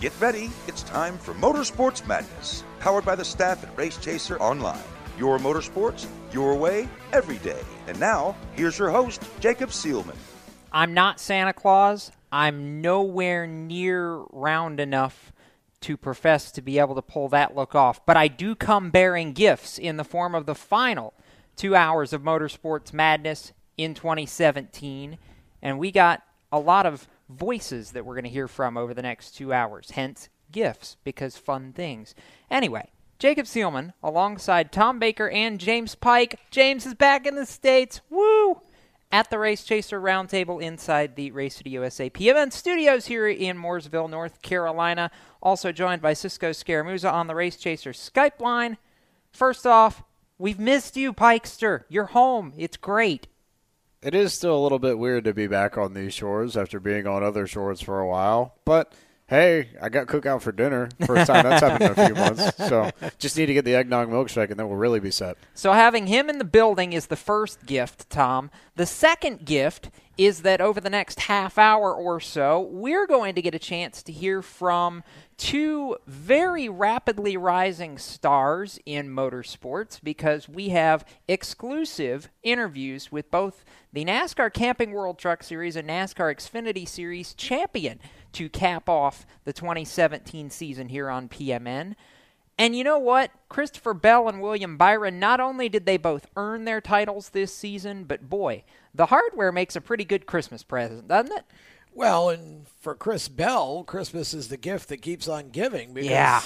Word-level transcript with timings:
Get 0.00 0.18
ready, 0.18 0.48
it's 0.66 0.82
time 0.82 1.18
for 1.18 1.34
Motorsports 1.34 2.06
Madness, 2.06 2.64
powered 2.78 3.04
by 3.04 3.14
the 3.14 3.24
staff 3.24 3.62
at 3.62 3.76
Race 3.76 3.98
Chaser 3.98 4.40
Online. 4.40 4.80
Your 5.18 5.38
motorsports, 5.38 6.06
your 6.32 6.54
way, 6.54 6.88
every 7.12 7.36
day. 7.36 7.60
And 7.86 8.00
now, 8.00 8.34
here's 8.56 8.78
your 8.78 8.88
host, 8.88 9.22
Jacob 9.40 9.68
Seelman. 9.68 10.16
I'm 10.72 10.94
not 10.94 11.20
Santa 11.20 11.52
Claus. 11.52 12.12
I'm 12.32 12.80
nowhere 12.80 13.46
near 13.46 14.24
round 14.30 14.80
enough 14.80 15.34
to 15.82 15.98
profess 15.98 16.50
to 16.52 16.62
be 16.62 16.78
able 16.78 16.94
to 16.94 17.02
pull 17.02 17.28
that 17.28 17.54
look 17.54 17.74
off, 17.74 18.06
but 18.06 18.16
I 18.16 18.26
do 18.26 18.54
come 18.54 18.88
bearing 18.88 19.34
gifts 19.34 19.76
in 19.76 19.98
the 19.98 20.04
form 20.04 20.34
of 20.34 20.46
the 20.46 20.54
final 20.54 21.12
two 21.56 21.76
hours 21.76 22.14
of 22.14 22.22
Motorsports 22.22 22.94
Madness 22.94 23.52
in 23.76 23.92
2017. 23.92 25.18
And 25.60 25.78
we 25.78 25.92
got 25.92 26.22
a 26.50 26.58
lot 26.58 26.86
of 26.86 27.06
voices 27.30 27.92
that 27.92 28.04
we're 28.04 28.14
going 28.14 28.24
to 28.24 28.30
hear 28.30 28.48
from 28.48 28.76
over 28.76 28.94
the 28.94 29.02
next 29.02 29.32
two 29.32 29.52
hours, 29.52 29.90
hence 29.90 30.28
gifts, 30.52 30.96
because 31.04 31.36
fun 31.36 31.72
things. 31.72 32.14
Anyway, 32.50 32.90
Jacob 33.18 33.46
Seelman 33.46 33.92
alongside 34.02 34.72
Tom 34.72 34.98
Baker 34.98 35.28
and 35.28 35.60
James 35.60 35.94
Pike. 35.94 36.40
James 36.50 36.86
is 36.86 36.94
back 36.94 37.26
in 37.26 37.34
the 37.34 37.46
States. 37.46 38.00
Woo! 38.08 38.60
At 39.12 39.28
the 39.28 39.38
Race 39.38 39.64
Chaser 39.64 40.00
Roundtable 40.00 40.62
inside 40.62 41.16
the 41.16 41.30
Race 41.32 41.56
City 41.56 41.70
USA 41.70 42.08
PMN 42.08 42.52
studios 42.52 43.06
here 43.06 43.28
in 43.28 43.58
Mooresville, 43.58 44.08
North 44.08 44.40
Carolina. 44.40 45.10
Also 45.42 45.72
joined 45.72 46.00
by 46.00 46.12
Cisco 46.12 46.50
Scaramuza 46.50 47.12
on 47.12 47.26
the 47.26 47.34
Race 47.34 47.56
Chaser 47.56 47.92
Skype 47.92 48.40
line. 48.40 48.78
First 49.32 49.66
off, 49.66 50.02
we've 50.38 50.60
missed 50.60 50.96
you, 50.96 51.12
Pikester. 51.12 51.84
You're 51.88 52.06
home. 52.06 52.52
It's 52.56 52.76
great. 52.76 53.26
It 54.02 54.14
is 54.14 54.32
still 54.32 54.56
a 54.56 54.62
little 54.62 54.78
bit 54.78 54.98
weird 54.98 55.24
to 55.24 55.34
be 55.34 55.46
back 55.46 55.76
on 55.76 55.92
these 55.92 56.14
shores 56.14 56.56
after 56.56 56.80
being 56.80 57.06
on 57.06 57.22
other 57.22 57.46
shores 57.46 57.82
for 57.82 58.00
a 58.00 58.08
while, 58.08 58.54
but 58.64 58.94
hey, 59.30 59.68
I 59.80 59.88
got 59.88 60.08
cookout 60.08 60.42
for 60.42 60.50
dinner. 60.50 60.88
First 61.06 61.28
time 61.28 61.44
that's 61.44 61.62
happened 61.62 61.96
in 61.96 61.98
a 61.98 62.06
few 62.06 62.14
months. 62.14 62.50
So 62.70 62.90
just 63.18 63.36
need 63.36 63.46
to 63.46 63.54
get 63.54 63.64
the 63.64 63.74
eggnog 63.74 64.08
milkshake, 64.08 64.50
and 64.50 64.58
then 64.58 64.68
we'll 64.68 64.76
really 64.76 65.00
be 65.00 65.10
set. 65.10 65.36
So 65.54 65.72
having 65.72 66.06
him 66.06 66.28
in 66.28 66.38
the 66.38 66.44
building 66.44 66.92
is 66.92 67.06
the 67.06 67.16
first 67.16 67.64
gift, 67.66 68.10
Tom. 68.10 68.50
The 68.76 68.86
second 68.86 69.44
gift 69.44 69.90
is 70.16 70.42
that 70.42 70.60
over 70.60 70.80
the 70.80 70.90
next 70.90 71.20
half 71.20 71.56
hour 71.58 71.94
or 71.94 72.20
so, 72.20 72.60
we're 72.60 73.06
going 73.06 73.34
to 73.34 73.42
get 73.42 73.54
a 73.54 73.58
chance 73.58 74.02
to 74.02 74.12
hear 74.12 74.42
from 74.42 75.02
two 75.38 75.96
very 76.06 76.68
rapidly 76.68 77.36
rising 77.36 77.96
stars 77.96 78.78
in 78.84 79.08
motorsports 79.08 79.98
because 80.02 80.48
we 80.48 80.68
have 80.68 81.04
exclusive 81.26 82.28
interviews 82.42 83.10
with 83.10 83.30
both 83.30 83.64
the 83.92 84.04
NASCAR 84.04 84.52
Camping 84.52 84.92
World 84.92 85.18
Truck 85.18 85.42
Series 85.42 85.74
and 85.74 85.88
NASCAR 85.88 86.34
Xfinity 86.34 86.86
Series 86.86 87.32
champion 87.32 87.98
to 88.32 88.48
cap 88.48 88.88
off 88.88 89.26
the 89.44 89.52
2017 89.52 90.50
season 90.50 90.88
here 90.88 91.08
on 91.08 91.28
PMN. 91.28 91.94
And 92.58 92.76
you 92.76 92.84
know 92.84 92.98
what? 92.98 93.30
Christopher 93.48 93.94
Bell 93.94 94.28
and 94.28 94.42
William 94.42 94.76
Byron, 94.76 95.18
not 95.18 95.40
only 95.40 95.70
did 95.70 95.86
they 95.86 95.96
both 95.96 96.26
earn 96.36 96.64
their 96.64 96.82
titles 96.82 97.30
this 97.30 97.54
season, 97.54 98.04
but 98.04 98.28
boy, 98.28 98.64
the 98.94 99.06
hardware 99.06 99.50
makes 99.50 99.76
a 99.76 99.80
pretty 99.80 100.04
good 100.04 100.26
Christmas 100.26 100.62
present, 100.62 101.08
doesn't 101.08 101.34
it? 101.34 101.44
Well, 101.94 102.28
and 102.28 102.66
for 102.80 102.94
Chris 102.94 103.28
Bell, 103.28 103.82
Christmas 103.84 104.34
is 104.34 104.48
the 104.48 104.56
gift 104.56 104.90
that 104.90 104.98
keeps 104.98 105.26
on 105.26 105.48
giving. 105.50 105.94
Because, 105.94 106.10
yeah. 106.10 106.42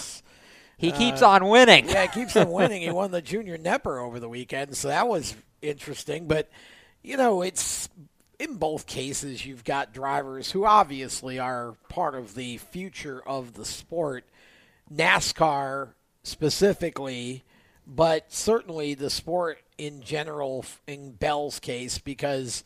He 0.76 0.92
keeps 0.92 1.22
uh, 1.22 1.30
on 1.30 1.48
winning. 1.48 1.88
yeah, 1.88 2.02
he 2.02 2.08
keeps 2.08 2.36
on 2.36 2.50
winning. 2.50 2.82
he 2.82 2.90
won 2.92 3.10
the 3.10 3.22
Junior 3.22 3.58
Knepper 3.58 4.00
over 4.00 4.20
the 4.20 4.28
weekend, 4.28 4.76
so 4.76 4.88
that 4.88 5.08
was 5.08 5.34
interesting. 5.62 6.26
But, 6.26 6.48
you 7.02 7.16
know, 7.16 7.42
it's 7.42 7.88
in 8.38 8.56
both 8.56 8.86
cases, 8.86 9.46
you've 9.46 9.64
got 9.64 9.92
drivers 9.92 10.50
who 10.50 10.64
obviously 10.64 11.38
are 11.38 11.74
part 11.88 12.14
of 12.14 12.34
the 12.34 12.58
future 12.58 13.22
of 13.26 13.54
the 13.54 13.64
sport. 13.64 14.24
NASCAR 14.92 15.90
specifically, 16.22 17.42
but 17.86 18.32
certainly 18.32 18.94
the 18.94 19.10
sport 19.10 19.58
in 19.78 20.02
general, 20.02 20.64
in 20.86 21.12
Bell's 21.12 21.58
case, 21.58 21.98
because 21.98 22.64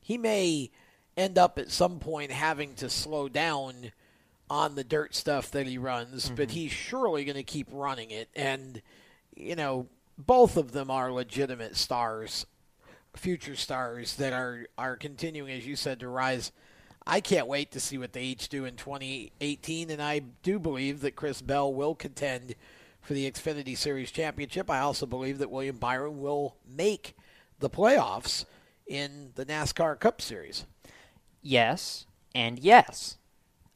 he 0.00 0.18
may 0.18 0.70
end 1.16 1.36
up 1.36 1.58
at 1.58 1.70
some 1.70 1.98
point 1.98 2.30
having 2.30 2.74
to 2.74 2.88
slow 2.88 3.28
down 3.28 3.92
on 4.50 4.74
the 4.74 4.84
dirt 4.84 5.14
stuff 5.14 5.50
that 5.50 5.66
he 5.66 5.78
runs, 5.78 6.26
mm-hmm. 6.26 6.36
but 6.36 6.50
he's 6.52 6.72
surely 6.72 7.24
going 7.24 7.36
to 7.36 7.42
keep 7.42 7.68
running 7.70 8.10
it. 8.10 8.28
And, 8.34 8.80
you 9.36 9.56
know, 9.56 9.86
both 10.16 10.56
of 10.56 10.72
them 10.72 10.90
are 10.90 11.12
legitimate 11.12 11.76
stars, 11.76 12.46
future 13.16 13.56
stars 13.56 14.16
that 14.16 14.32
are, 14.32 14.66
are 14.76 14.96
continuing, 14.96 15.52
as 15.52 15.66
you 15.66 15.76
said, 15.76 16.00
to 16.00 16.08
rise. 16.08 16.52
I 17.06 17.20
can't 17.20 17.46
wait 17.46 17.72
to 17.72 17.80
see 17.80 17.98
what 17.98 18.12
they 18.12 18.22
each 18.22 18.48
do 18.48 18.64
in 18.64 18.76
2018, 18.76 19.90
and 19.90 20.02
I 20.02 20.20
do 20.42 20.58
believe 20.58 21.00
that 21.00 21.16
Chris 21.16 21.40
Bell 21.40 21.72
will 21.72 21.94
contend 21.94 22.54
for 23.00 23.14
the 23.14 23.30
Xfinity 23.30 23.76
Series 23.76 24.10
championship. 24.10 24.70
I 24.70 24.80
also 24.80 25.06
believe 25.06 25.38
that 25.38 25.50
William 25.50 25.78
Byron 25.78 26.20
will 26.20 26.56
make 26.68 27.16
the 27.58 27.70
playoffs 27.70 28.44
in 28.86 29.30
the 29.34 29.46
NASCAR 29.46 29.98
Cup 29.98 30.20
Series 30.20 30.64
yes, 31.42 32.06
and 32.34 32.58
yes. 32.58 33.16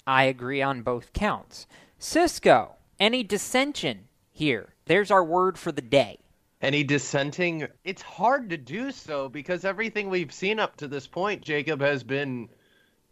I 0.06 0.24
agree 0.24 0.62
on 0.62 0.82
both 0.82 1.12
counts. 1.12 1.66
Cisco, 1.98 2.76
any 2.98 3.22
dissension 3.22 4.08
here? 4.30 4.74
There's 4.86 5.10
our 5.10 5.24
word 5.24 5.58
for 5.58 5.72
the 5.72 5.82
day. 5.82 6.18
Any 6.62 6.84
dissenting? 6.84 7.66
It's 7.82 8.02
hard 8.02 8.50
to 8.50 8.56
do 8.56 8.92
so 8.92 9.28
because 9.28 9.64
everything 9.64 10.08
we've 10.08 10.32
seen 10.32 10.60
up 10.60 10.76
to 10.76 10.86
this 10.86 11.08
point, 11.08 11.42
Jacob, 11.42 11.80
has 11.80 12.04
been 12.04 12.48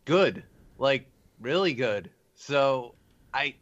good. 0.04 0.44
Like, 0.78 1.06
really 1.40 1.74
good. 1.74 2.10
So, 2.36 2.94
I. 3.34 3.56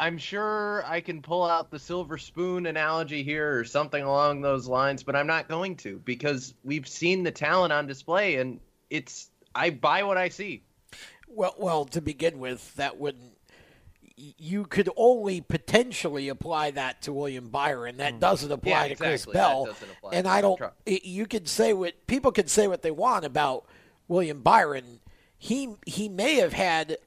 I'm 0.00 0.18
sure 0.18 0.82
I 0.86 1.00
can 1.00 1.22
pull 1.22 1.44
out 1.44 1.70
the 1.70 1.78
silver 1.78 2.18
spoon 2.18 2.66
analogy 2.66 3.22
here 3.22 3.58
or 3.58 3.64
something 3.64 4.02
along 4.02 4.40
those 4.42 4.66
lines, 4.66 5.02
but 5.02 5.16
I'm 5.16 5.26
not 5.26 5.48
going 5.48 5.76
to 5.76 5.98
because 6.04 6.52
we've 6.64 6.86
seen 6.86 7.22
the 7.22 7.30
talent 7.30 7.72
on 7.72 7.86
display 7.86 8.36
and 8.36 8.60
it's 8.90 9.30
I 9.54 9.70
buy 9.70 10.02
what 10.02 10.18
I 10.18 10.28
see. 10.28 10.64
Well, 11.28 11.54
well, 11.58 11.86
to 11.86 12.02
begin 12.02 12.38
with, 12.38 12.74
that 12.74 12.98
wouldn't 12.98 13.35
you 14.16 14.64
could 14.64 14.88
only 14.96 15.40
potentially 15.40 16.28
apply 16.28 16.70
that 16.72 17.02
to 17.02 17.12
William 17.12 17.48
Byron. 17.48 17.98
That 17.98 18.14
mm. 18.14 18.20
doesn't 18.20 18.50
apply 18.50 18.86
yeah, 18.86 18.88
to. 18.88 18.96
Chris 18.96 19.26
Bell. 19.26 19.68
And 20.12 20.26
I 20.26 20.40
don't. 20.40 20.60
You 20.86 21.26
can 21.26 21.46
say 21.46 21.72
what 21.72 22.06
people 22.06 22.32
can 22.32 22.46
say 22.46 22.66
what 22.66 22.82
they 22.82 22.90
want 22.90 23.24
about 23.24 23.66
William 24.08 24.40
Byron. 24.40 25.00
He 25.38 25.74
he 25.86 26.08
may 26.08 26.36
have 26.36 26.54
had 26.54 26.98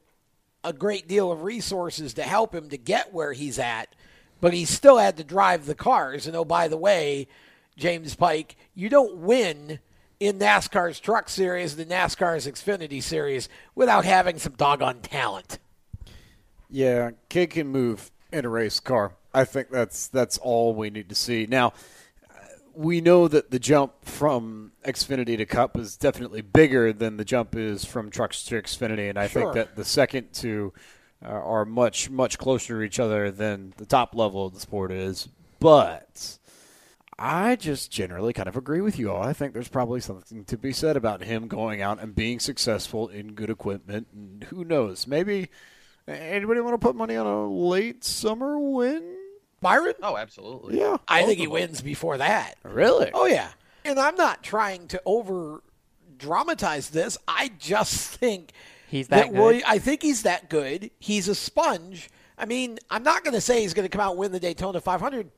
a 0.64 0.74
great 0.74 1.08
deal 1.08 1.32
of 1.32 1.44
resources 1.44 2.14
to 2.14 2.24
help 2.24 2.54
him 2.54 2.70
to 2.70 2.78
get 2.78 3.14
where 3.14 3.34
he's 3.34 3.58
at, 3.58 3.96
but 4.42 4.54
he 4.54 4.66
still 4.66 4.98
had 4.98 5.18
to 5.18 5.24
drive 5.24 5.66
the 5.66 5.76
cars. 5.76 6.28
And 6.28 6.36
oh, 6.36 6.46
by 6.46 6.68
the 6.68 6.78
way, 6.78 7.28
James 7.76 8.14
Pike, 8.16 8.56
you 8.76 8.90
don't 8.90 9.18
win 9.18 9.80
in 10.20 10.38
NASCAR's 10.38 11.00
Truck 11.00 11.30
Series, 11.30 11.76
the 11.76 11.86
NASCAR's 11.86 12.46
Xfinity 12.46 13.02
Series, 13.02 13.48
without 13.74 14.04
having 14.06 14.38
some 14.38 14.54
doggone 14.54 15.00
talent. 15.02 15.60
Yeah, 16.70 17.12
kid 17.30 17.52
can 17.52 17.68
move 17.68 18.12
in 18.32 18.46
a 18.46 18.50
race 18.50 18.80
car. 18.80 19.14
I 19.34 19.44
think 19.44 19.70
that's 19.70 20.08
that's 20.08 20.38
all 20.38 20.74
we 20.74 20.90
need 20.90 21.10
to 21.10 21.16
see. 21.16 21.46
Now, 21.48 21.74
we 22.74 23.02
know 23.02 23.28
that 23.28 23.52
the 23.52 23.60
jump 23.60 23.94
from 24.06 24.72
Xfinity 24.86 25.38
to 25.38 25.46
Cup 25.46 25.78
is 25.78 25.98
definitely 25.98 26.42
bigger 26.42 26.94
than 26.94 27.18
the 27.18 27.26
jump 27.26 27.56
is 27.56 27.86
from 27.86 28.10
trucks 28.10 28.44
to 28.46 28.62
Xfinity, 28.62 29.10
and 29.10 29.20
I 29.20 29.28
sure. 29.28 29.42
think 29.42 29.56
that 29.56 29.76
the 29.76 29.86
second 29.86 30.34
two 30.34 30.74
uh, 31.24 31.30
are 31.30 31.66
much 31.66 32.10
much 32.10 32.38
closer 32.38 32.80
to 32.80 32.82
each 32.82 33.00
other 33.00 33.32
than 33.32 33.74
the 33.78 33.86
top 33.86 34.16
level 34.16 34.46
of 34.46 34.54
the 34.54 34.60
sport 34.60 34.92
is. 34.92 35.28
But 35.60 36.38
I 37.18 37.58
just 37.58 37.92
generally 37.92 38.32
kind 38.32 38.48
of 38.48 38.56
agree 38.56 38.82
with 38.82 38.98
you 38.98 39.12
all. 39.12 39.22
I 39.22 39.34
think 39.34 39.54
there's 39.54 39.68
probably 39.68 40.00
something 40.00 40.46
to 40.46 40.58
be 40.58 40.72
said 40.72 40.96
about 40.96 41.22
him 41.22 41.50
going 41.50 41.82
out 41.82 42.02
and 42.02 42.16
being 42.16 42.40
successful 42.40 43.10
in 43.10 43.34
good 43.34 43.50
equipment, 43.50 44.08
and 44.14 44.46
who 44.46 44.64
knows, 44.64 45.06
maybe. 45.06 45.50
Anybody 46.10 46.62
want 46.62 46.74
to 46.74 46.86
put 46.86 46.96
money 46.96 47.16
on 47.16 47.26
a 47.26 47.48
late 47.48 48.04
summer 48.04 48.58
win? 48.58 49.16
Byron? 49.62 49.94
Oh, 50.02 50.18
absolutely. 50.18 50.80
Yeah. 50.80 50.98
I 51.08 51.24
think 51.24 51.40
he 51.40 51.48
wins 51.48 51.82
before 51.82 52.18
that. 52.18 52.56
Really? 52.64 53.12
Oh, 53.14 53.26
yeah. 53.26 53.50
And 53.86 54.00
I'm 54.00 54.16
not 54.16 54.44
trying 54.44 54.88
to 54.90 55.02
over 55.06 55.62
dramatize 56.18 56.90
this. 56.90 57.18
I 57.28 57.52
just 57.60 58.16
think 58.18 58.52
he's 58.88 59.08
that, 59.10 59.18
that 59.18 59.32
good. 59.32 59.40
William, 59.40 59.64
I 59.68 59.80
think 59.80 60.02
he's 60.02 60.24
that 60.24 60.50
good. 60.50 60.92
He's 61.00 61.28
a 61.28 61.36
sponge. 61.36 62.10
I 62.38 62.46
mean, 62.46 62.80
I'm 62.90 63.04
not 63.04 63.24
going 63.24 63.34
to 63.34 63.42
say 63.42 63.62
he's 63.62 63.74
going 63.74 63.88
to 63.88 63.90
come 63.90 64.02
out 64.02 64.12
and 64.12 64.20
win 64.20 64.32
the 64.32 64.40
Daytona 64.40 64.80
500, 64.80 65.30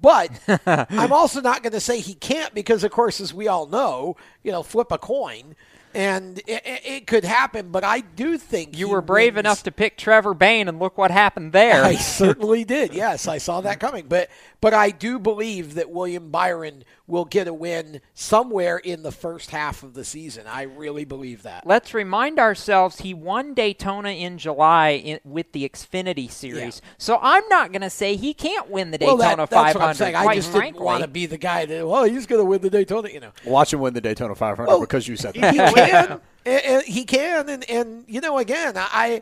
but 0.00 0.30
I'm 0.66 1.12
also 1.12 1.40
not 1.40 1.62
going 1.62 1.72
to 1.72 1.80
say 1.80 2.00
he 2.00 2.14
can't 2.14 2.54
because, 2.54 2.84
of 2.84 2.92
course, 2.92 3.20
as 3.20 3.34
we 3.34 3.48
all 3.48 3.66
know, 3.66 4.16
you 4.42 4.52
know, 4.52 4.62
flip 4.62 4.92
a 4.92 4.98
coin 4.98 5.56
and 5.94 6.38
it, 6.46 6.62
it, 6.84 7.06
could 7.06 7.24
happen. 7.24 7.70
But 7.70 7.84
I 7.84 8.00
do 8.00 8.36
think 8.38 8.76
you 8.76 8.88
were 8.88 9.00
brave 9.00 9.34
wins. 9.34 9.44
enough 9.44 9.62
to 9.64 9.72
pick 9.72 9.96
Trevor 9.96 10.34
Bayne, 10.34 10.68
and 10.68 10.78
look 10.78 10.98
what 10.98 11.10
happened 11.10 11.52
there. 11.52 11.84
I 11.84 11.94
certainly 11.94 12.64
did. 12.64 12.92
Yes, 12.94 13.28
I 13.28 13.38
saw 13.38 13.60
that 13.62 13.80
coming. 13.80 14.06
But 14.08 14.28
but 14.64 14.72
I 14.72 14.88
do 14.88 15.18
believe 15.18 15.74
that 15.74 15.90
William 15.90 16.30
Byron 16.30 16.84
will 17.06 17.26
get 17.26 17.46
a 17.46 17.52
win 17.52 18.00
somewhere 18.14 18.78
in 18.78 19.02
the 19.02 19.12
first 19.12 19.50
half 19.50 19.82
of 19.82 19.92
the 19.92 20.06
season. 20.06 20.46
I 20.46 20.62
really 20.62 21.04
believe 21.04 21.42
that. 21.42 21.66
Let's 21.66 21.92
remind 21.92 22.38
ourselves 22.38 23.00
he 23.00 23.12
won 23.12 23.52
Daytona 23.52 24.08
in 24.08 24.38
July 24.38 24.92
in, 24.92 25.20
with 25.22 25.52
the 25.52 25.68
Xfinity 25.68 26.30
Series. 26.30 26.80
Yeah. 26.82 26.90
So 26.96 27.18
I'm 27.20 27.46
not 27.50 27.72
going 27.72 27.82
to 27.82 27.90
say 27.90 28.16
he 28.16 28.32
can't 28.32 28.70
win 28.70 28.90
the 28.90 28.96
Daytona 28.96 29.18
well, 29.18 29.36
that, 29.36 29.50
500. 29.50 29.66
That's 29.66 29.78
what 29.78 29.84
I'm 29.86 29.94
saying. 29.96 30.14
Quite 30.14 30.28
I 30.28 30.34
just 30.34 30.50
frankly. 30.50 30.72
didn't 30.72 30.82
want 30.82 31.02
to 31.02 31.08
be 31.08 31.26
the 31.26 31.36
guy 31.36 31.66
that, 31.66 31.86
well, 31.86 32.04
he's 32.04 32.24
going 32.24 32.40
to 32.40 32.46
win 32.46 32.62
the 32.62 32.70
Daytona, 32.70 33.10
you 33.10 33.20
know. 33.20 33.32
Watch 33.44 33.74
him 33.74 33.80
win 33.80 33.92
the 33.92 34.00
Daytona 34.00 34.34
500 34.34 34.66
Well, 34.66 34.80
because 34.80 35.06
you 35.06 35.18
said 35.18 35.34
that. 35.34 35.52
He 35.52 35.58
can. 35.58 36.20
and, 36.46 36.64
and 36.64 36.82
he 36.84 37.04
can. 37.04 37.50
And, 37.50 37.68
and, 37.68 38.04
you 38.08 38.22
know, 38.22 38.38
again, 38.38 38.72
I, 38.78 39.20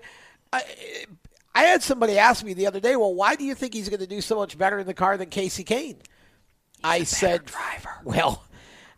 I, 0.52 0.62
I 1.54 1.64
had 1.64 1.82
somebody 1.82 2.18
ask 2.18 2.44
me 2.44 2.54
the 2.54 2.66
other 2.66 2.80
day, 2.80 2.96
well, 2.96 3.14
why 3.14 3.34
do 3.36 3.44
you 3.44 3.54
think 3.54 3.74
he's 3.74 3.88
going 3.88 4.00
to 4.00 4.06
do 4.06 4.20
so 4.20 4.36
much 4.36 4.56
better 4.56 4.78
in 4.78 4.86
the 4.86 4.94
car 4.94 5.16
than 5.16 5.28
Kasey 5.28 5.64
Kahne? 5.64 5.96
I 6.82 7.04
said, 7.04 7.44
driver. 7.44 7.90
well, 8.04 8.44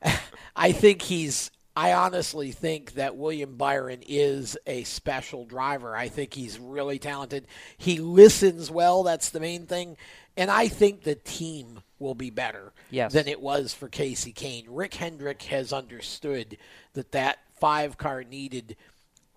I 0.56 0.72
think 0.72 1.02
he's. 1.02 1.50
I 1.76 1.92
honestly 1.92 2.52
think 2.52 2.92
that 2.92 3.16
William 3.16 3.56
Byron 3.56 4.00
is 4.06 4.56
a 4.64 4.84
special 4.84 5.44
driver. 5.44 5.96
I 5.96 6.06
think 6.06 6.32
he's 6.32 6.56
really 6.56 7.00
talented. 7.00 7.48
He 7.76 7.98
listens 7.98 8.70
well. 8.70 9.02
That's 9.02 9.30
the 9.30 9.40
main 9.40 9.66
thing. 9.66 9.96
And 10.36 10.52
I 10.52 10.68
think 10.68 11.02
the 11.02 11.16
team 11.16 11.80
will 11.98 12.14
be 12.14 12.30
better 12.30 12.72
Yes. 12.90 13.12
than 13.12 13.26
it 13.26 13.40
was 13.40 13.74
for 13.74 13.88
Kasey 13.88 14.32
Kahne. 14.32 14.66
Rick 14.68 14.94
Hendrick 14.94 15.42
has 15.44 15.72
understood 15.72 16.58
that 16.92 17.10
that 17.10 17.38
five 17.58 17.98
car 17.98 18.22
needed 18.22 18.76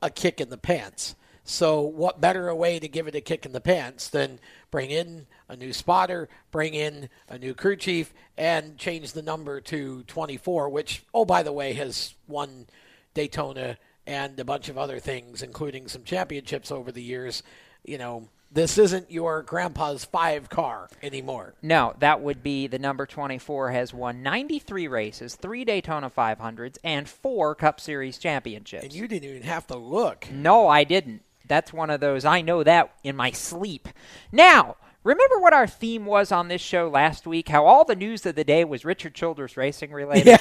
a 0.03 0.11
kick 0.11 0.39
in 0.39 0.49
the 0.49 0.57
pants. 0.59 1.15
So, 1.49 1.79
what 1.79 2.19
better 2.19 2.49
a 2.49 2.55
way 2.55 2.77
to 2.77 2.89
give 2.89 3.07
it 3.07 3.15
a 3.15 3.21
kick 3.21 3.45
in 3.45 3.53
the 3.53 3.61
pants 3.61 4.09
than 4.09 4.39
bring 4.69 4.91
in 4.91 5.27
a 5.47 5.55
new 5.55 5.71
spotter, 5.71 6.27
bring 6.51 6.73
in 6.73 7.07
a 7.29 7.38
new 7.38 7.53
crew 7.53 7.77
chief, 7.77 8.13
and 8.38 8.77
change 8.77 9.13
the 9.13 9.21
number 9.21 9.61
to 9.61 10.03
24, 10.03 10.67
which, 10.67 11.03
oh, 11.13 11.23
by 11.23 11.44
the 11.44 11.53
way, 11.53 11.71
has 11.71 12.15
won 12.27 12.67
Daytona 13.13 13.77
and 14.05 14.38
a 14.38 14.44
bunch 14.44 14.67
of 14.67 14.77
other 14.77 14.99
things, 14.99 15.41
including 15.41 15.88
some 15.88 16.03
championships 16.03 16.69
over 16.69 16.91
the 16.91 17.01
years. 17.01 17.44
You 17.85 17.97
know, 17.97 18.27
this 18.51 18.77
isn't 18.77 19.09
your 19.09 19.41
grandpa's 19.41 20.03
five 20.03 20.50
car 20.50 20.89
anymore. 21.01 21.53
No, 21.61 21.95
that 22.00 22.19
would 22.19 22.43
be 22.43 22.67
the 22.67 22.77
number 22.77 23.05
24 23.05 23.71
has 23.71 23.93
won 23.93 24.21
93 24.21 24.89
races, 24.89 25.35
three 25.35 25.63
Daytona 25.63 26.09
500s, 26.09 26.77
and 26.83 27.07
four 27.07 27.55
Cup 27.55 27.79
Series 27.79 28.17
championships. 28.17 28.83
And 28.83 28.93
you 28.93 29.07
didn't 29.07 29.29
even 29.29 29.43
have 29.43 29.65
to 29.67 29.77
look. 29.77 30.29
No, 30.29 30.67
I 30.67 30.83
didn't. 30.83 31.21
That's 31.47 31.73
one 31.73 31.89
of 31.89 31.99
those. 31.99 32.25
I 32.25 32.41
know 32.41 32.63
that 32.63 32.94
in 33.03 33.15
my 33.15 33.31
sleep. 33.31 33.88
Now, 34.31 34.75
remember 35.03 35.39
what 35.39 35.53
our 35.53 35.67
theme 35.67 36.05
was 36.05 36.31
on 36.31 36.47
this 36.47 36.61
show 36.61 36.89
last 36.89 37.25
week? 37.25 37.49
How 37.49 37.65
all 37.65 37.85
the 37.85 37.95
news 37.95 38.25
of 38.25 38.35
the 38.35 38.44
day 38.44 38.63
was 38.65 38.85
Richard 38.85 39.13
Childress 39.15 39.57
racing 39.57 39.91
related? 39.91 40.39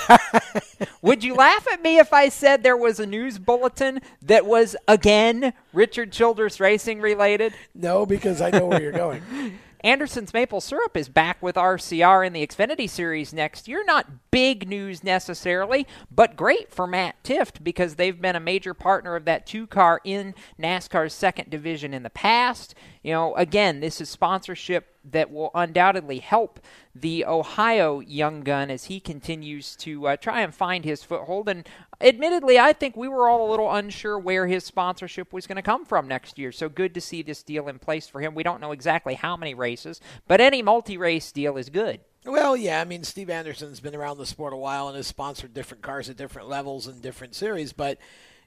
Would 1.02 1.22
you 1.22 1.34
laugh 1.34 1.66
at 1.72 1.82
me 1.82 1.98
if 1.98 2.12
I 2.12 2.28
said 2.28 2.62
there 2.62 2.76
was 2.76 2.98
a 2.98 3.06
news 3.06 3.38
bulletin 3.38 4.00
that 4.22 4.46
was, 4.46 4.74
again, 4.88 5.52
Richard 5.72 6.12
Childress 6.12 6.58
racing 6.60 7.00
related? 7.00 7.54
No, 7.74 8.06
because 8.06 8.40
I 8.40 8.50
know 8.50 8.66
where 8.66 8.82
you're 8.82 8.92
going. 8.92 9.22
Anderson's 9.80 10.32
Maple 10.32 10.60
Syrup 10.60 10.96
is 10.96 11.08
back 11.08 11.42
with 11.42 11.56
RCR 11.56 12.26
in 12.26 12.32
the 12.32 12.46
Xfinity 12.46 12.88
Series 12.88 13.32
next 13.32 13.68
year. 13.68 13.84
Not 13.84 14.30
big 14.30 14.68
news 14.68 15.04
necessarily, 15.04 15.86
but 16.10 16.36
great 16.36 16.72
for 16.72 16.86
Matt 16.86 17.22
Tifft 17.22 17.62
because 17.62 17.94
they've 17.94 18.20
been 18.20 18.36
a 18.36 18.40
major 18.40 18.74
partner 18.74 19.16
of 19.16 19.24
that 19.26 19.46
two 19.46 19.66
car 19.66 20.00
in 20.04 20.34
NASCAR's 20.60 21.12
second 21.12 21.50
division 21.50 21.94
in 21.94 22.02
the 22.02 22.10
past. 22.10 22.74
You 23.06 23.12
know, 23.12 23.36
again, 23.36 23.78
this 23.78 24.00
is 24.00 24.10
sponsorship 24.10 24.96
that 25.12 25.30
will 25.30 25.52
undoubtedly 25.54 26.18
help 26.18 26.58
the 26.92 27.24
Ohio 27.24 28.00
young 28.00 28.40
gun 28.40 28.68
as 28.68 28.86
he 28.86 28.98
continues 28.98 29.76
to 29.76 30.08
uh, 30.08 30.16
try 30.16 30.40
and 30.40 30.52
find 30.52 30.84
his 30.84 31.04
foothold. 31.04 31.48
And 31.48 31.68
admittedly, 32.00 32.58
I 32.58 32.72
think 32.72 32.96
we 32.96 33.06
were 33.06 33.28
all 33.28 33.48
a 33.48 33.50
little 33.52 33.72
unsure 33.72 34.18
where 34.18 34.48
his 34.48 34.64
sponsorship 34.64 35.32
was 35.32 35.46
going 35.46 35.54
to 35.54 35.62
come 35.62 35.84
from 35.84 36.08
next 36.08 36.36
year. 36.36 36.50
So 36.50 36.68
good 36.68 36.94
to 36.94 37.00
see 37.00 37.22
this 37.22 37.44
deal 37.44 37.68
in 37.68 37.78
place 37.78 38.08
for 38.08 38.20
him. 38.20 38.34
We 38.34 38.42
don't 38.42 38.60
know 38.60 38.72
exactly 38.72 39.14
how 39.14 39.36
many 39.36 39.54
races, 39.54 40.00
but 40.26 40.40
any 40.40 40.60
multi 40.60 40.98
race 40.98 41.30
deal 41.30 41.56
is 41.56 41.70
good. 41.70 42.00
Well, 42.24 42.56
yeah, 42.56 42.80
I 42.80 42.84
mean, 42.84 43.04
Steve 43.04 43.30
Anderson's 43.30 43.78
been 43.78 43.94
around 43.94 44.18
the 44.18 44.26
sport 44.26 44.52
a 44.52 44.56
while 44.56 44.88
and 44.88 44.96
has 44.96 45.06
sponsored 45.06 45.54
different 45.54 45.84
cars 45.84 46.10
at 46.10 46.16
different 46.16 46.48
levels 46.48 46.88
and 46.88 47.00
different 47.00 47.36
series. 47.36 47.72
But, 47.72 47.98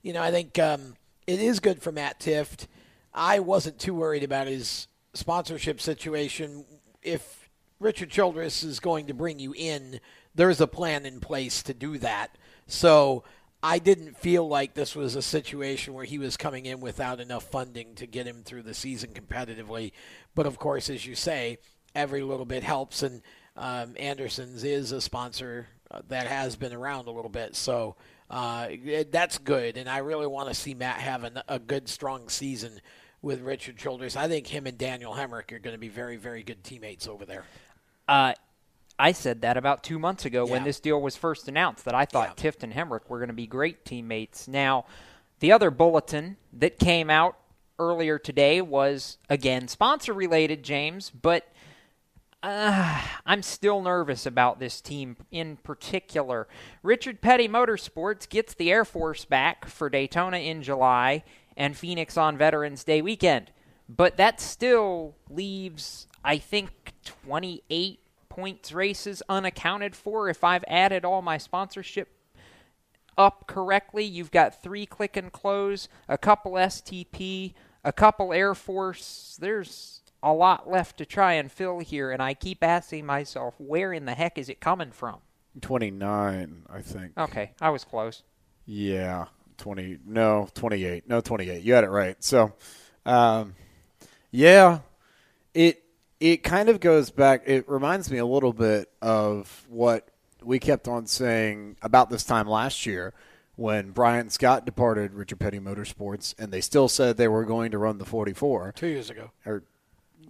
you 0.01 0.12
know, 0.12 0.21
I 0.21 0.31
think 0.31 0.59
um, 0.59 0.95
it 1.27 1.39
is 1.39 1.62
good 1.62 1.81
for 1.81 1.94
Matt 1.94 2.19
Tifft. 2.19 2.67
I 3.13 3.39
wasn't 3.39 3.79
too 3.79 3.94
worried 3.94 4.23
about 4.23 4.47
his 4.47 4.88
sponsorship 5.13 5.81
situation. 5.81 6.65
If 7.01 7.50
Richard 7.79 8.09
Childress 8.09 8.63
is 8.63 8.79
going 8.79 9.07
to 9.07 9.13
bring 9.13 9.39
you 9.39 9.53
in, 9.56 10.00
there's 10.35 10.61
a 10.61 10.67
plan 10.67 11.06
in 11.06 11.19
place 11.19 11.63
to 11.63 11.73
do 11.73 11.97
that. 12.00 12.38
So 12.67 13.23
I 13.61 13.79
didn't 13.79 14.17
feel 14.17 14.47
like 14.47 14.73
this 14.73 14.95
was 14.95 15.15
a 15.15 15.21
situation 15.21 15.94
where 15.94 16.06
he 16.06 16.17
was 16.17 16.38
coming 16.38 16.65
in 16.65 16.79
without 16.79 17.19
enough 17.19 17.44
funding 17.44 17.95
to 17.95 18.06
get 18.06 18.27
him 18.27 18.44
through 18.44 18.63
the 18.63 18.73
season 18.73 19.12
competitively. 19.12 19.91
But 20.35 20.45
of 20.45 20.57
course, 20.59 20.89
as 20.89 21.05
you 21.05 21.15
say, 21.15 21.57
every 21.95 22.21
little 22.21 22.45
bit 22.45 22.63
helps, 22.63 23.03
and 23.03 23.21
um, 23.57 23.95
Anderson's 23.97 24.63
is 24.63 24.91
a 24.91 25.01
sponsor 25.01 25.67
uh, 25.91 26.01
that 26.07 26.27
has 26.27 26.55
been 26.55 26.73
around 26.73 27.07
a 27.07 27.12
little 27.12 27.29
bit. 27.29 27.55
So 27.55 27.95
uh, 28.29 28.69
that's 29.12 29.39
good, 29.39 29.75
and 29.75 29.89
I 29.89 29.97
really 29.97 30.27
want 30.27 30.47
to 30.50 30.55
see 30.55 30.73
Matt 30.73 31.00
have 31.00 31.23
an, 31.23 31.41
a 31.47 31.59
good, 31.59 31.89
strong 31.89 32.29
season 32.29 32.79
with 33.21 33.42
Richard 33.42 33.77
Childress. 33.77 34.16
I 34.16 34.27
think 34.27 34.48
him 34.48 34.66
and 34.66 34.77
Daniel 34.77 35.13
Hemric 35.13 35.51
are 35.51 35.60
going 35.60 35.74
to 35.74 35.80
be 35.80 35.89
very, 35.89 36.18
very 36.18 36.44
good 36.44 36.63
teammates 36.63 37.07
over 37.07 37.25
there. 37.25 37.44
Uh, 38.07 38.33
I 38.98 39.12
said 39.13 39.42
that 39.42 39.56
about 39.56 39.83
two 39.83 39.98
months 40.00 40.25
ago 40.25 40.45
when 40.45 40.63
this 40.63 40.80
deal 40.80 41.01
was 41.01 41.16
first 41.16 41.48
announced 41.48 41.86
that 41.86 41.95
I 41.95 42.06
thought 42.06 42.36
Yeah. 42.38 42.51
Tifft 42.51 42.63
and 42.63 42.74
Hemric 42.74 43.10
were 43.10 43.19
going 43.19 43.30
to 43.30 43.33
be 43.33 43.48
great 43.48 43.86
teammates. 43.86 44.48
Now, 44.48 44.86
the 45.39 45.51
other 45.51 45.71
bulletin 45.71 46.38
that 46.54 46.80
came 46.80 47.10
out 47.10 47.38
earlier 47.77 48.19
today 48.19 48.62
was 48.62 49.18
again 49.30 49.69
sponsor 49.69 50.13
related, 50.13 50.63
James, 50.63 51.10
but 51.10 51.48
uh, 52.44 53.01
I'm 53.25 53.42
still 53.42 53.81
nervous 53.81 54.25
about 54.25 54.60
this 54.60 54.81
team 54.81 55.15
in 55.31 55.57
particular. 55.57 56.48
Richard 56.83 57.22
Petty 57.22 57.48
Motorsports 57.48 58.27
gets 58.27 58.54
the 58.54 58.72
Air 58.72 58.83
Force 58.86 59.24
back 59.24 59.65
for 59.65 59.89
Daytona 59.89 60.38
in 60.38 60.62
July 60.62 61.24
and 61.59 61.77
Phoenix 61.77 62.17
on 62.17 62.38
Veterans 62.38 62.83
Day 62.83 63.03
weekend. 63.03 63.51
But 63.88 64.17
that 64.17 64.39
still 64.39 65.15
leaves, 65.29 66.07
I 66.23 66.38
think, 66.38 66.94
28 67.03 68.00
points 68.29 68.71
races 68.71 69.21
unaccounted 69.27 69.95
for 69.95 70.29
if 70.29 70.44
I've 70.44 70.63
added 70.67 71.03
all 71.03 71.21
my 71.21 71.38
sponsorship 71.38 72.07
up 73.17 73.45
correctly. 73.47 74.06
You've 74.06 74.31
got 74.31 74.63
three 74.63 74.85
click 74.85 75.17
and 75.17 75.31
close, 75.31 75.89
a 76.07 76.17
couple 76.17 76.53
STP, 76.53 77.53
a 77.83 77.91
couple 77.91 78.31
Air 78.31 78.55
Force. 78.55 79.38
There's 79.39 80.01
a 80.24 80.31
lot 80.34 80.69
left 80.69 80.98
to 81.00 81.05
try 81.05 81.34
and 81.34 81.51
fill 81.51 81.79
here, 81.79 82.12
and 82.12 82.22
I 82.22 82.34
keep 82.34 82.63
asking 82.63 83.05
myself, 83.05 83.55
where 83.57 83.91
in 83.91 84.05
the 84.05 84.13
heck 84.13 84.38
is 84.38 84.48
it 84.48 84.62
coming 84.62 84.91
from? 84.91 85.17
29, 85.60 86.63
I 86.69 86.81
think. 86.81 87.17
Okay, 87.17 87.51
I 87.60 87.69
was 87.69 87.84
close. 87.84 88.24
Yeah, 88.65 89.25
20. 89.60 90.00
No, 90.06 90.50
28. 90.56 91.08
No, 91.08 91.22
28. 91.22 91.62
You 91.63 91.74
had 91.74 91.84
it 91.84 91.89
right. 91.89 92.16
So, 92.24 92.54
um, 93.06 93.56
yeah, 94.32 94.80
it 95.54 95.84
it 96.20 96.38
kind 96.44 96.70
of 96.70 96.80
goes 96.80 97.12
back. 97.12 97.44
It 97.46 97.70
reminds 97.70 98.12
me 98.12 98.18
a 98.18 98.25
little 98.25 98.51
bit 98.54 98.92
of 99.01 99.66
what 99.70 100.10
we 100.44 100.60
kept 100.60 100.88
on 100.88 101.06
saying 101.06 101.78
about 101.82 102.10
this 102.10 102.24
time 102.24 102.48
last 102.48 102.86
year 102.86 103.13
when 103.56 103.92
Brian 103.92 104.30
Scott 104.30 104.66
departed 104.66 105.13
Richard 105.13 105.39
Petty 105.39 105.60
Motorsports, 105.60 106.34
and 106.39 106.51
they 106.51 106.62
still 106.62 106.88
said 106.88 107.18
they 107.18 107.28
were 107.28 107.44
going 107.46 107.72
to 107.72 107.78
run 107.78 107.98
the 107.98 108.06
44. 108.06 108.74
Two 108.75 108.88
years 108.88 109.10
ago. 109.10 109.32
Or, 109.46 109.63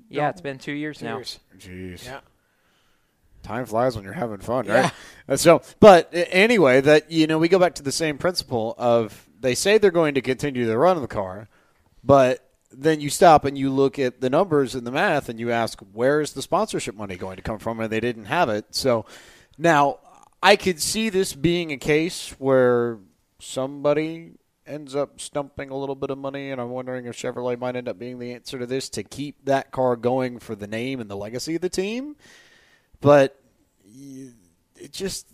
Yeah, 0.10 0.30
it's 0.30 0.42
been 0.42 0.58
two 0.58 0.72
years 0.72 0.98
Two 1.00 1.06
now. 1.06 1.16
years. 1.18 1.40
jeez, 1.58 2.06
Yeah. 2.06 2.20
Time 3.44 3.66
flies 3.66 3.96
when 3.96 4.04
you're 4.04 4.14
having 4.14 4.38
fun, 4.40 4.66
Yeah. 4.66 4.82
right? 4.82 4.92
Uh, 5.28 5.38
So, 5.38 5.62
but 5.80 6.10
anyway, 6.12 6.82
that 6.82 7.12
you 7.12 7.28
know, 7.28 7.38
we 7.38 7.48
go 7.48 7.60
back 7.60 7.76
to 7.76 7.84
the 7.84 7.92
same 7.92 8.18
principle 8.18 8.76
of 8.78 9.28
they 9.40 9.56
say 9.56 9.78
they're 9.78 9.92
going 9.92 10.16
to 10.16 10.22
continue 10.22 10.66
the 10.66 10.78
run 10.78 10.96
of 10.98 11.02
the 11.02 11.08
car, 11.08 11.48
but 12.04 12.46
then 12.72 13.02
you 13.02 13.10
stop 13.10 13.46
and 13.46 13.58
you 13.58 13.70
look 13.72 13.98
at 13.98 14.22
the 14.22 14.30
numbers 14.30 14.76
and 14.76 14.86
the 14.86 14.92
math 14.92 15.28
and 15.30 15.40
you 15.40 15.52
ask, 15.52 15.80
where 15.94 16.22
is 16.22 16.34
the 16.34 16.42
sponsorship 16.42 16.94
money 16.96 17.16
going 17.16 17.36
to 17.38 17.42
come 17.42 17.58
from? 17.58 17.80
And 17.80 17.90
they 17.92 18.00
didn't 18.00 18.26
have 18.26 18.48
it. 18.50 18.66
So 18.76 19.06
now 19.58 20.00
I 20.44 20.56
could 20.56 20.80
see 20.82 21.10
this 21.10 21.34
being 21.34 21.72
a 21.72 21.78
case 21.78 22.36
where 22.38 23.00
somebody 23.40 24.34
ends 24.68 24.96
up 24.96 25.20
stumping 25.20 25.72
a 25.72 25.76
little 25.76 25.96
bit 25.96 26.12
of 26.12 26.18
money, 26.20 26.52
and 26.52 26.62
I'm 26.62 26.70
wondering 26.70 27.08
if 27.08 27.18
Chevrolet 27.18 27.58
might 27.58 27.76
end 27.76 27.88
up 27.90 27.98
being 27.98 28.20
the 28.20 28.34
answer 28.34 28.60
to 28.60 28.68
this 28.68 28.88
to 28.90 29.04
keep 29.04 29.44
that 29.46 29.72
car 29.72 29.96
going 29.96 30.38
for 30.38 30.54
the 30.56 30.68
name 30.68 31.00
and 31.00 31.10
the 31.10 31.18
legacy 31.18 31.56
of 31.56 31.62
the 31.62 31.70
team 31.70 32.16
but 33.02 33.40
y- 33.86 34.30
it 34.76 34.92
just 34.92 35.28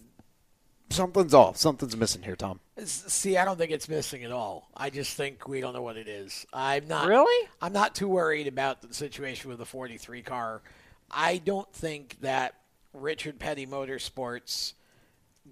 something's 0.89 1.33
off. 1.33 1.57
Something's 1.57 1.95
missing 1.97 2.23
here, 2.23 2.35
Tom. 2.35 2.59
See, 2.83 3.37
I 3.37 3.45
don't 3.45 3.57
think 3.57 3.71
it's 3.71 3.87
missing 3.89 4.23
at 4.23 4.31
all. 4.31 4.69
I 4.75 4.89
just 4.89 5.15
think 5.15 5.47
we 5.47 5.61
don't 5.61 5.73
know 5.73 5.81
what 5.81 5.97
it 5.97 6.07
is. 6.07 6.45
I'm 6.53 6.87
not 6.87 7.07
Really? 7.07 7.47
I'm 7.61 7.73
not 7.73 7.95
too 7.95 8.07
worried 8.07 8.47
about 8.47 8.81
the 8.81 8.93
situation 8.93 9.49
with 9.49 9.59
the 9.59 9.65
43 9.65 10.21
car. 10.21 10.61
I 11.09 11.37
don't 11.37 11.71
think 11.73 12.17
that 12.21 12.55
Richard 12.93 13.39
Petty 13.39 13.65
Motorsports 13.65 14.73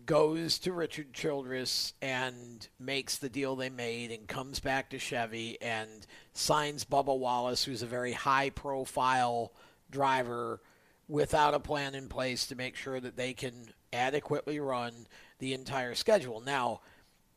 goes 0.06 0.58
to 0.60 0.74
Richard 0.74 1.14
Childress 1.14 1.94
and 2.02 2.68
makes 2.80 3.18
the 3.18 3.30
deal 3.30 3.56
they 3.56 3.70
made 3.70 4.12
and 4.12 4.28
comes 4.28 4.60
back 4.60 4.90
to 4.90 5.00
Chevy 5.00 5.62
and 5.62 6.08
signs 6.34 6.84
Bubba 6.84 7.18
Wallace, 7.18 7.64
who's 7.64 7.84
a 7.84 7.88
very 7.88 8.12
high 8.14 8.50
profile 8.50 9.54
driver, 9.92 10.62
without 11.14 11.54
a 11.54 11.60
plan 11.60 11.94
in 11.94 12.08
place 12.08 12.48
to 12.48 12.56
make 12.56 12.76
sure 12.76 13.00
that 13.00 13.16
they 13.16 13.34
can 13.34 13.54
adequately 13.94 14.60
run 14.60 14.92
the 15.38 15.54
entire 15.54 15.94
schedule. 15.94 16.42
Now, 16.42 16.82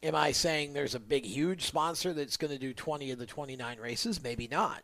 am 0.03 0.15
I 0.15 0.33
saying 0.33 0.73
there's 0.73 0.95
a 0.95 0.99
big, 0.99 1.27
huge 1.27 1.67
sponsor 1.67 2.15
that's 2.15 2.39
going 2.39 2.55
to 2.55 2.59
do 2.59 2.73
20 2.73 3.11
of 3.11 3.19
the 3.19 3.27
29 3.27 3.79
races? 3.79 4.23
Maybe 4.23 4.49
not. 4.49 4.83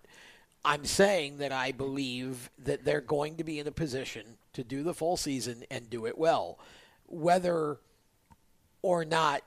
I'm 0.62 0.84
saying 0.84 1.38
that 1.38 1.52
I 1.52 1.72
believe 1.72 2.50
that 2.58 2.84
they're 2.84 3.00
going 3.00 3.36
to 3.36 3.44
be 3.44 3.58
in 3.58 3.66
a 3.66 3.72
position 3.72 4.36
to 4.52 4.62
do 4.62 4.82
the 4.82 4.92
full 4.92 5.16
season 5.16 5.64
and 5.70 5.88
do 5.88 6.04
it 6.04 6.18
well. 6.18 6.58
Whether 7.06 7.78
or 8.82 9.06
not 9.06 9.40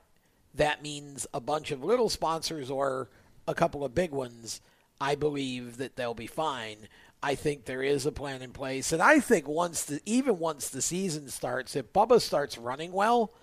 that 0.56 0.82
means 0.82 1.24
a 1.32 1.40
bunch 1.40 1.70
of 1.70 1.84
little 1.84 2.08
sponsors 2.08 2.68
or 2.68 3.10
a 3.46 3.54
couple 3.54 3.84
of 3.84 3.94
big 3.94 4.10
ones, 4.10 4.60
I 5.00 5.14
believe 5.14 5.76
that 5.76 5.94
they'll 5.94 6.14
be 6.14 6.26
fine. 6.26 6.88
I 7.26 7.34
think 7.34 7.64
there 7.64 7.82
is 7.82 8.06
a 8.06 8.12
plan 8.12 8.40
in 8.40 8.52
place, 8.52 8.92
and 8.92 9.02
I 9.02 9.18
think 9.18 9.48
once 9.48 9.82
the 9.82 10.00
even 10.06 10.38
once 10.38 10.68
the 10.68 10.80
season 10.80 11.28
starts, 11.28 11.74
if 11.74 11.92
Bubba 11.92 12.20
starts 12.20 12.56
running 12.56 12.92
well, 12.92 13.34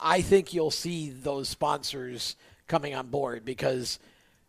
I 0.00 0.22
think 0.22 0.54
you'll 0.54 0.70
see 0.70 1.10
those 1.10 1.46
sponsors 1.46 2.36
coming 2.68 2.94
on 2.94 3.08
board 3.08 3.44
because 3.44 3.98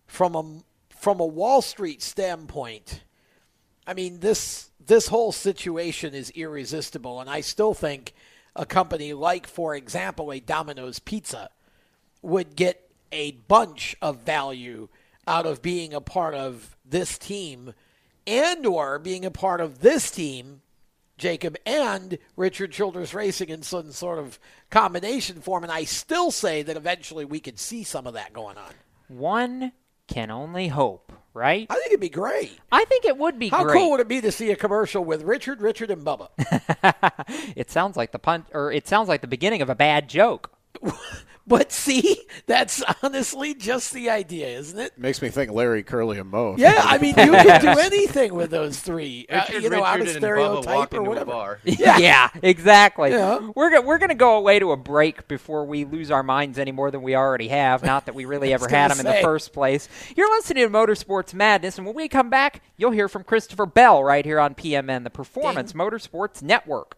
from 0.06 0.34
a 0.34 0.64
from 0.96 1.20
a 1.20 1.26
Wall 1.26 1.62
Street 1.62 2.02
standpoint, 2.02 3.04
I 3.86 3.94
mean 3.94 4.22
this 4.22 4.72
this 4.80 5.10
whole 5.10 5.34
situation 5.34 6.14
is 6.14 6.30
irresistible, 6.30 7.20
and 7.20 7.30
I 7.30 7.42
still 7.42 7.74
think 7.74 8.14
a 8.56 8.66
company 8.66 9.12
like, 9.12 9.46
for 9.46 9.76
example, 9.76 10.32
a 10.32 10.40
Domino's 10.40 11.00
Pizza 11.00 11.50
would 12.22 12.56
get 12.56 12.90
a 13.12 13.32
bunch 13.32 13.98
of 14.02 14.22
value 14.22 14.88
out 15.28 15.46
of 15.46 15.62
being 15.62 15.94
a 15.94 16.00
part 16.00 16.34
of 16.34 16.78
this 16.86 17.18
team 17.18 17.74
and 18.28 18.66
or 18.66 19.00
being 19.00 19.26
a 19.26 19.32
part 19.32 19.62
of 19.62 19.80
this 19.80 20.12
team 20.12 20.62
Jacob 21.18 21.58
and 21.66 22.18
Richard 22.36 22.72
Childress 22.72 23.14
Racing 23.14 23.50
in 23.50 23.64
some 23.64 23.92
sort 23.92 24.20
of 24.20 24.40
combination 24.70 25.42
form. 25.42 25.64
And 25.64 25.72
I 25.72 25.84
still 25.84 26.32
say 26.32 26.62
that 26.64 26.78
eventually 26.78 27.26
we 27.26 27.40
could 27.40 27.60
see 27.60 27.84
some 27.84 28.06
of 28.06 28.14
that 28.14 28.34
going 28.34 28.58
on. 28.58 28.72
One 29.08 29.72
can 30.08 30.32
only 30.32 30.68
hope, 30.68 31.12
right? 31.34 31.66
I 31.70 31.74
think 31.74 31.88
it'd 31.88 32.00
be 32.00 32.10
great. 32.10 32.60
I 32.72 32.86
think 32.86 33.06
it 33.06 33.18
would 33.18 33.40
be 33.40 33.50
How 33.50 33.64
great. 33.64 33.78
cool 33.78 33.92
would 33.92 34.00
it 34.00 34.08
be 34.08 34.22
to 34.22 34.32
see 34.32 34.52
a 34.52 34.56
commercial 34.56 35.04
with 35.04 35.24
Richard, 35.24 35.62
Richard, 35.62 35.90
and 35.92 36.06
Bubba? 36.06 36.30
it 37.56 37.72
sounds 37.72 37.98
like 37.98 38.12
the 38.12 38.20
punt, 38.20 38.46
or 38.54 38.72
it 38.72 38.88
sounds 38.88 39.10
like 39.10 39.22
the 39.22 39.28
beginning 39.28 39.62
of 39.62 39.70
a 39.70 39.76
bad 39.76 40.08
joke. 40.08 40.52
But 41.48 41.72
see, 41.72 42.24
that's 42.46 42.84
honestly 43.02 43.54
just 43.54 43.94
the 43.94 44.10
idea, 44.10 44.48
isn't 44.60 44.78
it? 44.78 44.98
Makes 44.98 45.22
me 45.22 45.30
think 45.30 45.50
Larry, 45.52 45.82
Curly, 45.82 46.20
and 46.20 46.30
Moe. 46.30 46.56
Yeah, 46.58 46.82
I 46.84 46.98
mean, 46.98 47.16
you 47.18 47.32
can 47.32 47.62
do 47.62 47.68
anything 47.80 48.34
with 48.34 48.52
those 48.52 48.80
three. 48.80 49.26
Uh, 49.30 49.46
Richard, 49.48 49.64
you 49.64 49.70
know, 49.70 49.84
out 49.84 50.02
of 50.02 50.08
and 50.08 50.18
Bubba 50.18 50.20
stereotype 50.20 50.66
walk 50.76 50.94
or 50.94 50.98
into 50.98 51.06
a 51.06 51.10
whatever. 51.10 51.32
bar. 51.32 51.60
Yeah, 51.64 52.30
exactly. 52.44 53.12
Yeah. 53.12 53.50
We're 53.56 53.72
go- 53.72 53.82
we're 53.82 53.98
going 53.98 54.10
to 54.10 54.16
go 54.16 54.36
away 54.38 54.60
to 54.60 54.72
a 54.72 54.78
break 54.78 55.28
before 55.30 55.66
we 55.66 55.86
lose 55.86 56.12
our 56.12 56.24
minds 56.24 56.60
any 56.60 56.72
more 56.74 56.92
than 56.92 57.02
we 57.02 57.16
already 57.16 57.48
have. 57.48 57.82
Not 57.84 58.06
that 58.08 58.16
we 58.16 58.26
really 58.26 58.54
ever 58.54 58.68
had 58.68 58.92
them 58.92 58.98
gonna 58.98 59.10
in 59.10 59.16
the 59.16 59.22
first 59.22 59.54
place. 59.54 59.88
You're 60.16 60.30
listening 60.36 60.64
to 60.66 60.70
Motorsports 60.70 61.34
Madness, 61.34 61.78
and 61.78 61.88
when 61.88 61.96
we 61.96 62.08
come 62.10 62.30
back, 62.30 62.62
you'll 62.76 62.92
hear 62.92 63.08
from 63.08 63.24
Christopher 63.24 63.66
Bell 63.66 64.04
right 64.04 64.26
here 64.26 64.40
on 64.40 64.54
PMN, 64.54 65.04
the 65.06 65.10
Performance 65.10 65.72
Motorsports 65.74 66.42
Network. 66.44 66.98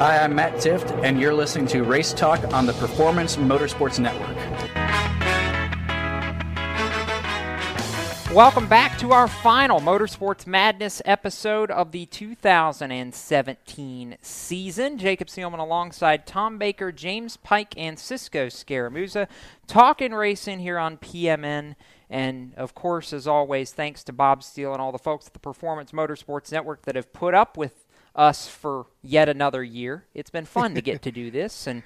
Hi, 0.00 0.24
I'm 0.24 0.34
Matt 0.34 0.54
Tifft, 0.54 1.04
and 1.04 1.20
you're 1.20 1.34
listening 1.34 1.66
to 1.66 1.82
Race 1.82 2.14
Talk 2.14 2.42
on 2.54 2.64
the 2.64 2.72
Performance 2.72 3.36
Motorsports 3.36 3.98
Network. 3.98 4.34
Welcome 8.34 8.66
back 8.66 8.96
to 9.00 9.12
our 9.12 9.28
final 9.28 9.78
Motorsports 9.78 10.46
Madness 10.46 11.02
episode 11.04 11.70
of 11.70 11.92
the 11.92 12.06
2017 12.06 14.16
season. 14.22 14.96
Jacob 14.96 15.28
Seelman 15.28 15.58
alongside 15.58 16.26
Tom 16.26 16.56
Baker, 16.56 16.92
James 16.92 17.36
Pike, 17.36 17.74
and 17.76 17.98
Cisco 17.98 18.46
Scaramuza 18.46 19.28
talking 19.66 20.12
racing 20.12 20.60
here 20.60 20.78
on 20.78 20.96
PMN. 20.96 21.74
And 22.08 22.54
of 22.54 22.74
course, 22.74 23.12
as 23.12 23.26
always, 23.26 23.74
thanks 23.74 24.02
to 24.04 24.14
Bob 24.14 24.44
Steele 24.44 24.72
and 24.72 24.80
all 24.80 24.92
the 24.92 24.98
folks 24.98 25.26
at 25.26 25.34
the 25.34 25.40
Performance 25.40 25.92
Motorsports 25.92 26.50
Network 26.50 26.86
that 26.86 26.96
have 26.96 27.12
put 27.12 27.34
up 27.34 27.58
with 27.58 27.84
us 28.14 28.48
for 28.48 28.86
yet 29.02 29.28
another 29.28 29.62
year. 29.62 30.04
It's 30.14 30.30
been 30.30 30.44
fun 30.44 30.74
to 30.74 30.82
get 30.82 31.02
to 31.02 31.10
do 31.10 31.30
this, 31.30 31.66
and 31.66 31.82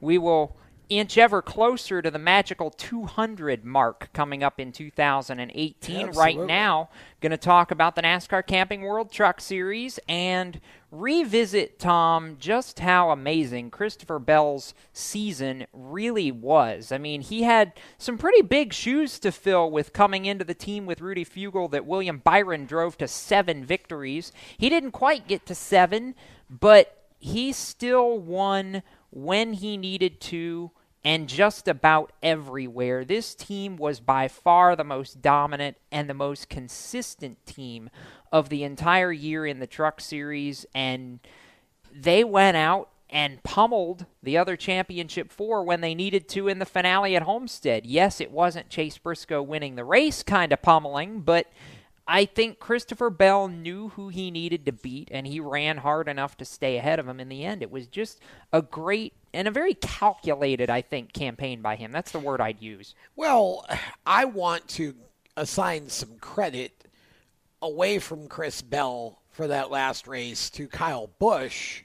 we 0.00 0.18
will 0.18 0.56
inch 0.88 1.18
ever 1.18 1.42
closer 1.42 2.00
to 2.00 2.10
the 2.10 2.18
magical 2.18 2.70
200 2.70 3.64
mark 3.64 4.10
coming 4.12 4.42
up 4.42 4.58
in 4.58 4.72
2018. 4.72 6.10
Right 6.10 6.38
now, 6.38 6.88
going 7.20 7.30
to 7.30 7.36
talk 7.36 7.70
about 7.70 7.94
the 7.94 8.02
NASCAR 8.02 8.46
Camping 8.46 8.82
World 8.82 9.10
Truck 9.10 9.40
Series 9.40 9.98
and 10.08 10.60
revisit, 10.90 11.78
Tom, 11.78 12.36
just 12.38 12.78
how 12.78 13.10
amazing 13.10 13.70
Christopher 13.70 14.18
Bell's 14.18 14.72
season 14.92 15.66
really 15.72 16.30
was. 16.30 16.90
I 16.90 16.98
mean, 16.98 17.20
he 17.20 17.42
had 17.42 17.72
some 17.98 18.16
pretty 18.16 18.42
big 18.42 18.72
shoes 18.72 19.18
to 19.20 19.30
fill 19.30 19.70
with 19.70 19.92
coming 19.92 20.24
into 20.24 20.44
the 20.44 20.54
team 20.54 20.86
with 20.86 21.00
Rudy 21.00 21.24
Fugle 21.24 21.68
that 21.68 21.86
William 21.86 22.18
Byron 22.18 22.64
drove 22.64 22.96
to 22.98 23.08
seven 23.08 23.64
victories. 23.64 24.32
He 24.56 24.68
didn't 24.68 24.92
quite 24.92 25.28
get 25.28 25.44
to 25.46 25.54
seven, 25.54 26.14
but 26.48 27.04
he 27.18 27.52
still 27.52 28.18
won 28.18 28.82
when 29.10 29.54
he 29.54 29.76
needed 29.76 30.20
to 30.20 30.70
and 31.04 31.28
just 31.28 31.68
about 31.68 32.12
everywhere. 32.22 33.04
This 33.04 33.34
team 33.34 33.76
was 33.76 34.00
by 34.00 34.28
far 34.28 34.74
the 34.76 34.84
most 34.84 35.22
dominant 35.22 35.76
and 35.90 36.08
the 36.08 36.14
most 36.14 36.48
consistent 36.48 37.44
team 37.46 37.90
of 38.32 38.48
the 38.48 38.64
entire 38.64 39.12
year 39.12 39.46
in 39.46 39.58
the 39.58 39.66
Truck 39.66 40.00
Series, 40.00 40.66
and 40.74 41.20
they 41.92 42.24
went 42.24 42.56
out 42.56 42.90
and 43.10 43.42
pummeled 43.42 44.04
the 44.22 44.36
other 44.36 44.56
championship 44.56 45.32
four 45.32 45.64
when 45.64 45.80
they 45.80 45.94
needed 45.94 46.28
to 46.28 46.46
in 46.48 46.58
the 46.58 46.66
finale 46.66 47.16
at 47.16 47.22
Homestead. 47.22 47.86
Yes, 47.86 48.20
it 48.20 48.30
wasn't 48.30 48.68
Chase 48.68 48.98
Briscoe 48.98 49.42
winning 49.42 49.76
the 49.76 49.84
race 49.84 50.22
kind 50.22 50.52
of 50.52 50.60
pummeling, 50.60 51.20
but 51.20 51.46
I 52.10 52.24
think 52.24 52.58
Christopher 52.58 53.10
Bell 53.10 53.48
knew 53.48 53.90
who 53.90 54.08
he 54.08 54.30
needed 54.30 54.64
to 54.64 54.72
beat, 54.72 55.08
and 55.12 55.26
he 55.26 55.40
ran 55.40 55.76
hard 55.76 56.08
enough 56.08 56.38
to 56.38 56.44
stay 56.46 56.78
ahead 56.78 56.98
of 56.98 57.06
him 57.06 57.20
in 57.20 57.28
the 57.28 57.44
end. 57.44 57.62
It 57.62 57.70
was 57.70 57.86
just 57.86 58.18
a 58.50 58.62
great 58.62 59.12
and 59.34 59.46
a 59.46 59.50
very 59.50 59.74
calculated, 59.74 60.70
I 60.70 60.80
think, 60.80 61.12
campaign 61.12 61.60
by 61.60 61.76
him. 61.76 61.92
That's 61.92 62.10
the 62.12 62.18
word 62.18 62.40
I'd 62.40 62.62
use. 62.62 62.94
Well, 63.14 63.66
I 64.06 64.24
want 64.24 64.66
to 64.68 64.94
assign 65.36 65.90
some 65.90 66.16
credit 66.18 66.86
away 67.60 67.98
from 67.98 68.26
Chris 68.26 68.62
Bell 68.62 69.20
for 69.30 69.46
that 69.46 69.70
last 69.70 70.08
race 70.08 70.48
to 70.50 70.66
Kyle 70.66 71.10
Busch 71.18 71.82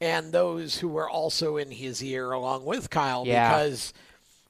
and 0.00 0.32
those 0.32 0.78
who 0.78 0.88
were 0.88 1.08
also 1.08 1.58
in 1.58 1.70
his 1.70 2.02
ear 2.02 2.32
along 2.32 2.64
with 2.64 2.88
Kyle 2.88 3.24
Yeah. 3.26 3.48
because 3.50 3.92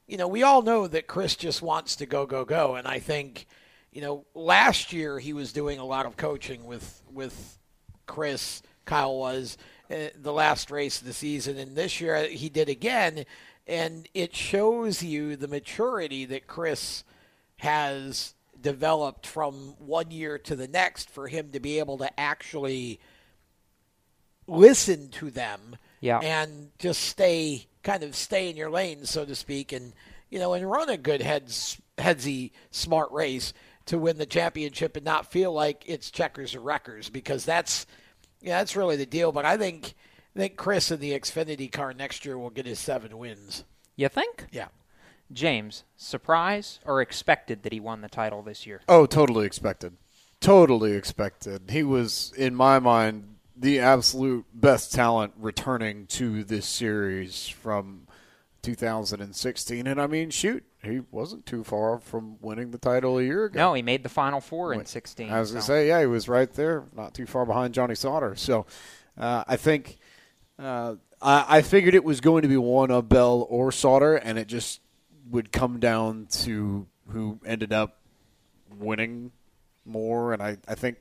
you 0.07 0.17
know, 0.17 0.27
we 0.27 0.43
all 0.43 0.61
know 0.61 0.87
that 0.87 1.07
Chris 1.07 1.35
just 1.35 1.61
wants 1.61 1.95
to 1.97 2.05
go 2.05 2.25
go 2.25 2.43
go 2.45 2.75
and 2.75 2.87
I 2.87 2.99
think 2.99 3.45
you 3.91 4.01
know, 4.01 4.25
last 4.33 4.93
year 4.93 5.19
he 5.19 5.33
was 5.33 5.51
doing 5.53 5.79
a 5.79 5.85
lot 5.85 6.05
of 6.05 6.17
coaching 6.17 6.65
with 6.65 7.01
with 7.11 7.57
Chris 8.05 8.61
Kyle 8.85 9.17
was 9.17 9.57
uh, 9.89 10.07
the 10.21 10.33
last 10.33 10.71
race 10.71 10.99
of 11.01 11.07
the 11.07 11.13
season. 11.13 11.57
And 11.57 11.75
this 11.75 12.01
year 12.01 12.25
he 12.27 12.49
did 12.49 12.69
again. 12.69 13.25
And 13.67 14.07
it 14.13 14.35
shows 14.35 15.03
you 15.03 15.35
the 15.35 15.47
maturity 15.47 16.25
that 16.25 16.47
Chris 16.47 17.03
has 17.57 18.33
developed 18.59 19.25
from 19.27 19.75
one 19.79 20.11
year 20.11 20.37
to 20.39 20.55
the 20.55 20.67
next 20.67 21.09
for 21.09 21.27
him 21.27 21.51
to 21.51 21.59
be 21.59 21.79
able 21.79 21.97
to 21.99 22.19
actually 22.19 22.99
listen 24.47 25.09
to 25.09 25.29
them 25.29 25.77
Yeah. 25.99 26.19
and 26.19 26.71
just 26.79 27.01
stay 27.03 27.67
kind 27.83 28.03
of 28.03 28.15
stay 28.15 28.49
in 28.49 28.55
your 28.57 28.69
lane 28.69 29.05
so 29.05 29.25
to 29.25 29.33
speak 29.35 29.71
and 29.71 29.93
you 30.29 30.37
know 30.39 30.53
and 30.53 30.69
run 30.69 30.89
a 30.89 30.97
good 30.97 31.21
heads 31.21 31.79
headsy 31.97 32.51
smart 32.69 33.11
race 33.11 33.53
to 33.87 33.97
win 33.97 34.17
the 34.17 34.25
championship 34.25 34.95
and 34.95 35.05
not 35.05 35.31
feel 35.31 35.51
like 35.53 35.83
it's 35.85 36.11
checkers 36.11 36.55
or 36.55 36.59
wreckers 36.61 37.09
because 37.09 37.45
that's 37.45 37.85
yeah 38.41 38.57
that's 38.59 38.75
really 38.75 38.95
the 38.95 39.05
deal 39.05 39.31
but 39.31 39.45
I 39.45 39.57
think 39.57 39.93
I 40.35 40.39
think 40.39 40.55
Chris 40.55 40.91
in 40.91 40.99
the 40.99 41.11
Xfinity 41.11 41.71
car 41.71 41.93
next 41.93 42.25
year 42.25 42.37
will 42.37 42.49
get 42.49 42.65
his 42.65 42.79
seven 42.79 43.17
wins 43.17 43.63
You 43.95 44.09
think? 44.09 44.47
yeah 44.51 44.67
James, 45.33 45.83
surprise 45.95 46.79
or 46.85 47.01
expected 47.01 47.63
that 47.63 47.71
he 47.73 47.79
won 47.79 48.01
the 48.01 48.09
title 48.09 48.41
this 48.41 48.65
year? 48.65 48.81
Oh, 48.87 49.05
totally 49.05 49.45
expected. 49.45 49.93
Totally 50.41 50.93
expected. 50.93 51.69
He 51.69 51.83
was, 51.83 52.33
in 52.35 52.55
my 52.55 52.79
mind, 52.79 53.35
the 53.55 53.79
absolute 53.79 54.45
best 54.53 54.91
talent 54.91 55.33
returning 55.37 56.07
to 56.07 56.43
this 56.43 56.65
series 56.65 57.47
from 57.47 58.07
2016. 58.61 59.87
And 59.87 60.01
I 60.01 60.07
mean, 60.07 60.29
shoot, 60.29 60.63
he 60.83 61.01
wasn't 61.11 61.45
too 61.45 61.63
far 61.63 61.99
from 61.99 62.37
winning 62.41 62.71
the 62.71 62.77
title 62.77 63.17
a 63.17 63.23
year 63.23 63.45
ago. 63.45 63.59
No, 63.59 63.73
he 63.73 63.81
made 63.81 64.03
the 64.03 64.09
final 64.09 64.41
four 64.41 64.73
in 64.73 64.85
16. 64.85 65.31
I 65.31 65.39
was 65.39 65.51
going 65.51 65.61
to 65.61 65.65
say, 65.65 65.87
yeah, 65.87 65.99
he 66.01 66.05
was 66.05 66.27
right 66.29 66.51
there, 66.53 66.85
not 66.95 67.13
too 67.13 67.25
far 67.25 67.45
behind 67.45 67.73
Johnny 67.73 67.95
Sauter. 67.95 68.35
So 68.35 68.65
uh, 69.17 69.43
I 69.47 69.57
think 69.57 69.97
uh, 70.57 70.95
I, 71.21 71.57
I 71.57 71.61
figured 71.61 71.95
it 71.95 72.03
was 72.03 72.21
going 72.21 72.43
to 72.43 72.47
be 72.47 72.57
one 72.57 72.91
of 72.91 73.09
Bell 73.09 73.45
or 73.49 73.71
Sauter, 73.71 74.15
and 74.15 74.37
it 74.37 74.47
just 74.47 74.81
would 75.29 75.51
come 75.51 75.79
down 75.79 76.27
to 76.31 76.87
who 77.09 77.39
ended 77.45 77.73
up 77.73 77.97
winning 78.77 79.31
more. 79.85 80.33
And 80.33 80.41
I, 80.41 80.57
I 80.67 80.75
think 80.75 80.97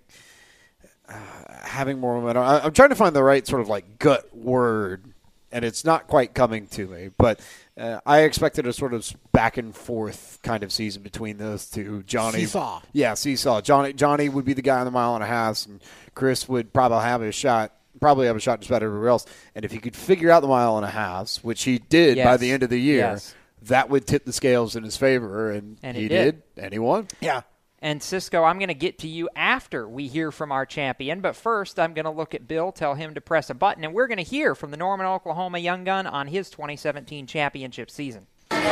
uh, 1.08 1.14
having 1.62 1.98
more 1.98 2.14
momentum. 2.20 2.42
I, 2.42 2.64
I'm 2.64 2.72
trying 2.72 2.90
to 2.90 2.94
find 2.94 3.14
the 3.14 3.22
right 3.22 3.46
sort 3.46 3.60
of 3.62 3.68
like 3.68 3.98
gut 3.98 4.34
word, 4.36 5.09
and 5.52 5.64
it's 5.64 5.84
not 5.84 6.06
quite 6.06 6.34
coming 6.34 6.66
to 6.68 6.86
me. 6.86 7.10
But 7.18 7.40
uh, 7.78 8.00
I 8.06 8.20
expected 8.20 8.66
a 8.66 8.72
sort 8.72 8.94
of 8.94 9.10
back 9.32 9.56
and 9.56 9.74
forth 9.74 10.38
kind 10.42 10.62
of 10.62 10.72
season 10.72 11.02
between 11.02 11.38
those 11.38 11.68
two. 11.70 12.02
Johnny, 12.04 12.40
Seesaw. 12.40 12.82
yeah, 12.92 13.14
seesaw. 13.14 13.60
Johnny, 13.60 13.92
Johnny 13.92 14.28
would 14.28 14.44
be 14.44 14.52
the 14.52 14.62
guy 14.62 14.78
on 14.78 14.84
the 14.84 14.90
mile 14.90 15.14
and 15.14 15.24
a 15.24 15.26
half, 15.26 15.66
and 15.66 15.80
Chris 16.14 16.48
would 16.48 16.72
probably 16.72 17.00
have 17.02 17.22
a 17.22 17.32
shot. 17.32 17.72
Probably 18.00 18.28
have 18.28 18.36
a 18.36 18.40
shot 18.40 18.60
just 18.60 18.70
about 18.70 18.82
everywhere 18.82 19.08
else. 19.08 19.26
And 19.54 19.64
if 19.64 19.72
he 19.72 19.78
could 19.78 19.94
figure 19.96 20.30
out 20.30 20.40
the 20.40 20.48
mile 20.48 20.76
and 20.76 20.86
a 20.86 20.90
half, 20.90 21.36
which 21.38 21.64
he 21.64 21.78
did 21.78 22.16
by 22.22 22.36
the 22.38 22.50
end 22.50 22.62
of 22.62 22.70
the 22.70 22.78
year, 22.80 22.98
Yes. 23.00 23.34
that 23.62 23.90
would 23.90 24.06
tip 24.06 24.24
the 24.24 24.32
scales 24.32 24.74
in 24.76 24.84
his 24.84 24.96
favor, 24.96 25.50
and, 25.50 25.76
And 25.82 25.96
he 25.96 26.04
it 26.06 26.08
did. 26.08 26.42
and 26.56 26.72
he 26.72 26.78
won. 26.78 27.08
yeah 27.20 27.42
And 27.82 28.02
Cisco, 28.02 28.44
I'm 28.44 28.58
going 28.58 28.68
to 28.68 28.74
get 28.74 28.98
to 28.98 29.08
you 29.08 29.30
after 29.34 29.88
we 29.88 30.06
hear 30.06 30.30
from 30.30 30.52
our 30.52 30.66
champion. 30.66 31.20
But 31.20 31.34
first, 31.34 31.78
I'm 31.78 31.94
going 31.94 32.04
to 32.04 32.10
look 32.10 32.34
at 32.34 32.46
Bill, 32.46 32.72
tell 32.72 32.94
him 32.94 33.14
to 33.14 33.20
press 33.20 33.48
a 33.48 33.54
button, 33.54 33.84
and 33.84 33.94
we're 33.94 34.06
going 34.06 34.18
to 34.18 34.22
hear 34.22 34.54
from 34.54 34.70
the 34.70 34.76
Norman, 34.76 35.06
Oklahoma 35.06 35.58
young 35.58 35.84
gun 35.84 36.06
on 36.06 36.26
his 36.28 36.50
2017 36.50 37.26
championship 37.26 37.90
season. 37.90 38.26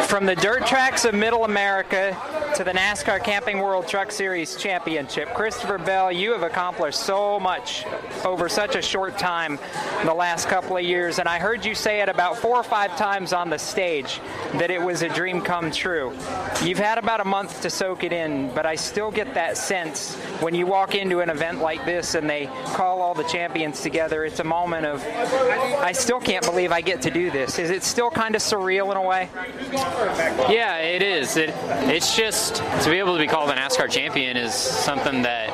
From 0.09 0.27
the 0.27 0.37
dirt 0.37 0.67
tracks 0.67 1.05
of 1.05 1.15
Middle 1.15 1.45
America 1.45 2.17
to 2.59 2.65
the 2.65 2.73
NASCAR 2.73 3.23
Camping 3.23 3.61
World 3.61 3.87
Truck 3.87 4.11
Series 4.11 4.57
Championship, 4.57 5.33
Christopher 5.33 5.79
Bell, 5.79 6.11
you 6.11 6.33
have 6.33 6.43
accomplished 6.43 6.99
so 6.99 7.39
much 7.39 7.87
over 8.25 8.49
such 8.49 8.75
a 8.75 8.83
short 8.83 9.17
time 9.17 9.61
the 10.05 10.13
last 10.13 10.49
couple 10.49 10.77
of 10.77 10.83
years. 10.83 11.21
And 11.21 11.29
I 11.29 11.39
heard 11.39 11.65
you 11.65 11.77
say 11.77 12.01
it 12.01 12.09
about 12.09 12.37
four 12.37 12.57
or 12.57 12.65
five 12.65 12.97
times 12.97 13.33
on 13.33 13.49
the 13.49 13.61
stage 13.61 14.21
that 14.55 14.73
it 14.73 14.83
was 14.83 15.03
a 15.03 15.09
dream 15.09 15.41
come 15.41 15.71
true. 15.71 16.13
You've 16.65 16.79
had 16.79 16.99
about 16.99 17.21
a 17.21 17.25
month 17.25 17.61
to 17.63 17.71
soak 17.71 18.03
it 18.03 18.13
in, 18.13 18.53
but 18.57 18.67
I 18.67 18.75
still 18.75 19.13
get 19.13 19.35
that 19.35 19.57
sense 19.57 20.17
when 20.41 20.53
you 20.53 20.67
walk 20.67 20.97
into 20.97 21.21
an 21.21 21.31
event 21.31 21.61
like 21.61 21.85
this 21.85 22.17
and 22.17 22.29
they 22.29 22.47
call 22.75 23.01
all 23.01 23.15
the 23.15 23.23
champions 23.23 23.83
together. 23.83 24.25
It's 24.25 24.41
a 24.41 24.45
moment 24.45 24.85
of, 24.85 25.01
I 25.07 25.93
still 25.93 26.19
can't 26.19 26.45
believe 26.45 26.73
I 26.73 26.81
get 26.81 27.03
to 27.03 27.11
do 27.11 27.31
this. 27.31 27.61
Is 27.61 27.71
it 27.71 27.85
still 27.85 28.11
kind 28.11 28.35
of 28.35 28.43
surreal 28.43 28.91
in 28.91 28.97
a 28.97 29.03
way? 29.03 29.29
Yeah, 30.51 30.79
it 30.79 31.03
is. 31.03 31.37
It, 31.37 31.55
it's 31.55 32.17
just 32.17 32.48
to 32.51 32.91
be 32.91 32.99
able 32.99 33.15
to 33.15 33.19
be 33.19 33.27
called 33.27 33.51
a 33.51 33.55
NASCAR 33.55 33.91
champion 33.91 34.37
is 34.37 34.55
something 34.55 35.23
that 35.23 35.51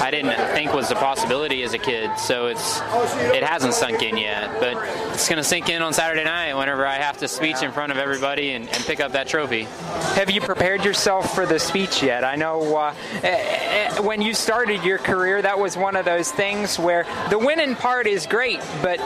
I 0.00 0.10
didn't 0.10 0.36
think 0.54 0.72
was 0.72 0.90
a 0.90 0.94
possibility 0.94 1.62
as 1.62 1.74
a 1.74 1.78
kid. 1.78 2.16
So 2.18 2.46
it's 2.46 2.80
it 3.34 3.42
hasn't 3.42 3.74
sunk 3.74 4.02
in 4.02 4.16
yet, 4.16 4.60
but 4.60 4.76
it's 5.12 5.28
going 5.28 5.38
to 5.38 5.44
sink 5.44 5.68
in 5.68 5.82
on 5.82 5.92
Saturday 5.92 6.24
night 6.24 6.54
whenever 6.54 6.86
I 6.86 6.96
have 6.96 7.18
to 7.18 7.28
speech 7.28 7.62
in 7.62 7.72
front 7.72 7.92
of 7.92 7.98
everybody 7.98 8.52
and, 8.52 8.68
and 8.68 8.84
pick 8.84 9.00
up 9.00 9.12
that 9.12 9.26
trophy. 9.26 9.64
Have 10.14 10.30
you 10.30 10.40
prepared 10.40 10.84
yourself 10.84 11.34
for 11.34 11.46
the 11.46 11.58
speech 11.58 12.02
yet? 12.02 12.24
I 12.24 12.36
know 12.36 12.76
uh, 12.76 12.94
eh, 13.22 13.28
eh, 13.28 14.00
when 14.00 14.20
you 14.20 14.34
started 14.34 14.84
your 14.84 14.98
career, 14.98 15.40
that 15.42 15.58
was 15.58 15.76
one 15.76 15.96
of 15.96 16.04
those 16.04 16.30
things 16.30 16.78
where 16.78 17.06
the 17.30 17.38
winning 17.38 17.74
part 17.74 18.06
is 18.06 18.26
great, 18.26 18.60
but 18.82 18.98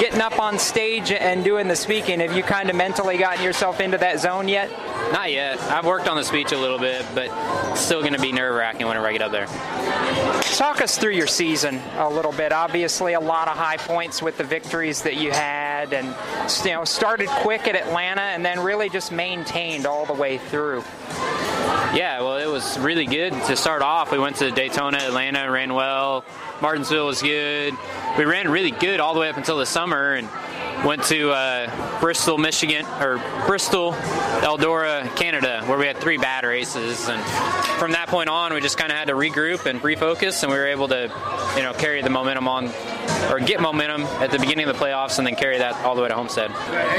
getting 0.00 0.20
up 0.20 0.38
on 0.38 0.58
stage 0.58 1.12
and 1.12 1.44
doing 1.44 1.68
the 1.68 1.76
speaking, 1.76 2.20
have 2.20 2.36
you 2.36 2.42
kind 2.42 2.70
of 2.70 2.76
mentally 2.76 3.18
gotten 3.18 3.44
yourself 3.44 3.80
into 3.80 3.98
that 3.98 4.20
zone 4.20 4.48
yet? 4.48 4.70
Not 5.12 5.32
yet. 5.32 5.60
I've 5.62 5.86
worked 5.86 6.06
on 6.06 6.16
the 6.16 6.24
speech 6.24 6.52
a 6.52 6.58
little 6.58 6.78
bit, 6.78 7.04
but 7.14 7.28
still 7.74 8.00
going 8.00 8.12
to 8.12 8.20
be 8.20 8.30
nerve 8.30 8.54
wracking 8.54 8.86
whenever 8.86 9.06
I 9.06 9.12
get 9.12 9.22
up 9.22 9.32
there. 9.32 9.46
Talk 10.56 10.82
us 10.82 10.98
through 10.98 11.12
your 11.12 11.26
season 11.26 11.80
a 11.96 12.08
little 12.08 12.32
bit. 12.32 12.52
Obviously, 12.52 13.14
a 13.14 13.20
lot 13.20 13.48
of 13.48 13.56
high 13.56 13.78
points 13.78 14.20
with 14.20 14.36
the 14.36 14.44
victories 14.44 15.02
that 15.02 15.16
you 15.16 15.30
had, 15.30 15.92
and 15.92 16.14
you 16.64 16.72
know 16.72 16.84
started 16.84 17.28
quick 17.28 17.66
at 17.66 17.74
Atlanta, 17.74 18.20
and 18.20 18.44
then 18.44 18.60
really 18.60 18.90
just 18.90 19.10
maintained 19.10 19.86
all 19.86 20.04
the 20.04 20.12
way 20.12 20.38
through. 20.38 20.82
Yeah, 21.94 22.20
well, 22.20 22.36
it 22.36 22.46
was 22.46 22.78
really 22.78 23.06
good 23.06 23.32
to 23.32 23.56
start 23.56 23.80
off. 23.80 24.12
We 24.12 24.18
went 24.18 24.36
to 24.36 24.50
Daytona, 24.50 24.98
Atlanta, 24.98 25.50
ran 25.50 25.72
well. 25.72 26.24
Martinsville 26.60 27.06
was 27.06 27.22
good. 27.22 27.72
We 28.18 28.24
ran 28.24 28.50
really 28.50 28.72
good 28.72 29.00
all 29.00 29.14
the 29.14 29.20
way 29.20 29.30
up 29.30 29.38
until 29.38 29.56
the 29.56 29.66
summer, 29.66 30.14
and 30.14 30.28
went 30.84 31.02
to 31.04 31.30
uh, 31.30 32.00
Bristol, 32.00 32.38
Michigan, 32.38 32.86
or 33.00 33.18
Bristol, 33.46 33.92
Eldora, 34.42 35.14
Canada, 35.16 35.62
where 35.66 35.78
we 35.78 35.86
had 35.86 35.96
three 35.96 36.18
bad 36.18 36.44
races. 36.44 37.08
And 37.08 37.22
from 37.78 37.92
that 37.92 38.08
point 38.08 38.28
on, 38.28 38.54
we 38.54 38.60
just 38.60 38.78
kind 38.78 38.92
of 38.92 38.98
had 38.98 39.08
to 39.08 39.14
regroup 39.14 39.66
and 39.66 39.80
refocus, 39.82 40.42
and 40.42 40.52
we 40.52 40.58
were 40.58 40.66
able 40.66 40.88
to, 40.88 41.12
you 41.56 41.62
know, 41.62 41.72
carry 41.72 42.02
the 42.02 42.10
momentum 42.10 42.46
on, 42.46 42.70
or 43.30 43.40
get 43.40 43.60
momentum 43.60 44.02
at 44.22 44.30
the 44.30 44.38
beginning 44.38 44.68
of 44.68 44.76
the 44.76 44.84
playoffs, 44.84 45.18
and 45.18 45.26
then 45.26 45.34
carry 45.34 45.58
that 45.58 45.74
all 45.84 45.94
the 45.94 46.02
way 46.02 46.08
to 46.08 46.14
Homestead. 46.14 46.50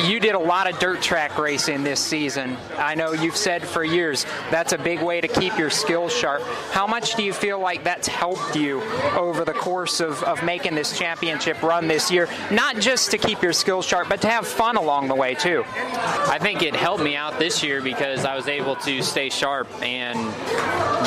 You 0.04 0.19
did 0.19 0.36
a 0.36 0.39
lot 0.39 0.72
of 0.72 0.80
dirt 0.80 1.02
track 1.02 1.38
racing 1.38 1.84
this 1.84 2.00
season. 2.00 2.58
I 2.78 2.95
know 2.95 3.13
you've 3.13 3.38
said 3.38 3.65
for 3.65 3.84
years 3.84 4.26
that's 4.52 4.74
a 4.74 4.78
big 4.78 5.02
way 5.02 5.22
to 5.22 5.28
keep 5.28 5.58
your 5.58 5.69
skills 5.69 6.13
sharp. 6.13 6.41
How 6.72 6.86
much 6.86 7.15
do 7.15 7.24
you 7.24 7.34
feel 7.34 7.60
like 7.60 7.84
that's 7.84 8.08
helped 8.08 8.56
you 8.56 8.82
over 9.15 9.45
the 9.45 9.54
course 9.54 10.00
of, 10.00 10.22
of 10.24 10.43
making 10.43 10.76
this 10.76 10.98
championship 10.98 11.62
run 11.63 11.88
this 11.88 12.12
year? 12.12 12.28
Not 12.52 12.80
just 12.80 13.12
to 13.12 13.17
keep 13.17 13.41
your 13.41 13.48
skills 13.53 13.69
skills 13.69 13.85
sharp, 13.85 14.09
but 14.09 14.21
to 14.21 14.27
have 14.27 14.47
fun 14.47 14.77
along 14.77 15.07
the 15.07 15.15
way 15.15 15.35
too. 15.35 15.63
I 15.67 16.38
think 16.41 16.63
it 16.63 16.75
helped 16.75 17.03
me 17.03 17.15
out 17.15 17.38
this 17.38 17.63
year 17.63 17.81
because 17.81 18.25
I 18.25 18.35
was 18.35 18.47
able 18.47 18.75
to 18.77 19.03
stay 19.03 19.29
sharp, 19.29 19.67
and 19.83 20.17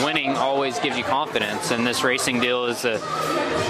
winning 0.04 0.36
always 0.36 0.78
gives 0.78 0.96
you 0.96 1.04
confidence. 1.04 1.72
And 1.72 1.84
this 1.86 2.04
racing 2.04 2.40
deal 2.40 2.66
is 2.66 2.84
a 2.84 3.00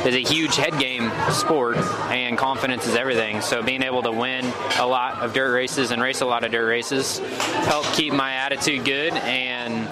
is 0.07 0.15
a 0.15 0.23
huge 0.23 0.57
head 0.57 0.79
game 0.79 1.11
sport, 1.31 1.79
and 2.11 2.37
confidence 2.37 2.87
is 2.87 2.95
everything. 2.95 3.41
So 3.41 3.63
being 3.63 3.83
able 3.83 4.03
to 4.03 4.13
win 4.13 4.45
a 4.79 4.87
lot 4.87 5.21
of 5.23 5.33
dirt 5.33 5.53
races 5.53 5.91
and 5.91 6.03
race 6.03 6.21
a 6.21 6.27
lot 6.27 6.45
of 6.45 6.53
dirt 6.53 6.67
races 6.67 7.19
helped 7.65 7.93
keep 7.95 8.13
my 8.13 8.35
attitude 8.35 8.85
good 8.85 9.15
and 9.15 9.89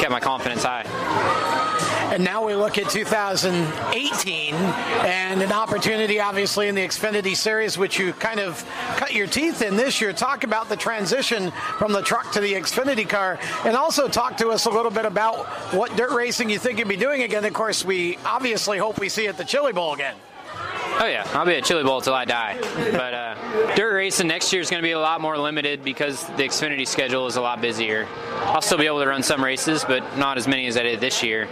kept 0.00 0.10
my 0.10 0.20
confidence 0.20 0.62
high. 0.62 1.83
And 2.14 2.22
now 2.22 2.46
we 2.46 2.54
look 2.54 2.78
at 2.78 2.88
2018 2.90 4.54
and 4.54 5.42
an 5.42 5.50
opportunity, 5.50 6.20
obviously, 6.20 6.68
in 6.68 6.76
the 6.76 6.86
Xfinity 6.86 7.34
Series, 7.34 7.76
which 7.76 7.98
you 7.98 8.12
kind 8.12 8.38
of 8.38 8.64
cut 8.96 9.12
your 9.12 9.26
teeth 9.26 9.62
in 9.62 9.74
this 9.74 10.00
year. 10.00 10.12
Talk 10.12 10.44
about 10.44 10.68
the 10.68 10.76
transition 10.76 11.50
from 11.76 11.90
the 11.90 12.02
truck 12.02 12.30
to 12.30 12.40
the 12.40 12.52
Xfinity 12.52 13.08
car, 13.08 13.40
and 13.64 13.76
also 13.76 14.06
talk 14.06 14.36
to 14.36 14.50
us 14.50 14.66
a 14.66 14.70
little 14.70 14.92
bit 14.92 15.06
about 15.06 15.44
what 15.74 15.96
dirt 15.96 16.12
racing 16.12 16.50
you 16.50 16.60
think 16.60 16.78
you'll 16.78 16.86
be 16.86 16.96
doing 16.96 17.22
again. 17.22 17.44
Of 17.44 17.52
course, 17.52 17.84
we 17.84 18.16
obviously 18.24 18.78
hope 18.78 19.00
we 19.00 19.08
see 19.08 19.26
at 19.26 19.36
the 19.36 19.44
Chili 19.44 19.72
Bowl 19.72 19.92
again. 19.92 20.14
Oh 21.00 21.06
yeah, 21.06 21.28
I'll 21.34 21.44
be 21.44 21.54
at 21.56 21.64
Chili 21.64 21.82
Bowl 21.82 22.00
till 22.00 22.14
I 22.14 22.24
die. 22.24 22.56
But 22.92 23.14
uh, 23.14 23.74
dirt 23.74 23.94
racing 23.94 24.28
next 24.28 24.52
year 24.52 24.62
is 24.62 24.70
going 24.70 24.80
to 24.80 24.86
be 24.86 24.92
a 24.92 25.00
lot 25.00 25.20
more 25.20 25.36
limited 25.36 25.82
because 25.82 26.24
the 26.28 26.44
Xfinity 26.44 26.86
schedule 26.86 27.26
is 27.26 27.36
a 27.36 27.40
lot 27.40 27.60
busier. 27.60 28.06
I'll 28.44 28.62
still 28.62 28.78
be 28.78 28.86
able 28.86 29.00
to 29.00 29.08
run 29.08 29.22
some 29.24 29.42
races, 29.42 29.84
but 29.84 30.16
not 30.16 30.38
as 30.38 30.46
many 30.46 30.66
as 30.66 30.76
I 30.76 30.84
did 30.84 31.00
this 31.00 31.22
year. 31.22 31.48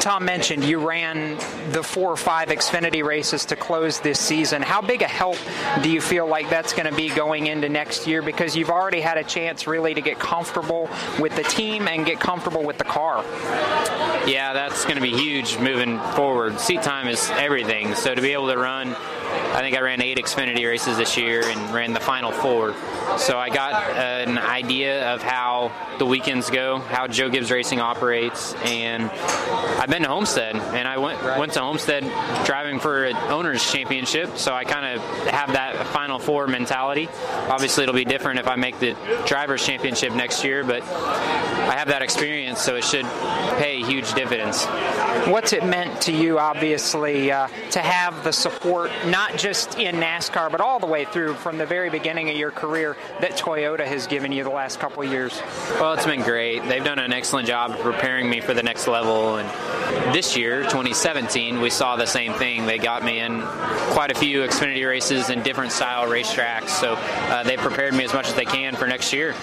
Tom 0.00 0.24
mentioned 0.24 0.64
you 0.64 0.86
ran 0.86 1.36
the 1.70 1.82
four 1.82 2.10
or 2.10 2.16
five 2.16 2.48
Xfinity 2.48 3.04
races 3.04 3.44
to 3.46 3.56
close 3.56 4.00
this 4.00 4.18
season. 4.18 4.62
How 4.62 4.80
big 4.80 5.02
a 5.02 5.08
help 5.08 5.38
do 5.82 5.88
you 5.88 6.00
feel 6.00 6.26
like 6.26 6.50
that's 6.50 6.72
going 6.72 6.90
to 6.90 6.94
be 6.94 7.08
going 7.08 7.46
into 7.46 7.68
next 7.68 8.08
year? 8.08 8.20
Because 8.20 8.56
you've 8.56 8.70
already 8.70 9.00
had 9.00 9.16
a 9.16 9.24
chance 9.24 9.68
really 9.68 9.94
to 9.94 10.00
get 10.00 10.18
comfortable 10.18 10.90
with 11.20 11.36
the 11.36 11.44
team 11.44 11.86
and 11.86 12.04
get 12.04 12.18
comfortable 12.18 12.64
with 12.64 12.78
the 12.78 12.84
car. 12.84 13.24
Yeah, 14.26 14.52
that's 14.52 14.84
going 14.84 14.96
to 14.96 15.02
be 15.02 15.12
huge 15.12 15.56
moving 15.58 16.00
forward. 16.16 16.58
Seat 16.58 16.82
time 16.82 17.06
is 17.06 17.30
everything. 17.30 17.94
So 17.94 18.14
to 18.14 18.20
be 18.20 18.32
able 18.32 18.48
to 18.48 18.58
run 18.58 18.71
run. 18.72 19.21
I 19.52 19.60
think 19.60 19.76
I 19.76 19.80
ran 19.80 20.00
eight 20.00 20.18
Xfinity 20.18 20.66
races 20.66 20.96
this 20.96 21.16
year 21.16 21.42
and 21.44 21.74
ran 21.74 21.92
the 21.92 22.00
final 22.00 22.32
four. 22.32 22.74
So 23.18 23.38
I 23.38 23.50
got 23.50 23.74
an 23.96 24.38
idea 24.38 25.12
of 25.14 25.22
how 25.22 25.72
the 25.98 26.06
weekends 26.06 26.50
go, 26.50 26.78
how 26.78 27.06
Joe 27.06 27.28
Gibbs 27.28 27.50
Racing 27.50 27.80
operates, 27.80 28.54
and 28.64 29.04
I've 29.10 29.90
been 29.90 30.02
to 30.02 30.08
Homestead, 30.08 30.56
and 30.56 30.88
I 30.88 30.98
went 30.98 31.22
went 31.38 31.52
to 31.52 31.60
Homestead 31.60 32.02
driving 32.44 32.80
for 32.80 33.04
an 33.04 33.16
owners 33.30 33.70
championship. 33.70 34.36
So 34.36 34.54
I 34.54 34.64
kind 34.64 34.96
of 34.96 35.02
have 35.28 35.52
that 35.52 35.86
final 35.88 36.18
four 36.18 36.46
mentality. 36.46 37.08
Obviously, 37.48 37.84
it'll 37.84 37.94
be 37.94 38.04
different 38.04 38.40
if 38.40 38.48
I 38.48 38.56
make 38.56 38.78
the 38.78 38.96
drivers 39.26 39.64
championship 39.64 40.14
next 40.14 40.44
year, 40.44 40.64
but 40.64 40.82
I 40.82 41.76
have 41.76 41.88
that 41.88 42.02
experience, 42.02 42.60
so 42.60 42.74
it 42.76 42.84
should 42.84 43.06
pay 43.58 43.82
huge 43.82 44.12
dividends. 44.14 44.64
What's 45.26 45.52
it 45.52 45.64
meant 45.64 46.00
to 46.02 46.12
you, 46.12 46.38
obviously, 46.38 47.30
uh, 47.30 47.48
to 47.72 47.80
have 47.80 48.24
the 48.24 48.32
support 48.32 48.90
not 49.06 49.21
just 49.36 49.78
in 49.78 49.96
NASCAR, 49.96 50.50
but 50.50 50.60
all 50.60 50.78
the 50.78 50.86
way 50.86 51.04
through 51.04 51.34
from 51.34 51.58
the 51.58 51.66
very 51.66 51.90
beginning 51.90 52.30
of 52.30 52.36
your 52.36 52.50
career 52.50 52.96
that 53.20 53.32
Toyota 53.32 53.84
has 53.84 54.06
given 54.06 54.32
you 54.32 54.44
the 54.44 54.50
last 54.50 54.80
couple 54.80 55.02
of 55.02 55.10
years? 55.10 55.40
Well, 55.80 55.92
it's 55.94 56.06
been 56.06 56.22
great. 56.22 56.60
They've 56.68 56.84
done 56.84 56.98
an 56.98 57.12
excellent 57.12 57.46
job 57.46 57.78
preparing 57.78 58.28
me 58.28 58.40
for 58.40 58.54
the 58.54 58.62
next 58.62 58.86
level. 58.88 59.36
And 59.36 59.48
this 60.14 60.36
year, 60.36 60.62
2017, 60.62 61.60
we 61.60 61.70
saw 61.70 61.96
the 61.96 62.06
same 62.06 62.34
thing. 62.34 62.66
They 62.66 62.78
got 62.78 63.04
me 63.04 63.20
in 63.20 63.42
quite 63.92 64.10
a 64.10 64.14
few 64.14 64.40
Xfinity 64.40 64.86
races 64.86 65.30
and 65.30 65.42
different 65.42 65.72
style 65.72 66.06
racetracks. 66.08 66.68
So 66.68 66.94
uh, 66.94 67.42
they 67.42 67.56
prepared 67.56 67.94
me 67.94 68.04
as 68.04 68.12
much 68.12 68.28
as 68.28 68.34
they 68.34 68.44
can 68.44 68.74
for 68.74 68.86
next 68.86 69.12
year. 69.12 69.34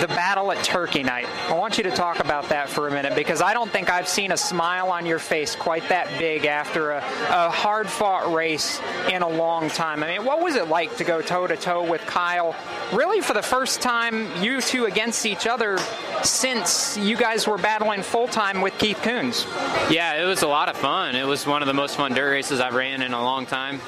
The 0.00 0.08
battle 0.08 0.50
at 0.52 0.62
Turkey 0.64 1.02
Night. 1.02 1.28
I 1.48 1.54
want 1.54 1.78
you 1.78 1.84
to 1.84 1.90
talk 1.90 2.20
about 2.20 2.48
that 2.48 2.68
for 2.68 2.88
a 2.88 2.90
minute 2.90 3.14
because 3.14 3.40
I 3.42 3.52
don't 3.52 3.70
think 3.70 3.90
I've 3.90 4.08
seen 4.08 4.32
a 4.32 4.36
smile 4.36 4.90
on 4.90 5.06
your 5.06 5.18
face 5.18 5.54
quite 5.54 5.88
that 5.88 6.08
big 6.18 6.46
after 6.46 6.92
a, 6.92 6.98
a 6.98 7.50
hard 7.50 7.88
fought 7.88 8.32
race 8.32 8.80
in 9.10 9.19
a 9.22 9.28
long 9.28 9.68
time. 9.68 10.02
I 10.02 10.16
mean, 10.16 10.24
what 10.24 10.42
was 10.42 10.54
it 10.56 10.68
like 10.68 10.96
to 10.96 11.04
go 11.04 11.20
toe 11.20 11.46
to 11.46 11.56
toe 11.56 11.82
with 11.82 12.00
Kyle? 12.02 12.54
Really, 12.92 13.20
for 13.20 13.34
the 13.34 13.42
first 13.42 13.80
time, 13.80 14.28
you 14.42 14.60
two 14.60 14.86
against 14.86 15.26
each 15.26 15.46
other 15.46 15.78
since 16.22 16.96
you 16.96 17.16
guys 17.16 17.46
were 17.46 17.58
battling 17.58 18.02
full 18.02 18.28
time 18.28 18.60
with 18.60 18.76
Keith 18.78 18.98
Kunz. 18.98 19.46
Yeah, 19.90 20.22
it 20.22 20.24
was 20.24 20.42
a 20.42 20.48
lot 20.48 20.68
of 20.68 20.76
fun. 20.76 21.14
It 21.14 21.26
was 21.26 21.46
one 21.46 21.62
of 21.62 21.66
the 21.66 21.74
most 21.74 21.96
fun 21.96 22.12
dirt 22.12 22.30
races 22.30 22.60
I've 22.60 22.74
ran 22.74 23.02
in 23.02 23.12
a 23.12 23.22
long 23.22 23.46
time. 23.46 23.80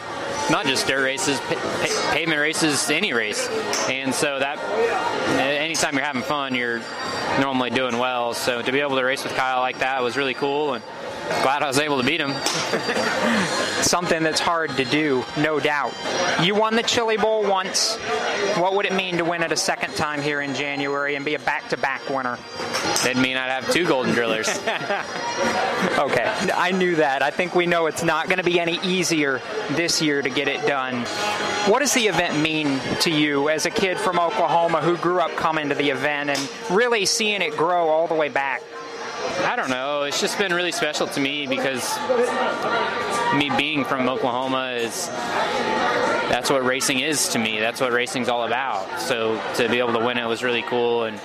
Not 0.51 0.66
just 0.66 0.87
dirt 0.87 1.03
races, 1.03 1.40
pavement 2.11 2.40
races, 2.40 2.90
any 2.90 3.12
race. 3.12 3.49
And 3.88 4.14
so 4.14 4.38
that, 4.38 4.59
anytime 5.38 5.95
you're 5.95 6.05
having 6.05 6.23
fun, 6.23 6.55
you're 6.55 6.81
normally 7.40 7.71
doing 7.71 7.99
well. 7.99 8.35
So 8.35 8.62
to 8.62 8.73
be 8.73 8.81
able 8.81 8.97
to 8.97 9.03
race 9.03 9.25
with 9.25 9.35
Kyle 9.35 9.61
like 9.61 9.79
that 9.79 10.03
was 10.03 10.16
really 10.16 10.35
cool. 10.35 10.75
And 10.75 10.85
glad 11.42 11.62
I 11.62 11.66
was 11.66 11.79
able 11.79 12.01
to 12.01 12.07
beat 12.07 12.21
him. 12.21 12.33
Something 13.83 14.23
that's 14.23 14.40
hard 14.40 14.71
to 14.77 14.85
do, 14.85 15.25
no 15.37 15.59
doubt. 15.61 15.95
You 16.42 16.55
won 16.55 16.77
the 16.77 16.83
Chili 16.83 17.16
Bowl 17.16 17.42
once. 17.49 17.97
What 18.57 18.75
would 18.75 18.87
it 18.87 18.92
mean 18.92 19.16
to 19.18 19.25
win 19.25 19.42
it 19.42 19.53
a 19.53 19.57
second 19.57 19.95
time 19.95 20.21
here 20.21 20.40
in 20.40 20.55
January 20.55 21.14
and 21.14 21.25
be 21.25 21.35
a 21.35 21.38
back-to-back 21.38 22.09
winner? 22.09 22.38
It'd 23.05 23.16
mean 23.16 23.37
I'd 23.37 23.51
have 23.51 23.73
two 23.73 23.87
golden 23.87 24.12
drillers. 24.14 24.49
okay, 25.99 26.25
I 26.55 26.73
knew 26.73 26.97
that. 26.97 27.23
I 27.23 27.31
think 27.31 27.55
we 27.55 27.66
know 27.66 27.87
it's 27.87 28.03
not 28.03 28.27
going 28.27 28.38
to 28.38 28.45
be 28.45 28.61
any 28.61 28.79
easier 28.83 29.40
this 29.71 30.01
year 30.01 30.23
to 30.23 30.31
get 30.31 30.49
it 30.49 30.66
done. 30.66 31.05
What 31.71 31.81
does 31.81 31.95
the 31.95 32.07
event 32.07 32.38
mean 32.40 32.79
to 33.01 33.11
you 33.11 33.49
as 33.49 33.66
a 33.66 33.71
kid 33.71 33.99
from 33.99 34.18
Oklahoma 34.18 34.81
who 34.81 34.97
grew 34.97 35.21
up 35.21 35.35
coming 35.37 35.68
to 35.68 35.75
the 35.75 35.90
event 35.90 36.31
and 36.31 36.51
really 36.71 37.07
seeing 37.07 37.42
it 37.42 37.57
grow 37.57 37.88
all 37.88 38.07
the 38.07 38.14
way 38.14 38.29
back? 38.29 38.62
I 39.45 39.55
don't 39.57 39.71
know. 39.71 40.03
It's 40.03 40.21
just 40.21 40.39
been 40.39 40.53
really 40.53 40.73
special 40.73 41.07
to 41.07 41.21
me 41.21 41.47
because 41.47 41.99
me 43.37 43.51
being 43.57 43.85
from 43.85 44.09
Oklahoma 44.09 44.73
is 44.73 45.09
that's 46.33 46.49
what 46.49 46.64
racing 46.64 47.01
is 47.01 47.29
to 47.29 47.38
me. 47.38 47.61
That's 47.61 47.79
what 47.79 47.92
racing's 47.92 48.31
all 48.31 48.45
about. 48.45 49.03
So 49.03 49.38
to 49.57 49.68
be 49.68 49.81
able 49.81 49.92
to 49.92 49.99
win 49.99 50.16
it 50.16 50.27
was 50.27 50.42
really 50.42 50.62
cool, 50.62 51.05
and 51.05 51.21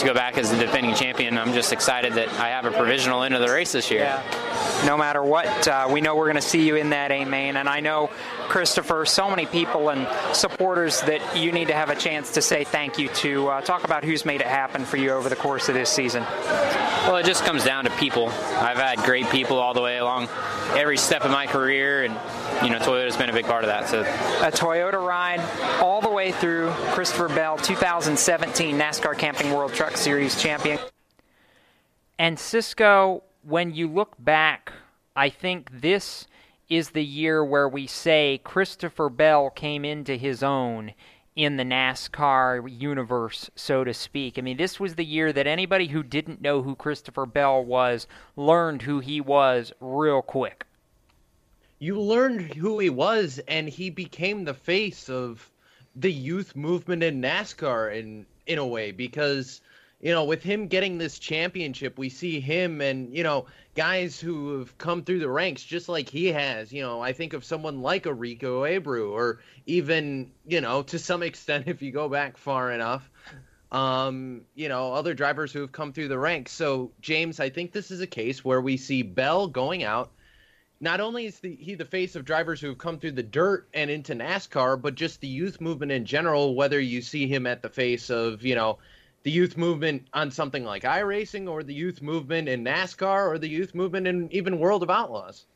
to 0.00 0.04
go 0.04 0.12
back 0.12 0.36
as 0.36 0.50
the 0.50 0.56
defending 0.56 0.96
champion, 0.96 1.38
I'm 1.38 1.52
just 1.52 1.72
excited 1.72 2.14
that 2.14 2.28
I 2.40 2.48
have 2.48 2.64
a 2.64 2.72
provisional 2.72 3.22
into 3.22 3.38
the 3.38 3.48
race 3.48 3.70
this 3.70 3.88
year. 3.88 4.00
Yeah. 4.00 4.84
No 4.84 4.96
matter 4.96 5.22
what, 5.22 5.68
uh, 5.68 5.88
we 5.88 6.00
know 6.00 6.16
we're 6.16 6.26
going 6.26 6.34
to 6.34 6.42
see 6.42 6.66
you 6.66 6.74
in 6.74 6.90
that 6.90 7.12
A 7.12 7.24
main, 7.24 7.56
and 7.56 7.68
I 7.68 7.78
know 7.78 8.10
Christopher, 8.48 9.06
so 9.06 9.30
many 9.30 9.46
people 9.46 9.90
and 9.90 10.08
supporters 10.34 11.02
that 11.02 11.36
you 11.36 11.52
need 11.52 11.68
to 11.68 11.74
have 11.74 11.90
a 11.90 11.96
chance 11.96 12.32
to 12.32 12.42
say 12.42 12.64
thank 12.64 12.98
you 12.98 13.08
to. 13.08 13.46
Uh, 13.46 13.60
talk 13.60 13.84
about 13.84 14.02
who's 14.02 14.24
made 14.24 14.40
it 14.40 14.46
happen 14.48 14.84
for 14.84 14.96
you 14.96 15.10
over 15.10 15.28
the 15.28 15.36
course 15.36 15.68
of 15.68 15.74
this 15.74 15.88
season. 15.88 16.22
Well, 16.22 17.16
it 17.16 17.26
just 17.26 17.44
comes 17.44 17.64
down 17.64 17.84
to 17.84 17.90
people. 17.92 18.28
I've 18.28 18.76
had 18.76 18.98
great 18.98 19.30
people 19.30 19.58
all 19.58 19.72
the 19.72 19.80
way 19.80 19.98
along 19.98 20.28
every 20.76 20.96
step 20.96 21.24
of 21.24 21.30
my 21.30 21.46
career, 21.46 22.04
and 22.04 22.14
you 22.62 22.70
know, 22.70 22.78
Toyota's 22.78 23.16
been 23.16 23.30
a 23.30 23.32
big 23.32 23.46
part 23.46 23.64
of 23.64 23.68
that. 23.68 23.88
So 23.88 24.02
a 24.48 24.50
Toyota 24.50 24.94
ride 24.94 25.40
all 25.82 26.00
the 26.00 26.08
way 26.08 26.32
through 26.32 26.70
Christopher 26.92 27.28
Bell, 27.28 27.58
2017 27.58 28.78
NASCAR 28.78 29.16
Camping 29.18 29.52
World 29.52 29.74
Truck 29.74 29.94
Series 29.94 30.40
champion. 30.40 30.78
And 32.18 32.38
Cisco, 32.38 33.24
when 33.42 33.74
you 33.74 33.88
look 33.88 34.14
back, 34.18 34.72
I 35.14 35.28
think 35.28 35.82
this 35.82 36.26
is 36.70 36.90
the 36.90 37.04
year 37.04 37.44
where 37.44 37.68
we 37.68 37.86
say 37.86 38.40
Christopher 38.42 39.10
Bell 39.10 39.50
came 39.50 39.84
into 39.84 40.16
his 40.16 40.42
own 40.42 40.94
in 41.36 41.58
the 41.58 41.64
NASCAR 41.64 42.66
universe, 42.70 43.50
so 43.54 43.84
to 43.84 43.92
speak. 43.92 44.38
I 44.38 44.40
mean, 44.40 44.56
this 44.56 44.80
was 44.80 44.94
the 44.94 45.04
year 45.04 45.30
that 45.30 45.46
anybody 45.46 45.88
who 45.88 46.02
didn't 46.02 46.40
know 46.40 46.62
who 46.62 46.74
Christopher 46.74 47.26
Bell 47.26 47.62
was 47.62 48.06
learned 48.34 48.80
who 48.82 49.00
he 49.00 49.20
was 49.20 49.74
real 49.78 50.22
quick. 50.22 50.64
You 51.78 52.00
learned 52.00 52.54
who 52.54 52.78
he 52.78 52.90
was, 52.90 53.38
and 53.46 53.68
he 53.68 53.90
became 53.90 54.44
the 54.44 54.54
face 54.54 55.08
of 55.08 55.48
the 55.94 56.12
youth 56.12 56.54
movement 56.56 57.02
in 57.02 57.20
NASCAR 57.20 57.94
in 57.94 58.26
in 58.46 58.58
a 58.58 58.66
way 58.66 58.92
because 58.92 59.60
you 60.00 60.12
know 60.12 60.24
with 60.24 60.42
him 60.42 60.68
getting 60.68 60.98
this 60.98 61.18
championship, 61.18 61.98
we 61.98 62.08
see 62.08 62.40
him 62.40 62.80
and 62.80 63.14
you 63.14 63.22
know 63.22 63.46
guys 63.78 64.18
who 64.18 64.58
have 64.58 64.76
come 64.76 65.04
through 65.04 65.20
the 65.20 65.30
ranks 65.30 65.62
just 65.62 65.88
like 65.88 66.08
he 66.08 66.26
has. 66.26 66.72
You 66.72 66.82
know, 66.82 67.00
I 67.00 67.12
think 67.12 67.32
of 67.32 67.44
someone 67.44 67.80
like 67.80 68.06
a 68.06 68.12
Rico 68.12 68.64
Abreu, 68.64 69.12
or 69.12 69.38
even, 69.66 70.32
you 70.44 70.60
know, 70.60 70.82
to 70.82 70.98
some 70.98 71.22
extent, 71.30 71.68
if 71.68 71.80
you 71.80 71.92
go 71.92 72.08
back 72.08 72.36
far 72.36 72.72
enough, 72.72 73.08
um, 73.70 74.42
you 74.56 74.68
know, 74.68 74.92
other 74.92 75.14
drivers 75.14 75.52
who 75.52 75.60
have 75.60 75.70
come 75.70 75.92
through 75.92 76.08
the 76.08 76.18
ranks. 76.18 76.50
So, 76.50 76.90
James, 77.00 77.38
I 77.38 77.50
think 77.50 77.70
this 77.70 77.92
is 77.92 78.00
a 78.00 78.06
case 78.06 78.44
where 78.44 78.60
we 78.60 78.76
see 78.76 79.02
Bell 79.02 79.46
going 79.46 79.84
out. 79.84 80.10
Not 80.80 81.00
only 81.00 81.26
is 81.26 81.40
the, 81.40 81.56
he 81.56 81.74
the 81.74 81.84
face 81.84 82.14
of 82.14 82.24
drivers 82.24 82.60
who 82.60 82.68
have 82.68 82.78
come 82.78 82.98
through 82.98 83.12
the 83.12 83.22
dirt 83.22 83.68
and 83.74 83.90
into 83.90 84.14
NASCAR, 84.14 84.80
but 84.80 84.94
just 84.94 85.20
the 85.20 85.28
youth 85.28 85.60
movement 85.60 85.90
in 85.90 86.04
general, 86.04 86.54
whether 86.54 86.78
you 86.78 87.02
see 87.02 87.26
him 87.26 87.46
at 87.46 87.62
the 87.62 87.68
face 87.68 88.10
of, 88.10 88.44
you 88.44 88.54
know, 88.54 88.78
the 89.24 89.30
youth 89.30 89.56
movement 89.56 90.06
on 90.12 90.30
something 90.30 90.64
like 90.64 90.84
iRacing 90.84 91.48
or 91.48 91.62
the 91.62 91.74
youth 91.74 92.00
movement 92.00 92.48
in 92.48 92.64
NASCAR 92.64 93.28
or 93.28 93.38
the 93.38 93.48
youth 93.48 93.74
movement 93.74 94.06
in 94.06 94.32
even 94.32 94.60
World 94.60 94.84
of 94.84 94.90
Outlaws. 94.90 95.46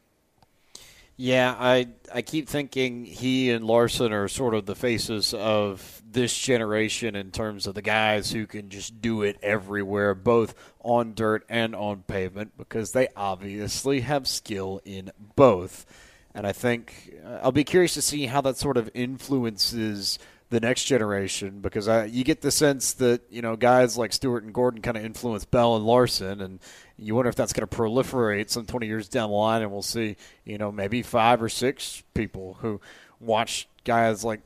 Yeah, 1.16 1.54
I 1.58 1.88
I 2.12 2.22
keep 2.22 2.48
thinking 2.48 3.04
he 3.04 3.50
and 3.50 3.64
Larson 3.64 4.12
are 4.12 4.28
sort 4.28 4.54
of 4.54 4.66
the 4.66 4.74
faces 4.74 5.32
of 5.34 6.01
this 6.12 6.36
generation 6.36 7.16
in 7.16 7.30
terms 7.30 7.66
of 7.66 7.74
the 7.74 7.82
guys 7.82 8.30
who 8.32 8.46
can 8.46 8.68
just 8.68 9.00
do 9.00 9.22
it 9.22 9.38
everywhere, 9.42 10.14
both 10.14 10.54
on 10.80 11.14
dirt 11.14 11.44
and 11.48 11.74
on 11.74 12.02
pavement, 12.02 12.56
because 12.56 12.92
they 12.92 13.08
obviously 13.16 14.00
have 14.00 14.26
skill 14.26 14.80
in 14.84 15.10
both. 15.36 15.86
And 16.34 16.46
I 16.46 16.52
think 16.52 17.14
uh, 17.24 17.40
I'll 17.42 17.52
be 17.52 17.64
curious 17.64 17.94
to 17.94 18.02
see 18.02 18.26
how 18.26 18.40
that 18.42 18.56
sort 18.56 18.76
of 18.76 18.90
influences 18.94 20.18
the 20.52 20.60
next 20.60 20.84
generation 20.84 21.60
because 21.60 21.88
I, 21.88 22.04
you 22.04 22.24
get 22.24 22.42
the 22.42 22.50
sense 22.50 22.92
that 22.94 23.22
you 23.30 23.40
know 23.40 23.56
guys 23.56 23.96
like 23.96 24.12
Stewart 24.12 24.44
and 24.44 24.52
Gordon 24.52 24.82
kind 24.82 24.98
of 24.98 25.04
influence 25.04 25.46
Bell 25.46 25.76
and 25.76 25.86
Larson, 25.86 26.42
and 26.42 26.60
you 26.98 27.14
wonder 27.14 27.30
if 27.30 27.34
that's 27.34 27.54
going 27.54 27.66
to 27.66 27.74
proliferate 27.74 28.50
some 28.50 28.66
20 28.66 28.86
years 28.86 29.08
down 29.08 29.30
the 29.30 29.36
line, 29.36 29.62
and 29.62 29.72
we'll 29.72 29.80
see 29.80 30.16
you 30.44 30.58
know 30.58 30.70
maybe 30.70 31.02
five 31.02 31.42
or 31.42 31.48
six 31.48 32.02
people 32.12 32.58
who 32.60 32.82
watch 33.18 33.66
guys 33.84 34.24
like 34.24 34.42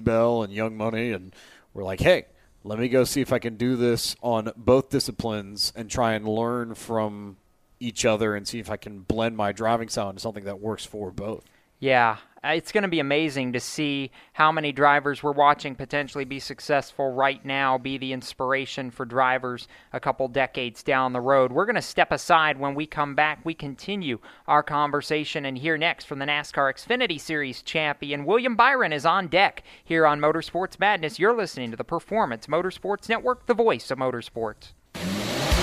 Bell 0.00 0.42
and 0.42 0.52
Young 0.52 0.76
Money, 0.76 1.12
and 1.12 1.34
we're 1.74 1.84
like, 1.84 2.00
hey, 2.00 2.26
let 2.64 2.78
me 2.78 2.88
go 2.88 3.04
see 3.04 3.20
if 3.20 3.32
I 3.32 3.38
can 3.38 3.56
do 3.56 3.76
this 3.76 4.14
on 4.22 4.52
both 4.56 4.90
disciplines 4.90 5.72
and 5.74 5.90
try 5.90 6.12
and 6.14 6.28
learn 6.28 6.74
from 6.74 7.36
each 7.80 8.04
other 8.04 8.36
and 8.36 8.46
see 8.46 8.60
if 8.60 8.70
I 8.70 8.76
can 8.76 9.00
blend 9.00 9.36
my 9.36 9.52
driving 9.52 9.88
style 9.88 10.10
into 10.10 10.20
something 10.20 10.44
that 10.44 10.60
works 10.60 10.84
for 10.84 11.10
both. 11.10 11.44
Yeah, 11.80 12.18
Uh, 12.44 12.48
it's 12.50 12.72
going 12.72 12.82
to 12.82 12.88
be 12.88 12.98
amazing 12.98 13.52
to 13.52 13.60
see 13.60 14.10
how 14.32 14.50
many 14.50 14.72
drivers 14.72 15.22
we're 15.22 15.30
watching 15.30 15.76
potentially 15.76 16.24
be 16.24 16.40
successful 16.40 17.12
right 17.12 17.44
now, 17.44 17.78
be 17.78 17.98
the 17.98 18.12
inspiration 18.12 18.90
for 18.90 19.04
drivers 19.04 19.68
a 19.92 20.00
couple 20.00 20.26
decades 20.26 20.82
down 20.82 21.12
the 21.12 21.20
road. 21.20 21.52
We're 21.52 21.66
going 21.66 21.76
to 21.76 21.82
step 21.82 22.10
aside 22.10 22.58
when 22.58 22.74
we 22.74 22.84
come 22.84 23.14
back. 23.14 23.38
We 23.44 23.54
continue 23.54 24.18
our 24.48 24.64
conversation 24.64 25.44
and 25.44 25.56
hear 25.56 25.78
next 25.78 26.06
from 26.06 26.18
the 26.18 26.26
NASCAR 26.26 26.72
Xfinity 26.74 27.20
Series 27.20 27.62
champion. 27.62 28.24
William 28.24 28.56
Byron 28.56 28.92
is 28.92 29.06
on 29.06 29.28
deck 29.28 29.62
here 29.84 30.04
on 30.04 30.20
Motorsports 30.20 30.80
Madness. 30.80 31.20
You're 31.20 31.36
listening 31.36 31.70
to 31.70 31.76
the 31.76 31.84
Performance 31.84 32.48
Motorsports 32.48 33.08
Network, 33.08 33.46
the 33.46 33.54
voice 33.54 33.90
of 33.92 33.98
motorsports. 33.98 34.72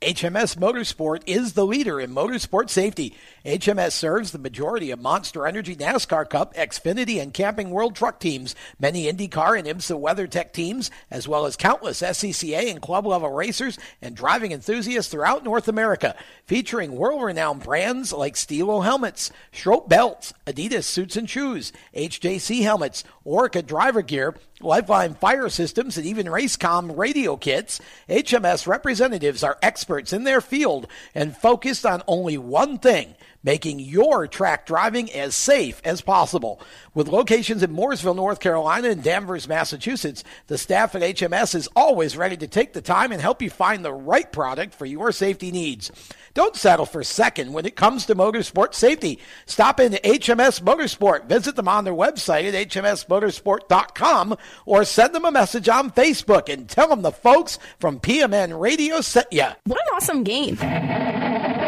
HMS 0.00 0.56
Motorsport 0.56 1.22
is 1.26 1.54
the 1.54 1.66
leader 1.66 2.00
in 2.00 2.14
motorsport 2.14 2.70
safety. 2.70 3.16
HMS 3.44 3.90
serves 3.90 4.30
the 4.30 4.38
majority 4.38 4.92
of 4.92 5.00
Monster 5.00 5.44
Energy 5.44 5.74
NASCAR 5.74 6.30
Cup, 6.30 6.54
Xfinity, 6.54 7.20
and 7.20 7.34
Camping 7.34 7.70
World 7.70 7.96
Truck 7.96 8.20
teams, 8.20 8.54
many 8.78 9.12
IndyCar 9.12 9.58
and 9.58 9.66
IMSA 9.66 10.00
WeatherTech 10.00 10.52
teams, 10.52 10.92
as 11.10 11.26
well 11.26 11.46
as 11.46 11.56
countless 11.56 12.00
SCCA 12.00 12.70
and 12.70 12.80
club 12.80 13.06
level 13.06 13.32
racers 13.32 13.76
and 14.00 14.14
driving 14.14 14.52
enthusiasts 14.52 15.10
throughout 15.10 15.42
North 15.42 15.66
America, 15.66 16.14
featuring 16.46 16.92
world 16.94 17.24
renowned 17.24 17.64
brands 17.64 18.12
like 18.12 18.36
Stilo 18.36 18.82
helmets, 18.82 19.32
Schroth 19.52 19.88
belts, 19.88 20.32
Adidas 20.46 20.84
suits 20.84 21.16
and 21.16 21.28
shoes, 21.28 21.72
HJC 21.96 22.62
helmets, 22.62 23.02
Orca 23.24 23.62
driver 23.62 24.02
gear, 24.02 24.36
Lifeline 24.60 25.14
fire 25.14 25.48
systems, 25.48 25.96
and 25.96 26.06
even 26.06 26.26
Racecom 26.26 26.96
radio 26.96 27.36
kits. 27.36 27.80
HMS 28.08 28.66
representatives 28.66 29.44
are 29.44 29.56
experts 29.62 29.87
in 30.12 30.24
their 30.24 30.40
field 30.40 30.86
and 31.14 31.36
focused 31.36 31.86
on 31.86 32.02
only 32.06 32.36
one 32.36 32.78
thing 32.78 33.14
making 33.42 33.80
your 33.80 34.26
track 34.26 34.66
driving 34.66 35.10
as 35.12 35.34
safe 35.34 35.80
as 35.84 36.00
possible. 36.00 36.60
With 36.94 37.08
locations 37.08 37.62
in 37.62 37.74
Mooresville, 37.74 38.16
North 38.16 38.40
Carolina, 38.40 38.88
and 38.88 39.02
Danvers, 39.02 39.48
Massachusetts, 39.48 40.24
the 40.48 40.58
staff 40.58 40.94
at 40.94 41.02
HMS 41.02 41.54
is 41.54 41.68
always 41.76 42.16
ready 42.16 42.36
to 42.36 42.46
take 42.46 42.72
the 42.72 42.82
time 42.82 43.12
and 43.12 43.20
help 43.20 43.40
you 43.42 43.50
find 43.50 43.84
the 43.84 43.92
right 43.92 44.30
product 44.32 44.74
for 44.74 44.86
your 44.86 45.12
safety 45.12 45.50
needs. 45.50 45.90
Don't 46.34 46.56
settle 46.56 46.86
for 46.86 47.02
second 47.02 47.52
when 47.52 47.66
it 47.66 47.74
comes 47.74 48.06
to 48.06 48.14
motorsport 48.14 48.74
safety. 48.74 49.18
Stop 49.46 49.80
into 49.80 49.98
HMS 49.98 50.62
Motorsport. 50.62 51.26
Visit 51.28 51.56
them 51.56 51.68
on 51.68 51.84
their 51.84 51.94
website 51.94 52.46
at 52.46 52.68
hmsmotorsport.com 52.68 54.36
or 54.64 54.84
send 54.84 55.14
them 55.14 55.24
a 55.24 55.32
message 55.32 55.68
on 55.68 55.90
Facebook 55.90 56.52
and 56.52 56.68
tell 56.68 56.88
them 56.88 57.02
the 57.02 57.10
folks 57.10 57.58
from 57.80 57.98
PMN 57.98 58.60
Radio 58.60 59.00
sent 59.00 59.32
you. 59.32 59.46
What 59.64 59.80
an 59.80 59.96
awesome 59.96 60.22
game. 60.22 61.67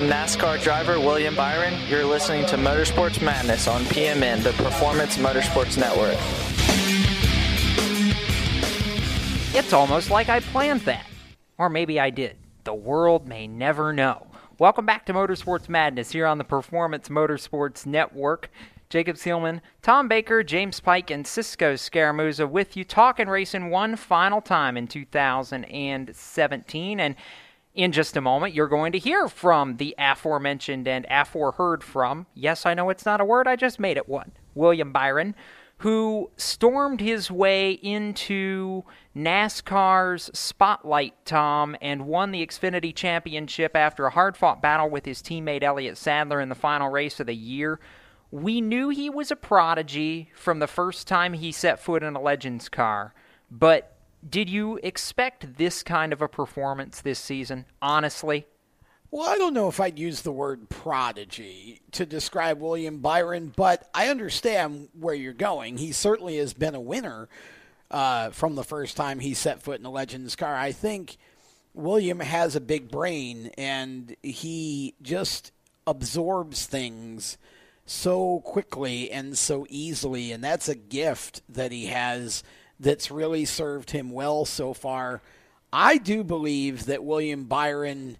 I'm 0.00 0.08
NASCAR 0.08 0.62
driver 0.62 0.98
William 0.98 1.36
Byron. 1.36 1.74
You're 1.86 2.06
listening 2.06 2.46
to 2.46 2.56
Motorsports 2.56 3.22
Madness 3.22 3.68
on 3.68 3.82
PMN, 3.82 4.42
the 4.42 4.52
Performance 4.52 5.18
Motorsports 5.18 5.76
Network. 5.76 6.16
It's 9.54 9.74
almost 9.74 10.10
like 10.10 10.30
I 10.30 10.40
planned 10.40 10.80
that. 10.82 11.04
Or 11.58 11.68
maybe 11.68 12.00
I 12.00 12.08
did. 12.08 12.38
The 12.64 12.72
world 12.72 13.28
may 13.28 13.46
never 13.46 13.92
know. 13.92 14.26
Welcome 14.58 14.86
back 14.86 15.04
to 15.04 15.12
Motorsports 15.12 15.68
Madness 15.68 16.12
here 16.12 16.24
on 16.24 16.38
the 16.38 16.44
Performance 16.44 17.10
Motorsports 17.10 17.84
Network. 17.84 18.50
Jacob 18.88 19.16
Seelman, 19.16 19.60
Tom 19.82 20.08
Baker, 20.08 20.42
James 20.42 20.80
Pike, 20.80 21.10
and 21.10 21.26
Cisco 21.26 21.74
Scaramuza 21.74 22.48
with 22.48 22.74
you 22.74 22.84
talking 22.84 23.28
racing 23.28 23.68
one 23.68 23.96
final 23.96 24.40
time 24.40 24.78
in 24.78 24.88
2017. 24.88 27.00
And 27.00 27.16
in 27.82 27.92
just 27.92 28.16
a 28.16 28.20
moment, 28.20 28.54
you're 28.54 28.68
going 28.68 28.92
to 28.92 28.98
hear 28.98 29.28
from 29.28 29.76
the 29.76 29.94
aforementioned 29.98 30.86
and 30.86 31.06
aforeheard 31.08 31.82
from, 31.82 32.26
yes, 32.34 32.66
I 32.66 32.74
know 32.74 32.90
it's 32.90 33.06
not 33.06 33.20
a 33.20 33.24
word, 33.24 33.48
I 33.48 33.56
just 33.56 33.80
made 33.80 33.96
it 33.96 34.08
one, 34.08 34.32
William 34.54 34.92
Byron, 34.92 35.34
who 35.78 36.30
stormed 36.36 37.00
his 37.00 37.30
way 37.30 37.72
into 37.72 38.84
NASCAR's 39.16 40.30
spotlight, 40.38 41.14
Tom, 41.24 41.74
and 41.80 42.06
won 42.06 42.32
the 42.32 42.46
Xfinity 42.46 42.94
Championship 42.94 43.74
after 43.74 44.04
a 44.04 44.10
hard 44.10 44.36
fought 44.36 44.60
battle 44.60 44.90
with 44.90 45.06
his 45.06 45.22
teammate 45.22 45.62
Elliott 45.62 45.96
Sadler 45.96 46.40
in 46.40 46.50
the 46.50 46.54
final 46.54 46.90
race 46.90 47.18
of 47.18 47.26
the 47.28 47.34
year. 47.34 47.80
We 48.30 48.60
knew 48.60 48.90
he 48.90 49.08
was 49.08 49.30
a 49.30 49.36
prodigy 49.36 50.30
from 50.34 50.58
the 50.58 50.66
first 50.66 51.08
time 51.08 51.32
he 51.32 51.50
set 51.50 51.80
foot 51.80 52.02
in 52.02 52.14
a 52.14 52.20
Legends 52.20 52.68
car, 52.68 53.14
but 53.50 53.96
did 54.28 54.50
you 54.50 54.78
expect 54.82 55.56
this 55.56 55.82
kind 55.82 56.12
of 56.12 56.20
a 56.20 56.28
performance 56.28 57.00
this 57.00 57.18
season, 57.18 57.64
honestly? 57.80 58.46
Well, 59.10 59.28
I 59.28 59.38
don't 59.38 59.54
know 59.54 59.68
if 59.68 59.80
I'd 59.80 59.98
use 59.98 60.22
the 60.22 60.30
word 60.30 60.68
prodigy 60.68 61.80
to 61.92 62.06
describe 62.06 62.60
William 62.60 62.98
Byron, 62.98 63.52
but 63.56 63.88
I 63.92 64.08
understand 64.08 64.88
where 64.98 65.14
you're 65.14 65.32
going. 65.32 65.78
He 65.78 65.90
certainly 65.90 66.36
has 66.36 66.52
been 66.52 66.76
a 66.76 66.80
winner 66.80 67.28
uh, 67.90 68.30
from 68.30 68.54
the 68.54 68.62
first 68.62 68.96
time 68.96 69.18
he 69.18 69.34
set 69.34 69.62
foot 69.62 69.80
in 69.80 69.86
a 69.86 69.90
Legends 69.90 70.36
car. 70.36 70.54
I 70.54 70.70
think 70.70 71.16
William 71.74 72.20
has 72.20 72.54
a 72.54 72.60
big 72.60 72.88
brain 72.88 73.50
and 73.58 74.14
he 74.22 74.94
just 75.02 75.50
absorbs 75.88 76.66
things 76.66 77.36
so 77.84 78.40
quickly 78.44 79.10
and 79.10 79.36
so 79.36 79.66
easily, 79.68 80.30
and 80.30 80.44
that's 80.44 80.68
a 80.68 80.76
gift 80.76 81.42
that 81.48 81.72
he 81.72 81.86
has 81.86 82.44
that's 82.80 83.10
really 83.10 83.44
served 83.44 83.90
him 83.90 84.10
well 84.10 84.44
so 84.44 84.72
far. 84.72 85.20
I 85.72 85.98
do 85.98 86.24
believe 86.24 86.86
that 86.86 87.04
William 87.04 87.44
Byron 87.44 88.16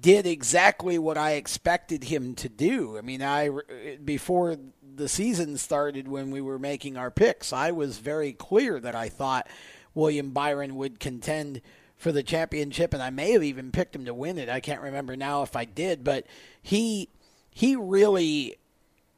did 0.00 0.26
exactly 0.26 0.98
what 0.98 1.18
I 1.18 1.32
expected 1.32 2.04
him 2.04 2.34
to 2.36 2.48
do. 2.48 2.96
I 2.96 3.02
mean, 3.02 3.22
I 3.22 3.48
uh, 3.48 3.60
before 4.04 4.56
the 4.96 5.08
season 5.08 5.58
started 5.58 6.08
when 6.08 6.30
we 6.30 6.40
were 6.40 6.58
making 6.58 6.96
our 6.96 7.10
picks, 7.10 7.52
I 7.52 7.72
was 7.72 7.98
very 7.98 8.32
clear 8.32 8.80
that 8.80 8.94
I 8.94 9.08
thought 9.08 9.48
William 9.94 10.30
Byron 10.30 10.76
would 10.76 11.00
contend 11.00 11.60
for 11.96 12.12
the 12.12 12.22
championship 12.22 12.94
and 12.94 13.02
I 13.02 13.10
may 13.10 13.32
have 13.32 13.42
even 13.42 13.72
picked 13.72 13.94
him 13.94 14.04
to 14.04 14.14
win 14.14 14.38
it. 14.38 14.48
I 14.48 14.60
can't 14.60 14.80
remember 14.80 15.16
now 15.16 15.42
if 15.42 15.56
I 15.56 15.64
did, 15.64 16.04
but 16.04 16.26
he 16.62 17.08
he 17.50 17.76
really 17.76 18.56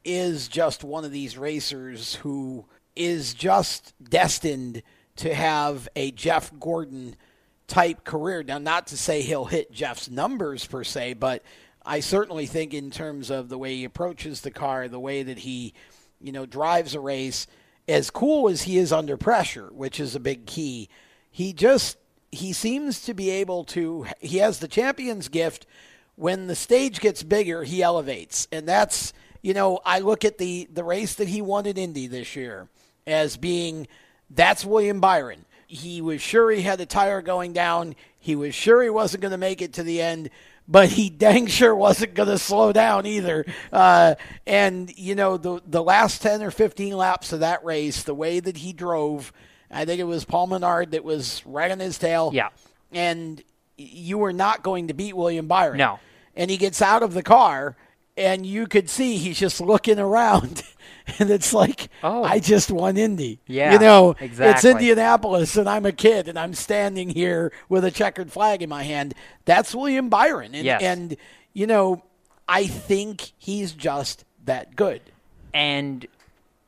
is 0.05 0.47
just 0.47 0.83
one 0.83 1.03
of 1.03 1.11
these 1.11 1.37
racers 1.37 2.15
who 2.15 2.65
is 2.97 3.33
just 3.33 3.93
destined 4.03 4.83
to 5.17 5.33
have 5.33 5.89
a 5.95 6.11
Jeff 6.11 6.51
Gordon 6.59 7.15
type 7.67 8.03
career. 8.03 8.43
Now, 8.43 8.57
not 8.57 8.87
to 8.87 8.97
say 8.97 9.21
he'll 9.21 9.45
hit 9.45 9.71
Jeff's 9.71 10.09
numbers 10.09 10.65
per 10.65 10.83
se, 10.83 11.13
but 11.13 11.43
I 11.85 11.99
certainly 11.99 12.45
think 12.45 12.73
in 12.73 12.91
terms 12.91 13.29
of 13.29 13.49
the 13.49 13.57
way 13.57 13.75
he 13.75 13.83
approaches 13.83 14.41
the 14.41 14.51
car, 14.51 14.87
the 14.87 14.99
way 14.99 15.23
that 15.23 15.39
he, 15.39 15.73
you 16.21 16.31
know, 16.31 16.45
drives 16.45 16.95
a 16.95 16.99
race, 16.99 17.47
as 17.87 18.09
cool 18.09 18.49
as 18.49 18.63
he 18.63 18.77
is 18.77 18.91
under 18.91 19.17
pressure, 19.17 19.69
which 19.71 19.99
is 19.99 20.15
a 20.15 20.19
big 20.19 20.45
key, 20.45 20.89
he 21.31 21.53
just 21.53 21.97
he 22.29 22.51
seems 22.51 23.01
to 23.01 23.13
be 23.13 23.29
able 23.29 23.63
to 23.63 24.05
he 24.19 24.37
has 24.37 24.59
the 24.59 24.67
champion's 24.67 25.29
gift 25.29 25.65
when 26.15 26.47
the 26.47 26.55
stage 26.55 26.99
gets 26.99 27.23
bigger, 27.23 27.63
he 27.63 27.81
elevates. 27.81 28.47
And 28.51 28.67
that's, 28.67 29.13
you 29.41 29.53
know, 29.53 29.79
I 29.85 29.99
look 29.99 30.25
at 30.25 30.37
the 30.37 30.67
the 30.71 30.83
race 30.83 31.15
that 31.15 31.29
he 31.29 31.41
won 31.41 31.67
at 31.67 31.77
Indy 31.77 32.07
this 32.07 32.35
year 32.35 32.67
as 33.07 33.37
being 33.37 33.87
that's 34.29 34.65
William 34.65 34.99
Byron. 34.99 35.45
He 35.65 36.01
was 36.01 36.21
sure 36.21 36.51
he 36.51 36.61
had 36.61 36.79
the 36.79 36.85
tire 36.85 37.21
going 37.21 37.53
down. 37.53 37.95
He 38.19 38.35
was 38.35 38.53
sure 38.53 38.83
he 38.83 38.89
wasn't 38.89 39.21
going 39.21 39.31
to 39.31 39.37
make 39.37 39.61
it 39.61 39.73
to 39.73 39.83
the 39.83 40.01
end, 40.01 40.29
but 40.67 40.89
he 40.89 41.09
dang 41.09 41.47
sure 41.47 41.75
wasn't 41.75 42.13
going 42.13 42.29
to 42.29 42.37
slow 42.37 42.71
down 42.71 43.05
either. 43.05 43.45
Uh, 43.71 44.15
and 44.45 44.95
you 44.97 45.15
know, 45.15 45.37
the 45.37 45.61
the 45.65 45.83
last 45.83 46.21
ten 46.21 46.43
or 46.43 46.51
fifteen 46.51 46.95
laps 46.95 47.33
of 47.33 47.39
that 47.39 47.63
race, 47.65 48.03
the 48.03 48.13
way 48.13 48.39
that 48.39 48.57
he 48.57 48.73
drove, 48.73 49.33
I 49.71 49.85
think 49.85 49.99
it 49.99 50.05
was 50.05 50.25
Paul 50.25 50.47
Menard 50.47 50.91
that 50.91 51.03
was 51.03 51.41
right 51.45 51.71
on 51.71 51.79
his 51.79 51.97
tail. 51.97 52.31
Yeah, 52.33 52.49
and 52.91 53.41
you 53.77 54.17
were 54.17 54.33
not 54.33 54.63
going 54.63 54.89
to 54.89 54.93
beat 54.93 55.15
William 55.15 55.47
Byron. 55.47 55.77
No, 55.77 55.99
and 56.35 56.51
he 56.51 56.57
gets 56.57 56.81
out 56.81 57.03
of 57.03 57.13
the 57.13 57.23
car, 57.23 57.75
and 58.17 58.45
you 58.45 58.67
could 58.67 58.89
see 58.89 59.17
he's 59.17 59.39
just 59.39 59.61
looking 59.61 59.99
around. 59.99 60.63
and 61.19 61.29
it's 61.29 61.53
like 61.53 61.89
oh. 62.03 62.23
I 62.23 62.39
just 62.39 62.71
won 62.71 62.97
Indy. 62.97 63.39
Yeah, 63.47 63.73
you 63.73 63.79
know, 63.79 64.15
exactly. 64.19 64.47
it's 64.47 64.65
Indianapolis, 64.65 65.55
and 65.55 65.69
I'm 65.69 65.85
a 65.85 65.91
kid, 65.91 66.27
and 66.27 66.37
I'm 66.37 66.53
standing 66.53 67.09
here 67.09 67.51
with 67.69 67.85
a 67.85 67.91
checkered 67.91 68.31
flag 68.31 68.61
in 68.61 68.69
my 68.69 68.83
hand. 68.83 69.13
That's 69.45 69.73
William 69.73 70.09
Byron, 70.09 70.55
and, 70.55 70.65
yes. 70.65 70.81
and 70.81 71.15
you 71.53 71.67
know, 71.67 72.03
I 72.47 72.67
think 72.67 73.31
he's 73.37 73.73
just 73.73 74.25
that 74.45 74.75
good. 74.75 75.01
And 75.53 76.05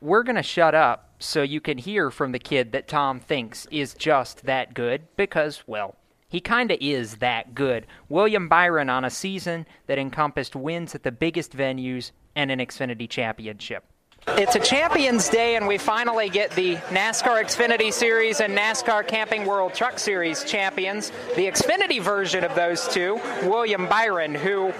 we're 0.00 0.22
gonna 0.22 0.42
shut 0.42 0.74
up 0.74 1.10
so 1.18 1.42
you 1.42 1.60
can 1.60 1.78
hear 1.78 2.10
from 2.10 2.32
the 2.32 2.38
kid 2.38 2.72
that 2.72 2.88
Tom 2.88 3.20
thinks 3.20 3.66
is 3.70 3.94
just 3.94 4.44
that 4.46 4.72
good 4.74 5.02
because, 5.16 5.62
well, 5.66 5.96
he 6.30 6.40
kind 6.40 6.70
of 6.70 6.78
is 6.80 7.16
that 7.16 7.54
good. 7.54 7.86
William 8.08 8.48
Byron 8.48 8.88
on 8.88 9.04
a 9.04 9.10
season 9.10 9.66
that 9.86 9.98
encompassed 9.98 10.56
wins 10.56 10.94
at 10.94 11.02
the 11.02 11.12
biggest 11.12 11.54
venues 11.54 12.12
and 12.34 12.50
an 12.50 12.60
Xfinity 12.60 13.10
championship. 13.10 13.84
It's 14.28 14.54
a 14.54 14.60
Champions 14.60 15.28
Day, 15.28 15.56
and 15.56 15.66
we 15.66 15.76
finally 15.76 16.28
get 16.28 16.50
the 16.52 16.76
NASCAR 16.76 17.42
Xfinity 17.42 17.92
Series 17.92 18.40
and 18.40 18.56
NASCAR 18.56 19.06
Camping 19.08 19.46
World 19.46 19.74
Truck 19.74 19.98
Series 19.98 20.44
champions. 20.44 21.10
The 21.36 21.46
Xfinity 21.46 22.00
version 22.00 22.44
of 22.44 22.54
those 22.54 22.86
two, 22.88 23.18
William 23.42 23.86
Byron, 23.86 24.34
who 24.34 24.72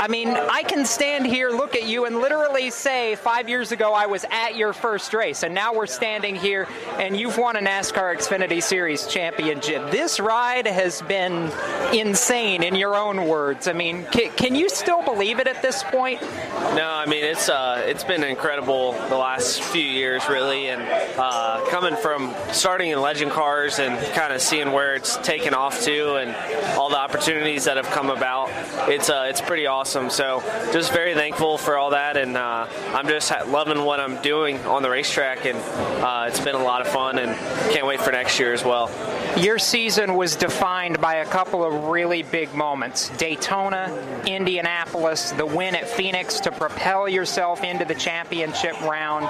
I 0.00 0.08
mean, 0.08 0.28
I 0.28 0.62
can 0.64 0.84
stand 0.84 1.26
here, 1.26 1.50
look 1.50 1.76
at 1.76 1.84
you, 1.84 2.04
and 2.06 2.18
literally 2.18 2.70
say, 2.70 3.14
five 3.14 3.48
years 3.48 3.70
ago 3.70 3.92
I 3.92 4.06
was 4.06 4.24
at 4.30 4.56
your 4.56 4.72
first 4.72 5.14
race, 5.14 5.42
and 5.42 5.54
now 5.54 5.72
we're 5.72 5.86
standing 5.86 6.34
here, 6.34 6.66
and 6.98 7.16
you've 7.16 7.38
won 7.38 7.56
a 7.56 7.60
NASCAR 7.60 8.16
Xfinity 8.16 8.62
Series 8.62 9.06
championship. 9.06 9.90
This 9.90 10.20
ride 10.20 10.66
has 10.66 11.02
been 11.02 11.50
insane, 11.92 12.62
in 12.62 12.74
your 12.74 12.96
own 12.96 13.26
words. 13.26 13.68
I 13.68 13.72
mean, 13.72 14.04
can, 14.06 14.30
can 14.32 14.54
you 14.54 14.68
still 14.68 15.02
believe 15.02 15.38
it 15.38 15.46
at 15.46 15.62
this 15.62 15.82
point? 15.84 16.20
No, 16.22 16.88
I 16.88 17.06
mean 17.06 17.24
it's 17.24 17.48
uh, 17.48 17.82
it's 17.86 18.04
been 18.04 18.24
incredible 18.24 18.92
the 19.08 19.16
last 19.16 19.62
few 19.62 19.82
years, 19.82 20.28
really, 20.28 20.68
and 20.68 20.82
uh, 21.18 21.64
coming 21.68 21.96
from 21.96 22.34
starting 22.52 22.90
in 22.90 23.00
legend 23.00 23.30
cars 23.30 23.78
and 23.78 23.98
kind 24.14 24.32
of 24.32 24.40
seeing 24.40 24.72
where 24.72 24.94
it's 24.94 25.16
taken 25.18 25.54
off 25.54 25.82
to, 25.82 26.16
and 26.16 26.34
all 26.76 26.88
the 26.88 26.98
opportunities 26.98 27.64
that 27.64 27.76
have 27.76 27.86
come 27.86 28.10
about. 28.10 28.50
It's 28.88 29.10
uh, 29.10 29.26
it's 29.28 29.40
pretty 29.40 29.66
awesome. 29.66 30.10
So 30.10 30.42
just 30.72 30.92
very 30.92 31.14
thankful 31.14 31.58
for 31.58 31.76
all 31.76 31.90
that, 31.90 32.16
and 32.16 32.36
uh, 32.36 32.66
I'm 32.92 33.08
just 33.08 33.30
loving 33.46 33.84
what 33.84 34.00
I'm 34.00 34.20
doing 34.22 34.58
on 34.64 34.82
the 34.82 34.90
racetrack, 34.90 35.44
and 35.46 35.58
uh, 36.02 36.26
it's 36.28 36.40
been 36.40 36.54
a 36.54 36.62
lot 36.62 36.80
of 36.80 36.83
lot 36.84 36.86
of 36.86 36.92
fun, 36.92 37.18
and 37.18 37.72
can't 37.72 37.86
wait 37.86 38.00
for 38.00 38.12
next 38.12 38.38
year 38.38 38.52
as 38.52 38.64
well. 38.64 38.90
Your 39.38 39.58
season 39.58 40.14
was 40.14 40.36
defined 40.36 41.00
by 41.00 41.16
a 41.16 41.24
couple 41.24 41.64
of 41.64 41.84
really 41.84 42.22
big 42.22 42.54
moments 42.54 43.08
Daytona, 43.16 44.22
Indianapolis, 44.26 45.32
the 45.32 45.46
win 45.46 45.74
at 45.74 45.88
Phoenix 45.88 46.40
to 46.40 46.52
propel 46.52 47.08
yourself 47.08 47.64
into 47.64 47.84
the 47.84 47.94
championship 47.94 48.80
round. 48.82 49.26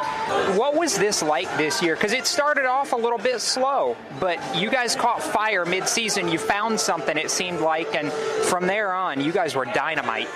What 0.58 0.74
was 0.74 0.96
this 0.96 1.22
like 1.22 1.54
this 1.56 1.82
year? 1.82 1.94
Because 1.94 2.12
it 2.12 2.26
started 2.26 2.66
off 2.66 2.92
a 2.92 2.96
little 2.96 3.18
bit 3.18 3.40
slow, 3.40 3.96
but 4.20 4.38
you 4.56 4.70
guys 4.70 4.94
caught 4.94 5.22
fire 5.22 5.64
mid-season. 5.64 6.28
You 6.28 6.38
found 6.38 6.78
something, 6.78 7.16
it 7.16 7.30
seemed 7.30 7.60
like, 7.60 7.94
and 7.94 8.12
from 8.12 8.66
there 8.66 8.92
on, 8.92 9.20
you 9.20 9.32
guys 9.32 9.54
were 9.54 9.64
dynamite. 9.64 10.28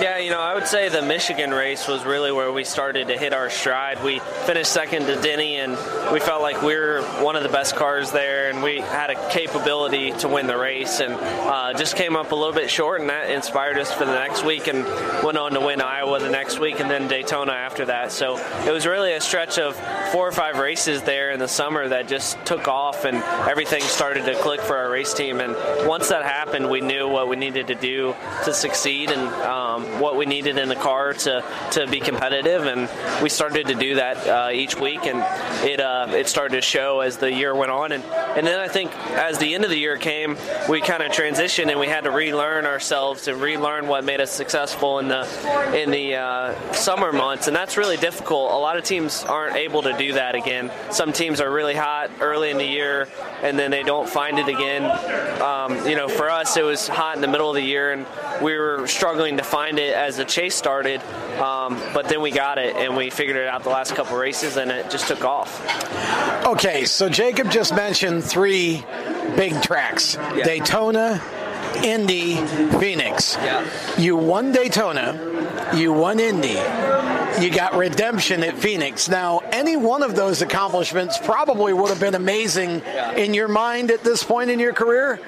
Yeah, 0.00 0.18
you 0.18 0.30
know, 0.30 0.40
I 0.40 0.54
would 0.54 0.66
say 0.66 0.88
the 0.88 1.02
Michigan 1.02 1.50
race 1.50 1.86
was 1.86 2.04
really 2.04 2.32
where 2.32 2.52
we 2.52 2.64
started 2.64 3.08
to 3.08 3.16
hit 3.16 3.32
our 3.32 3.50
stride. 3.50 4.02
We 4.02 4.18
finished 4.46 4.72
second 4.72 5.06
to 5.06 5.20
Denny, 5.20 5.56
and 5.56 5.72
we 6.12 6.20
felt 6.20 6.42
like 6.42 6.61
we 6.62 6.76
were 6.76 7.02
one 7.20 7.34
of 7.34 7.42
the 7.42 7.48
best 7.48 7.74
cars 7.74 8.12
there, 8.12 8.48
and 8.48 8.62
we 8.62 8.78
had 8.78 9.10
a 9.10 9.30
capability 9.30 10.12
to 10.12 10.28
win 10.28 10.46
the 10.46 10.56
race, 10.56 11.00
and 11.00 11.14
uh, 11.14 11.72
just 11.74 11.96
came 11.96 12.16
up 12.16 12.32
a 12.32 12.34
little 12.34 12.54
bit 12.54 12.70
short, 12.70 13.00
and 13.00 13.10
that 13.10 13.30
inspired 13.30 13.78
us 13.78 13.92
for 13.92 14.04
the 14.04 14.14
next 14.14 14.44
week, 14.44 14.68
and 14.68 14.84
went 15.24 15.38
on 15.38 15.52
to 15.52 15.60
win 15.60 15.80
Iowa 15.80 16.20
the 16.20 16.30
next 16.30 16.60
week, 16.60 16.78
and 16.78 16.88
then 16.88 17.08
Daytona 17.08 17.52
after 17.52 17.86
that. 17.86 18.12
So 18.12 18.36
it 18.64 18.70
was 18.70 18.86
really 18.86 19.12
a 19.12 19.20
stretch 19.20 19.58
of 19.58 19.76
four 20.12 20.28
or 20.28 20.32
five 20.32 20.58
races 20.58 21.02
there 21.02 21.32
in 21.32 21.40
the 21.40 21.48
summer 21.48 21.88
that 21.88 22.06
just 22.06 22.44
took 22.44 22.68
off, 22.68 23.04
and 23.04 23.16
everything 23.48 23.82
started 23.82 24.24
to 24.26 24.34
click 24.36 24.60
for 24.60 24.76
our 24.76 24.90
race 24.90 25.14
team. 25.14 25.40
And 25.40 25.56
once 25.88 26.10
that 26.10 26.22
happened, 26.22 26.70
we 26.70 26.80
knew 26.80 27.08
what 27.08 27.28
we 27.28 27.36
needed 27.36 27.66
to 27.68 27.74
do 27.74 28.14
to 28.44 28.54
succeed, 28.54 29.10
and 29.10 29.28
um, 29.42 30.00
what 30.00 30.16
we 30.16 30.26
needed 30.26 30.58
in 30.58 30.68
the 30.68 30.76
car 30.76 31.12
to 31.12 31.44
to 31.72 31.86
be 31.88 31.98
competitive, 31.98 32.66
and 32.66 32.88
we 33.20 33.28
started 33.28 33.66
to 33.66 33.74
do 33.74 33.96
that 33.96 34.26
uh, 34.28 34.50
each 34.52 34.78
week, 34.78 35.06
and 35.06 35.18
it 35.68 35.80
uh, 35.80 36.06
it 36.10 36.28
started 36.28 36.51
to 36.52 36.60
show 36.60 37.00
as 37.00 37.18
the 37.18 37.32
year 37.32 37.54
went 37.54 37.70
on, 37.70 37.92
and 37.92 38.04
and 38.04 38.46
then 38.46 38.58
I 38.58 38.68
think 38.68 38.94
as 39.10 39.38
the 39.38 39.54
end 39.54 39.64
of 39.64 39.70
the 39.70 39.78
year 39.78 39.96
came, 39.96 40.36
we 40.68 40.80
kind 40.80 41.02
of 41.02 41.12
transitioned 41.12 41.70
and 41.70 41.78
we 41.78 41.86
had 41.86 42.04
to 42.04 42.10
relearn 42.10 42.66
ourselves 42.66 43.28
and 43.28 43.40
relearn 43.40 43.88
what 43.88 44.04
made 44.04 44.20
us 44.20 44.30
successful 44.30 44.98
in 44.98 45.08
the 45.08 45.26
in 45.74 45.90
the 45.90 46.16
uh, 46.16 46.72
summer 46.72 47.12
months, 47.12 47.46
and 47.46 47.56
that's 47.56 47.76
really 47.76 47.96
difficult. 47.96 48.52
A 48.52 48.56
lot 48.56 48.76
of 48.76 48.84
teams 48.84 49.24
aren't 49.24 49.56
able 49.56 49.82
to 49.82 49.92
do 49.96 50.14
that 50.14 50.34
again. 50.34 50.70
Some 50.90 51.12
teams 51.12 51.40
are 51.40 51.50
really 51.50 51.74
hot 51.74 52.10
early 52.20 52.50
in 52.50 52.58
the 52.58 52.66
year, 52.66 53.08
and 53.42 53.58
then 53.58 53.70
they 53.70 53.82
don't 53.82 54.08
find 54.08 54.38
it 54.38 54.48
again. 54.48 54.84
Um, 55.40 55.86
you 55.86 55.96
know, 55.96 56.08
for 56.08 56.30
us, 56.30 56.56
it 56.56 56.64
was 56.64 56.88
hot 56.88 57.16
in 57.16 57.22
the 57.22 57.28
middle 57.28 57.48
of 57.48 57.56
the 57.56 57.62
year, 57.62 57.92
and 57.92 58.06
we 58.42 58.56
were 58.56 58.86
struggling 58.86 59.36
to 59.36 59.42
find 59.42 59.78
it 59.78 59.94
as 59.94 60.16
the 60.16 60.24
chase 60.24 60.54
started. 60.54 61.00
Um, 61.40 61.80
but 61.94 62.08
then 62.08 62.20
we 62.20 62.30
got 62.30 62.58
it, 62.58 62.76
and 62.76 62.96
we 62.96 63.10
figured 63.10 63.36
it 63.36 63.48
out 63.48 63.62
the 63.62 63.70
last 63.70 63.94
couple 63.94 64.16
races, 64.16 64.56
and 64.56 64.70
it 64.70 64.90
just 64.90 65.08
took 65.08 65.24
off. 65.24 65.60
Okay, 66.44 66.84
so 66.84 67.08
Jacob 67.08 67.50
just 67.50 67.74
mentioned 67.74 68.24
three 68.24 68.84
big 69.36 69.60
tracks 69.62 70.16
Yeah. 70.34 70.44
Daytona, 70.44 71.20
Indy, 71.76 72.36
Phoenix. 72.78 73.36
Yeah. 73.36 73.68
You 73.98 74.16
won 74.16 74.52
Daytona, 74.52 75.70
you 75.74 75.92
won 75.92 76.20
Indy, 76.20 76.58
you 77.40 77.50
got 77.50 77.74
redemption 77.76 78.42
at 78.44 78.56
Phoenix. 78.58 79.08
Now, 79.08 79.40
any 79.52 79.76
one 79.76 80.02
of 80.02 80.14
those 80.14 80.42
accomplishments 80.42 81.18
probably 81.18 81.72
would 81.72 81.88
have 81.88 82.00
been 82.00 82.14
amazing 82.14 82.82
in 83.16 83.34
your 83.34 83.48
mind 83.48 83.90
at 83.90 84.04
this 84.04 84.22
point 84.22 84.50
in 84.50 84.58
your 84.58 84.72
career. 84.72 85.20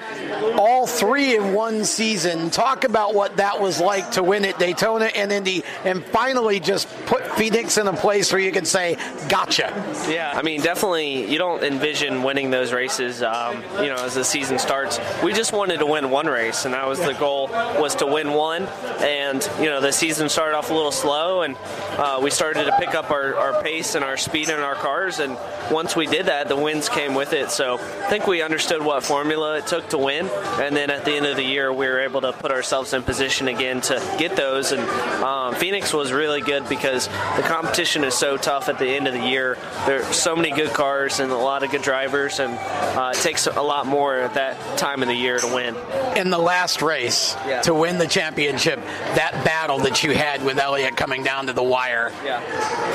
All 0.57 0.87
three 0.87 1.35
in 1.35 1.53
one 1.53 1.83
season. 1.83 2.49
Talk 2.49 2.83
about 2.83 3.15
what 3.15 3.37
that 3.37 3.59
was 3.59 3.79
like 3.79 4.11
to 4.11 4.23
win 4.23 4.45
at 4.45 4.59
Daytona 4.59 5.05
and 5.05 5.31
Indy 5.31 5.63
and 5.83 6.03
finally 6.05 6.59
just 6.59 6.87
put 7.05 7.25
Phoenix 7.37 7.77
in 7.77 7.87
a 7.87 7.93
place 7.93 8.31
where 8.31 8.41
you 8.41 8.51
can 8.51 8.65
say, 8.65 8.97
gotcha. 9.29 9.73
Yeah, 10.09 10.31
I 10.35 10.41
mean, 10.41 10.61
definitely, 10.61 11.29
you 11.31 11.37
don't 11.37 11.63
envision 11.63 12.23
winning 12.23 12.51
those 12.51 12.71
races. 12.71 13.23
Um, 13.23 13.63
you 13.79 13.87
know, 13.87 13.95
as 13.95 14.15
the 14.15 14.23
season 14.23 14.59
starts, 14.59 14.99
we 15.23 15.33
just 15.33 15.53
wanted 15.53 15.79
to 15.79 15.85
win 15.85 16.09
one 16.09 16.27
race, 16.27 16.34
and 16.35 16.73
that 16.73 16.87
was 16.87 16.99
the 16.99 17.13
goal 17.13 17.47
was 17.47 17.95
to 17.95 18.05
win 18.05 18.31
one. 18.31 18.63
And 18.99 19.47
you 19.59 19.65
know, 19.65 19.81
the 19.81 19.91
season 19.91 20.29
started 20.29 20.57
off 20.57 20.69
a 20.69 20.73
little 20.73 20.91
slow, 20.91 21.41
and 21.41 21.55
uh, 21.97 22.19
we 22.21 22.29
started 22.29 22.65
to 22.65 22.77
pick 22.77 22.93
up 22.93 23.11
our, 23.11 23.35
our 23.35 23.63
pace 23.63 23.95
and 23.95 24.03
our 24.03 24.17
speed 24.17 24.49
in 24.49 24.59
our 24.59 24.75
cars. 24.75 25.19
And 25.19 25.37
once 25.71 25.95
we 25.95 26.07
did 26.07 26.25
that, 26.27 26.47
the 26.47 26.55
wins 26.55 26.89
came 26.89 27.15
with 27.15 27.33
it. 27.33 27.51
So 27.51 27.75
I 27.75 28.09
think 28.09 28.27
we 28.27 28.41
understood 28.41 28.83
what 28.83 29.03
formula 29.03 29.57
it 29.57 29.67
took 29.67 29.89
to 29.89 29.97
win, 29.97 30.29
and 30.59 30.75
then 30.75 30.89
at 30.89 31.05
the 31.05 31.13
end 31.13 31.25
of 31.25 31.37
the 31.37 31.43
year, 31.43 31.71
we 31.71 31.87
were 31.87 31.99
able 31.99 32.21
to 32.21 32.33
put 32.33 32.51
ourselves 32.51 32.93
in 32.93 33.03
position 33.03 33.47
again 33.47 33.81
to 33.81 34.15
get 34.17 34.35
those. 34.35 34.71
And 34.71 34.81
um, 35.23 35.55
Phoenix 35.55 35.93
was 35.93 36.11
really 36.11 36.41
good 36.41 36.67
because 36.69 37.07
the 37.07 37.43
competition 37.43 38.03
is 38.03 38.13
so 38.13 38.37
tough 38.37 38.69
at 38.69 38.77
the 38.79 38.87
end 38.87 39.07
of 39.07 39.13
the 39.13 39.27
year. 39.27 39.57
There 39.85 40.01
are 40.01 40.13
so 40.13 40.35
many 40.35 40.51
good 40.51 40.73
cars 40.73 41.19
and 41.19 41.31
a 41.31 41.37
lot 41.37 41.63
of 41.63 41.71
good 41.71 41.81
drivers, 41.81 42.39
and 42.39 42.53
uh, 42.97 43.11
it 43.13 43.21
takes 43.21 43.47
a 43.47 43.61
lot 43.61 43.87
more 43.87 44.17
at 44.17 44.33
that 44.33 44.77
time 44.77 45.01
of 45.01 45.07
the 45.07 45.15
year 45.15 45.37
to 45.37 45.47
win. 45.53 45.75
In 46.25 46.31
the 46.31 46.37
last 46.39 46.81
race 46.81 47.35
Yeah. 47.47 47.61
to 47.61 47.73
win 47.73 47.97
the 47.99 48.07
championship, 48.07 48.79
that 49.13 49.43
battle 49.45 49.77
that 49.79 50.03
you 50.03 50.11
had 50.15 50.43
with 50.43 50.57
Elliott 50.57 50.97
coming 50.97 51.23
down 51.23 51.47
to 51.47 51.53
the 51.53 51.63
wire. 51.63 52.11
Yeah. 52.25 52.39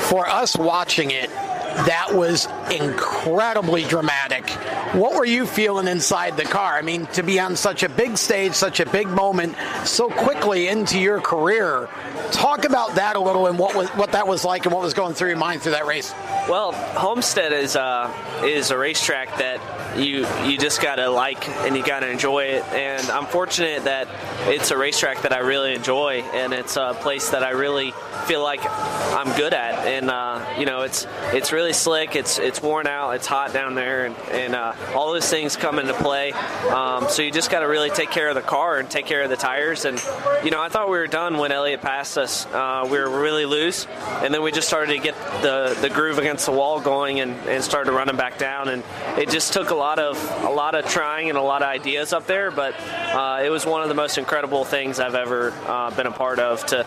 For 0.09 0.27
us 0.27 0.55
watching 0.55 1.11
it, 1.11 1.29
that 1.71 2.13
was 2.13 2.47
incredibly 2.71 3.83
dramatic. 3.83 4.49
What 4.93 5.13
were 5.15 5.25
you 5.25 5.45
feeling 5.45 5.87
inside 5.87 6.37
the 6.37 6.43
car? 6.43 6.77
I 6.77 6.81
mean, 6.81 7.05
to 7.07 7.23
be 7.23 7.39
on 7.39 7.55
such 7.55 7.83
a 7.83 7.89
big 7.89 8.17
stage, 8.17 8.53
such 8.53 8.79
a 8.79 8.85
big 8.85 9.07
moment, 9.07 9.55
so 9.85 10.09
quickly 10.09 10.67
into 10.67 10.99
your 10.99 11.21
career. 11.21 11.87
Talk 12.31 12.65
about 12.65 12.95
that 12.95 13.15
a 13.15 13.19
little 13.19 13.47
and 13.47 13.57
what 13.57 13.75
was 13.75 13.89
what 13.89 14.13
that 14.13 14.27
was 14.27 14.43
like 14.43 14.65
and 14.65 14.73
what 14.73 14.81
was 14.81 14.93
going 14.93 15.13
through 15.13 15.29
your 15.29 15.37
mind 15.37 15.61
through 15.61 15.73
that 15.73 15.85
race. 15.85 16.13
Well, 16.49 16.71
Homestead 16.71 17.53
is 17.53 17.75
uh, 17.75 18.11
is 18.43 18.71
a 18.71 18.77
racetrack 18.77 19.37
that 19.37 19.59
you 19.97 20.25
you 20.45 20.57
just 20.57 20.81
gotta 20.81 21.09
like 21.09 21.47
and 21.49 21.75
you 21.75 21.83
gotta 21.85 22.09
enjoy 22.09 22.45
it. 22.45 22.63
And 22.73 23.09
I'm 23.09 23.25
fortunate 23.25 23.83
that 23.83 24.07
it's 24.47 24.71
a 24.71 24.77
racetrack 24.77 25.21
that 25.21 25.33
I 25.33 25.39
really 25.39 25.73
enjoy, 25.73 26.23
and 26.33 26.53
it's 26.53 26.77
a 26.77 26.95
place 26.99 27.29
that 27.29 27.43
I 27.43 27.51
really 27.51 27.93
feel 28.25 28.41
like 28.43 28.61
I'm 28.65 29.35
good 29.37 29.53
at. 29.53 29.85
And 29.87 30.09
uh, 30.09 30.45
you 30.57 30.65
know, 30.65 30.81
it's 30.81 31.05
it's 31.33 31.51
really 31.51 31.60
slick. 31.71 32.15
It's 32.15 32.39
it's 32.39 32.61
worn 32.61 32.87
out. 32.87 33.11
It's 33.11 33.27
hot 33.27 33.53
down 33.53 33.75
there, 33.75 34.05
and, 34.05 34.15
and 34.31 34.55
uh, 34.55 34.73
all 34.95 35.13
those 35.13 35.29
things 35.29 35.55
come 35.55 35.79
into 35.79 35.93
play. 35.93 36.31
Um, 36.31 37.07
so 37.09 37.21
you 37.21 37.31
just 37.31 37.51
got 37.51 37.59
to 37.59 37.67
really 37.67 37.91
take 37.91 38.09
care 38.09 38.29
of 38.29 38.35
the 38.35 38.41
car 38.41 38.79
and 38.79 38.89
take 38.89 39.05
care 39.05 39.21
of 39.21 39.29
the 39.29 39.35
tires. 39.35 39.85
And 39.85 40.01
you 40.43 40.49
know, 40.49 40.59
I 40.59 40.69
thought 40.69 40.89
we 40.89 40.97
were 40.97 41.07
done 41.07 41.37
when 41.37 41.51
Elliott 41.51 41.81
passed 41.81 42.17
us. 42.17 42.45
Uh, 42.47 42.87
we 42.89 42.97
were 42.97 43.21
really 43.21 43.45
loose, 43.45 43.85
and 44.23 44.33
then 44.33 44.41
we 44.41 44.51
just 44.51 44.67
started 44.67 44.93
to 44.93 44.99
get 44.99 45.15
the 45.43 45.77
the 45.79 45.89
groove 45.89 46.17
against 46.17 46.47
the 46.47 46.51
wall 46.51 46.81
going 46.81 47.19
and, 47.19 47.31
and 47.47 47.63
started 47.63 47.91
running 47.91 48.17
back 48.17 48.39
down. 48.39 48.67
And 48.67 48.83
it 49.17 49.29
just 49.29 49.53
took 49.53 49.69
a 49.69 49.75
lot 49.75 49.99
of 49.99 50.17
a 50.43 50.49
lot 50.49 50.73
of 50.75 50.85
trying 50.85 51.29
and 51.29 51.37
a 51.37 51.43
lot 51.43 51.61
of 51.61 51.67
ideas 51.67 52.13
up 52.13 52.25
there, 52.25 52.49
but 52.49 52.73
uh, 52.79 53.41
it 53.43 53.49
was 53.49 53.65
one 53.65 53.83
of 53.83 53.89
the 53.89 53.95
most 53.95 54.17
incredible 54.17 54.65
things 54.65 54.99
I've 54.99 55.15
ever 55.15 55.51
uh, 55.67 55.91
been 55.95 56.07
a 56.07 56.11
part 56.11 56.39
of. 56.39 56.65
To 56.67 56.85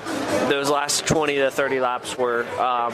those 0.49 0.71
last 0.71 1.07
20 1.07 1.37
to 1.37 1.51
30 1.51 1.81
laps 1.81 2.19
were 2.19 2.43
um, 2.59 2.93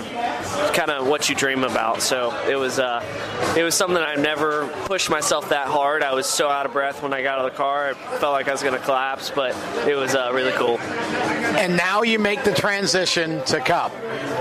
kind 0.74 0.91
of 0.91 1.07
what 1.07 1.28
you 1.28 1.35
dream 1.35 1.64
about. 1.71 2.03
So 2.03 2.37
it 2.49 2.57
was 2.57 2.79
uh, 2.79 3.05
it 3.57 3.62
was 3.62 3.75
something 3.75 3.97
I 3.97 4.14
never 4.16 4.66
pushed 4.85 5.11
myself 5.11 5.49
that 5.51 5.66
hard. 5.66 6.03
I 6.03 6.12
was 6.12 6.27
so 6.27 6.49
out 6.49 6.66
of 6.66 6.73
breath 6.73 7.03
when 7.03 7.12
I 7.12 7.23
got 7.23 7.39
out 7.39 7.47
of 7.47 7.53
the 7.53 7.57
car. 7.57 7.91
I 7.91 7.95
felt 7.95 8.33
like 8.33 8.49
I 8.49 8.53
was 8.53 8.62
going 8.62 8.75
to 8.75 8.85
collapse, 8.85 9.31
but 9.31 9.57
it 9.87 9.95
was 9.95 10.14
uh, 10.14 10.31
really 10.33 10.53
cool. 10.53 10.79
And 10.79 11.77
now 11.77 12.03
you 12.03 12.18
make 12.18 12.45
the 12.45 12.55
transition 12.55 13.43
to 13.45 13.61
Cup, 13.61 13.93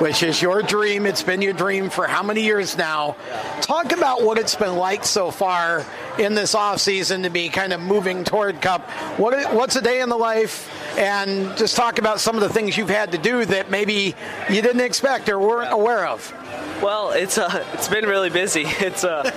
which 0.02 0.24
is 0.24 0.42
your 0.42 0.62
dream. 0.62 1.06
It's 1.06 1.24
been 1.24 1.42
your 1.42 1.54
dream 1.54 1.90
for 1.90 2.08
how 2.08 2.24
many 2.24 2.42
years 2.42 2.78
now? 2.78 3.16
Talk 3.62 3.92
about 3.92 4.24
what 4.24 4.38
it's 4.38 4.56
been 4.56 4.76
like 4.76 5.04
so 5.06 5.32
far 5.32 5.86
in 6.18 6.36
this 6.36 6.56
off 6.56 6.80
season 6.80 7.24
to 7.24 7.30
be 7.30 7.50
kind 7.50 7.74
of 7.74 7.80
moving 7.80 8.24
toward 8.24 8.62
Cup. 8.62 8.90
What 9.18 9.54
what's 9.54 9.76
a 9.76 9.82
day 9.82 10.02
in 10.02 10.10
the 10.10 10.18
life? 10.18 10.70
And 10.98 11.56
just 11.58 11.76
talk 11.76 12.00
about 12.00 12.20
some 12.20 12.36
of 12.36 12.42
the 12.42 12.50
things 12.50 12.78
you've 12.78 12.90
had 12.90 13.12
to 13.14 13.18
do 13.18 13.46
that 13.46 13.70
maybe 13.70 14.16
you 14.50 14.62
didn't 14.62 14.82
expect 14.82 15.30
or 15.30 15.40
weren't 15.40 15.72
aware 15.72 16.08
of. 16.08 16.34
Well, 16.82 17.12
it's 17.12 17.38
uh, 17.38 17.66
it's 17.74 17.88
been 17.88 18.06
really 18.06 18.30
busy. 18.30 18.66
It's 18.80 19.04
uh, 19.04 19.30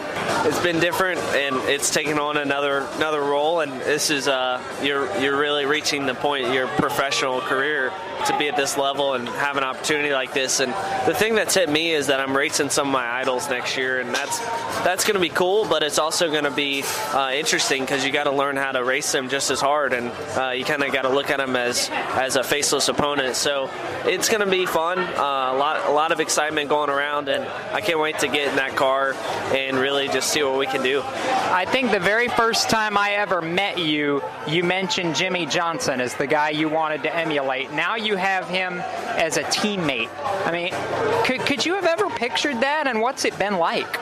it's 0.47 0.61
been 0.61 0.81
different, 0.81 1.21
and 1.21 1.57
it's 1.69 1.91
taken 1.91 2.19
on 2.19 2.37
another 2.37 2.87
another 2.97 3.21
role. 3.21 3.61
And 3.61 3.73
this 3.83 4.11
is 4.11 4.29
uh, 4.29 4.63
you're 4.83 5.07
you're 5.21 5.37
really 5.37 5.67
reaching 5.67 6.07
the 6.07 6.15
point 6.15 6.47
of 6.47 6.55
your 6.55 6.69
professional 6.69 7.41
career 7.41 7.93
to 8.27 8.39
be 8.39 8.49
at 8.49 8.57
this 8.57 8.79
level 8.79 9.15
and 9.15 9.29
have 9.29 9.57
an 9.57 9.65
opportunity 9.65 10.13
like 10.13 10.33
this. 10.33 10.61
And 10.61 10.73
the 11.07 11.15
thing 11.15 11.35
that's 11.35 11.55
hit 11.55 11.69
me 11.69 11.93
is 11.93 12.07
that 12.07 12.21
I'm 12.21 12.37
racing 12.37 12.71
some 12.71 12.89
of 12.89 12.93
my 12.93 13.07
idols 13.21 13.49
next 13.51 13.77
year, 13.77 14.01
and 14.01 14.15
that's 14.15 14.39
that's 14.85 15.05
going 15.05 15.15
to 15.15 15.21
be 15.21 15.29
cool. 15.29 15.67
But 15.67 15.83
it's 15.83 15.99
also 15.99 16.31
going 16.31 16.45
to 16.45 16.51
be 16.51 16.85
uh, 17.13 17.33
interesting 17.35 17.83
because 17.83 18.05
you 18.05 18.13
got 18.13 18.25
to 18.25 18.33
learn 18.33 18.57
how 18.57 18.73
to 18.73 18.85
race 18.85 19.11
them 19.13 19.29
just 19.29 19.51
as 19.51 19.61
hard, 19.61 19.93
and 19.93 20.09
uh, 20.37 20.51
you 20.51 20.65
kind 20.65 20.83
of 20.83 20.93
got 20.93 21.03
to 21.03 21.11
look 21.11 21.31
at 21.31 21.39
them 21.39 21.57
as 21.57 21.91
as 21.91 22.37
a 22.37 22.45
faceless 22.45 22.89
opponent. 22.89 23.37
So 23.37 23.71
it's 24.05 24.29
going 24.29 24.41
to 24.41 24.51
be 24.51 24.67
fun. 24.67 24.99
Uh, 24.99 25.53
a 25.53 25.57
lot 25.57 25.89
a 25.89 25.93
lot 25.93 26.13
of 26.13 26.21
excitement 26.21 26.69
going 26.69 26.91
around, 26.91 27.03
and 27.13 27.45
I 27.75 27.83
can't 27.83 27.99
wait 27.99 28.19
to 28.21 28.27
get 28.29 28.49
in 28.49 28.57
that 28.57 28.75
car 28.75 29.15
and 29.53 29.77
really 29.77 30.09
just 30.09 30.33
see 30.33 30.43
what 30.43 30.59
we 30.59 30.67
can 30.67 30.83
do. 30.83 31.03
I 31.05 31.67
think 31.67 31.91
the 31.91 32.01
very 32.01 32.29
first 32.29 32.71
time 32.71 32.97
I 32.97 33.13
ever 33.13 33.43
met 33.43 33.79
you, 33.79 34.23
you 34.49 34.65
mentioned 34.65 35.15
Jimmie 35.15 35.45
Johnson 35.45 36.01
as 36.01 36.15
the 36.15 36.27
guy 36.27 36.51
you 36.51 36.71
wanted 36.71 37.03
to 37.03 37.15
emulate. 37.15 37.71
Now 37.71 37.97
you 37.97 38.17
have 38.17 38.49
him 38.49 38.81
as 38.81 39.37
a 39.37 39.43
teammate. 39.43 40.09
I 40.47 40.53
mean, 40.53 40.73
could, 41.27 41.47
could 41.47 41.67
you 41.67 41.75
have 41.75 41.85
ever 41.85 42.09
pictured 42.09 42.61
that, 42.61 42.87
and 42.87 43.01
what's 43.01 43.27
it 43.27 43.39
been 43.39 43.59
like? 43.59 43.99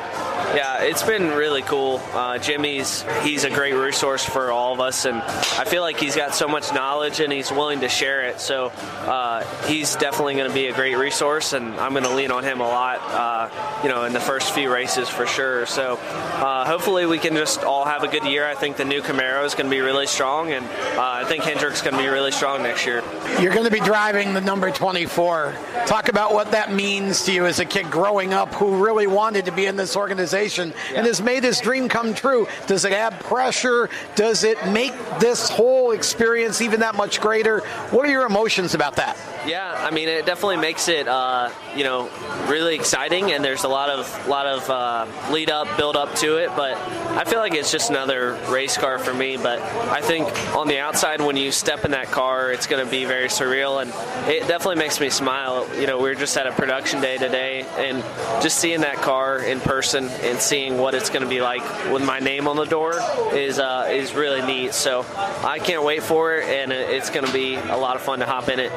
Yeah, 0.54 0.82
it's 0.82 1.02
been 1.02 1.28
really 1.28 1.62
cool. 1.62 2.00
Uh, 2.12 2.38
Jimmy's 2.38 3.04
he's 3.22 3.44
a 3.44 3.50
great 3.50 3.74
resource 3.74 4.24
for 4.24 4.50
all 4.50 4.72
of 4.72 4.80
us, 4.80 5.04
and 5.04 5.18
I 5.22 5.64
feel 5.64 5.82
like 5.82 5.98
he's 5.98 6.16
got 6.16 6.34
so 6.34 6.48
much 6.48 6.72
knowledge 6.72 7.20
and 7.20 7.32
he's 7.32 7.52
willing 7.52 7.80
to 7.80 7.88
share 7.88 8.26
it. 8.26 8.40
So 8.40 8.66
uh, 8.66 9.44
he's 9.66 9.94
definitely 9.94 10.34
going 10.34 10.48
to 10.48 10.54
be 10.54 10.66
a 10.66 10.72
great 10.72 10.96
resource, 10.96 11.52
and 11.52 11.74
I'm 11.74 11.92
going 11.92 12.04
to 12.04 12.14
lean 12.14 12.32
on 12.32 12.42
him 12.42 12.60
a 12.60 12.66
lot. 12.66 12.99
Uh, 13.10 13.48
you 13.82 13.88
know, 13.88 14.04
in 14.04 14.12
the 14.12 14.20
first 14.20 14.52
few 14.52 14.72
races 14.72 15.08
for 15.08 15.26
sure. 15.26 15.66
So 15.66 15.96
uh, 15.96 16.64
hopefully 16.64 17.06
we 17.06 17.18
can 17.18 17.34
just 17.34 17.64
all 17.64 17.84
have 17.84 18.04
a 18.04 18.08
good 18.08 18.24
year. 18.24 18.46
I 18.46 18.54
think 18.54 18.76
the 18.76 18.84
new 18.84 19.00
Camaro 19.02 19.44
is 19.44 19.54
going 19.54 19.66
to 19.66 19.70
be 19.70 19.80
really 19.80 20.06
strong, 20.06 20.52
and 20.52 20.64
uh, 20.64 21.02
I 21.02 21.24
think 21.24 21.42
Hendrick's 21.42 21.82
going 21.82 21.96
to 21.96 22.02
be 22.02 22.08
really 22.08 22.30
strong 22.30 22.62
next 22.62 22.86
year. 22.86 23.02
You're 23.40 23.52
going 23.52 23.64
to 23.64 23.70
be 23.70 23.80
driving 23.80 24.34
the 24.34 24.40
number 24.40 24.70
24. 24.70 25.56
Talk 25.86 26.08
about 26.08 26.32
what 26.32 26.52
that 26.52 26.72
means 26.72 27.24
to 27.24 27.32
you 27.32 27.46
as 27.46 27.58
a 27.58 27.64
kid 27.64 27.90
growing 27.90 28.32
up 28.32 28.54
who 28.54 28.84
really 28.84 29.06
wanted 29.06 29.46
to 29.46 29.52
be 29.52 29.66
in 29.66 29.76
this 29.76 29.96
organization 29.96 30.72
and 30.94 31.06
has 31.06 31.20
made 31.20 31.42
his 31.42 31.60
dream 31.60 31.88
come 31.88 32.14
true. 32.14 32.46
Does 32.66 32.84
it 32.84 32.92
add 32.92 33.18
pressure? 33.20 33.88
Does 34.14 34.44
it 34.44 34.64
make 34.68 34.92
this 35.18 35.48
whole 35.48 35.92
experience 35.92 36.60
even 36.60 36.80
that 36.80 36.94
much 36.94 37.20
greater? 37.20 37.60
What 37.90 38.06
are 38.06 38.10
your 38.10 38.26
emotions 38.26 38.74
about 38.74 38.96
that? 38.96 39.16
Yeah, 39.46 39.72
I 39.74 39.90
mean, 39.90 40.08
it 40.08 40.26
definitely 40.26 40.58
makes 40.58 40.88
it, 40.88 41.08
uh, 41.08 41.50
you 41.74 41.82
know, 41.82 42.10
really 42.46 42.74
exciting, 42.74 43.32
and 43.32 43.42
there's 43.42 43.64
a 43.64 43.68
lot 43.68 43.88
of 43.88 44.28
lot 44.28 44.46
of 44.46 44.68
uh, 44.68 45.06
lead 45.32 45.50
up, 45.50 45.78
build 45.78 45.96
up 45.96 46.14
to 46.16 46.36
it. 46.36 46.50
But 46.56 46.76
I 46.76 47.24
feel 47.24 47.38
like 47.38 47.54
it's 47.54 47.72
just 47.72 47.88
another 47.88 48.38
race 48.50 48.76
car 48.76 48.98
for 48.98 49.14
me. 49.14 49.38
But 49.38 49.58
I 49.60 50.02
think 50.02 50.28
on 50.54 50.68
the 50.68 50.78
outside, 50.78 51.22
when 51.22 51.38
you 51.38 51.52
step 51.52 51.86
in 51.86 51.92
that 51.92 52.08
car, 52.08 52.52
it's 52.52 52.66
going 52.66 52.84
to 52.84 52.90
be 52.90 53.06
very 53.06 53.28
surreal, 53.28 53.80
and 53.80 53.90
it 54.28 54.46
definitely 54.46 54.76
makes 54.76 55.00
me 55.00 55.08
smile. 55.08 55.66
You 55.74 55.86
know, 55.86 55.96
we 55.96 56.10
were 56.10 56.14
just 56.14 56.36
at 56.36 56.46
a 56.46 56.52
production 56.52 57.00
day 57.00 57.16
today, 57.16 57.64
and 57.78 58.02
just 58.42 58.58
seeing 58.58 58.82
that 58.82 58.96
car 58.96 59.38
in 59.38 59.60
person 59.60 60.08
and 60.22 60.38
seeing 60.38 60.76
what 60.76 60.94
it's 60.94 61.08
going 61.08 61.22
to 61.22 61.28
be 61.28 61.40
like 61.40 61.62
with 61.90 62.04
my 62.04 62.18
name 62.18 62.46
on 62.46 62.56
the 62.56 62.66
door 62.66 63.00
is 63.32 63.58
uh, 63.58 63.88
is 63.90 64.14
really 64.14 64.42
neat. 64.42 64.74
So 64.74 65.06
I 65.42 65.58
can't 65.58 65.82
wait 65.82 66.02
for 66.02 66.34
it, 66.34 66.44
and 66.44 66.72
it's 66.72 67.08
going 67.08 67.26
to 67.26 67.32
be 67.32 67.54
a 67.54 67.76
lot 67.76 67.96
of 67.96 68.02
fun 68.02 68.18
to 68.18 68.26
hop 68.26 68.50
in 68.50 68.60
it 68.60 68.70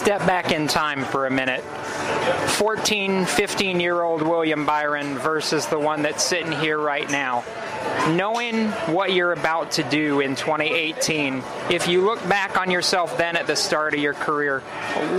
step 0.00 0.26
back 0.26 0.50
in 0.50 0.66
time 0.66 1.04
for 1.04 1.26
a 1.26 1.30
minute. 1.30 1.62
14, 2.56 3.26
15 3.26 3.80
year 3.80 4.00
old 4.00 4.22
William 4.22 4.64
Byron 4.64 5.18
versus 5.18 5.66
the 5.66 5.78
one 5.78 6.00
that's 6.00 6.24
sitting 6.24 6.52
here 6.52 6.78
right 6.78 7.08
now. 7.10 7.44
Knowing 8.08 8.68
what 8.88 9.12
you're 9.12 9.32
about 9.32 9.72
to 9.72 9.82
do 9.82 10.20
in 10.20 10.36
2018, 10.36 11.42
if 11.68 11.86
you 11.86 12.00
look 12.00 12.26
back 12.30 12.58
on 12.58 12.70
yourself 12.70 13.18
then 13.18 13.36
at 13.36 13.46
the 13.46 13.56
start 13.56 13.92
of 13.92 14.00
your 14.00 14.14
career, 14.14 14.60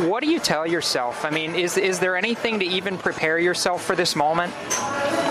what 0.07 0.23
do 0.23 0.31
you 0.31 0.39
tell 0.39 0.65
yourself? 0.65 1.25
I 1.25 1.29
mean, 1.29 1.53
is, 1.53 1.77
is 1.77 1.99
there 1.99 2.17
anything 2.17 2.57
to 2.59 2.65
even 2.65 2.97
prepare 2.97 3.37
yourself 3.37 3.85
for 3.85 3.95
this 3.95 4.15
moment? 4.15 4.51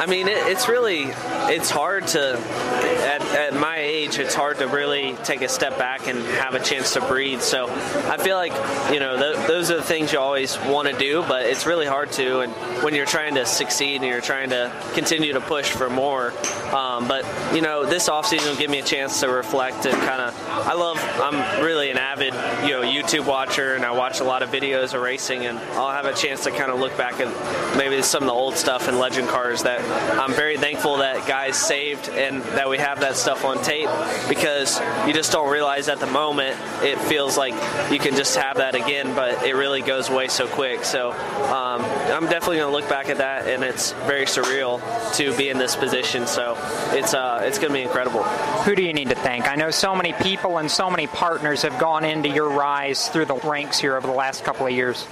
I 0.01 0.07
mean, 0.07 0.29
it, 0.29 0.39
it's 0.47 0.67
really 0.67 1.13
it's 1.53 1.69
hard 1.69 2.07
to 2.09 2.39
at, 2.39 3.21
at, 3.35 3.55
my 3.55 3.77
age. 3.77 4.19
It's 4.19 4.35
hard 4.35 4.57
to 4.61 4.67
really 4.67 5.15
take 5.25 5.43
a 5.43 5.49
step 5.49 5.77
back 5.77 6.09
and 6.09 6.19
have 6.21 6.55
a 6.55 6.59
chance 6.59 6.95
to 6.95 7.03
breathe. 7.03 7.43
So 7.43 7.67
I 7.69 8.17
feel 8.17 8.37
like 8.37 8.53
you 8.91 8.99
know 8.99 9.19
th- 9.19 9.37
those 9.47 9.71
are 9.71 9.77
the 9.77 9.83
things 9.83 10.13
you 10.13 10.19
always 10.19 10.59
want 10.61 10.89
to 10.89 10.97
do, 10.97 11.23
but 11.23 11.47
it's 11.47 11.67
really 11.67 11.87
hard 11.87 12.13
to. 12.13 12.41
And 12.41 12.53
when 12.83 12.95
you're 12.95 13.07
trying 13.07 13.35
to 13.35 13.47
succeed 13.47 13.97
and 13.97 14.05
you're 14.05 14.21
trying 14.21 14.51
to 14.51 14.73
continue 14.95 15.33
to 15.33 15.41
push 15.41 15.71
for 15.71 15.91
more, 15.91 16.33
um, 16.75 17.09
but 17.09 17.25
you 17.55 17.61
know 17.61 17.85
this 17.85 18.09
offseason 18.09 18.49
will 18.49 18.57
give 18.57 18.71
me 18.71 18.79
a 18.79 18.85
chance 18.85 19.21
to 19.21 19.29
reflect 19.29 19.87
and 19.87 19.95
kind 19.95 20.21
of. 20.21 20.49
I 20.49 20.75
love. 20.75 20.99
I'm 21.21 21.65
really 21.65 21.91
an 21.91 21.99
avid 21.99 22.35
you 22.65 22.71
know 22.71 22.83
YouTube 22.83 23.27
watcher, 23.27 23.75
and 23.75 23.85
I 23.85 23.93
watch 23.93 24.21
a 24.21 24.25
lot 24.25 24.43
of 24.43 24.51
videos 24.51 24.95
of 24.95 25.03
racing, 25.03 25.47
and 25.47 25.59
I'll 25.59 25.93
have 25.93 26.07
a 26.07 26.15
chance 26.15 26.45
to 26.45 26.51
kind 26.51 26.71
of 26.71 26.79
look 26.79 26.97
back 26.97 27.21
at 27.21 27.77
maybe 27.77 28.03
some 28.03 28.23
of 28.23 28.27
the 28.27 28.35
old 28.35 28.57
stuff 28.57 28.89
and 28.89 28.99
legend 28.99 29.29
cars 29.29 29.63
that 29.63 29.81
I'm 30.19 30.33
very 30.33 30.57
thankful 30.57 30.99
that 30.99 31.27
guys 31.27 31.57
saved 31.57 32.09
and 32.09 32.43
that 32.43 32.69
we 32.69 32.79
have 32.79 33.01
that 33.01 33.17
stuff 33.17 33.45
on 33.45 33.63
tape 33.63 33.89
because 34.29 34.81
you 35.07 35.13
just 35.13 35.33
don't 35.33 35.51
realize 35.51 35.89
at 35.89 36.01
the 36.01 36.07
moment 36.07 36.59
it 36.83 36.99
feels 36.99 37.37
like 37.37 37.55
you 37.91 37.99
can 37.99 38.15
just 38.17 38.37
have 38.37 38.57
that 38.59 38.75
again, 38.75 39.15
but 39.15 39.30
it 39.45 39.55
really 39.55 39.83
goes 39.83 40.09
away 40.09 40.29
so 40.29 40.47
quick. 40.47 40.85
So 40.85 41.11
um, 41.11 41.83
I'm 41.83 42.25
definitely 42.25 42.59
going 42.59 42.73
to 42.73 42.77
look 42.77 42.89
back 42.89 43.09
at 43.09 43.19
that, 43.19 43.47
and 43.47 43.63
it's 43.63 43.93
very 43.93 44.27
surreal 44.27 44.81
to 45.17 45.37
be 45.37 45.49
in 45.49 45.59
this 45.59 45.77
position. 45.77 46.27
So 46.27 46.57
it's 46.93 47.15
uh, 47.15 47.43
it's 47.45 47.59
going 47.59 47.71
to 47.71 47.75
be 47.75 47.83
incredible. 47.83 48.23
Who 48.23 48.75
do 48.75 48.83
you 48.83 48.93
need 48.93 49.09
to 49.11 49.15
thank? 49.15 49.49
I 49.49 49.55
know 49.57 49.71
so 49.71 49.95
many 49.95 50.13
people 50.13 50.59
and 50.59 50.71
so 50.71 50.91
many 50.91 51.07
partners 51.07 51.63
have 51.63 51.79
gone 51.79 52.05
into 52.05 52.29
your 52.29 52.51
rise 52.51 53.09
through 53.09 53.27
the 53.27 53.37
ranks 53.37 53.79
here 53.79 53.97
over 53.97 54.07
the 54.07 54.13
last 54.13 54.45
couple 54.45 54.67
of 54.67 54.73
years. 54.73 55.07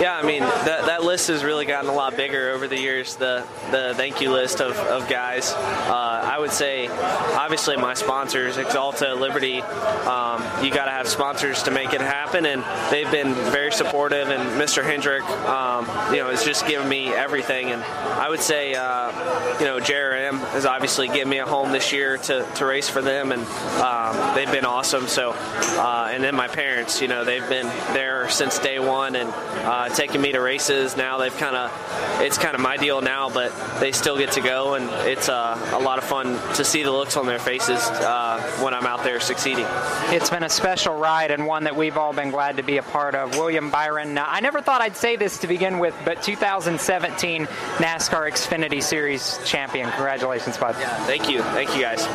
Yeah, 0.00 0.16
I 0.16 0.26
mean 0.26 0.40
that, 0.40 0.86
that 0.86 1.04
list 1.04 1.28
has 1.28 1.44
really 1.44 1.66
gotten 1.66 1.90
a 1.90 1.94
lot 1.94 2.16
bigger 2.16 2.50
over 2.50 2.66
the 2.66 2.78
years. 2.78 3.16
The 3.16 3.46
the 3.70 3.92
thank 3.96 4.20
you 4.20 4.30
list 4.32 4.60
of, 4.60 4.76
of 4.76 5.08
guys. 5.08 5.52
Uh, 5.52 6.20
I 6.24 6.38
would 6.38 6.52
say, 6.52 6.88
obviously, 6.88 7.76
my 7.76 7.94
sponsors, 7.94 8.56
Axalta, 8.56 9.18
Liberty. 9.18 9.60
Um, 9.60 10.42
you 10.64 10.70
got 10.70 10.86
to 10.86 10.90
have 10.90 11.06
sponsors 11.06 11.62
to 11.64 11.70
make 11.70 11.92
it 11.92 12.00
happen, 12.00 12.46
and 12.46 12.64
they've 12.90 13.10
been 13.10 13.34
very 13.50 13.72
supportive. 13.72 14.28
And 14.28 14.60
Mr. 14.60 14.84
Hendrick, 14.84 15.24
um, 15.48 15.86
you 16.12 16.18
know, 16.18 16.30
has 16.30 16.44
just 16.44 16.66
given 16.66 16.88
me 16.88 17.08
everything. 17.08 17.70
And 17.70 17.82
I 17.82 18.28
would 18.28 18.40
say, 18.40 18.74
uh, 18.74 19.10
you 19.58 19.66
know, 19.66 19.78
JRM 19.78 20.38
has 20.50 20.66
obviously 20.66 21.08
given 21.08 21.28
me 21.28 21.38
a 21.38 21.46
home 21.46 21.72
this 21.72 21.92
year 21.92 22.18
to, 22.18 22.46
to 22.56 22.66
race 22.66 22.88
for 22.88 23.02
them, 23.02 23.32
and 23.32 23.42
um, 23.80 24.34
they've 24.34 24.50
been 24.50 24.64
awesome. 24.64 25.06
So, 25.06 25.32
uh, 25.36 26.10
and 26.12 26.22
then 26.22 26.34
my 26.34 26.48
parents, 26.48 27.00
you 27.00 27.08
know, 27.08 27.24
they've 27.24 27.48
been 27.48 27.66
there 27.94 28.28
since 28.28 28.58
day 28.58 28.78
one 28.78 29.16
and 29.16 29.30
uh, 29.64 29.88
taking 29.90 30.20
me 30.20 30.32
to 30.32 30.40
races. 30.40 30.96
Now 30.96 31.18
they've 31.18 31.36
kind 31.36 31.56
of, 31.56 32.20
it's 32.20 32.38
kind 32.38 32.54
of 32.54 32.60
my 32.60 32.76
deal 32.76 33.00
now, 33.00 33.30
but 33.30 33.52
they 33.80 33.92
still 33.92 34.18
get 34.18 34.32
to 34.32 34.40
go, 34.40 34.74
and 34.74 34.88
it's 35.08 35.28
uh, 35.28 35.58
a 35.72 35.80
lot 35.80 35.98
of 35.98 36.04
fun 36.04 36.38
to 36.54 36.64
see 36.64 36.82
the 36.82 36.92
looks 36.92 37.16
on 37.16 37.26
their 37.26 37.38
faces 37.38 37.78
uh, 37.78 38.40
when 38.62 38.74
I'm 38.74 38.86
out 38.86 39.04
there 39.04 39.20
succeeding. 39.20 39.66
It's 40.08 40.30
been 40.30 40.42
a 40.42 40.48
special 40.48 40.96
ride 40.96 41.30
and 41.30 41.46
one 41.46 41.64
that 41.64 41.76
we've 41.76 41.96
all 41.96 42.12
been 42.12 42.30
glad 42.30 42.56
to 42.56 42.62
be 42.62 42.76
a 42.76 42.82
part 42.82 43.14
of. 43.14 43.29
William 43.32 43.70
Byron, 43.70 44.16
uh, 44.16 44.24
I 44.26 44.40
never 44.40 44.60
thought 44.60 44.80
I'd 44.80 44.96
say 44.96 45.16
this 45.16 45.38
to 45.38 45.46
begin 45.46 45.78
with, 45.78 45.94
but 46.04 46.22
2017 46.22 47.46
NASCAR 47.46 48.30
Xfinity 48.30 48.82
Series 48.82 49.38
champion. 49.44 49.90
Congratulations, 49.90 50.56
bud. 50.58 50.76
Yeah, 50.78 50.94
thank 51.04 51.28
you. 51.28 51.42
Thank 51.42 51.74
you, 51.74 51.82
guys. 51.82 52.06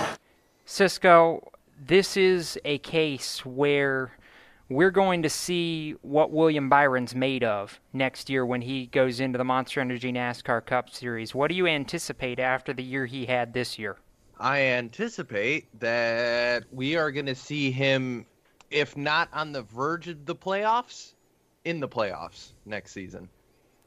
Cisco, 0.65 1.51
this 1.85 2.17
is 2.17 2.57
a 2.65 2.77
case 2.79 3.45
where 3.45 4.11
we're 4.69 4.91
going 4.91 5.21
to 5.21 5.29
see 5.29 5.91
what 6.01 6.31
William 6.31 6.69
Byron's 6.69 7.13
made 7.13 7.43
of 7.43 7.79
next 7.93 8.29
year 8.29 8.45
when 8.45 8.61
he 8.61 8.87
goes 8.87 9.19
into 9.19 9.37
the 9.37 9.43
Monster 9.43 9.79
Energy 9.79 10.11
NASCAR 10.11 10.65
Cup 10.65 10.89
Series. 10.89 11.35
What 11.35 11.49
do 11.49 11.55
you 11.55 11.67
anticipate 11.67 12.39
after 12.39 12.73
the 12.73 12.83
year 12.83 13.05
he 13.05 13.25
had 13.25 13.53
this 13.53 13.77
year? 13.77 13.97
I 14.39 14.61
anticipate 14.61 15.79
that 15.79 16.65
we 16.71 16.97
are 16.97 17.11
going 17.11 17.27
to 17.27 17.35
see 17.35 17.71
him, 17.71 18.25
if 18.69 18.97
not 18.97 19.29
on 19.33 19.51
the 19.51 19.61
verge 19.61 20.07
of 20.07 20.25
the 20.25 20.35
playoffs, 20.35 21.13
in 21.63 21.79
the 21.79 21.87
playoffs 21.87 22.51
next 22.65 22.91
season. 22.91 23.29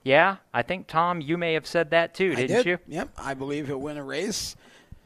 Yeah, 0.03 0.37
I 0.53 0.63
think 0.63 0.87
Tom, 0.87 1.21
you 1.21 1.39
may 1.39 1.55
have 1.55 1.67
said 1.67 1.91
that 1.91 2.15
too, 2.15 2.35
didn't 2.35 2.57
did. 2.57 2.67
you? 2.67 2.79
Yep, 2.89 3.11
I 3.19 3.35
believe 3.35 3.67
he'll 3.67 3.81
win 3.81 3.97
a 3.97 4.05
race 4.05 4.57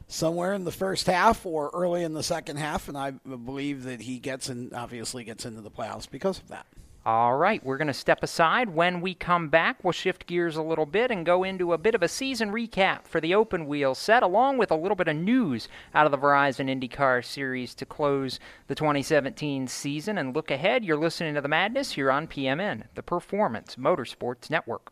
somewhere 0.07 0.53
in 0.53 0.65
the 0.65 0.73
first 0.73 1.07
half 1.07 1.47
or 1.47 1.71
early 1.73 2.03
in 2.03 2.15
the 2.15 2.23
second 2.23 2.57
half, 2.57 2.89
and 2.89 2.97
I 2.97 3.11
believe 3.11 3.85
that 3.85 4.03
he 4.03 4.19
gets 4.19 4.49
in, 4.49 4.73
obviously 4.75 5.25
gets 5.25 5.45
into 5.45 5.61
the 5.61 5.71
playoffs 5.71 6.11
because 6.11 6.39
of 6.39 6.49
that. 6.49 6.67
All 7.05 7.35
right, 7.35 7.65
we're 7.65 7.79
going 7.79 7.89
to 7.89 7.93
step 7.93 8.23
aside. 8.23 8.71
When 8.71 9.01
we 9.01 9.13
come 9.13 9.49
back, 9.49 9.83
we'll 9.83 9.91
shift 9.91 10.25
gears 10.25 10.55
a 10.55 10.63
little 10.63 10.87
bit 10.87 11.11
and 11.11 11.27
go 11.27 11.43
into 11.43 11.73
a 11.73 11.79
bit 11.79 11.97
of 11.97 12.03
a 12.05 12.07
season 12.07 12.53
recap 12.53 13.09
for 13.09 13.21
the 13.21 13.35
open 13.35 13.67
wheel 13.67 13.97
set, 13.97 14.23
along 14.23 14.59
with 14.59 14.71
a 14.71 14.77
little 14.77 14.95
bit 14.95 15.09
of 15.09 15.17
news 15.17 15.67
out 15.97 16.07
of 16.07 16.13
the 16.13 16.19
Verizon 16.19 16.71
IndyCar 16.71 17.25
Series 17.25 17.75
to 17.75 17.85
close 17.85 18.39
the 18.69 18.77
2017 18.77 19.67
season 19.67 20.17
and 20.17 20.33
look 20.33 20.49
ahead. 20.53 20.85
You're 20.85 20.97
listening 20.97 21.35
to 21.35 21.41
the 21.41 21.49
Madness 21.49 21.91
here 21.91 22.09
on 22.09 22.29
PMN, 22.29 22.85
the 22.95 23.03
Performance 23.03 23.75
Motorsports 23.75 24.49
Network. 24.49 24.92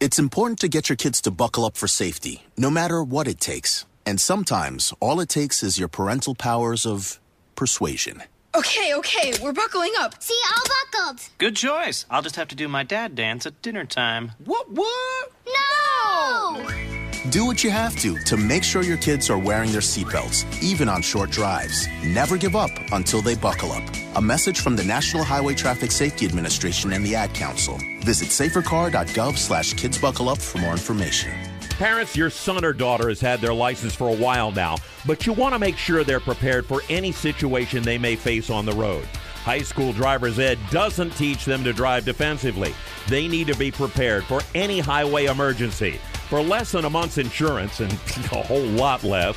It's 0.00 0.18
important 0.20 0.60
to 0.60 0.68
get 0.68 0.88
your 0.88 0.96
kids 0.96 1.20
to 1.22 1.32
buckle 1.32 1.64
up 1.64 1.76
for 1.76 1.88
safety, 1.88 2.44
no 2.56 2.70
matter 2.70 3.02
what 3.02 3.26
it 3.26 3.40
takes. 3.40 3.84
And 4.06 4.20
sometimes 4.20 4.94
all 5.00 5.18
it 5.18 5.28
takes 5.28 5.62
is 5.64 5.76
your 5.76 5.88
parental 5.88 6.36
powers 6.36 6.86
of 6.86 7.18
persuasion. 7.56 8.22
Okay, 8.54 8.94
okay, 8.94 9.32
we're 9.42 9.52
buckling 9.52 9.92
up. 9.98 10.22
See, 10.22 10.40
all 10.56 10.64
buckled. 10.92 11.20
Good 11.38 11.56
choice. 11.56 12.06
I'll 12.10 12.22
just 12.22 12.36
have 12.36 12.48
to 12.48 12.54
do 12.54 12.68
my 12.68 12.84
dad 12.84 13.16
dance 13.16 13.44
at 13.44 13.60
dinner 13.60 13.84
time. 13.84 14.32
What, 14.44 14.70
what? 14.70 15.32
No! 15.46 16.97
Do 17.30 17.44
what 17.44 17.62
you 17.62 17.70
have 17.70 17.94
to 17.96 18.18
to 18.20 18.38
make 18.38 18.64
sure 18.64 18.82
your 18.82 18.96
kids 18.96 19.28
are 19.28 19.36
wearing 19.36 19.70
their 19.70 19.82
seatbelts, 19.82 20.46
even 20.62 20.88
on 20.88 21.02
short 21.02 21.30
drives. 21.30 21.86
Never 22.02 22.38
give 22.38 22.56
up 22.56 22.70
until 22.92 23.20
they 23.20 23.34
buckle 23.34 23.70
up. 23.70 23.82
A 24.14 24.22
message 24.22 24.60
from 24.60 24.76
the 24.76 24.84
National 24.84 25.24
Highway 25.24 25.54
Traffic 25.54 25.90
Safety 25.90 26.24
Administration 26.24 26.94
and 26.94 27.04
the 27.04 27.14
Ad 27.14 27.34
Council. 27.34 27.78
Visit 28.00 28.28
safercar.gov 28.28 29.36
slash 29.36 29.74
kidsbuckleup 29.74 30.40
for 30.40 30.56
more 30.58 30.72
information. 30.72 31.30
Parents, 31.70 32.16
your 32.16 32.30
son 32.30 32.64
or 32.64 32.72
daughter 32.72 33.10
has 33.10 33.20
had 33.20 33.40
their 33.40 33.52
license 33.52 33.94
for 33.94 34.08
a 34.08 34.16
while 34.16 34.50
now, 34.50 34.76
but 35.04 35.26
you 35.26 35.34
want 35.34 35.52
to 35.52 35.58
make 35.58 35.76
sure 35.76 36.04
they're 36.04 36.20
prepared 36.20 36.64
for 36.64 36.80
any 36.88 37.12
situation 37.12 37.82
they 37.82 37.98
may 37.98 38.16
face 38.16 38.48
on 38.48 38.64
the 38.64 38.72
road. 38.72 39.04
High 39.44 39.62
school 39.62 39.92
driver's 39.92 40.38
ed 40.38 40.58
doesn't 40.70 41.10
teach 41.10 41.44
them 41.44 41.62
to 41.64 41.74
drive 41.74 42.06
defensively. 42.06 42.74
They 43.08 43.28
need 43.28 43.48
to 43.48 43.56
be 43.56 43.70
prepared 43.70 44.24
for 44.24 44.40
any 44.54 44.78
highway 44.78 45.26
emergency. 45.26 46.00
For 46.28 46.42
less 46.42 46.72
than 46.72 46.84
a 46.84 46.90
month's 46.90 47.16
insurance 47.16 47.80
and 47.80 47.92
a 48.32 48.42
whole 48.42 48.60
lot 48.60 49.02
less, 49.02 49.36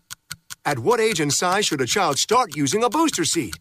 At 0.63 0.77
what 0.79 0.99
age 0.99 1.19
and 1.19 1.33
size 1.33 1.65
should 1.65 1.81
a 1.81 1.87
child 1.87 2.19
start 2.19 2.55
using 2.55 2.83
a 2.83 2.89
booster 2.89 3.25
seat? 3.25 3.55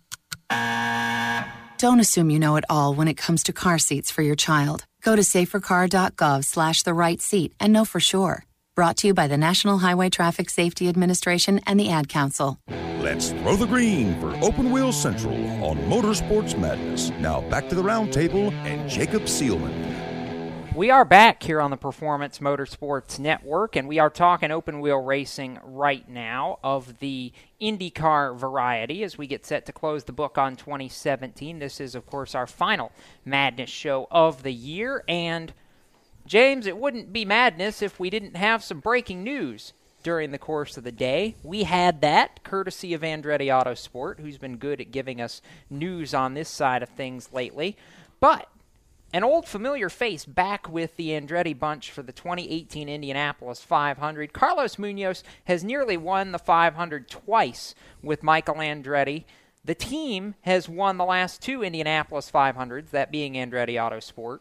Don't 1.79 1.99
assume 1.99 2.29
you 2.29 2.39
know 2.39 2.57
it 2.57 2.65
all 2.69 2.93
when 2.95 3.09
it 3.09 3.15
comes 3.17 3.43
to 3.45 3.55
car 3.55 3.79
seats 3.79 4.11
for 4.11 4.21
your 4.21 4.37
child. 4.37 4.85
Go 5.03 5.17
to 5.17 5.23
safercar.gov 5.23 6.45
slash 6.45 6.83
the 6.83 6.93
right 6.93 7.23
seat 7.23 7.55
and 7.59 7.73
know 7.73 7.87
for 7.87 8.01
sure. 8.01 8.45
Brought 8.77 8.99
to 8.99 9.07
you 9.07 9.15
by 9.15 9.29
the 9.29 9.39
National 9.39 9.79
Highway 9.79 10.11
Traffic 10.11 10.51
Safety 10.51 10.89
Administration 10.89 11.61
and 11.67 11.81
the 11.81 11.89
Ad 11.89 12.11
Council. 12.11 12.59
Let's 12.99 13.31
throw 13.31 13.57
the 13.57 13.67
green 13.67 14.21
for 14.21 14.37
Open 14.45 14.71
Wheel 14.71 14.93
Central 14.93 15.35
on 15.65 15.79
Motorsports 15.79 16.59
Madness. 16.59 17.09
Now 17.19 17.41
back 17.49 17.71
to 17.71 17.75
the 17.75 17.83
roundtable 17.83 18.53
and 18.67 18.89
Jacob 18.91 19.23
Seelman. 19.23 19.73
We 20.81 20.91
are 20.91 21.05
back 21.05 21.43
here 21.43 21.61
on 21.61 21.71
the 21.71 21.77
Performance 21.77 22.39
Motorsports 22.39 23.19
Network, 23.19 23.77
and 23.77 23.87
we 23.87 23.99
are 23.99 24.09
talking 24.09 24.51
open 24.51 24.81
wheel 24.81 24.97
racing 24.97 25.59
right 25.63 26.09
now 26.09 26.59
of 26.65 27.01
the 27.01 27.35
IndyCar 27.61 28.35
variety 28.35 29.05
as 29.05 29.19
we 29.19 29.27
get 29.27 29.45
set 29.45 29.67
to 29.67 29.73
close 29.73 30.05
the 30.05 30.15
book 30.15 30.39
on 30.39 30.57
2017. 30.57 31.59
This 31.59 31.83
is, 31.83 31.95
of 31.95 32.07
course, 32.07 32.35
our 32.35 32.47
final 32.47 32.93
Madness 33.27 33.69
show 33.69 34.09
of 34.11 34.43
the 34.43 34.55
year. 34.55 35.05
And, 35.07 35.53
James, 36.25 36.67
it 36.67 36.79
wouldn't 36.79 37.13
be 37.13 37.27
madness 37.27 37.83
if 37.83 38.01
we 38.01 38.09
didn't 38.09 38.37
have 38.37 38.65
some 38.65 38.81
breaking 38.81 39.23
news 39.23 39.75
during 40.03 40.31
the 40.31 40.39
course 40.39 40.79
of 40.79 40.85
the 40.85 40.93
day. 40.93 41.37
We 41.43 41.65
had 41.65 42.01
that 42.01 42.43
courtesy 42.43 42.95
of 42.95 43.03
Andretti 43.03 43.49
Autosport, 43.49 44.19
who's 44.19 44.39
been 44.39 44.57
good 44.57 44.81
at 44.81 44.93
giving 44.93 45.21
us 45.21 45.43
news 45.69 46.15
on 46.15 46.33
this 46.33 46.49
side 46.49 46.83
of 46.83 46.89
things 46.89 47.35
lately. 47.35 47.77
But 48.19 48.49
an 49.13 49.25
old 49.25 49.47
familiar 49.47 49.89
face 49.89 50.25
back 50.25 50.69
with 50.69 50.97
the 50.97 51.09
Andretti 51.09 51.59
bunch 51.59 51.91
for 51.91 52.03
the 52.03 52.13
2018 52.13 52.89
Indianapolis 52.89 53.61
500. 53.61 54.33
Carlos 54.33 54.79
Munoz 54.79 55.25
has 55.45 55.65
nearly 55.65 55.97
won 55.97 56.33
the 56.33 56.39
500 56.39 57.09
twice 57.09 57.75
with 58.03 58.23
Michael 58.23 58.57
Andretti. 58.57 59.25
The 59.65 59.75
team 59.75 60.37
has 60.43 60.69
won 60.69 60.97
the 60.97 61.05
last 61.05 61.43
two 61.43 61.63
Indianapolis 61.63 62.31
500s, 62.31 62.91
that 62.91 63.11
being 63.11 63.35
Andretti 63.35 63.75
Autosport. 63.75 64.41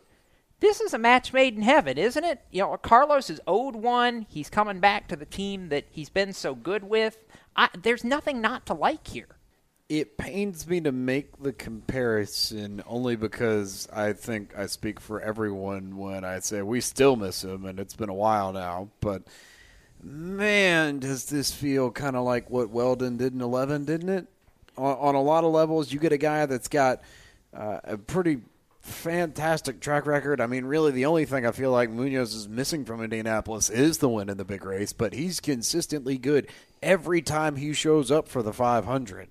This 0.59 0.81
is 0.81 0.93
a 0.93 0.99
match 0.99 1.33
made 1.33 1.55
in 1.55 1.61
heaven, 1.61 1.97
isn't 1.97 2.23
it? 2.23 2.41
You 2.51 2.63
know, 2.63 2.77
Carlos 2.77 3.29
is 3.29 3.41
owed 3.47 3.75
one. 3.75 4.27
He's 4.29 4.49
coming 4.49 4.79
back 4.79 5.07
to 5.07 5.15
the 5.15 5.25
team 5.25 5.69
that 5.69 5.85
he's 5.89 6.09
been 6.09 6.33
so 6.33 6.53
good 6.53 6.83
with. 6.83 7.17
I, 7.55 7.69
there's 7.81 8.03
nothing 8.03 8.39
not 8.41 8.65
to 8.67 8.73
like 8.73 9.07
here 9.07 9.38
it 9.89 10.17
pains 10.17 10.67
me 10.67 10.79
to 10.81 10.91
make 10.91 11.41
the 11.41 11.51
comparison 11.51 12.83
only 12.85 13.15
because 13.15 13.89
I 13.91 14.13
think 14.13 14.55
I 14.55 14.67
speak 14.67 14.99
for 14.99 15.19
everyone 15.19 15.97
when 15.97 16.23
I 16.23 16.39
say 16.39 16.61
we 16.61 16.79
still 16.79 17.15
miss 17.15 17.43
him, 17.43 17.65
and 17.65 17.79
it's 17.79 17.95
been 17.95 18.09
a 18.09 18.13
while 18.13 18.53
now. 18.53 18.89
But 19.01 19.23
man, 20.03 20.99
does 20.99 21.25
this 21.25 21.51
feel 21.51 21.89
kind 21.89 22.15
of 22.15 22.23
like 22.23 22.51
what 22.51 22.69
Wheldon 22.69 23.17
did 23.17 23.33
in 23.33 23.41
11, 23.41 23.85
didn't 23.85 24.09
it? 24.09 24.27
On, 24.77 24.95
on, 24.97 25.15
a 25.15 25.21
lot 25.21 25.43
of 25.43 25.51
levels, 25.51 25.91
you 25.91 25.99
get 25.99 26.13
a 26.13 26.17
guy 26.17 26.45
that's 26.45 26.67
got 26.67 27.01
uh, 27.51 27.79
a 27.83 27.97
pretty 27.97 28.41
fantastic 28.81 29.79
track 29.79 30.05
record. 30.05 30.39
I 30.39 30.45
mean, 30.45 30.65
really, 30.65 30.91
the 30.91 31.07
only 31.07 31.25
thing 31.25 31.47
I 31.47 31.51
feel 31.51 31.71
like 31.71 31.89
Munoz 31.89 32.35
is 32.35 32.47
missing 32.47 32.85
from 32.85 33.01
Indianapolis 33.01 33.71
is 33.71 33.97
the 33.97 34.07
win 34.07 34.29
in 34.29 34.37
the 34.37 34.45
big 34.45 34.63
race, 34.63 34.93
but 34.93 35.13
he's 35.13 35.39
consistently 35.39 36.19
good 36.19 36.47
every 36.81 37.23
time 37.23 37.55
he 37.55 37.73
shows 37.73 38.11
up 38.11 38.27
for 38.27 38.43
the 38.43 38.53
500. 38.53 39.29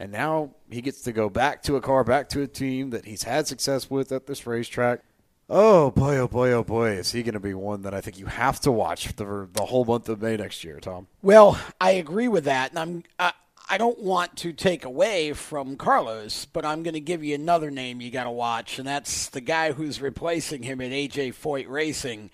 And 0.00 0.10
now 0.10 0.52
he 0.70 0.80
gets 0.80 1.02
to 1.02 1.12
go 1.12 1.28
back 1.28 1.62
to 1.64 1.76
a 1.76 1.80
car, 1.82 2.04
back 2.04 2.30
to 2.30 2.40
a 2.40 2.46
team 2.46 2.88
that 2.88 3.04
he's 3.04 3.24
had 3.24 3.46
success 3.46 3.90
with 3.90 4.10
at 4.12 4.26
this 4.26 4.46
racetrack. 4.46 5.02
Oh 5.50 5.90
boy, 5.90 6.16
oh 6.16 6.26
boy, 6.26 6.52
oh 6.52 6.64
boy, 6.64 6.92
is 6.92 7.12
he 7.12 7.22
going 7.22 7.34
to 7.34 7.40
be 7.40 7.52
one 7.52 7.82
that 7.82 7.92
I 7.92 8.00
think 8.00 8.18
you 8.18 8.24
have 8.24 8.60
to 8.60 8.72
watch 8.72 9.14
the 9.16 9.46
the 9.52 9.66
whole 9.66 9.84
month 9.84 10.08
of 10.08 10.22
May 10.22 10.38
next 10.38 10.64
year, 10.64 10.80
Tom? 10.80 11.06
Well, 11.20 11.60
I 11.78 11.90
agree 11.92 12.28
with 12.28 12.44
that, 12.44 12.70
and 12.70 12.78
I'm 12.78 13.04
I, 13.18 13.32
I 13.68 13.76
don't 13.76 13.98
want 13.98 14.38
to 14.38 14.54
take 14.54 14.86
away 14.86 15.34
from 15.34 15.76
Carlos, 15.76 16.46
but 16.46 16.64
I'm 16.64 16.82
going 16.82 16.94
to 16.94 17.00
give 17.00 17.22
you 17.22 17.34
another 17.34 17.70
name 17.70 18.00
you 18.00 18.10
got 18.10 18.24
to 18.24 18.30
watch, 18.30 18.78
and 18.78 18.88
that's 18.88 19.28
the 19.28 19.42
guy 19.42 19.72
who's 19.72 20.00
replacing 20.00 20.62
him 20.62 20.80
at 20.80 20.92
AJ 20.92 21.34
Foyt 21.34 21.68
Racing. 21.68 22.30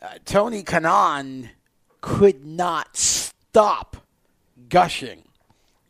Uh, 0.00 0.14
Tony 0.24 0.62
Kanaan 0.62 1.50
could 2.00 2.46
not 2.46 2.96
stop 2.96 3.98
gushing 4.70 5.24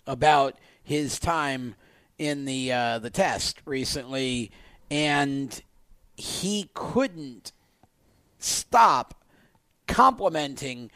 about 0.05 0.59
his 0.87 1.19
time 1.19 1.75
in 2.17 2.45
the 2.45 2.73
uh, 2.73 2.99
the 3.01 3.11
test 3.11 3.61
recently, 3.65 4.53
and 4.89 5.61
he 6.17 6.71
couldn't 6.75 7.51
stop 8.39 9.25
complimenting 9.89 10.93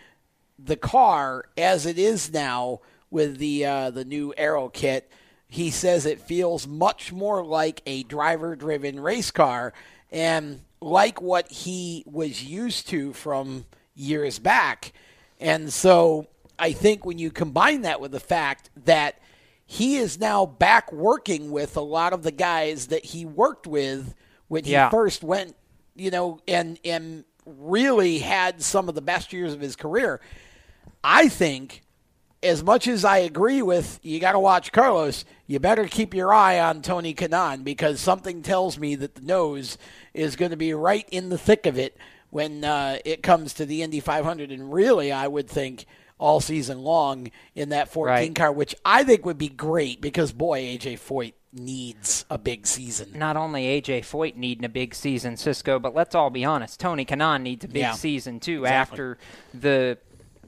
the 0.56 0.76
car 0.76 1.44
as 1.58 1.86
it 1.86 1.98
is 1.98 2.32
now 2.32 2.80
with 3.10 3.38
the 3.38 3.66
uh, 3.66 3.90
the 3.90 4.04
new 4.04 4.32
aero 4.36 4.68
kit. 4.68 5.10
He 5.48 5.70
says 5.70 6.06
it 6.06 6.20
feels 6.20 6.68
much 6.68 7.12
more 7.12 7.44
like 7.44 7.82
a 7.84 8.04
driver 8.04 8.54
driven 8.54 9.00
race 9.00 9.32
car 9.32 9.72
and 10.12 10.60
like 10.80 11.20
what 11.20 11.50
he 11.50 12.04
was 12.06 12.44
used 12.44 12.88
to 12.90 13.12
from 13.12 13.64
years 13.96 14.38
back. 14.38 14.92
And 15.40 15.72
so 15.72 16.28
I 16.60 16.70
think 16.70 17.04
when 17.04 17.18
you 17.18 17.32
combine 17.32 17.82
that 17.82 18.00
with 18.00 18.12
the 18.12 18.20
fact 18.20 18.70
that 18.84 19.18
he 19.70 19.98
is 19.98 20.18
now 20.18 20.44
back 20.44 20.90
working 20.92 21.52
with 21.52 21.76
a 21.76 21.80
lot 21.80 22.12
of 22.12 22.24
the 22.24 22.32
guys 22.32 22.88
that 22.88 23.04
he 23.04 23.24
worked 23.24 23.68
with 23.68 24.16
when 24.48 24.64
he 24.64 24.72
yeah. 24.72 24.90
first 24.90 25.22
went, 25.22 25.54
you 25.94 26.10
know, 26.10 26.40
and 26.48 26.80
and 26.84 27.24
really 27.46 28.18
had 28.18 28.60
some 28.64 28.88
of 28.88 28.96
the 28.96 29.00
best 29.00 29.32
years 29.32 29.52
of 29.52 29.60
his 29.60 29.76
career. 29.76 30.20
I 31.04 31.28
think 31.28 31.82
as 32.42 32.64
much 32.64 32.88
as 32.88 33.04
I 33.04 33.18
agree 33.18 33.62
with 33.62 34.00
you 34.02 34.18
got 34.18 34.32
to 34.32 34.40
watch 34.40 34.72
Carlos, 34.72 35.24
you 35.46 35.60
better 35.60 35.86
keep 35.86 36.14
your 36.14 36.34
eye 36.34 36.58
on 36.58 36.82
Tony 36.82 37.14
Kanaan 37.14 37.62
because 37.62 38.00
something 38.00 38.42
tells 38.42 38.76
me 38.76 38.96
that 38.96 39.14
the 39.14 39.22
nose 39.22 39.78
is 40.12 40.34
going 40.34 40.50
to 40.50 40.56
be 40.56 40.74
right 40.74 41.08
in 41.12 41.28
the 41.28 41.38
thick 41.38 41.64
of 41.66 41.78
it 41.78 41.96
when 42.30 42.64
uh, 42.64 42.98
it 43.04 43.22
comes 43.22 43.54
to 43.54 43.64
the 43.64 43.82
Indy 43.82 44.00
500. 44.00 44.50
And 44.50 44.72
really, 44.72 45.12
I 45.12 45.28
would 45.28 45.48
think 45.48 45.86
all 46.20 46.38
season 46.40 46.82
long 46.84 47.30
in 47.56 47.70
that 47.70 47.88
14 47.88 48.06
Right. 48.12 48.34
car, 48.34 48.52
which 48.52 48.74
I 48.84 49.02
think 49.02 49.24
would 49.26 49.38
be 49.38 49.48
great 49.48 50.00
because 50.00 50.32
boy, 50.32 50.60
AJ 50.60 50.98
Foyt 50.98 51.32
needs 51.52 52.24
a 52.30 52.38
big 52.38 52.66
season. 52.66 53.10
Not 53.16 53.36
only 53.36 53.64
AJ 53.80 54.02
Foyt 54.02 54.36
needing 54.36 54.64
a 54.64 54.68
big 54.68 54.94
season, 54.94 55.36
Cisco, 55.36 55.78
but 55.80 55.94
let's 55.94 56.14
all 56.14 56.30
be 56.30 56.44
honest, 56.44 56.78
Tony 56.78 57.04
Kanaan 57.04 57.42
needs 57.42 57.64
a 57.64 57.68
big 57.68 57.80
Yeah. 57.82 57.92
season 57.94 58.38
too 58.38 58.60
Exactly. 58.64 58.76
after 58.94 59.18
the 59.54 59.98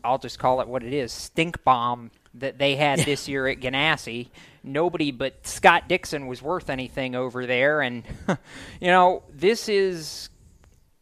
I'll 0.04 0.18
just 0.18 0.38
call 0.38 0.60
it 0.60 0.68
what 0.68 0.82
it 0.82 0.92
is, 0.92 1.12
stink 1.12 1.62
bomb 1.64 2.10
that 2.34 2.58
they 2.58 2.74
had 2.76 2.98
this 3.00 3.28
year 3.28 3.46
at 3.46 3.60
Ganassi. 3.60 4.28
Nobody 4.64 5.10
but 5.10 5.46
Scott 5.46 5.88
Dixon 5.88 6.26
was 6.26 6.42
worth 6.42 6.68
anything 6.70 7.14
over 7.14 7.46
there 7.46 7.80
and 7.82 8.02
you 8.80 8.88
know, 8.88 9.22
this 9.32 9.68
is 9.68 10.28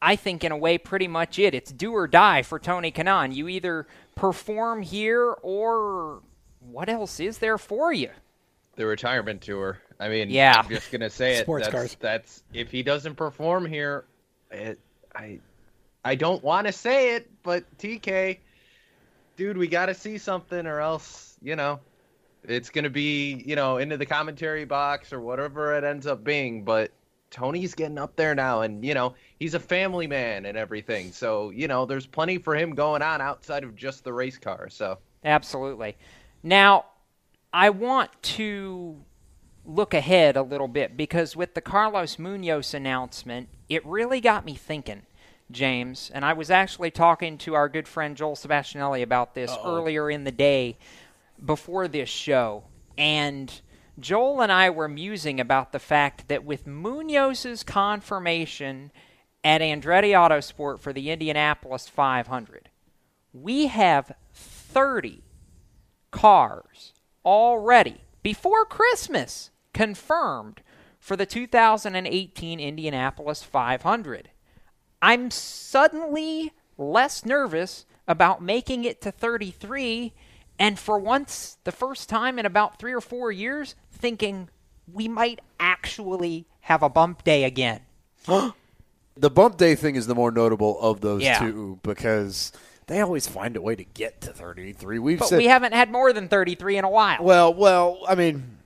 I 0.02 0.16
think 0.16 0.44
in 0.44 0.52
a 0.52 0.56
way 0.56 0.78
pretty 0.78 1.08
much 1.08 1.38
it. 1.38 1.54
It's 1.54 1.70
do 1.72 1.92
or 1.92 2.06
die 2.06 2.42
for 2.42 2.58
Tony 2.58 2.90
Kanaan. 2.90 3.34
You 3.34 3.48
either 3.48 3.86
perform 4.20 4.82
here 4.82 5.32
or 5.42 6.22
what 6.60 6.88
else 6.88 7.18
is 7.20 7.38
there 7.38 7.58
for 7.58 7.92
you? 7.92 8.10
the 8.80 8.86
retirement 8.86 9.42
tour. 9.42 9.78
I 9.98 10.08
mean, 10.08 10.30
Yeah. 10.30 10.54
I'm 10.56 10.68
just 10.68 10.90
gonna 10.90 11.10
say 11.10 11.36
it. 11.36 11.42
Sports 11.42 11.66
that's, 11.66 11.74
cars. 11.74 11.96
That's 12.00 12.42
if 12.54 12.70
he 12.70 12.82
doesn't 12.82 13.14
perform 13.14 13.66
here, 13.66 14.06
it, 14.50 14.78
I, 15.14 15.38
I 16.02 16.14
don't 16.14 16.42
want 16.42 16.66
to 16.66 16.72
say 16.72 17.14
it, 17.14 17.30
but 17.42 17.64
TK, 17.76 18.38
dude, 19.36 19.58
we 19.58 19.68
got 19.68 19.86
to 19.86 19.94
see 19.94 20.16
something, 20.16 20.66
or 20.66 20.80
else 20.80 21.36
you 21.42 21.56
know, 21.56 21.78
it's 22.42 22.70
gonna 22.70 22.88
be 22.88 23.42
you 23.44 23.54
know 23.54 23.76
into 23.76 23.98
the 23.98 24.06
commentary 24.06 24.64
box 24.64 25.12
or 25.12 25.20
whatever 25.20 25.76
it 25.76 25.84
ends 25.84 26.06
up 26.06 26.24
being. 26.24 26.64
But 26.64 26.90
Tony's 27.30 27.74
getting 27.74 27.98
up 27.98 28.16
there 28.16 28.34
now, 28.34 28.62
and 28.62 28.84
you 28.84 28.94
know 28.94 29.14
he's 29.38 29.54
a 29.54 29.60
family 29.60 30.06
man 30.06 30.46
and 30.46 30.56
everything. 30.56 31.12
So 31.12 31.50
you 31.50 31.68
know, 31.68 31.86
there's 31.86 32.06
plenty 32.06 32.38
for 32.38 32.56
him 32.56 32.74
going 32.74 33.02
on 33.02 33.20
outside 33.20 33.64
of 33.64 33.76
just 33.76 34.04
the 34.04 34.12
race 34.12 34.38
car. 34.38 34.68
So. 34.68 34.98
Absolutely. 35.22 35.96
Now, 36.42 36.86
I 37.52 37.70
want 37.70 38.10
to 38.22 39.04
look 39.66 39.92
ahead 39.92 40.36
a 40.36 40.42
little 40.42 40.68
bit 40.68 40.96
because 40.96 41.36
with 41.36 41.54
the 41.54 41.60
Carlos 41.60 42.18
Munoz 42.18 42.74
announcement, 42.74 43.48
it 43.68 43.84
really 43.84 44.20
got 44.20 44.44
me 44.44 44.54
thinking, 44.54 45.02
James. 45.50 46.10
And 46.14 46.24
I 46.24 46.32
was 46.32 46.50
actually 46.50 46.90
talking 46.90 47.38
to 47.38 47.54
our 47.54 47.68
good 47.68 47.86
friend 47.86 48.16
Joel 48.16 48.36
Sebastianelli 48.36 49.02
about 49.02 49.34
this 49.34 49.54
earlier 49.64 50.10
in 50.10 50.24
the 50.24 50.32
day 50.32 50.78
before 51.44 51.88
this 51.88 52.08
show. 52.08 52.64
And 52.96 53.60
Joel 54.00 54.40
and 54.40 54.50
I 54.50 54.70
were 54.70 54.88
musing 54.88 55.40
about 55.40 55.72
the 55.72 55.78
fact 55.78 56.28
that 56.28 56.44
with 56.44 56.66
Munoz's 56.66 57.62
confirmation 57.62 58.92
at 59.44 59.60
Andretti 59.60 60.12
Autosport 60.12 60.80
for 60.80 60.92
the 60.92 61.10
Indianapolis 61.10 61.88
500, 61.88 62.70
we 63.32 63.66
have 63.66 64.12
30 64.32 65.22
cars 66.10 66.92
already 67.24 68.00
before 68.22 68.64
Christmas 68.64 69.50
confirmed 69.72 70.62
for 70.98 71.16
the 71.16 71.26
2018 71.26 72.60
Indianapolis 72.60 73.42
500. 73.42 74.30
I'm 75.02 75.30
suddenly 75.30 76.52
less 76.76 77.24
nervous 77.24 77.86
about 78.06 78.42
making 78.42 78.84
it 78.84 79.00
to 79.02 79.10
33 79.10 80.12
and 80.58 80.78
for 80.78 80.98
once 80.98 81.56
the 81.64 81.72
first 81.72 82.08
time 82.08 82.38
in 82.38 82.44
about 82.44 82.78
3 82.78 82.92
or 82.92 83.00
4 83.00 83.32
years 83.32 83.74
thinking 84.00 84.48
we 84.92 85.06
might 85.08 85.40
actually 85.58 86.46
have 86.62 86.82
a 86.82 86.88
bump 86.88 87.24
day 87.24 87.44
again. 87.44 87.80
The 89.16 89.28
bump 89.28 89.58
day 89.58 89.74
thing 89.74 89.96
is 89.96 90.06
the 90.06 90.14
more 90.14 90.30
notable 90.30 90.80
of 90.80 91.02
those 91.02 91.22
Yeah. 91.22 91.40
two 91.40 91.78
because 91.82 92.52
they 92.86 93.00
always 93.00 93.26
find 93.26 93.54
a 93.54 93.60
way 93.60 93.76
to 93.76 93.84
get 93.84 94.22
to 94.22 94.32
33. 94.32 94.98
We've 94.98 95.18
But 95.18 95.28
said 95.28 95.36
we 95.38 95.46
haven't 95.46 95.74
had 95.74 95.90
more 95.92 96.12
than 96.14 96.26
33 96.28 96.78
in 96.78 96.84
a 96.84 96.88
while. 96.88 97.22
Well, 97.22 97.52
well, 97.52 97.98
I 98.08 98.14
mean, 98.14 98.58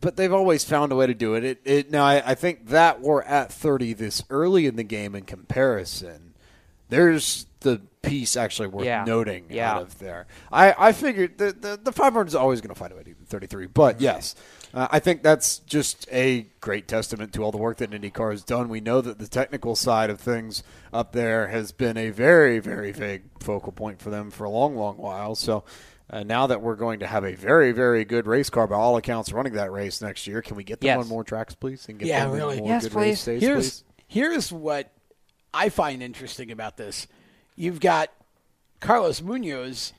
but 0.00 0.16
they've 0.16 0.32
always 0.32 0.62
found 0.62 0.92
a 0.92 0.96
way 0.96 1.08
to 1.08 1.14
do 1.14 1.34
it. 1.34 1.42
It, 1.44 1.60
it 1.64 1.90
now, 1.90 2.04
I, 2.04 2.22
I 2.30 2.34
think 2.36 2.68
that 2.68 3.00
we're 3.00 3.22
at 3.22 3.50
30 3.52 3.94
this 3.94 4.22
early 4.30 4.66
in 4.66 4.76
the 4.76 4.84
game 4.84 5.16
in 5.16 5.24
comparison. 5.24 6.34
There's 6.88 7.46
the 7.60 7.80
piece 8.02 8.36
actually 8.36 8.68
worth 8.68 8.84
Yeah. 8.84 9.02
noting 9.04 9.46
Yeah. 9.50 9.74
out 9.74 9.82
of 9.82 9.98
there. 9.98 10.26
I, 10.52 10.74
I 10.78 10.92
figured 10.92 11.38
the, 11.38 11.52
the, 11.52 11.80
the 11.82 11.92
500 11.92 12.28
is 12.28 12.34
always 12.36 12.60
going 12.60 12.72
to 12.72 12.78
find 12.78 12.92
a 12.92 12.96
way 12.96 13.02
to 13.02 13.14
33, 13.26 13.66
but 13.66 13.96
mm-hmm. 13.96 14.04
yes, 14.04 14.36
uh, 14.76 14.86
I 14.90 14.98
think 15.00 15.22
that's 15.22 15.58
just 15.60 16.06
a 16.12 16.46
great 16.60 16.86
testament 16.86 17.32
to 17.32 17.42
all 17.42 17.50
the 17.50 17.56
work 17.58 17.78
that 17.78 17.90
IndyCar 17.90 18.30
has 18.30 18.42
done. 18.44 18.68
We 18.68 18.80
know 18.80 19.00
that 19.00 19.18
the 19.18 19.26
technical 19.26 19.74
side 19.74 20.10
of 20.10 20.20
things 20.20 20.62
up 20.92 21.12
there 21.12 21.48
has 21.48 21.72
been 21.72 21.96
a 21.96 22.10
very, 22.10 22.58
very 22.58 22.92
big 22.92 23.22
focal 23.40 23.72
point 23.72 24.00
for 24.00 24.10
them 24.10 24.30
for 24.30 24.44
a 24.44 24.50
long, 24.50 24.76
long 24.76 24.98
while. 24.98 25.34
So 25.34 25.64
uh, 26.10 26.22
now 26.22 26.46
that 26.46 26.60
we're 26.60 26.76
going 26.76 27.00
to 27.00 27.06
have 27.06 27.24
a 27.24 27.34
very, 27.34 27.72
very 27.72 28.04
good 28.04 28.26
race 28.26 28.50
car 28.50 28.66
by 28.66 28.76
all 28.76 28.96
accounts 28.98 29.32
running 29.32 29.54
that 29.54 29.72
race 29.72 30.00
next 30.02 30.26
year, 30.26 30.42
can 30.42 30.56
we 30.56 30.62
get 30.62 30.80
them 30.80 30.86
Yes. 30.88 30.98
on 30.98 31.08
more 31.08 31.24
tracks, 31.24 31.54
please? 31.54 31.88
And 31.88 31.98
get 31.98 32.06
Yeah, 32.08 32.24
them 32.26 32.34
really. 32.34 32.58
more 32.58 32.68
Yes, 32.68 32.82
good 32.84 32.92
please. 32.92 33.00
race 33.00 33.24
days, 33.24 33.40
here's 33.42 33.80
please? 33.80 33.84
here's 34.08 34.52
what 34.52 34.92
I 35.54 35.70
find 35.70 36.02
interesting 36.02 36.50
about 36.52 36.76
this. 36.76 37.06
You've 37.56 37.80
got 37.80 38.10
Carlos 38.80 39.22
Munoz 39.22 39.94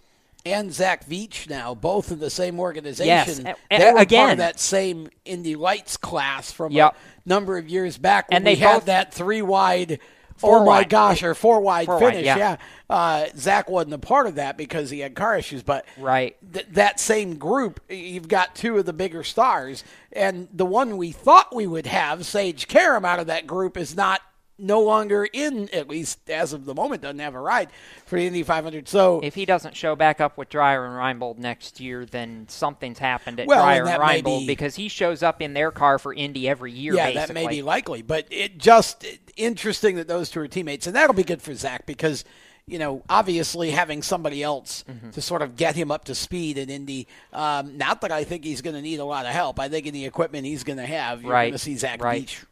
and 0.54 0.74
Zach 0.74 1.06
Veach 1.08 1.50
now, 1.50 1.74
both 1.76 2.12
in 2.12 2.20
the 2.20 2.30
same 2.30 2.60
organization. 2.60 3.08
Yes, 3.08 3.40
a- 3.40 3.78
they 3.78 3.88
a- 3.88 3.92
were 3.92 3.92
part 3.94 4.02
again. 4.02 4.30
of 4.32 4.38
that 4.40 4.60
same 4.60 5.10
Indy 5.26 5.56
Lights 5.56 5.98
class 5.98 6.52
from 6.52 6.72
Yep. 6.72 6.96
a 6.96 7.30
number 7.30 7.58
of 7.58 7.68
years 7.70 7.98
back 7.98 8.30
when 8.30 8.38
And 8.38 8.46
we 8.46 8.56
they 8.56 8.60
had 8.62 8.86
that 8.88 9.14
three 9.14 9.42
wide. 9.42 10.00
Four 10.38 10.58
oh 10.58 10.60
my 10.60 10.66
wide. 10.66 10.90
gosh, 10.90 11.24
or 11.24 11.34
four 11.34 11.60
wide 11.62 11.88
Four 11.88 11.96
wide, 12.00 12.12
finish. 12.12 12.26
yeah. 12.28 12.38
yeah, 12.38 12.58
Uh, 12.92 13.26
Zach 13.36 13.68
wasn't 13.72 13.96
a 13.96 13.98
part 13.98 14.28
of 14.28 14.36
that 14.36 14.56
because 14.56 14.92
he 14.92 15.00
had 15.00 15.16
car 15.16 15.36
issues, 15.36 15.64
but 15.64 15.84
Right. 15.98 16.36
th- 16.54 16.68
that 16.74 17.00
same 17.00 17.38
group, 17.38 17.80
you've 17.90 18.28
got 18.28 18.54
two 18.54 18.78
of 18.78 18.86
the 18.86 18.94
bigger 18.94 19.24
stars, 19.24 19.84
and 20.14 20.48
the 20.54 20.64
one 20.66 20.96
we 20.98 21.12
thought 21.12 21.56
we 21.56 21.66
would 21.66 21.88
have, 21.88 22.24
Sage 22.24 22.68
Karam, 22.68 23.04
out 23.04 23.20
of 23.20 23.26
that 23.26 23.48
group, 23.48 23.78
is 23.78 23.96
not 23.96 24.22
no 24.60 24.82
longer 24.82 25.28
in 25.32 25.70
at 25.74 25.88
least 25.88 26.30
as 26.30 26.52
of 26.54 26.66
the 26.66 26.74
moment 26.74 27.02
doesn't 27.02 27.20
have 27.20 27.36
a 27.36 27.40
ride 27.40 27.70
for 28.06 28.18
the 28.18 28.26
Indy 28.26 28.44
500. 28.44 28.88
So 28.88 29.20
if 29.24 29.36
he 29.36 29.46
doesn't 29.46 29.76
show 29.76 29.96
back 29.96 30.20
up 30.20 30.38
with 30.38 30.50
Dreyer 30.50 30.86
and 30.86 30.96
Reinbold 30.96 31.38
next 31.38 31.80
year, 31.80 32.06
then 32.06 32.46
something's 32.50 33.00
happened 33.00 33.40
at 33.40 33.48
Well, 33.48 33.64
Dreyer 33.64 33.82
and 33.86 33.90
and 33.90 34.02
Reinbold 34.02 34.40
be- 34.42 34.48
because 34.48 34.76
he 34.76 34.88
shows 34.88 35.22
up 35.24 35.42
in 35.42 35.54
their 35.54 35.72
car 35.72 36.00
for 36.00 36.14
Indy 36.14 36.48
every 36.50 36.72
year. 36.72 36.94
yeah, 36.96 37.12
basically. 37.12 37.28
that 37.28 37.34
may 37.34 37.48
be 37.48 37.62
likely, 37.62 38.02
but 38.02 38.26
it 38.32 38.58
just 38.58 39.06
interesting 39.36 39.96
that 39.98 40.08
those 40.08 40.30
two 40.30 40.40
are 40.40 40.48
teammates, 40.48 40.88
and 40.88 40.96
that'll 40.96 41.14
be 41.16 41.24
good 41.24 41.42
for 41.42 41.54
Zach 41.54 41.86
because. 41.86 42.24
You 42.70 42.80
know, 42.80 43.02
obviously 43.08 43.72
having 43.72 44.02
somebody 44.02 44.44
else 44.44 44.84
Mm-hmm. 44.90 45.12
to 45.12 45.22
sort 45.22 45.42
of 45.42 45.56
get 45.56 45.78
him 45.78 45.90
up 45.90 46.04
to 46.04 46.14
speed 46.14 46.58
in 46.58 46.70
Indy. 46.70 47.08
Um, 47.32 47.78
not 47.78 48.02
that 48.02 48.12
I 48.12 48.26
think 48.26 48.44
he's 48.44 48.62
going 48.62 48.76
to 48.76 48.82
need 48.82 49.00
a 49.00 49.06
lot 49.06 49.26
of 49.26 49.32
help. 49.32 49.58
I 49.58 49.70
think 49.70 49.86
in 49.88 49.94
the 49.94 50.06
equipment 50.06 50.46
he's 50.46 50.66
going 50.66 50.76
to 50.76 50.86
have, 50.86 51.22
you're 51.24 51.32
Right, 51.32 51.44
going 51.46 51.52
to 51.54 51.60
see 51.60 51.78
Zach 51.78 52.04
right. 52.04 52.26
Veach 52.28 52.44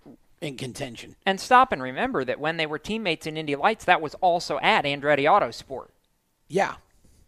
in 0.42 0.58
contention. 0.58 1.16
And 1.26 1.40
stop 1.40 1.72
and 1.72 1.82
remember 1.82 2.24
that 2.26 2.40
when 2.40 2.58
they 2.58 2.66
were 2.66 2.80
teammates 2.80 3.26
in 3.28 3.38
Indy 3.38 3.56
Lights, 3.56 3.86
that 3.86 4.02
was 4.02 4.14
also 4.16 4.60
at 4.60 4.86
Andretti 4.86 5.24
Autosport. 5.24 5.88
Yeah, 6.48 6.76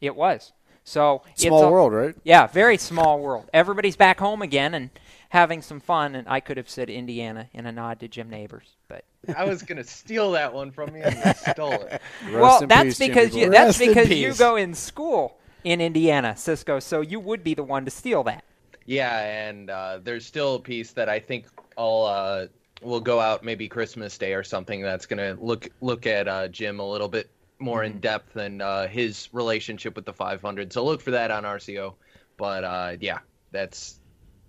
It 0.01 0.15
was. 0.15 0.53
So 0.83 1.23
it's 1.33 1.43
Small 1.43 1.65
a- 1.65 1.71
world, 1.71 1.91
right? 1.93 2.15
Yeah, 2.23 2.47
very 2.47 2.77
small 2.77 3.19
world. 3.19 3.49
Everybody's 3.53 3.97
back 3.97 4.19
home 4.19 4.41
again 4.41 4.73
and 4.73 4.89
having 5.29 5.61
some 5.61 5.81
fun. 5.81 6.15
And 6.15 6.25
I 6.29 6.39
could 6.39 6.55
have 6.55 6.69
said 6.69 6.89
Indiana 6.89 7.49
in 7.53 7.65
a 7.65 7.71
nod 7.73 7.99
to 7.99 8.07
Jim 8.07 8.29
Nabors, 8.29 8.75
but 8.87 9.03
I 9.35 9.43
was 9.43 9.63
gonna 9.63 9.83
steal 9.83 10.31
that 10.31 10.53
one 10.53 10.71
from 10.71 10.95
you, 10.95 11.03
and 11.03 11.15
you 11.17 11.33
stole 11.51 11.73
it. 11.73 12.01
well, 12.31 12.61
in 12.61 12.69
that's 12.69 12.85
peace, 12.85 12.97
Jimmy 12.99 13.09
because 13.09 13.35
you, 13.35 13.49
that's 13.49 13.79
Rest 13.79 13.95
because 13.95 14.09
you 14.09 14.33
go 14.35 14.55
in 14.55 14.73
school 14.73 15.37
in 15.65 15.81
Indiana, 15.81 16.37
Cisco. 16.37 16.79
So 16.79 17.01
you 17.01 17.19
would 17.19 17.43
be 17.43 17.53
the 17.53 17.63
one 17.63 17.83
to 17.83 17.91
steal 17.91 18.23
that. 18.23 18.45
Yeah, 18.85 19.19
and 19.19 19.69
uh, 19.69 19.99
there's 20.01 20.25
still 20.25 20.55
a 20.55 20.59
piece 20.59 20.91
that 20.93 21.09
I 21.09 21.19
think 21.19 21.47
I'll 21.77 22.03
uh, 22.05 22.47
will 22.81 22.99
go 22.99 23.19
out 23.19 23.43
maybe 23.43 23.67
Christmas 23.67 24.17
Day 24.17 24.33
or 24.33 24.43
something 24.43 24.81
that's 24.81 25.05
gonna 25.05 25.37
look 25.39 25.69
look 25.81 26.05
at 26.07 26.27
uh, 26.27 26.47
Jim 26.47 26.79
a 26.79 26.87
little 26.89 27.07
bit 27.09 27.29
more 27.59 27.81
Mm-hmm. 27.81 27.93
in 27.95 27.99
depth 27.99 28.35
and 28.35 28.61
uh, 28.61 28.87
his 28.87 29.29
relationship 29.33 29.95
with 29.95 30.05
the 30.05 30.13
500. 30.13 30.71
So 30.71 30.85
look 30.85 31.01
for 31.01 31.11
that 31.11 31.31
on 31.31 31.43
RCO. 31.43 31.95
But 32.37 32.63
uh, 32.63 32.97
yeah, 32.99 33.17
that's 33.51 33.99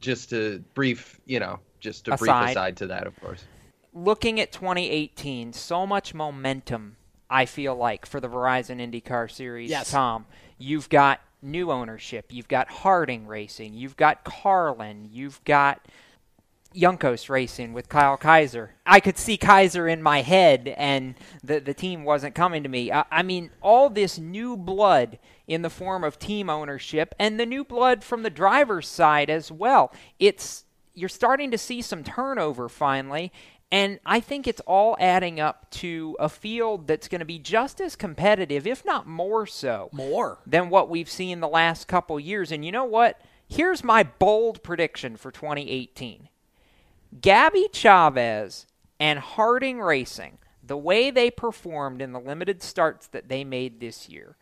just 0.01 0.33
a 0.35 0.63
brief, 0.75 1.19
you 1.25 1.41
know, 1.41 1.59
just 1.81 2.07
a 2.09 2.11
brief 2.19 2.29
Aside. 2.31 2.51
aside 2.51 2.77
to 2.79 2.87
that, 2.89 3.07
of 3.07 3.19
course. 3.21 3.43
looking 3.95 4.41
at 4.41 4.53
2018, 4.53 5.55
so 5.55 5.87
much 5.87 6.13
momentum, 6.13 6.97
I 7.31 7.47
feel 7.47 7.75
like, 7.75 8.05
for 8.05 8.21
the 8.21 8.29
Verizon 8.29 8.77
IndyCar 8.79 9.31
Series. 9.31 9.71
Yes. 9.71 9.91
Tom, 9.91 10.27
you've 10.59 10.91
got 10.91 11.21
new 11.41 11.71
ownership. 11.73 12.27
You've 12.31 12.49
got 12.49 12.69
Harding 12.69 13.27
Racing. 13.27 13.73
You've 13.73 13.97
got 13.97 14.23
Carlin. 14.25 15.09
You've 15.11 15.43
got 15.45 15.81
Juncos 16.75 17.29
Racing 17.29 17.73
with 17.73 17.89
Kyle 17.89 18.17
Kaiser. 18.17 18.75
I 18.85 19.01
could 19.01 19.19
see 19.19 19.37
Kaiser 19.37 19.89
in 19.89 20.03
my 20.03 20.23
head, 20.23 20.75
and 20.77 21.15
the 21.43 21.61
the 21.61 21.75
team 21.75 22.05
wasn't 22.05 22.35
coming 22.35 22.63
to 22.63 22.69
me. 22.69 22.93
I, 22.93 23.05
I 23.11 23.23
mean, 23.23 23.51
all 23.63 23.89
this 23.91 24.19
new 24.19 24.57
blood 24.57 25.19
in 25.47 25.63
the 25.63 25.71
form 25.71 26.05
of 26.05 26.19
team 26.19 26.51
ownership, 26.51 27.15
and 27.19 27.41
the 27.41 27.47
new 27.47 27.65
blood 27.65 28.05
from 28.05 28.23
the 28.23 28.31
driver's 28.31 28.87
side 28.87 29.31
as 29.31 29.51
well. 29.51 29.93
It's 30.19 30.65
you're 30.95 31.09
starting 31.09 31.51
to 31.53 31.59
see 31.59 31.81
some 31.81 32.05
turnover 32.05 32.69
finally. 32.69 33.33
And 33.71 34.01
I 34.07 34.21
think 34.21 34.47
it's 34.47 34.63
all 34.63 34.97
adding 34.99 35.41
up 35.41 35.71
to 35.73 36.17
a 36.19 36.31
field 36.31 36.87
that's 36.87 37.07
going 37.07 37.19
to 37.19 37.27
be 37.27 37.39
just 37.39 37.83
as 37.83 37.97
competitive, 37.97 38.67
if 38.67 38.83
not 38.85 39.07
more 39.07 39.47
so, 39.47 39.91
more 39.93 40.39
than 40.47 40.71
what 40.71 40.89
we've 40.89 41.11
seen 41.11 41.41
the 41.41 41.49
last 41.49 41.87
couple 41.87 42.19
years. 42.19 42.51
And 42.51 42.65
you 42.65 42.73
know 42.73 42.87
what? 42.87 43.21
Here's 43.47 43.85
my 43.85 44.03
bold 44.03 44.63
prediction 44.63 45.17
for 45.17 45.31
2018. 45.31 46.29
Gabby 47.21 47.69
Chavez 47.73 48.67
and 49.01 49.19
Harding 49.19 49.81
Racing, 49.81 50.39
the 50.63 50.77
way 50.77 51.11
they 51.11 51.31
performed 51.31 52.03
in 52.03 52.13
the 52.13 52.21
limited 52.21 52.63
starts 52.63 53.07
that 53.09 53.29
they 53.29 53.45
made 53.45 53.81
this 53.81 54.09
year, 54.09 54.37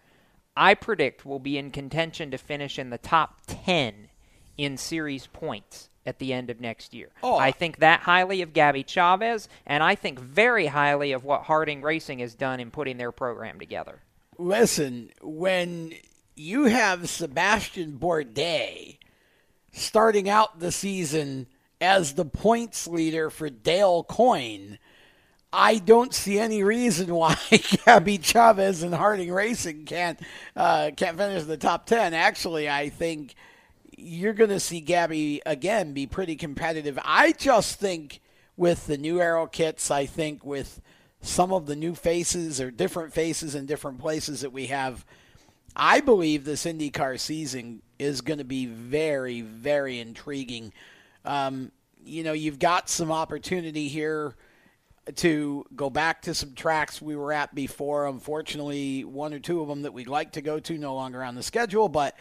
I 0.56 0.74
predict 0.74 1.26
will 1.26 1.38
be 1.38 1.58
in 1.58 1.70
contention 1.70 2.30
to 2.30 2.38
finish 2.38 2.78
in 2.78 2.90
the 2.90 2.98
top 2.98 3.40
10 3.46 4.08
in 4.56 4.76
series 4.76 5.26
points 5.26 5.90
at 6.06 6.18
the 6.18 6.32
end 6.32 6.50
of 6.50 6.60
next 6.60 6.94
year. 6.94 7.10
Oh. 7.22 7.36
I 7.36 7.50
think 7.50 7.78
that 7.78 8.00
highly 8.00 8.40
of 8.42 8.52
Gabby 8.52 8.84
Chavez, 8.84 9.48
and 9.66 9.82
I 9.82 9.94
think 9.94 10.18
very 10.18 10.66
highly 10.66 11.12
of 11.12 11.24
what 11.24 11.42
Harding 11.42 11.82
Racing 11.82 12.20
has 12.20 12.34
done 12.34 12.60
in 12.60 12.70
putting 12.70 12.96
their 12.96 13.12
program 13.12 13.58
together. 13.58 14.00
Listen, 14.38 15.10
when 15.20 15.92
you 16.34 16.64
have 16.64 17.08
Sebastian 17.08 17.98
Bourdais 17.98 18.98
starting 19.72 20.28
out 20.28 20.60
the 20.60 20.72
season 20.72 21.46
as 21.80 22.14
the 22.14 22.24
points 22.24 22.86
leader 22.86 23.30
for 23.30 23.50
Dale 23.50 24.04
Coyne, 24.04 24.78
I 25.52 25.78
don't 25.78 26.12
see 26.12 26.38
any 26.38 26.62
reason 26.62 27.14
why 27.14 27.36
Gabby 27.84 28.18
Chavez 28.18 28.82
and 28.82 28.94
Harding 28.94 29.32
Racing 29.32 29.84
can't 29.84 30.20
uh, 30.54 30.90
can't 30.96 31.16
finish 31.16 31.42
in 31.42 31.48
the 31.48 31.56
top 31.56 31.86
ten. 31.86 32.14
Actually, 32.14 32.68
I 32.68 32.88
think 32.88 33.34
you're 33.96 34.34
going 34.34 34.50
to 34.50 34.60
see 34.60 34.80
Gabby 34.80 35.40
again 35.46 35.92
be 35.92 36.06
pretty 36.06 36.36
competitive. 36.36 36.98
I 37.04 37.32
just 37.32 37.80
think 37.80 38.20
with 38.56 38.86
the 38.86 38.98
new 38.98 39.20
aero 39.20 39.46
kits, 39.46 39.90
I 39.90 40.06
think 40.06 40.44
with 40.44 40.80
some 41.20 41.52
of 41.52 41.66
the 41.66 41.76
new 41.76 41.94
faces 41.94 42.60
or 42.60 42.70
different 42.70 43.12
faces 43.12 43.54
in 43.54 43.66
different 43.66 43.98
places 43.98 44.42
that 44.42 44.52
we 44.52 44.66
have, 44.66 45.04
I 45.74 46.00
believe 46.00 46.44
this 46.44 46.64
IndyCar 46.64 47.18
season 47.18 47.82
is 47.98 48.20
going 48.20 48.38
to 48.38 48.44
be 48.44 48.66
very, 48.66 49.40
very 49.40 49.98
intriguing. 49.98 50.72
Um, 51.26 51.72
you 52.04 52.22
know, 52.22 52.32
you've 52.32 52.58
got 52.58 52.88
some 52.88 53.10
opportunity 53.10 53.88
here 53.88 54.34
to 55.14 55.64
go 55.74 55.88
back 55.88 56.22
to 56.22 56.34
some 56.34 56.54
tracks 56.54 57.00
we 57.00 57.16
were 57.16 57.32
at 57.32 57.54
before. 57.54 58.06
Unfortunately, 58.06 59.04
one 59.04 59.32
or 59.32 59.38
two 59.38 59.60
of 59.60 59.68
them 59.68 59.82
that 59.82 59.92
we'd 59.92 60.08
like 60.08 60.32
to 60.32 60.42
go 60.42 60.58
to 60.60 60.78
no 60.78 60.94
longer 60.94 61.22
on 61.22 61.34
the 61.34 61.42
schedule, 61.42 61.88
but 61.88 62.16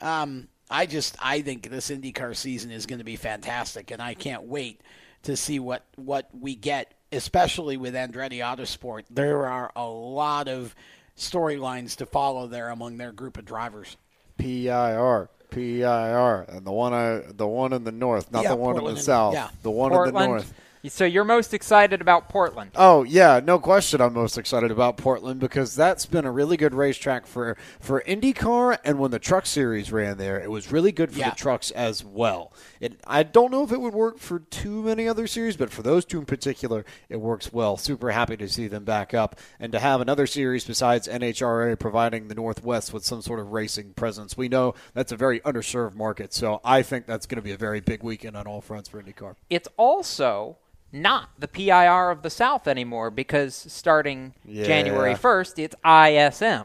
um, 0.00 0.48
I 0.70 0.86
just 0.86 1.16
I 1.20 1.42
think 1.42 1.68
this 1.68 1.90
IndyCar 1.90 2.36
season 2.36 2.70
is 2.70 2.86
going 2.86 2.98
to 3.00 3.04
be 3.04 3.16
fantastic, 3.16 3.90
and 3.90 4.00
I 4.00 4.14
can't 4.14 4.44
wait 4.44 4.80
to 5.24 5.36
see 5.36 5.58
what 5.58 5.84
what 5.96 6.28
we 6.38 6.54
get, 6.54 6.94
especially 7.12 7.76
with 7.76 7.94
Andretti 7.94 8.38
Autosport. 8.38 9.04
There 9.10 9.46
are 9.46 9.70
a 9.76 9.86
lot 9.86 10.48
of 10.48 10.74
storylines 11.16 11.96
to 11.96 12.06
follow 12.06 12.46
there 12.46 12.70
among 12.70 12.96
their 12.96 13.12
group 13.12 13.36
of 13.36 13.44
drivers. 13.44 13.96
PIR. 14.38 15.28
PIR, 15.50 16.46
and 16.48 16.64
the 16.64 16.72
one 16.72 16.92
I, 16.92 17.22
the 17.28 17.46
one 17.46 17.72
in 17.72 17.84
the 17.84 17.92
north, 17.92 18.30
not 18.32 18.42
Yeah, 18.44 18.50
the 18.50 18.56
one 18.56 18.72
Portland 18.72 18.88
in 18.88 18.94
the 18.94 18.98
and- 18.98 19.04
south, 19.04 19.34
yeah. 19.34 19.48
the 19.62 19.70
one 19.70 19.92
in 19.92 20.14
the 20.14 20.26
north. 20.26 20.54
So 20.88 21.04
you're 21.04 21.24
most 21.24 21.52
excited 21.52 22.00
about 22.00 22.30
Portland. 22.30 22.70
Oh 22.74 23.02
yeah, 23.02 23.38
no 23.44 23.58
question. 23.58 24.00
I'm 24.00 24.14
most 24.14 24.38
excited 24.38 24.70
about 24.70 24.96
Portland 24.96 25.38
because 25.38 25.74
that's 25.76 26.06
been 26.06 26.24
a 26.24 26.32
really 26.32 26.56
good 26.56 26.72
racetrack 26.74 27.26
for 27.26 27.56
for 27.80 28.02
IndyCar, 28.06 28.78
and 28.82 28.98
when 28.98 29.10
the 29.10 29.18
Truck 29.18 29.44
Series 29.44 29.92
ran 29.92 30.16
there, 30.16 30.40
it 30.40 30.50
was 30.50 30.72
really 30.72 30.90
good 30.90 31.12
for 31.12 31.18
Yeah. 31.18 31.30
the 31.30 31.36
trucks 31.36 31.70
as 31.72 32.02
well. 32.02 32.52
It, 32.80 32.98
I 33.06 33.22
don't 33.24 33.50
know 33.50 33.62
if 33.62 33.72
it 33.72 33.80
would 33.80 33.92
work 33.92 34.18
for 34.18 34.38
too 34.38 34.82
many 34.82 35.06
other 35.06 35.26
series, 35.26 35.56
but 35.58 35.70
for 35.70 35.82
those 35.82 36.06
two 36.06 36.18
in 36.18 36.24
particular, 36.24 36.86
it 37.10 37.20
works 37.20 37.52
well. 37.52 37.76
Super 37.76 38.10
happy 38.12 38.38
to 38.38 38.48
see 38.48 38.66
them 38.66 38.84
back 38.84 39.12
up 39.12 39.38
and 39.58 39.72
to 39.72 39.78
have 39.80 40.00
another 40.00 40.26
series 40.26 40.64
besides 40.64 41.06
NHRA 41.06 41.78
providing 41.78 42.28
the 42.28 42.34
Northwest 42.34 42.94
with 42.94 43.04
some 43.04 43.20
sort 43.20 43.38
of 43.40 43.52
racing 43.52 43.92
presence. 43.92 44.36
We 44.36 44.48
know 44.48 44.74
that's 44.94 45.12
a 45.12 45.16
very 45.16 45.40
underserved 45.40 45.94
market, 45.94 46.32
so 46.32 46.62
I 46.64 46.80
think 46.80 47.04
that's 47.04 47.26
going 47.26 47.36
to 47.36 47.42
be 47.42 47.52
a 47.52 47.58
very 47.58 47.80
big 47.80 48.02
weekend 48.02 48.34
on 48.34 48.46
all 48.46 48.62
fronts 48.62 48.88
for 48.88 49.02
IndyCar. 49.02 49.34
It's 49.50 49.68
also 49.76 50.56
not 50.92 51.30
the 51.38 51.48
PIR 51.48 52.10
of 52.10 52.22
the 52.22 52.30
South 52.30 52.66
anymore 52.68 53.10
because 53.10 53.54
starting 53.54 54.34
Yeah. 54.44 54.64
January 54.64 55.14
1st, 55.14 55.58
it's 55.58 55.74
ISM. 55.84 56.64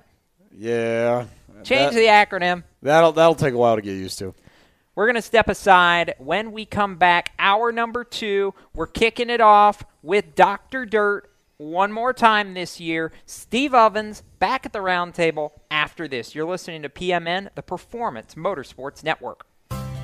Yeah, 0.58 1.26
Change 1.64 1.94
That- 1.94 2.30
the 2.30 2.38
acronym. 2.38 2.64
That'll 2.82 3.12
that'll 3.12 3.36
take 3.36 3.54
a 3.54 3.58
while 3.58 3.76
to 3.76 3.82
get 3.82 3.94
used 3.94 4.20
to. 4.20 4.34
We're 4.94 5.08
going 5.08 5.16
to 5.16 5.22
step 5.22 5.50
aside. 5.50 6.14
When 6.20 6.52
we 6.54 6.66
come 6.66 6.96
back, 6.96 7.32
hour 7.40 7.72
number 7.72 8.04
two, 8.06 8.54
we're 8.74 8.88
kicking 8.88 9.30
it 9.30 9.42
off 9.42 9.84
with 10.02 10.36
Dr. 10.36 10.86
Dirt 10.86 11.30
one 11.58 11.92
more 11.92 12.14
time 12.14 12.54
this 12.54 12.80
year. 12.80 13.12
Steve 13.26 13.74
Ovens 13.74 14.22
back 14.40 14.66
at 14.66 14.72
the 14.74 14.80
roundtable 14.80 15.52
after 15.70 16.08
this. 16.08 16.34
You're 16.36 16.48
listening 16.48 16.82
to 16.84 16.90
PMN, 16.90 17.50
the 17.56 17.64
Performance 17.64 18.36
Motorsports 18.36 19.04
Network. 19.04 19.46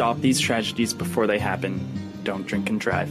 Stop 0.00 0.18
these 0.22 0.40
tragedies 0.40 0.94
before 0.94 1.26
they 1.26 1.38
happen. 1.38 1.78
Don't 2.24 2.46
drink 2.46 2.70
and 2.70 2.80
drive. 2.80 3.10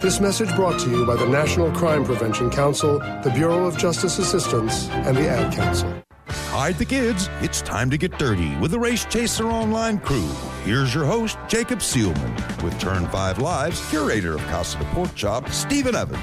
This 0.00 0.20
message 0.20 0.54
brought 0.54 0.78
to 0.82 0.90
you 0.90 1.04
by 1.04 1.16
the 1.16 1.26
National 1.26 1.72
Crime 1.72 2.04
Prevention 2.04 2.50
Council, 2.50 3.00
the 3.00 3.32
Bureau 3.34 3.66
of 3.66 3.76
Justice 3.76 4.20
Assistance, 4.20 4.88
and 4.90 5.16
the 5.16 5.28
Ad 5.28 5.52
Council. 5.52 5.92
Hide 6.28 6.78
the 6.78 6.84
kids. 6.84 7.28
It's 7.40 7.60
time 7.62 7.90
to 7.90 7.98
get 7.98 8.16
dirty 8.16 8.54
with 8.58 8.70
the 8.70 8.78
Race 8.78 9.04
Chaser 9.06 9.48
Online 9.48 9.98
crew. 9.98 10.28
Here's 10.62 10.94
your 10.94 11.04
host, 11.04 11.36
Jacob 11.48 11.80
Seelman, 11.80 12.62
with 12.62 12.78
Turn 12.78 13.08
5 13.08 13.40
Live's 13.40 13.90
curator 13.90 14.36
of 14.36 14.40
Casa 14.42 14.78
de 14.78 14.84
Pork 14.84 15.12
Chop, 15.16 15.48
Stephen 15.48 15.96
Evans. 15.96 16.22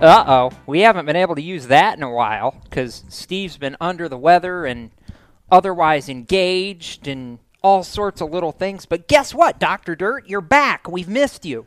Uh 0.00 0.24
oh. 0.26 0.50
We 0.66 0.80
haven't 0.80 1.04
been 1.04 1.16
able 1.16 1.34
to 1.34 1.42
use 1.42 1.66
that 1.66 1.98
in 1.98 2.02
a 2.02 2.10
while 2.10 2.58
because 2.64 3.04
Steve's 3.10 3.58
been 3.58 3.76
under 3.78 4.08
the 4.08 4.16
weather 4.16 4.64
and 4.64 4.90
otherwise 5.52 6.08
engaged 6.08 7.06
and 7.06 7.40
all 7.62 7.84
sorts 7.84 8.22
of 8.22 8.30
little 8.30 8.52
things. 8.52 8.86
But 8.86 9.06
guess 9.06 9.34
what, 9.34 9.60
Dr. 9.60 9.94
Dirt? 9.94 10.30
You're 10.30 10.40
back. 10.40 10.88
We've 10.88 11.10
missed 11.10 11.44
you. 11.44 11.66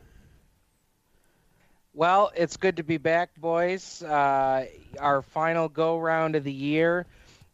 Well, 1.94 2.32
it's 2.34 2.56
good 2.56 2.76
to 2.78 2.82
be 2.82 2.98
back, 2.98 3.36
boys. 3.36 4.02
Uh, 4.02 4.66
our 4.98 5.22
final 5.22 5.68
go 5.68 5.98
round 5.98 6.34
of 6.36 6.44
the 6.44 6.52
year. 6.52 7.06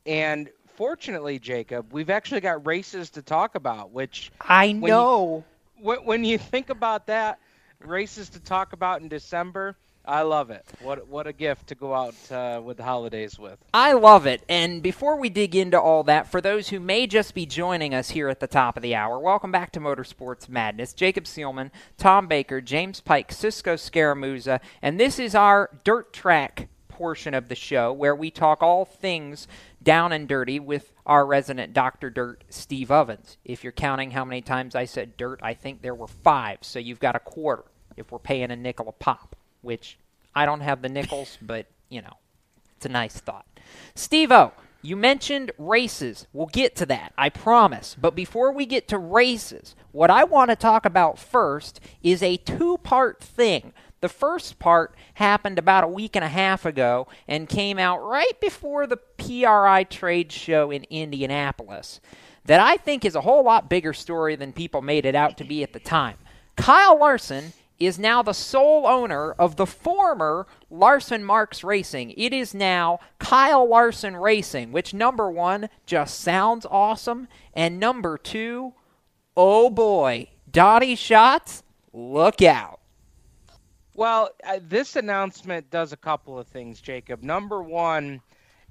And 0.07 0.51
fortunately, 0.77 1.39
Jacob, 1.39 1.93
we've 1.93 2.11
actually 2.11 2.41
got 2.41 2.67
races 2.67 3.11
to 3.11 3.23
talk 3.23 3.55
about, 3.55 3.93
which. 3.93 4.33
I 4.41 4.73
know. 4.73 5.45
When 5.81 5.99
you, 5.99 6.03
when 6.05 6.25
you 6.25 6.39
think 6.39 6.71
about 6.71 7.07
that, 7.07 7.39
races 7.81 8.31
to 8.31 8.41
talk 8.41 8.73
about 8.73 9.03
in 9.03 9.09
December. 9.09 9.77
I 10.05 10.23
love 10.23 10.51
it. 10.51 10.65
What 10.83 11.09
what 11.09 11.27
a 11.27 11.33
gift 11.33 11.69
to 11.69 11.75
go 11.75 11.95
out 11.95 12.15
uh, 12.33 12.61
with 12.65 12.79
the 12.79 12.83
holidays 12.83 13.39
with. 13.39 13.59
I 13.75 13.93
love 13.93 14.27
it. 14.27 14.43
And 14.49 14.83
before 14.83 15.17
we 15.17 15.29
dig 15.29 15.55
into 15.55 15.81
all 15.81 16.03
that, 16.05 16.31
for 16.31 16.41
those 16.41 16.69
who 16.69 16.81
may 16.81 17.07
just 17.07 17.35
be 17.35 17.47
joining 17.47 17.95
us 17.95 18.11
here 18.11 18.29
at 18.29 18.41
the 18.41 18.47
top 18.47 18.77
of 18.77 18.83
the 18.83 18.95
hour, 18.95 19.19
welcome 19.19 19.53
back 19.53 19.73
to 19.73 19.81
Motorsports 19.81 20.49
Madness. 20.49 20.95
Jacob 20.95 21.25
Seelman, 21.25 21.71
Tom 21.99 22.27
Baker, 22.27 22.61
James 22.61 23.01
Pike, 23.01 23.31
Cisco 23.31 23.77
Scaramuza, 23.77 24.61
and 24.81 24.99
this 24.99 25.19
is 25.19 25.35
our 25.35 25.71
dirt 25.85 26.13
track 26.13 26.69
portion 26.89 27.33
of 27.33 27.49
the 27.49 27.55
show 27.55 27.93
where 27.93 28.15
we 28.15 28.31
talk 28.31 28.63
all 28.63 28.85
things 28.85 29.47
down 29.83 30.13
and 30.13 30.29
dirty 30.29 30.59
with 30.59 30.93
our 31.07 31.25
resident 31.25 31.73
Dr. 31.73 32.11
Dirt, 32.11 32.45
Steve 32.49 32.91
Ovens. 32.91 33.39
If 33.45 33.65
you're 33.65 33.73
counting 33.73 34.11
how 34.11 34.25
many 34.25 34.43
times 34.43 34.75
I 34.75 34.85
said 34.85 35.17
dirt, 35.17 35.41
I 35.43 35.55
think 35.55 35.81
there 35.83 35.95
were 35.95 36.07
five, 36.07 36.59
so 36.63 36.79
you've 36.79 37.01
got 37.01 37.17
a 37.17 37.21
quarter 37.21 37.65
if 37.97 38.13
we're 38.13 38.19
paying 38.19 38.51
a 38.51 38.57
nickel 38.57 38.89
a 38.89 38.93
pop 38.93 39.37
which 39.63 39.99
I 40.35 40.47
don't 40.47 40.61
have 40.61 40.83
the 40.83 40.89
nickels, 40.89 41.39
but, 41.43 41.67
you 41.89 42.03
know, 42.03 42.15
it's 42.77 42.87
a 42.87 42.91
nice 42.91 43.19
thought. 43.19 43.47
Steve 43.95 44.33
O, 44.33 44.53
you 44.83 44.97
mentioned 44.97 45.53
races. 45.59 46.27
We'll 46.33 46.47
get 46.47 46.75
to 46.77 46.87
that, 46.87 47.13
I 47.19 47.29
promise. 47.29 47.95
But 48.01 48.15
before 48.15 48.53
we 48.53 48.65
get 48.65 48.89
to 48.89 48.99
races, 48.99 49.75
what 49.93 50.11
I 50.11 50.25
want 50.25 50.51
to 50.51 50.57
talk 50.57 50.87
about 50.87 51.19
first 51.19 51.81
is 52.03 52.23
a 52.23 52.39
two 52.39 52.79
part 52.79 53.21
thing. 53.23 53.73
The 54.01 54.09
first 54.09 54.59
part 54.59 54.95
happened 55.15 55.59
about 55.59 55.85
a 55.85 55.89
week 55.89 56.17
and 56.17 56.25
a 56.25 56.29
half 56.29 56.65
ago 56.65 57.07
and 57.29 57.49
came 57.49 57.79
out 57.79 58.03
right 58.03 58.41
before 58.41 58.87
the 58.87 58.97
PRI 58.97 59.85
trade 59.85 60.33
show 60.33 60.71
in 60.71 60.85
Indianapolis. 60.85 62.01
That 62.47 62.61
I 62.61 62.79
think 62.79 63.05
is 63.05 63.15
a 63.15 63.21
whole 63.21 63.45
lot 63.45 63.69
bigger 63.69 63.93
story 63.93 64.37
than 64.37 64.55
people 64.55 64.81
made 64.81 65.05
it 65.05 65.15
out 65.15 65.37
to 65.37 65.45
be 65.45 65.63
at 65.63 65.75
the 65.75 65.81
time. 65.81 66.17
Kyle 66.57 66.99
Larson 66.99 67.53
is 67.81 67.99
now 67.99 68.23
the 68.23 68.35
sole 68.35 68.87
owner 68.87 69.33
of 69.33 69.57
the 69.57 69.67
former 69.67 70.47
Larson 70.69 71.25
Marks 71.25 71.65
Racing. 71.65 72.11
It 72.17 72.35
is 72.35 72.55
now 72.55 73.01
Kyle 73.19 73.67
Larson 73.67 74.17
Racing, 74.17 74.71
which 74.71 74.93
number 74.93 75.31
one 75.31 75.71
just 75.87 76.21
sounds 76.21 76.67
awesome, 76.71 77.27
and 77.55 77.81
number 77.81 78.19
two, 78.19 78.75
oh 79.35 79.71
boy, 79.71 80.29
Donnie 80.51 80.95
Schatz, 80.95 81.63
look 81.93 82.43
out. 82.43 82.81
Well, 83.95 84.31
uh, 84.47 84.61
this 84.63 84.97
announcement 84.97 85.71
does 85.71 85.93
a 85.93 85.97
couple 85.97 86.39
of 86.39 86.47
things, 86.47 86.81
Jacob. 86.81 87.23
Number 87.23 87.63
one, 87.63 88.21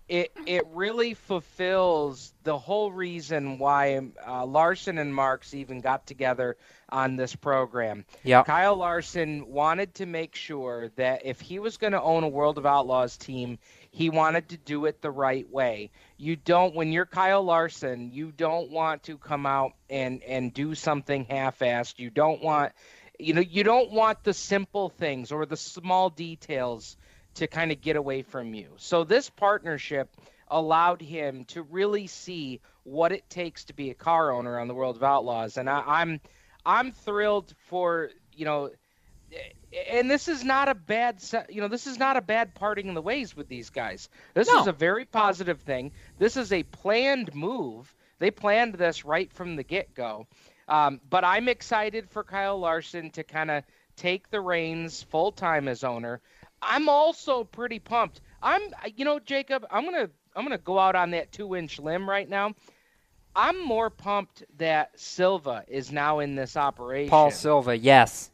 it 0.08 0.32
it 0.48 0.66
really 0.74 1.14
fulfills 1.14 2.34
the 2.44 2.58
whole 2.58 2.92
reason 2.92 3.60
why 3.60 4.02
uh, 4.28 4.46
Larson 4.46 4.98
and 4.98 5.14
Marks 5.14 5.54
even 5.54 5.82
got 5.82 6.08
together 6.08 6.58
on 6.92 7.16
this 7.16 7.36
program. 7.36 8.06
Yeah. 8.24 8.44
Kyle 8.44 8.76
Larson 8.76 9.48
wanted 9.48 9.96
to 9.96 10.06
make 10.06 10.36
sure 10.36 10.90
that 10.96 11.26
if 11.26 11.42
he 11.42 11.60
was 11.60 11.78
going 11.78 11.94
to 11.94 12.02
own 12.02 12.24
a 12.24 12.30
World 12.30 12.58
of 12.58 12.66
Outlaws 12.66 13.18
team, 13.18 13.60
he 13.92 14.10
wanted 14.10 14.50
to 14.50 14.58
do 14.58 14.86
it 14.86 15.02
the 15.02 15.12
right 15.12 15.50
way. 15.50 15.92
You 16.18 16.36
don't 16.36 16.76
when 16.76 16.92
you're 16.92 17.06
Kyle 17.06 17.44
Larson, 17.44 18.12
you 18.12 18.32
don't 18.32 18.72
want 18.72 19.04
to 19.04 19.18
come 19.18 19.46
out 19.46 19.74
and 19.90 20.24
and 20.24 20.54
do 20.54 20.76
something 20.76 21.26
half-assed. 21.26 22.00
You 22.00 22.10
don't 22.10 22.44
want 22.44 22.74
you 23.20 23.34
know, 23.34 23.42
you 23.42 23.64
don't 23.64 23.92
want 23.92 24.24
the 24.24 24.34
simple 24.34 24.90
things 24.90 25.32
or 25.32 25.46
the 25.46 25.58
small 25.58 26.10
details 26.10 26.96
to 27.36 27.48
kind 27.48 27.72
of 27.72 27.82
get 27.82 27.96
away 27.96 28.22
from 28.22 28.54
you. 28.54 28.74
So 28.78 29.04
this 29.04 29.30
partnership 29.30 30.10
allowed 30.48 31.02
him 31.02 31.46
to 31.46 31.62
really 31.62 32.08
see 32.08 32.62
what 32.84 33.12
it 33.12 33.30
takes 33.30 33.66
to 33.66 33.74
be 33.74 33.92
a 33.92 33.94
car 33.94 34.32
owner 34.32 34.60
on 34.60 34.68
the 34.68 34.74
World 34.74 34.96
of 34.96 35.04
Outlaws, 35.04 35.58
and 35.58 35.70
I, 35.70 35.84
I'm 35.86 36.22
I'm 36.66 36.92
thrilled 36.92 37.54
for 37.68 38.10
you 38.34 38.46
know, 38.46 38.72
and 39.92 40.10
this 40.10 40.28
is 40.28 40.44
not 40.44 40.68
a 40.70 40.76
bad 40.76 41.22
you 41.50 41.62
know 41.62 41.68
this 41.68 41.88
is 41.88 41.98
not 42.00 42.18
a 42.18 42.22
bad 42.22 42.56
parting 42.56 42.88
in 42.88 42.94
the 42.94 43.02
ways 43.02 43.36
with 43.36 43.48
these 43.48 43.70
guys. 43.70 44.10
This 44.34 44.52
No. 44.52 44.62
is 44.62 44.68
a 44.68 44.72
very 44.74 45.06
positive 45.06 45.62
thing. 45.62 45.92
This 46.18 46.38
is 46.38 46.52
a 46.52 46.64
planned 46.64 47.34
move. 47.36 47.94
They 48.20 48.32
planned 48.32 48.76
this 48.76 49.06
right 49.06 49.32
from 49.32 49.56
the 49.56 49.64
get 49.64 49.94
go. 49.94 50.28
Um, 50.68 51.00
but 51.10 51.24
I'm 51.24 51.48
excited 51.48 52.10
for 52.10 52.24
Kyle 52.24 52.60
Larson 52.60 53.10
to 53.12 53.24
kind 53.24 53.50
of 53.52 53.64
take 53.96 54.30
the 54.30 54.42
reins 54.42 55.04
full 55.04 55.32
time 55.32 55.68
as 55.68 55.84
owner. 55.84 56.22
I'm 56.62 56.90
also 56.90 57.44
pretty 57.44 57.80
pumped. 57.80 58.22
I'm, 58.42 58.62
you 58.96 59.06
know, 59.06 59.20
Jacob, 59.20 59.66
I'm 59.72 59.86
gonna, 59.86 60.10
I'm 60.36 60.44
gonna 60.44 60.58
go 60.58 60.78
out 60.78 60.96
on 60.96 61.12
that 61.12 61.32
two 61.32 61.56
inch 61.56 61.80
limb 61.80 62.10
right 62.10 62.28
now. 62.28 62.54
I'm 63.42 63.66
more 63.66 63.90
pumped 63.90 64.44
that 64.58 65.00
Silva 65.00 65.64
is 65.70 65.94
now 65.94 66.20
in 66.20 66.36
this 66.36 66.58
operation. 66.58 67.10
Paul 67.10 67.32
Silva, 67.32 67.78
yes. 67.78 68.32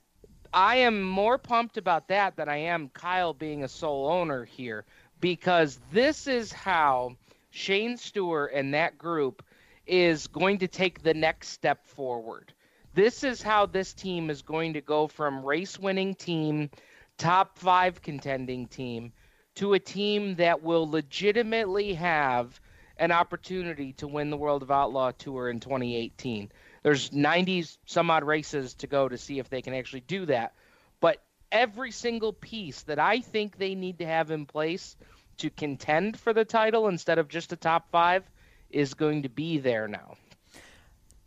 I 0.51 0.77
am 0.77 1.03
more 1.03 1.37
pumped 1.37 1.77
about 1.77 2.07
that 2.07 2.35
than 2.35 2.49
I 2.49 2.57
am 2.57 2.89
Kyle 2.89 3.31
being 3.31 3.63
a 3.63 3.67
sole 3.67 4.09
owner 4.09 4.45
here 4.45 4.83
because 5.21 5.79
this 5.91 6.25
is 6.25 6.51
how 6.51 7.17
Shane 7.51 7.97
Stewart 7.97 8.51
and 8.51 8.73
that 8.73 8.97
group 8.97 9.45
is 9.85 10.25
going 10.25 10.57
to 10.57 10.67
take 10.67 11.03
the 11.03 11.13
next 11.13 11.49
step 11.49 11.85
forward. 11.85 12.51
This 12.95 13.23
is 13.23 13.43
how 13.43 13.67
this 13.67 13.93
team 13.93 14.31
is 14.31 14.41
going 14.41 14.73
to 14.73 14.81
go 14.81 15.05
from 15.05 15.45
race 15.45 15.77
winning 15.77 16.15
team, 16.15 16.71
top 17.19 17.59
five 17.59 18.01
contending 18.01 18.65
team, 18.65 19.13
to 19.53 19.73
a 19.75 19.79
team 19.79 20.33
that 20.37 20.63
will 20.63 20.89
legitimately 20.89 21.93
have 21.93 22.59
an 22.97 23.11
opportunity 23.11 23.93
to 23.93 24.07
win 24.07 24.29
the 24.29 24.37
World 24.37 24.63
of 24.63 24.71
Outlaw 24.71 25.11
Tour 25.11 25.49
in 25.49 25.59
2018. 25.59 26.51
There's 26.83 27.11
90 27.11 27.65
some 27.85 28.09
odd 28.09 28.23
races 28.23 28.73
to 28.75 28.87
go 28.87 29.09
to 29.09 29.17
see 29.17 29.39
if 29.39 29.49
they 29.49 29.61
can 29.61 29.73
actually 29.73 30.01
do 30.01 30.25
that. 30.27 30.53
But 30.99 31.21
every 31.51 31.91
single 31.91 32.33
piece 32.33 32.83
that 32.83 32.99
I 32.99 33.19
think 33.19 33.57
they 33.57 33.75
need 33.75 33.99
to 33.99 34.05
have 34.05 34.31
in 34.31 34.45
place 34.45 34.95
to 35.37 35.49
contend 35.49 36.19
for 36.19 36.33
the 36.33 36.45
title 36.45 36.87
instead 36.87 37.17
of 37.17 37.27
just 37.27 37.51
a 37.51 37.57
top 37.57 37.89
five 37.91 38.23
is 38.69 38.93
going 38.93 39.23
to 39.23 39.29
be 39.29 39.57
there 39.57 39.87
now. 39.87 40.15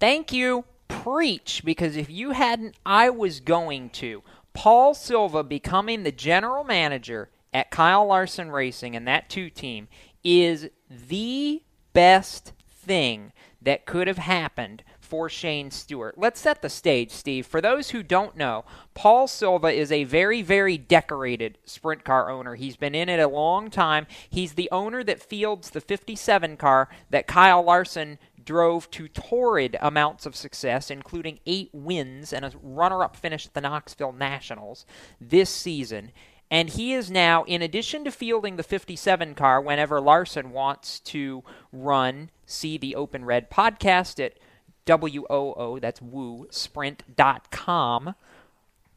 Thank 0.01 0.33
you. 0.33 0.64
Preach, 0.89 1.62
because 1.64 1.97
if 1.97 2.09
you 2.09 2.31
hadn't, 2.31 2.75
I 2.85 3.11
was 3.11 3.41
going 3.41 3.91
to. 3.91 4.23
Paul 4.55 4.95
Silva 4.95 5.45
becoming 5.45 6.03
the 6.03 6.12
general 6.12 6.64
manager 6.64 7.29
at 7.53 7.71
Kyle 7.71 8.07
Larson 8.07 8.51
Racing 8.51 8.97
and 8.97 9.07
that 9.07 9.29
two 9.29 9.51
team 9.51 9.89
is 10.25 10.69
the 10.91 11.62
best 11.93 12.53
thing 12.69 13.33
that 13.61 13.87
could 13.87 14.07
have 14.07 14.19
happened 14.19 14.83
for 15.01 15.29
Shane 15.29 15.71
Stewart. 15.71 16.19
Let's 16.19 16.39
set 16.39 16.61
the 16.61 16.69
stage, 16.69 17.11
Steve. 17.11 17.47
For 17.47 17.61
those 17.61 17.91
who 17.91 18.03
don't 18.03 18.37
know, 18.37 18.64
Paul 18.95 19.27
Silva 19.27 19.69
is 19.69 19.91
a 19.91 20.05
very, 20.05 20.43
very 20.43 20.77
decorated 20.77 21.59
sprint 21.64 22.05
car 22.05 22.31
owner. 22.31 22.55
He's 22.57 22.77
been 22.77 22.95
in 22.95 23.09
it 23.09 23.19
a 23.19 23.27
long 23.27 23.71
time. 23.71 24.07
He's 24.29 24.53
the 24.53 24.69
owner 24.71 25.03
that 25.05 25.23
fields 25.23 25.71
the 25.71 25.81
57 25.81 26.59
car 26.59 26.89
that 27.11 27.27
Kyle 27.27 27.62
Larson 27.62 28.19
drove 28.45 28.91
to 28.93 29.09
torrid 29.09 29.77
amounts 29.81 30.27
of 30.27 30.37
success, 30.37 30.91
including 30.91 31.41
eight 31.47 31.71
wins 31.73 32.33
and 32.33 32.45
a 32.45 32.53
runner 32.62 33.03
up 33.03 33.16
finish 33.16 33.47
at 33.47 33.55
the 33.55 33.61
Knoxville 33.61 34.12
Nationals 34.12 34.85
this 35.21 35.51
season. 35.51 36.12
And 36.51 36.71
he 36.71 36.95
is 36.95 37.11
now, 37.11 37.45
in 37.45 37.61
addition 37.61 38.05
to 38.05 38.11
fielding 38.11 38.57
the 38.57 38.63
57 38.63 39.35
car 39.35 39.61
whenever 39.61 40.01
Larson 40.01 40.51
wants 40.51 41.01
to 41.01 41.45
run, 41.73 42.31
see 42.47 42.79
the 42.79 42.95
Open 42.95 43.25
Red 43.25 43.51
podcast 43.51 44.25
at 44.25 44.39
WOO, 44.87 45.79
that's 45.81 46.01
woo, 46.01 46.47
sprint.com, 46.51 48.15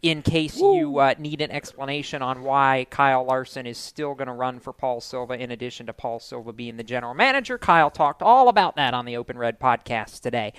in 0.02 0.22
case 0.22 0.58
Woo. 0.58 0.78
you 0.78 0.98
uh, 1.00 1.14
need 1.20 1.42
an 1.42 1.52
explanation 1.52 2.22
on 2.22 2.42
why 2.42 2.88
Kyle 2.90 3.26
Larson 3.26 3.68
is 3.68 3.78
still 3.78 4.16
going 4.16 4.28
to 4.28 4.34
run 4.34 4.60
for 4.60 4.74
Paul 4.74 5.02
Silva 5.02 5.34
in 5.34 5.52
addition 5.52 5.86
to 5.88 5.94
Paul 5.94 6.20
Silva 6.20 6.54
being 6.54 6.78
the 6.78 6.84
general 6.84 7.14
manager. 7.14 7.58
Kyle 7.58 7.92
talked 7.92 8.22
all 8.22 8.48
about 8.48 8.78
that 8.78 8.94
on 8.94 9.06
the 9.06 9.18
Open 9.18 9.38
Red 9.38 9.60
podcast 9.60 10.22
today. 10.22 10.54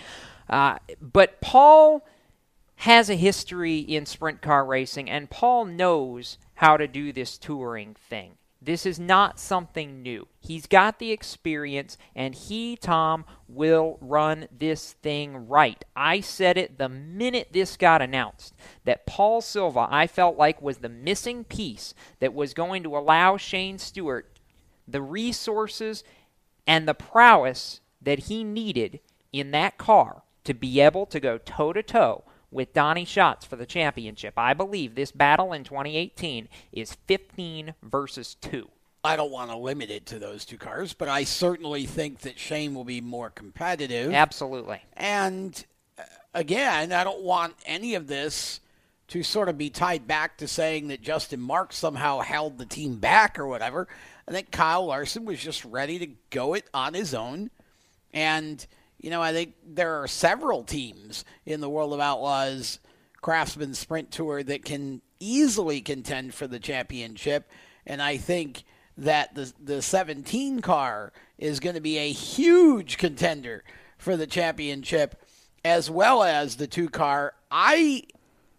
Uh, 0.48 0.76
but 1.00 1.40
Paul 1.40 2.06
has 2.76 3.08
a 3.08 3.14
history 3.14 3.78
in 3.78 4.06
sprint 4.06 4.42
car 4.42 4.64
racing, 4.64 5.08
and 5.08 5.30
Paul 5.30 5.64
knows 5.64 6.36
how 6.62 6.76
to 6.76 6.86
do 6.86 7.12
this 7.12 7.38
touring 7.38 7.92
thing. 8.08 8.34
This 8.64 8.86
is 8.86 9.00
not 9.00 9.40
something 9.40 10.00
new. 10.00 10.28
He's 10.38 10.68
got 10.68 11.00
the 11.00 11.10
experience, 11.10 11.98
and 12.14 12.36
he, 12.36 12.76
Tom, 12.76 13.24
will 13.48 13.98
run 14.00 14.46
this 14.56 14.92
thing 14.92 15.48
right. 15.48 15.84
I 15.96 16.20
said 16.20 16.56
it 16.56 16.78
the 16.78 16.88
minute 16.88 17.48
this 17.50 17.76
got 17.76 18.00
announced 18.00 18.54
that 18.84 19.06
Paul 19.06 19.40
Silva, 19.40 19.88
I 19.90 20.06
felt 20.06 20.38
like, 20.38 20.62
was 20.62 20.78
the 20.78 20.88
missing 20.88 21.42
piece 21.42 21.94
that 22.20 22.32
was 22.32 22.54
going 22.54 22.84
to 22.84 22.96
allow 22.96 23.36
Shane 23.36 23.78
Stewart 23.78 24.38
the 24.86 25.02
resources 25.02 26.04
and 26.64 26.86
the 26.86 26.94
prowess 26.94 27.80
that 28.00 28.20
he 28.20 28.44
needed 28.44 29.00
in 29.32 29.50
that 29.50 29.78
car 29.78 30.22
to 30.44 30.54
be 30.54 30.78
able 30.78 31.06
to 31.06 31.18
go 31.18 31.38
toe 31.38 31.72
to 31.72 31.82
toe 31.82 32.22
with 32.52 32.72
Donnie 32.72 33.04
Schatz 33.04 33.44
for 33.44 33.56
the 33.56 33.66
championship. 33.66 34.34
I 34.36 34.54
believe 34.54 34.94
this 34.94 35.10
battle 35.10 35.52
in 35.52 35.64
2018 35.64 36.48
is 36.72 36.96
15 37.06 37.74
versus 37.82 38.34
2. 38.36 38.68
I 39.04 39.16
don't 39.16 39.32
want 39.32 39.50
to 39.50 39.56
limit 39.56 39.90
it 39.90 40.06
to 40.06 40.18
those 40.18 40.44
two 40.44 40.58
cars, 40.58 40.92
but 40.92 41.08
I 41.08 41.24
certainly 41.24 41.86
think 41.86 42.20
that 42.20 42.38
Shane 42.38 42.74
will 42.74 42.84
be 42.84 43.00
more 43.00 43.30
competitive. 43.30 44.12
Absolutely. 44.12 44.80
And 44.96 45.64
uh, 45.98 46.02
again, 46.34 46.92
I 46.92 47.02
don't 47.02 47.22
want 47.22 47.54
any 47.66 47.96
of 47.96 48.06
this 48.06 48.60
to 49.08 49.22
sort 49.22 49.48
of 49.48 49.58
be 49.58 49.70
tied 49.70 50.06
back 50.06 50.38
to 50.38 50.46
saying 50.46 50.88
that 50.88 51.02
Justin 51.02 51.40
Marks 51.40 51.76
somehow 51.76 52.20
held 52.20 52.58
the 52.58 52.64
team 52.64 52.96
back 52.96 53.38
or 53.38 53.46
whatever. 53.46 53.88
I 54.28 54.30
think 54.30 54.52
Kyle 54.52 54.86
Larson 54.86 55.24
was 55.24 55.40
just 55.40 55.64
ready 55.64 55.98
to 55.98 56.06
go 56.30 56.54
it 56.54 56.68
on 56.72 56.94
his 56.94 57.12
own. 57.12 57.50
And 58.14 58.64
you 59.02 59.10
know, 59.10 59.20
I 59.20 59.32
think 59.32 59.54
there 59.66 60.00
are 60.00 60.06
several 60.06 60.62
teams 60.62 61.24
in 61.44 61.60
the 61.60 61.68
World 61.68 61.92
of 61.92 62.00
Outlaws 62.00 62.78
Craftsman 63.20 63.74
Sprint 63.74 64.12
Tour 64.12 64.42
that 64.44 64.64
can 64.64 65.02
easily 65.18 65.80
contend 65.80 66.34
for 66.34 66.46
the 66.46 66.60
championship. 66.60 67.50
And 67.84 68.00
I 68.00 68.16
think 68.16 68.62
that 68.96 69.34
the, 69.34 69.52
the 69.62 69.82
17 69.82 70.60
car 70.60 71.12
is 71.36 71.58
going 71.58 71.74
to 71.74 71.80
be 71.80 71.98
a 71.98 72.12
huge 72.12 72.96
contender 72.96 73.64
for 73.98 74.16
the 74.16 74.26
championship, 74.26 75.20
as 75.64 75.90
well 75.90 76.22
as 76.22 76.56
the 76.56 76.68
two 76.68 76.88
car. 76.88 77.34
I, 77.50 78.04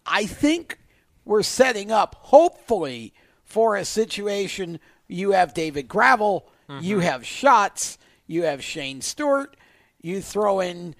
I 0.06 0.26
think 0.26 0.78
we're 1.24 1.42
setting 1.42 1.90
up, 1.90 2.16
hopefully, 2.18 3.14
for 3.44 3.76
a 3.76 3.84
situation. 3.84 4.78
You 5.08 5.32
have 5.32 5.54
David 5.54 5.88
Gravel, 5.88 6.46
mm-hmm. 6.68 6.84
you 6.84 6.98
have 6.98 7.26
Schatz, 7.26 7.96
you 8.26 8.42
have 8.42 8.62
Shane 8.62 9.00
Stewart 9.00 9.56
you 10.04 10.20
throw 10.20 10.60
in 10.60 10.94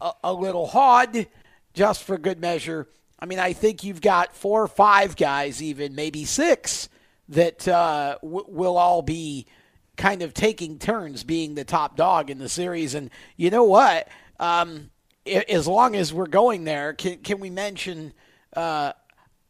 a, 0.00 0.12
a 0.24 0.32
little 0.32 0.66
Hod 0.66 1.26
just 1.74 2.04
for 2.04 2.16
good 2.16 2.40
measure. 2.40 2.88
I 3.18 3.26
mean, 3.26 3.38
I 3.38 3.52
think 3.52 3.84
you've 3.84 4.00
got 4.00 4.34
four 4.34 4.62
or 4.62 4.68
five 4.68 5.14
guys, 5.14 5.62
even 5.62 5.94
maybe 5.94 6.24
six, 6.24 6.88
that 7.28 7.68
uh, 7.68 8.16
w- 8.22 8.46
will 8.48 8.78
all 8.78 9.02
be 9.02 9.46
kind 9.96 10.22
of 10.22 10.32
taking 10.32 10.78
turns 10.78 11.22
being 11.22 11.54
the 11.54 11.64
top 11.64 11.96
dog 11.96 12.30
in 12.30 12.38
the 12.38 12.48
series. 12.48 12.94
And 12.94 13.10
you 13.36 13.50
know 13.50 13.64
what? 13.64 14.08
Um, 14.40 14.90
as 15.26 15.66
long 15.66 15.94
as 15.94 16.12
we're 16.12 16.26
going 16.26 16.64
there, 16.64 16.94
can, 16.94 17.18
can 17.18 17.40
we 17.40 17.50
mention 17.50 18.14
uh, 18.56 18.92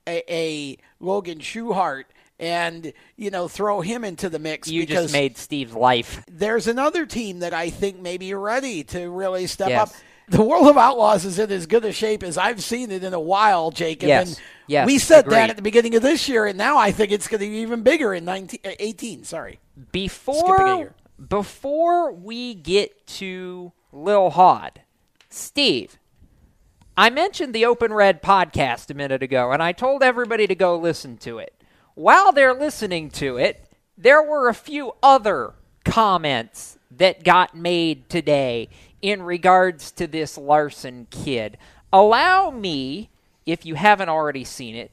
a, 0.07 0.23
a, 0.33 0.79
Logan 0.99 1.39
Schuchart 1.39 2.05
and 2.39 2.93
you 3.17 3.31
know 3.31 3.49
throw 3.49 3.81
him 3.81 4.05
into 4.05 4.29
the 4.29 4.39
mix. 4.39 4.69
You 4.69 4.87
just 4.87 5.13
made 5.13 5.37
Steve's 5.37 5.75
life. 5.75 6.25
There's 6.31 6.67
another 6.67 7.07
team 7.07 7.41
that 7.41 7.55
I 7.55 7.71
think 7.71 7.99
may 7.99 8.19
be 8.19 8.35
ready 8.35 8.85
to 8.85 9.09
really 9.11 9.47
step 9.47 9.71
yes. 9.71 9.91
up. 9.91 9.97
The 10.29 10.43
World 10.43 10.67
of 10.67 10.77
Outlaws 10.77 11.25
is 11.25 11.39
in 11.39 11.53
as 11.53 11.67
good 11.67 11.85
a 11.85 11.93
shape 11.93 12.25
as 12.25 12.37
I've 12.37 12.61
seen 12.61 12.91
it 12.91 13.05
in 13.05 13.15
a 13.15 13.21
while, 13.21 13.71
Jacob. 13.71 14.09
Yes. 14.09 14.29
And 14.29 14.41
yes. 14.67 14.87
we 14.87 14.99
said 14.99 15.21
Agreed. 15.21 15.37
that 15.37 15.51
at 15.51 15.57
the 15.57 15.63
beginning 15.63 15.95
of 15.95 16.03
this 16.03 16.29
year, 16.29 16.47
and 16.47 16.59
now 16.59 16.77
I 16.79 16.91
think 16.91 17.13
it's 17.13 17.29
going 17.29 17.41
to 17.41 17.49
be 17.49 17.59
even 17.59 17.83
bigger 17.83 18.13
in 18.13 18.25
19, 18.25 18.61
uh, 18.65 18.71
18. 18.79 19.23
Sorry. 19.23 19.61
Before 19.93 20.95
before 21.29 22.13
we 22.13 22.55
get 22.55 23.07
to 23.07 23.73
Lil 23.93 24.31
Hod, 24.31 24.83
Steve, 25.31 25.97
I 26.97 27.09
mentioned 27.09 27.55
the 27.55 27.65
Open 27.65 27.93
Red 27.93 28.21
podcast 28.21 28.91
a 28.91 28.95
minute 28.95 29.23
ago, 29.23 29.53
and 29.53 29.63
I 29.63 29.73
told 29.73 30.03
everybody 30.03 30.47
to 30.49 30.55
go 30.55 30.77
listen 30.77 31.19
to 31.19 31.39
it 31.39 31.56
while 31.97 32.31
they're 32.31 32.55
listening 32.55 33.11
to 33.11 33.39
it, 33.39 33.67
there 33.99 34.23
were 34.23 34.49
a 34.49 34.55
few 34.55 34.93
other 35.03 35.55
comments 35.85 36.79
that 36.91 37.25
got 37.25 37.57
made 37.57 38.09
today 38.09 38.69
in 39.03 39.23
regards 39.23 39.91
to 39.93 40.07
this 40.07 40.39
Larson 40.39 41.07
kid. 41.11 41.59
Allow 41.93 42.51
me, 42.51 43.11
if 43.47 43.67
you 43.67 43.77
haven't 43.77 44.11
already 44.11 44.45
seen 44.45 44.77
it, 44.77 44.91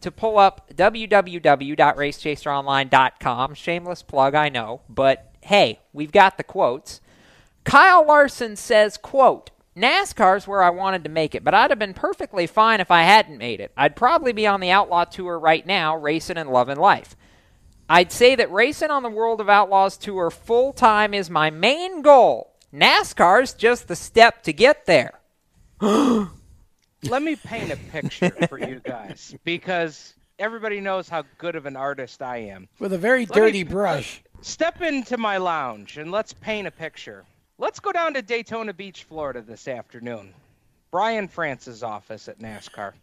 to 0.00 0.12
pull 0.12 0.38
up 0.38 0.70
www.racechaseronline.com. 0.74 3.54
Shameless 3.54 4.02
plug, 4.02 4.34
I 4.34 4.48
know, 4.48 4.80
but 4.88 5.32
hey, 5.40 5.80
we've 5.92 6.12
got 6.12 6.36
the 6.36 6.44
quotes. 6.44 7.00
Kyle 7.64 8.06
Larson 8.06 8.54
says, 8.56 8.96
quote, 8.96 9.50
NASCAR's 9.76 10.46
where 10.46 10.62
I 10.62 10.70
wanted 10.70 11.04
to 11.04 11.10
make 11.10 11.34
it, 11.34 11.42
but 11.42 11.54
I'd 11.54 11.70
have 11.70 11.78
been 11.78 11.94
perfectly 11.94 12.46
fine 12.46 12.80
if 12.80 12.90
I 12.90 13.02
hadn't 13.02 13.38
made 13.38 13.60
it. 13.60 13.72
I'd 13.76 13.96
probably 13.96 14.32
be 14.32 14.46
on 14.46 14.60
the 14.60 14.70
Outlaw 14.70 15.04
Tour 15.04 15.38
right 15.38 15.66
now, 15.66 15.96
racing 15.96 16.36
and 16.36 16.50
loving 16.50 16.78
life. 16.78 17.16
I'd 17.88 18.12
say 18.12 18.34
that 18.36 18.52
racing 18.52 18.90
on 18.90 19.02
the 19.02 19.10
World 19.10 19.40
of 19.40 19.48
Outlaws 19.48 19.96
Tour 19.96 20.30
full 20.30 20.72
time 20.72 21.12
is 21.12 21.28
my 21.28 21.50
main 21.50 22.02
goal. 22.02 22.54
NASCAR's 22.72 23.52
just 23.52 23.88
the 23.88 23.96
step 23.96 24.42
to 24.44 24.52
get 24.52 24.86
there. 24.86 25.20
Let 25.80 27.22
me 27.22 27.36
paint 27.36 27.70
a 27.70 27.76
picture 27.76 28.30
for 28.48 28.58
you 28.58 28.80
guys 28.80 29.34
because 29.44 30.14
everybody 30.38 30.80
knows 30.80 31.08
how 31.08 31.24
good 31.38 31.56
of 31.56 31.66
an 31.66 31.76
artist 31.76 32.22
I 32.22 32.38
am. 32.38 32.68
With 32.78 32.92
a 32.92 32.98
very 32.98 33.26
Let 33.26 33.34
dirty 33.34 33.62
brush. 33.64 34.22
Step 34.40 34.80
into 34.80 35.18
my 35.18 35.36
lounge 35.36 35.98
and 35.98 36.10
let's 36.10 36.32
paint 36.32 36.66
a 36.66 36.70
picture. 36.70 37.24
Let's 37.56 37.78
go 37.78 37.92
down 37.92 38.14
to 38.14 38.22
Daytona 38.22 38.72
Beach, 38.72 39.04
Florida 39.04 39.40
this 39.40 39.68
afternoon. 39.68 40.34
Brian 40.90 41.28
France's 41.28 41.84
office 41.84 42.26
at 42.26 42.40
NASCAR. 42.40 42.94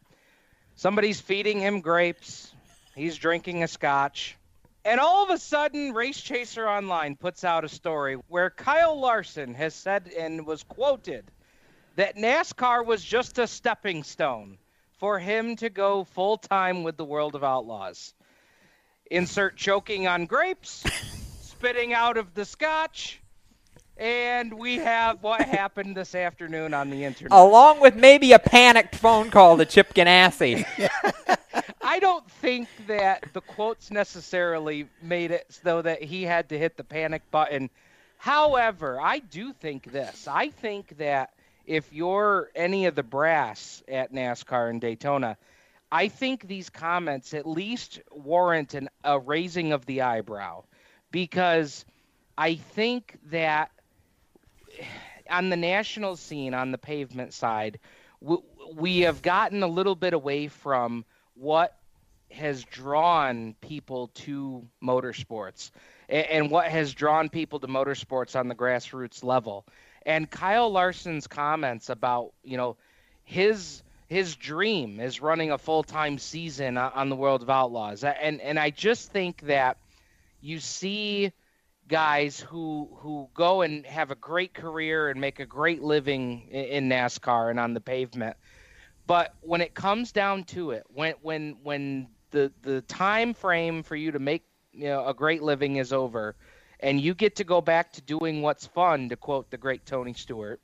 Somebody's 0.76 1.22
feeding 1.22 1.62
him 1.62 1.80
grapes. 1.80 2.54
He's 2.94 3.16
drinking 3.16 3.64
a 3.64 3.70
scotch. 3.70 4.36
And 4.84 5.00
all 5.00 5.24
of 5.24 5.30
a 5.30 5.38
sudden, 5.38 5.94
Race 5.94 6.20
Chaser 6.20 6.68
Online 6.68 7.16
puts 7.16 7.46
out 7.46 7.64
a 7.64 7.70
story 7.70 8.16
where 8.28 8.50
Kyle 8.50 9.00
Larson 9.00 9.54
has 9.54 9.74
said 9.74 10.12
and 10.20 10.46
was 10.46 10.64
quoted 10.64 11.32
that 11.96 12.18
NASCAR 12.18 12.86
was 12.86 13.02
just 13.02 13.40
a 13.40 13.48
stepping 13.48 14.04
stone 14.04 14.58
for 15.00 15.18
him 15.18 15.56
to 15.58 15.70
go 15.70 16.04
full 16.04 16.36
time 16.36 16.84
with 16.84 16.98
the 16.98 17.06
World 17.06 17.36
of 17.36 17.44
Outlaws. 17.46 18.14
Insert 19.10 19.56
choking 19.56 20.08
on 20.08 20.26
grapes, 20.26 20.84
spitting 21.40 21.94
out 21.94 22.18
of 22.18 22.34
the 22.34 22.44
scotch, 22.44 23.22
and 24.02 24.52
we 24.56 24.78
have 24.78 25.22
what 25.22 25.42
happened 25.42 25.96
this 25.96 26.16
afternoon 26.16 26.74
on 26.74 26.90
the 26.90 27.06
internet. 27.06 27.32
Along 27.32 27.80
with 27.80 27.96
maybe 27.96 28.32
a 28.34 28.40
panicked 28.40 28.96
phone 28.96 29.30
call 29.30 29.58
to 29.58 29.66
Chip 29.66 29.94
Ganassi. 29.94 30.66
I 31.84 32.00
don't 32.00 32.30
think 32.32 32.68
that 32.88 33.24
the 33.34 33.42
quotes 33.42 33.92
necessarily 33.92 34.88
made 35.04 35.30
it 35.30 35.46
so 35.50 35.84
that 35.84 36.02
he 36.02 36.24
had 36.24 36.50
to 36.50 36.58
hit 36.58 36.78
the 36.78 36.84
panic 36.84 37.22
button. 37.30 37.70
However, 38.18 39.00
I 39.00 39.20
do 39.20 39.54
think 39.54 39.92
this. 39.92 40.28
I 40.28 40.50
think 40.50 40.98
that 40.98 41.34
if 41.68 41.94
you're 41.94 42.50
any 42.56 42.88
of 42.88 42.96
the 42.96 43.04
brass 43.04 43.84
at 43.88 44.12
NASCAR 44.12 44.72
and 44.72 44.82
Daytona, 44.82 45.38
I 45.92 46.08
think 46.08 46.48
these 46.48 46.72
comments 46.72 47.36
at 47.36 47.48
least 47.48 48.02
warrant 48.12 48.74
an, 48.74 48.90
a 49.04 49.20
raising 49.20 49.74
of 49.74 49.86
the 49.86 50.02
eyebrow 50.02 50.64
because 51.12 51.86
I 52.36 52.56
think 52.56 53.20
that 53.30 53.70
on 55.30 55.50
the 55.50 55.58
national 55.58 56.16
scene, 56.16 56.54
on 56.54 56.72
the 56.72 56.78
pavement 56.78 57.34
side, 57.34 57.80
we, 58.20 58.38
we 58.76 59.00
have 59.02 59.22
gotten 59.22 59.64
a 59.64 59.68
little 59.68 59.96
bit 59.96 60.14
away 60.14 60.48
from 60.48 61.06
what 61.36 61.78
has 62.32 62.64
drawn 62.64 63.56
people 63.62 64.08
to 64.14 64.66
motorsports 64.84 65.72
and, 66.08 66.26
and 66.28 66.52
what 66.52 66.68
has 66.68 66.94
drawn 66.94 67.30
people 67.30 67.60
to 67.60 67.68
motorsports 67.68 68.40
on 68.40 68.48
the 68.48 68.56
grassroots 68.56 69.24
level. 69.24 69.66
And 70.06 70.30
Kyle 70.30 70.72
Larson's 70.72 71.28
comments 71.28 71.90
about, 71.90 72.34
you 72.44 72.58
know, 72.58 72.78
his 73.24 73.84
his 74.08 74.36
dream 74.36 75.00
is 75.00 75.22
running 75.22 75.52
a 75.52 75.58
full-time 75.58 76.18
season 76.18 76.78
on 76.78 77.08
the 77.08 77.16
World 77.16 77.44
of 77.44 77.50
Outlaws. 77.50 78.04
And 78.04 78.42
and 78.42 78.60
I 78.60 78.70
just 78.70 79.12
think 79.12 79.42
that 79.42 79.78
you 80.42 80.60
see 80.60 81.32
guys 81.92 82.40
who 82.40 82.90
who 82.96 83.30
go 83.34 83.62
and 83.62 83.86
have 83.86 84.12
a 84.12 84.16
great 84.16 84.54
career 84.54 85.10
and 85.10 85.20
make 85.20 85.40
a 85.42 85.46
great 85.46 85.84
living 85.84 86.48
in, 86.50 86.88
NASCAR 86.90 87.52
and 87.52 87.60
on 87.60 87.74
the 87.74 87.82
pavement. 87.82 88.38
But 89.06 89.36
when 89.42 89.60
it 89.60 89.74
comes 89.74 90.14
down 90.14 90.46
to 90.46 90.72
it, 90.72 90.86
when 90.88 91.16
when 91.22 91.58
when 91.62 92.08
the 92.32 92.52
the 92.62 92.82
time 92.84 93.34
frame 93.34 93.84
for 93.84 93.98
you 93.98 94.10
to 94.12 94.20
make 94.20 94.44
you 94.72 94.86
know 94.86 95.06
a 95.06 95.14
great 95.14 95.44
living 95.44 95.76
is 95.76 95.92
over, 95.92 96.36
and 96.80 97.00
you 97.02 97.14
get 97.14 97.36
to 97.36 97.44
go 97.44 97.60
back 97.60 97.92
to 97.94 98.02
doing 98.02 98.42
what's 98.42 98.66
fun, 98.66 99.10
to 99.10 99.18
quote 99.18 99.52
the 99.52 99.58
great 99.58 99.86
Tony 99.86 100.14
Stewart. 100.14 100.62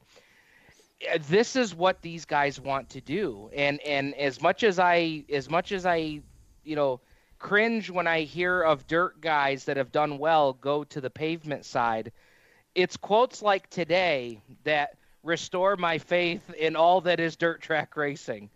Eh, 1.02 1.18
this 1.28 1.58
is 1.58 1.76
what 1.76 2.02
these 2.02 2.24
guys 2.24 2.58
want 2.58 2.90
to 2.92 3.02
do, 3.02 3.50
and 3.54 3.82
and 3.82 4.16
as 4.16 4.42
much 4.42 4.64
as 4.64 4.80
I 4.80 5.26
as 5.30 5.50
much 5.50 5.74
as 5.74 5.86
I, 5.86 6.22
you 6.64 6.76
know, 6.78 7.02
cringe 7.40 7.90
when 7.90 8.08
I 8.08 8.22
hear 8.22 8.62
of 8.62 8.88
dirt 8.88 9.22
guys 9.22 9.66
that 9.66 9.78
have 9.78 9.92
done 9.92 10.18
well 10.18 10.54
go 10.54 10.84
to 10.86 11.02
the 11.02 11.10
pavement 11.10 11.66
side. 11.66 12.12
It's 12.76 12.98
quotes 12.98 13.42
like 13.42 13.70
today 13.70 14.42
that 14.64 14.98
restore 15.24 15.76
my 15.76 15.98
faith 15.98 16.54
in 16.54 16.76
all 16.76 17.02
that 17.02 17.20
is 17.20 17.36
dirt 17.36 17.62
track 17.62 17.96
racing 17.98 18.50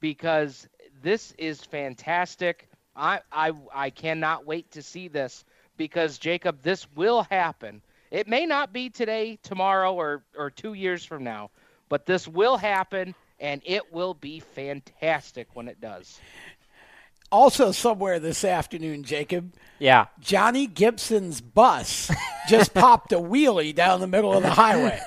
because 0.00 0.68
this 1.02 1.32
is 1.38 1.60
fantastic. 1.60 2.68
I, 2.94 3.20
I, 3.30 3.52
I 3.74 3.90
cannot 3.90 4.46
wait 4.46 4.70
to 4.72 4.82
see 4.82 5.08
this 5.08 5.44
because, 5.76 6.18
Jacob, 6.18 6.62
this 6.62 6.86
will 6.94 7.22
happen. 7.22 7.82
It 8.10 8.28
may 8.28 8.44
not 8.44 8.72
be 8.72 8.90
today, 8.90 9.38
tomorrow, 9.42 9.94
or, 9.94 10.22
or 10.36 10.50
two 10.50 10.74
years 10.74 11.04
from 11.04 11.24
now, 11.24 11.50
but 11.88 12.04
this 12.04 12.28
will 12.28 12.56
happen 12.56 13.14
and 13.40 13.60
it 13.64 13.92
will 13.92 14.14
be 14.14 14.40
fantastic 14.40 15.48
when 15.54 15.66
it 15.68 15.80
does. 15.80 16.20
Also, 17.32 17.72
somewhere 17.72 18.20
this 18.20 18.44
afternoon, 18.44 19.04
Jacob. 19.04 19.54
Yeah. 19.78 20.06
Johnny 20.20 20.66
Gibson's 20.66 21.40
bus 21.40 22.10
just 22.46 22.74
popped 22.74 23.10
a 23.12 23.16
wheelie 23.16 23.74
down 23.74 24.00
the 24.00 24.06
middle 24.06 24.34
of 24.34 24.42
the 24.42 24.50
highway. 24.50 25.00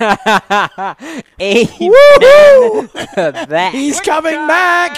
Amen 1.40 2.90
that. 3.48 3.70
He's 3.72 4.00
coming 4.00 4.34
back. 4.48 4.96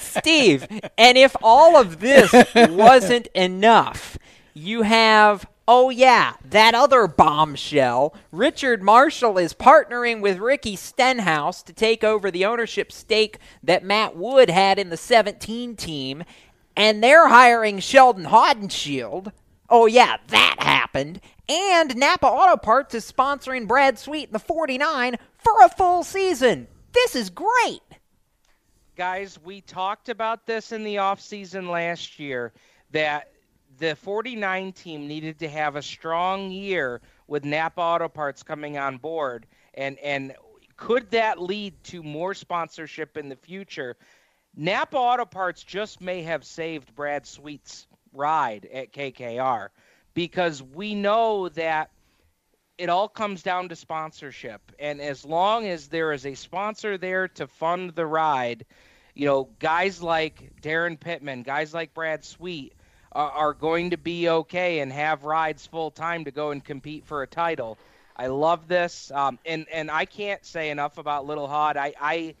Steve, 0.00 0.66
and 0.98 1.16
if 1.16 1.36
all 1.40 1.76
of 1.76 2.00
this 2.00 2.34
wasn't 2.54 3.28
enough, 3.28 4.18
you 4.54 4.82
have 4.82 5.46
Oh, 5.70 5.90
yeah, 5.90 6.32
that 6.46 6.74
other 6.74 7.06
bombshell. 7.06 8.14
Richard 8.32 8.82
Marshall 8.82 9.36
is 9.36 9.52
partnering 9.52 10.22
with 10.22 10.38
Ricky 10.38 10.76
Stenhouse 10.76 11.62
to 11.64 11.74
take 11.74 12.02
over 12.02 12.30
the 12.30 12.46
ownership 12.46 12.90
stake 12.90 13.36
that 13.62 13.84
Matt 13.84 14.16
Wood 14.16 14.48
had 14.48 14.78
in 14.78 14.88
the 14.88 14.96
17 14.96 15.76
team, 15.76 16.24
and 16.74 17.04
they're 17.04 17.28
hiring 17.28 17.80
Sheldon 17.80 18.24
Haudenschild. 18.24 19.30
Oh, 19.68 19.84
yeah, 19.84 20.16
that 20.28 20.56
happened. 20.60 21.20
And 21.50 21.94
Napa 21.96 22.26
Auto 22.26 22.56
Parts 22.56 22.94
is 22.94 23.12
sponsoring 23.12 23.68
Brad 23.68 23.98
Sweet 23.98 24.28
in 24.28 24.32
the 24.32 24.38
49 24.38 25.16
for 25.36 25.52
a 25.62 25.68
full 25.68 26.02
season. 26.02 26.66
This 26.92 27.14
is 27.14 27.28
great. 27.28 27.82
Guys, 28.96 29.38
we 29.44 29.60
talked 29.60 30.08
about 30.08 30.46
this 30.46 30.72
in 30.72 30.82
the 30.82 30.96
offseason 30.96 31.68
last 31.68 32.18
year 32.18 32.54
that 32.90 33.32
the 33.78 33.96
49 33.96 34.72
team 34.72 35.06
needed 35.06 35.38
to 35.38 35.48
have 35.48 35.76
a 35.76 35.82
strong 35.82 36.50
year 36.50 37.00
with 37.26 37.44
Napa 37.44 37.80
Auto 37.80 38.08
Parts 38.08 38.42
coming 38.42 38.76
on 38.76 38.98
board, 38.98 39.46
and 39.74 39.98
and 39.98 40.34
could 40.76 41.10
that 41.10 41.40
lead 41.40 41.74
to 41.84 42.02
more 42.02 42.34
sponsorship 42.34 43.16
in 43.16 43.28
the 43.28 43.36
future? 43.36 43.96
Napa 44.56 44.96
Auto 44.96 45.24
Parts 45.24 45.62
just 45.62 46.00
may 46.00 46.22
have 46.22 46.44
saved 46.44 46.94
Brad 46.94 47.26
Sweet's 47.26 47.86
ride 48.12 48.66
at 48.72 48.92
KKR 48.92 49.68
because 50.14 50.62
we 50.62 50.94
know 50.94 51.48
that 51.50 51.90
it 52.78 52.88
all 52.88 53.08
comes 53.08 53.42
down 53.42 53.68
to 53.68 53.76
sponsorship, 53.76 54.72
and 54.78 55.00
as 55.00 55.24
long 55.24 55.66
as 55.66 55.88
there 55.88 56.12
is 56.12 56.26
a 56.26 56.34
sponsor 56.34 56.96
there 56.96 57.28
to 57.28 57.46
fund 57.46 57.90
the 57.94 58.06
ride, 58.06 58.64
you 59.14 59.26
know, 59.26 59.48
guys 59.58 60.00
like 60.00 60.52
Daryn 60.62 60.98
Pittman, 60.98 61.42
guys 61.42 61.74
like 61.74 61.92
Brad 61.92 62.24
Sweet 62.24 62.72
are, 63.12 63.30
are 63.30 63.54
going 63.54 63.90
to 63.90 63.96
be 63.96 64.28
okay 64.28 64.80
and 64.80 64.92
have 64.92 65.24
rides 65.24 65.66
full 65.66 65.90
time 65.90 66.24
to 66.24 66.30
go 66.30 66.50
and 66.50 66.64
compete 66.64 67.04
for 67.04 67.22
a 67.22 67.26
title. 67.26 67.78
I 68.16 68.26
love 68.26 68.66
this, 68.66 69.12
um, 69.12 69.38
and 69.46 69.66
and 69.72 69.90
I 69.90 70.04
can't 70.04 70.44
say 70.44 70.70
enough 70.70 70.98
about 70.98 71.26
Little 71.26 71.46
Hod. 71.46 71.76
I 71.76 71.94
I, 72.00 72.34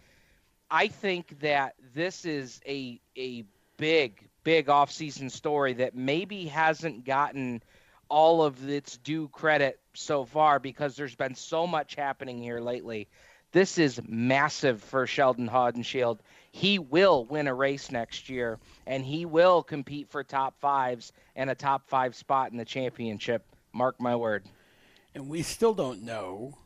I 0.70 0.88
think 0.88 1.40
that 1.40 1.74
this 1.94 2.24
is 2.24 2.60
a 2.66 3.00
a 3.16 3.44
big 3.76 4.28
big 4.42 4.68
off 4.68 4.90
season 4.90 5.30
story 5.30 5.74
that 5.74 5.94
maybe 5.94 6.46
hasn't 6.46 7.04
gotten 7.04 7.62
all 8.08 8.42
of 8.42 8.68
its 8.68 8.96
due 8.96 9.28
credit 9.28 9.78
so 9.94 10.24
far 10.24 10.58
because 10.58 10.96
there's 10.96 11.14
been 11.14 11.34
so 11.34 11.66
much 11.66 11.94
happening 11.94 12.38
here 12.38 12.60
lately. 12.60 13.08
This 13.52 13.78
is 13.78 14.00
massive 14.06 14.82
for 14.82 15.06
Sheldon 15.06 15.48
Haudenschild 15.48 16.18
he 16.50 16.78
will 16.78 17.24
win 17.24 17.46
a 17.46 17.54
race 17.54 17.90
next 17.90 18.28
year 18.28 18.58
and 18.86 19.04
he 19.04 19.26
will 19.26 19.62
compete 19.62 20.10
for 20.10 20.24
top 20.24 20.58
fives 20.60 21.12
and 21.36 21.50
a 21.50 21.54
top 21.54 21.88
five 21.88 22.14
spot 22.14 22.50
in 22.50 22.58
the 22.58 22.64
championship. 22.64 23.44
Mark 23.72 24.00
my 24.00 24.16
word. 24.16 24.44
And 25.14 25.28
we 25.28 25.42
still 25.42 25.74
don't 25.74 26.02
know 26.02 26.56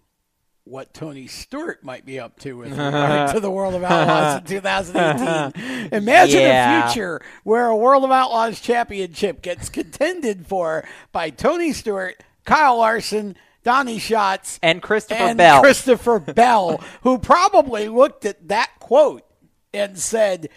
what 0.64 0.94
Tony 0.94 1.26
Stewart 1.26 1.82
might 1.82 2.06
be 2.06 2.20
up 2.20 2.38
to 2.40 2.56
with 2.56 2.70
regard 2.70 3.34
to 3.34 3.40
the 3.40 3.50
World 3.50 3.74
of 3.74 3.82
Outlaws 3.82 4.38
in 4.38 4.44
2018. 4.46 5.88
Imagine 5.92 6.40
yeah. 6.40 6.84
a 6.84 6.88
future 6.88 7.20
where 7.42 7.66
a 7.66 7.76
World 7.76 8.04
of 8.04 8.10
Outlaws 8.10 8.60
championship 8.60 9.42
gets 9.42 9.68
contended 9.68 10.46
for 10.46 10.84
by 11.10 11.30
Tony 11.30 11.72
Stewart, 11.72 12.22
Kyle 12.44 12.78
Larson, 12.78 13.36
Donnie 13.64 13.98
Schatz, 13.98 14.58
and 14.62 14.82
Christopher 14.82 15.22
and 15.22 15.38
Bell. 15.38 15.60
Christopher 15.60 16.18
Bell, 16.18 16.82
who 17.02 17.18
probably 17.18 17.88
looked 17.88 18.24
at 18.24 18.48
that 18.48 18.70
quote 18.78 19.24
and 19.72 19.98
said, 19.98 20.48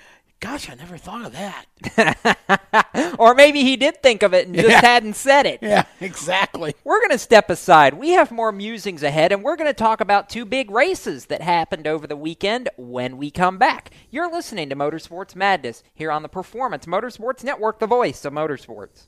Gosh, 0.42 0.70
I 0.70 0.76
never 0.76 0.98
thought 0.98 1.26
of 1.26 1.32
that. 1.32 3.16
or 3.18 3.34
maybe 3.34 3.64
he 3.64 3.78
did 3.78 4.04
think 4.04 4.22
of 4.22 4.34
it 4.34 4.46
and 4.46 4.56
just 4.56 4.70
yeah. 4.70 4.82
hadn't 4.82 5.16
said 5.16 5.46
it. 5.46 5.60
Yeah, 5.62 5.86
exactly. 6.02 6.76
We're 6.84 7.00
going 7.00 7.12
to 7.12 7.18
step 7.18 7.50
aside. 7.50 7.96
We 7.96 8.12
have 8.12 8.32
more 8.32 8.52
musings 8.52 9.02
ahead, 9.02 9.32
and 9.32 9.42
we're 9.42 9.56
going 9.56 9.70
to 9.70 9.74
talk 9.74 10.02
about 10.02 10.30
two 10.30 10.46
big 10.46 10.70
races 10.70 11.28
that 11.28 11.42
happened 11.42 11.88
over 11.88 12.06
the 12.06 12.18
weekend 12.18 12.70
when 12.78 13.18
we 13.18 13.32
come 13.32 13.58
back. 13.58 13.92
You're 14.12 14.32
listening 14.32 14.70
to 14.70 14.76
Motorsports 14.76 15.36
Madness 15.36 15.84
here 15.94 16.12
on 16.12 16.22
the 16.22 16.30
Performance 16.30 16.86
Motorsports 16.86 17.44
Network, 17.44 17.80
the 17.80 17.88
voice 17.88 18.24
of 18.26 18.34
motorsports. 18.34 19.08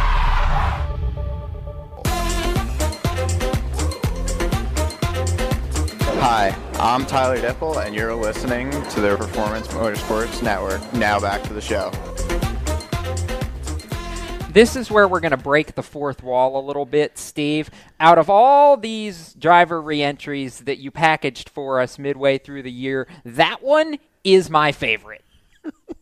Hi, 6.23 6.55
I'm 6.75 7.07
Tyler 7.07 7.41
Dippel, 7.41 7.83
and 7.83 7.95
you're 7.95 8.13
listening 8.13 8.69
to 8.69 9.01
the 9.01 9.17
Performance 9.17 9.67
Motorsports 9.69 10.43
Network. 10.43 10.93
Now 10.93 11.19
back 11.19 11.41
to 11.41 11.53
the 11.53 11.59
show. 11.59 11.89
This 14.53 14.75
is 14.75 14.91
where 14.91 15.07
we're 15.07 15.19
going 15.19 15.31
to 15.31 15.37
break 15.37 15.73
the 15.73 15.81
fourth 15.81 16.21
wall 16.21 16.59
a 16.59 16.63
little 16.63 16.85
bit, 16.85 17.17
Steve. 17.17 17.71
Out 17.99 18.19
of 18.19 18.29
all 18.29 18.77
these 18.77 19.33
driver 19.33 19.81
reentries 19.81 20.59
that 20.59 20.77
you 20.77 20.91
packaged 20.91 21.49
for 21.49 21.79
us 21.79 21.97
midway 21.97 22.37
through 22.37 22.61
the 22.61 22.71
year, 22.71 23.07
that 23.25 23.63
one 23.63 23.97
is 24.23 24.47
my 24.47 24.71
favorite. 24.71 25.25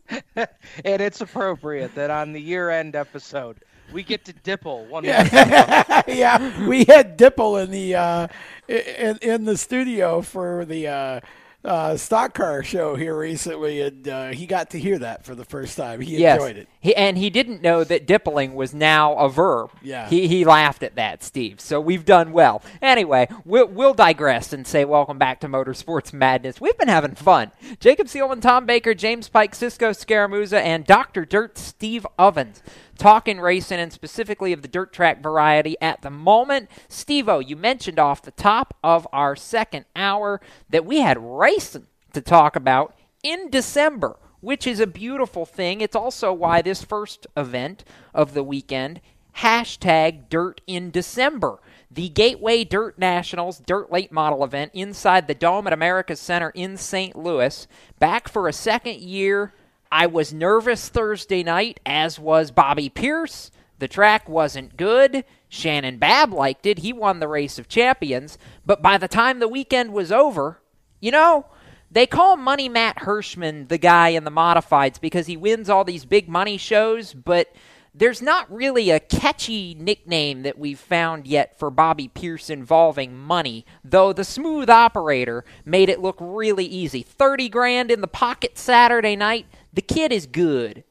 and 0.36 1.00
it's 1.00 1.22
appropriate 1.22 1.94
that 1.94 2.10
on 2.10 2.34
the 2.34 2.42
year-end 2.42 2.94
episode 2.94 3.56
we 3.92 4.02
get 4.02 4.24
to 4.26 4.32
Dippel 4.32 4.86
one 4.88 5.04
yeah. 5.04 6.02
yeah, 6.08 6.68
we 6.68 6.84
had 6.84 7.16
Dippel 7.16 7.62
in 7.62 7.70
the 7.70 7.94
uh, 7.94 8.28
in 8.68 9.18
in 9.22 9.44
the 9.44 9.56
studio 9.56 10.22
for 10.22 10.64
the 10.64 10.88
uh, 10.88 11.20
uh, 11.64 11.96
stock 11.96 12.32
car 12.34 12.62
show 12.62 12.94
here 12.94 13.16
recently, 13.16 13.82
and 13.82 14.08
uh, 14.08 14.28
he 14.28 14.46
got 14.46 14.70
to 14.70 14.78
hear 14.78 14.98
that 14.98 15.24
for 15.24 15.34
the 15.34 15.44
first 15.44 15.76
time. 15.76 16.00
He 16.00 16.16
yes. 16.16 16.40
enjoyed 16.40 16.56
it. 16.56 16.68
He, 16.80 16.96
and 16.96 17.18
he 17.18 17.28
didn't 17.28 17.60
know 17.60 17.84
that 17.84 18.06
dippling 18.06 18.54
was 18.54 18.72
now 18.72 19.14
a 19.16 19.28
verb. 19.28 19.70
Yeah. 19.82 20.08
He, 20.08 20.26
he 20.26 20.44
laughed 20.44 20.82
at 20.82 20.94
that, 20.94 21.22
Steve. 21.22 21.60
So 21.60 21.78
we've 21.80 22.04
done 22.04 22.32
well. 22.32 22.62
Anyway, 22.80 23.28
we'll, 23.44 23.66
we'll 23.66 23.94
digress 23.94 24.52
and 24.54 24.66
say 24.66 24.86
welcome 24.86 25.18
back 25.18 25.40
to 25.40 25.48
Motorsports 25.48 26.12
Madness. 26.12 26.60
We've 26.60 26.78
been 26.78 26.88
having 26.88 27.14
fun. 27.14 27.50
Jacob 27.78 28.06
Seelman, 28.06 28.40
Tom 28.40 28.64
Baker, 28.64 28.94
James 28.94 29.28
Pike, 29.28 29.54
Cisco 29.54 29.90
Scaramuza, 29.90 30.60
and 30.60 30.86
Dr. 30.86 31.26
Dirt 31.26 31.58
Steve 31.58 32.06
Ovens 32.18 32.62
talking 33.00 33.40
racing 33.40 33.80
and 33.80 33.92
specifically 33.92 34.52
of 34.52 34.62
the 34.62 34.68
dirt 34.68 34.92
track 34.92 35.22
variety 35.22 35.76
at 35.80 36.02
the 36.02 36.10
moment. 36.10 36.70
Stevo, 36.88 37.46
you 37.46 37.56
mentioned 37.56 37.98
off 37.98 38.22
the 38.22 38.30
top 38.30 38.76
of 38.84 39.08
our 39.12 39.34
second 39.34 39.86
hour 39.96 40.40
that 40.68 40.84
we 40.84 41.00
had 41.00 41.18
racing 41.18 41.86
to 42.12 42.20
talk 42.20 42.54
about 42.54 42.94
in 43.22 43.50
December 43.50 44.16
which 44.40 44.66
is 44.66 44.80
a 44.80 44.86
beautiful 44.86 45.44
thing. 45.44 45.80
It's 45.80 45.96
also 45.96 46.32
why 46.32 46.62
this 46.62 46.82
first 46.82 47.26
event 47.36 47.84
of 48.14 48.34
the 48.34 48.42
weekend, 48.42 49.00
hashtag 49.38 50.28
Dirt 50.28 50.60
in 50.66 50.90
December. 50.90 51.60
The 51.90 52.08
Gateway 52.08 52.64
Dirt 52.64 52.98
Nationals 52.98 53.58
Dirt 53.58 53.90
Late 53.90 54.12
Model 54.12 54.44
event 54.44 54.72
inside 54.74 55.26
the 55.26 55.34
Dome 55.34 55.66
at 55.66 55.72
America's 55.72 56.20
Center 56.20 56.50
in 56.50 56.76
St. 56.76 57.16
Louis. 57.16 57.66
Back 57.98 58.28
for 58.28 58.48
a 58.48 58.52
second 58.52 59.00
year. 59.00 59.52
I 59.92 60.06
was 60.06 60.32
nervous 60.32 60.88
Thursday 60.88 61.42
night, 61.42 61.80
as 61.84 62.18
was 62.18 62.50
Bobby 62.50 62.88
Pierce. 62.88 63.50
The 63.80 63.88
track 63.88 64.28
wasn't 64.28 64.76
good. 64.76 65.24
Shannon 65.48 65.98
Babb 65.98 66.32
liked 66.32 66.66
it. 66.66 66.80
He 66.80 66.92
won 66.92 67.18
the 67.18 67.26
race 67.26 67.58
of 67.58 67.68
champions. 67.68 68.38
But 68.64 68.82
by 68.82 68.98
the 68.98 69.08
time 69.08 69.38
the 69.38 69.48
weekend 69.48 69.92
was 69.92 70.12
over, 70.12 70.60
you 71.00 71.10
know, 71.10 71.46
they 71.90 72.06
call 72.06 72.36
Money 72.36 72.68
Matt 72.68 72.98
Hirschman 72.98 73.68
the 73.68 73.78
guy 73.78 74.10
in 74.10 74.24
the 74.24 74.30
modifieds 74.30 75.00
because 75.00 75.26
he 75.26 75.36
wins 75.36 75.68
all 75.68 75.82
these 75.82 76.04
big 76.04 76.28
money 76.28 76.56
shows, 76.56 77.14
but 77.14 77.52
there's 77.92 78.22
not 78.22 78.52
really 78.52 78.90
a 78.90 79.00
catchy 79.00 79.74
nickname 79.74 80.42
that 80.42 80.56
we've 80.58 80.78
found 80.78 81.26
yet 81.26 81.58
for 81.58 81.70
Bobby 81.70 82.06
Pierce 82.06 82.48
involving 82.48 83.18
money, 83.18 83.66
though 83.84 84.12
the 84.12 84.22
smooth 84.22 84.70
operator 84.70 85.44
made 85.64 85.88
it 85.88 86.00
look 86.00 86.16
really 86.20 86.66
easy. 86.66 87.02
30 87.02 87.48
grand 87.48 87.90
in 87.90 88.00
the 88.00 88.06
pocket 88.06 88.56
Saturday 88.56 89.16
night. 89.16 89.46
The 89.72 89.82
kid 89.82 90.12
is 90.12 90.26
good. 90.26 90.84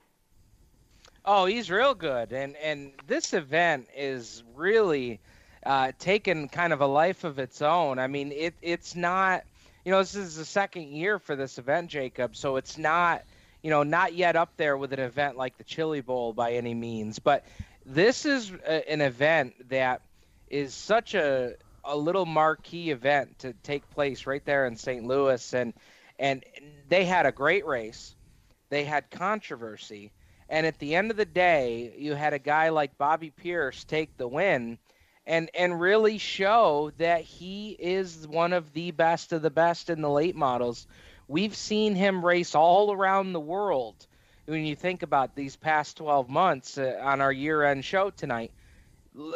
Oh, 1.26 1.46
he's 1.46 1.70
real 1.70 1.94
good. 1.94 2.32
And 2.32 2.56
and 2.58 2.92
this 3.08 3.34
event 3.34 3.88
is 3.96 4.44
really 4.56 5.20
uh, 5.66 5.92
taken 6.00 6.48
kind 6.48 6.74
of 6.74 6.82
a 6.82 6.88
life 6.88 7.24
of 7.24 7.40
its 7.40 7.62
own. 7.62 8.00
I 8.00 8.08
mean, 8.08 8.32
it 8.32 8.56
it's 8.62 8.96
not 8.96 9.44
you 9.86 9.92
know, 9.92 10.00
this 10.00 10.16
is 10.16 10.36
the 10.36 10.46
second 10.46 10.90
year 10.90 11.20
for 11.20 11.36
this 11.36 11.58
event, 11.58 11.90
Jacob. 11.90 12.36
So 12.36 12.58
it's 12.58 12.78
not, 12.78 13.24
you 13.62 13.70
know, 13.70 13.84
not 13.84 14.14
yet 14.14 14.36
up 14.36 14.52
there 14.58 14.78
with 14.78 14.94
an 14.94 15.00
event 15.00 15.38
like 15.38 15.58
the 15.58 15.64
Chili 15.64 16.02
Bowl 16.02 16.34
by 16.34 16.52
any 16.54 16.74
means. 16.74 17.20
But 17.20 17.46
this 17.86 18.26
is 18.26 18.52
a, 18.68 18.88
an 18.92 19.02
event 19.02 19.70
that 19.70 20.02
is 20.50 20.74
such 20.74 21.16
a 21.16 21.56
a 21.86 21.96
little 21.96 22.26
marquee 22.26 22.92
event 22.92 23.40
to 23.40 23.54
take 23.64 23.90
place 23.92 24.28
right 24.28 24.44
there 24.46 24.68
in 24.68 24.76
St. 24.76 25.06
Louis, 25.06 25.54
and 25.54 25.74
and 26.20 26.44
they 26.90 27.06
had 27.06 27.26
a 27.26 27.32
great 27.32 27.66
race. 27.66 28.16
They 28.70 28.86
had 28.86 29.10
controversy, 29.10 30.12
and 30.48 30.66
at 30.66 30.80
the 30.80 30.96
end 30.96 31.12
of 31.12 31.18
the 31.18 31.26
day, 31.26 31.94
you 31.98 32.16
had 32.16 32.34
a 32.34 32.40
guy 32.40 32.70
like 32.70 32.98
Bobby 32.98 33.32
Pierce 33.32 33.84
take 33.84 34.16
the 34.18 34.28
win 34.28 34.78
and 35.30 35.50
and 35.54 35.80
really 35.80 36.18
show 36.18 36.92
that 36.98 37.22
he 37.22 37.70
is 37.80 38.28
one 38.28 38.52
of 38.52 38.74
the 38.74 38.92
best 38.92 39.32
of 39.32 39.44
the 39.44 39.52
best 39.52 39.90
in 39.90 40.02
the 40.02 40.10
late 40.10 40.36
models. 40.36 40.88
We've 41.28 41.56
seen 41.56 41.94
him 41.96 42.26
race 42.26 42.56
all 42.56 42.92
around 42.92 43.34
the 43.34 43.40
world. 43.40 44.08
When 44.46 44.66
you 44.66 44.76
think 44.76 45.04
about 45.04 45.36
these 45.36 45.56
past 45.56 45.98
12 45.98 46.28
months 46.28 46.80
uh, 46.80 47.00
on 47.04 47.22
our 47.22 47.32
year-end 47.32 47.86
show 47.86 48.10
tonight, 48.10 48.52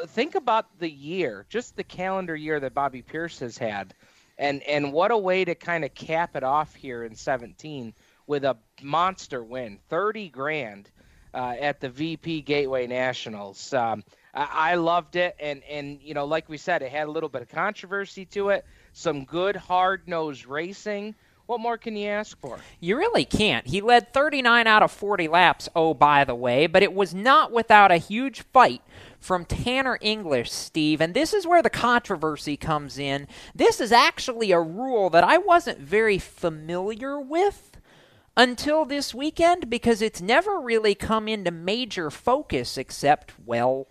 think 0.08 0.34
about 0.34 0.80
the 0.80 0.90
year, 0.90 1.46
just 1.50 1.76
the 1.76 1.84
calendar 1.84 2.36
year 2.36 2.60
that 2.60 2.74
Bobby 2.74 3.04
Pierce 3.04 3.38
has 3.40 3.60
had. 3.60 3.94
And 4.40 4.64
and 4.64 4.92
what 4.92 5.12
a 5.12 5.18
way 5.18 5.46
to 5.46 5.54
kind 5.54 5.86
of 5.86 5.94
cap 5.94 6.36
it 6.36 6.44
off 6.44 6.74
here 6.74 7.04
in 7.04 7.16
17 7.16 7.94
with 8.28 8.44
a 8.44 8.58
monster 8.82 9.44
win, 9.44 9.80
30 9.90 10.30
grand 10.30 10.90
uh, 11.34 11.56
at 11.60 11.80
the 11.80 11.90
VP 11.90 12.42
Gateway 12.42 12.88
Nationals. 12.88 13.74
Um, 13.74 14.04
I 14.36 14.76
loved 14.76 15.16
it, 15.16 15.36
and 15.40 15.62
and 15.70 16.00
you 16.02 16.16
know, 16.16 16.26
like 16.26 16.50
we 16.50 16.58
said, 16.58 16.82
it 16.82 16.92
had 16.92 17.08
a 17.08 17.12
little 17.12 17.30
bit 17.30 17.44
of 17.44 17.50
controversy 17.50 18.26
to 18.28 18.50
it, 18.50 18.66
some 18.92 19.26
good 19.26 19.56
hard 19.56 20.08
nosed 20.08 20.48
racing. 20.48 21.14
What 21.46 21.60
more 21.60 21.78
can 21.78 21.96
you 21.96 22.08
ask 22.08 22.40
for? 22.40 22.58
You 22.80 22.98
really 22.98 23.26
can't. 23.26 23.68
He 23.68 23.82
led 23.82 24.14
39 24.14 24.66
out 24.66 24.82
of 24.82 24.92
40 24.92 25.28
laps, 25.28 25.68
oh, 25.76 25.94
by 25.94 26.24
the 26.24 26.34
way, 26.34 26.68
but 26.68 26.84
it 26.84 26.94
was 26.94 27.14
not 27.14 27.52
without 27.52 27.92
a 27.92 27.98
huge 27.98 28.42
fight 28.54 28.82
from 29.20 29.44
Tanner 29.44 30.00
English, 30.00 30.50
Steve. 30.52 31.02
And 31.02 31.14
this 31.14 31.34
is 31.34 31.46
where 31.46 31.62
the 31.62 31.70
controversy 31.70 32.56
comes 32.56 32.98
in. 32.98 33.28
This 33.54 33.82
is 33.82 33.92
actually 33.92 34.52
a 34.54 34.62
rule 34.62 35.10
that 35.10 35.26
I 35.26 35.38
wasn't 35.38 35.80
very 35.80 36.18
familiar 36.18 37.20
with 37.20 37.73
until 38.36 38.86
this 38.86 39.14
weekend 39.14 39.70
because 39.70 40.02
it's 40.02 40.22
never 40.22 40.60
really 40.60 40.96
come 40.96 41.28
into 41.28 41.52
major 41.52 42.10
focus 42.10 42.78
except, 42.78 43.34
well, 43.46 43.88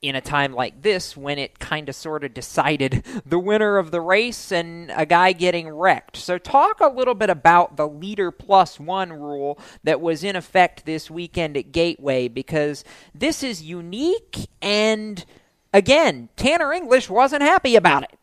in 0.00 0.14
a 0.14 0.20
time 0.20 0.52
like 0.52 0.82
this 0.82 1.16
when 1.16 1.38
it 1.38 1.58
kind 1.58 1.88
of 1.88 1.94
sort 1.94 2.22
of 2.22 2.32
decided 2.32 3.04
the 3.26 3.38
winner 3.38 3.78
of 3.78 3.90
the 3.90 4.00
race 4.00 4.52
and 4.52 4.92
a 4.94 5.04
guy 5.04 5.32
getting 5.32 5.68
wrecked. 5.68 6.16
So, 6.16 6.38
talk 6.38 6.80
a 6.80 6.88
little 6.88 7.14
bit 7.14 7.30
about 7.30 7.76
the 7.76 7.88
leader 7.88 8.30
plus 8.30 8.78
one 8.78 9.12
rule 9.12 9.58
that 9.82 10.00
was 10.00 10.22
in 10.22 10.36
effect 10.36 10.86
this 10.86 11.10
weekend 11.10 11.56
at 11.56 11.72
Gateway 11.72 12.28
because 12.28 12.84
this 13.12 13.42
is 13.42 13.62
unique 13.62 14.48
and, 14.62 15.24
again, 15.72 16.28
Tanner 16.36 16.72
English 16.72 17.10
wasn't 17.10 17.42
happy 17.42 17.74
about 17.74 18.04
it. 18.04 18.18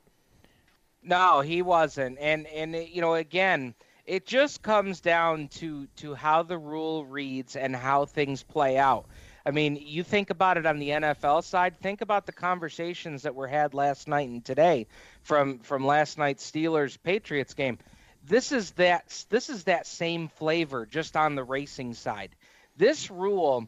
No, 1.04 1.42
he 1.42 1.62
wasn't. 1.62 2.18
And, 2.20 2.48
and 2.48 2.74
you 2.74 3.02
know, 3.02 3.14
again, 3.14 3.76
it 4.06 4.26
just 4.26 4.62
comes 4.62 5.02
down 5.02 5.48
to, 5.48 5.88
to 5.98 6.14
how 6.14 6.44
the 6.44 6.58
rule 6.58 7.06
reads 7.06 7.56
and 7.56 7.76
how 7.76 8.06
things 8.06 8.44
play 8.44 8.78
out. 8.78 9.06
I 9.46 9.52
mean, 9.52 9.78
you 9.80 10.04
think 10.04 10.32
about 10.32 10.58
it 10.58 10.66
on 10.66 10.80
the 10.80 10.90
NFL 10.90 11.44
side. 11.44 11.80
Think 11.80 12.02
about 12.02 12.26
the 12.26 12.32
conversations 12.32 13.24
that 13.24 13.36
were 13.36 13.48
had 13.48 13.74
last 13.74 14.08
night 14.08 14.28
and 14.28 14.44
today 14.44 14.88
from 15.22 15.60
from 15.60 15.86
last 15.86 16.18
night's 16.18 16.50
Steelers 16.50 16.98
Patriots 17.02 17.54
game. 17.54 17.78
This 18.26 18.52
is 18.52 18.72
that 18.72 19.26
this 19.30 19.50
is 19.52 19.66
that 19.66 19.86
same 19.86 20.30
flavor 20.30 20.88
just 20.88 21.16
on 21.16 21.36
the 21.36 21.44
racing 21.44 21.94
side. 21.94 22.32
This 22.76 23.12
rule, 23.12 23.68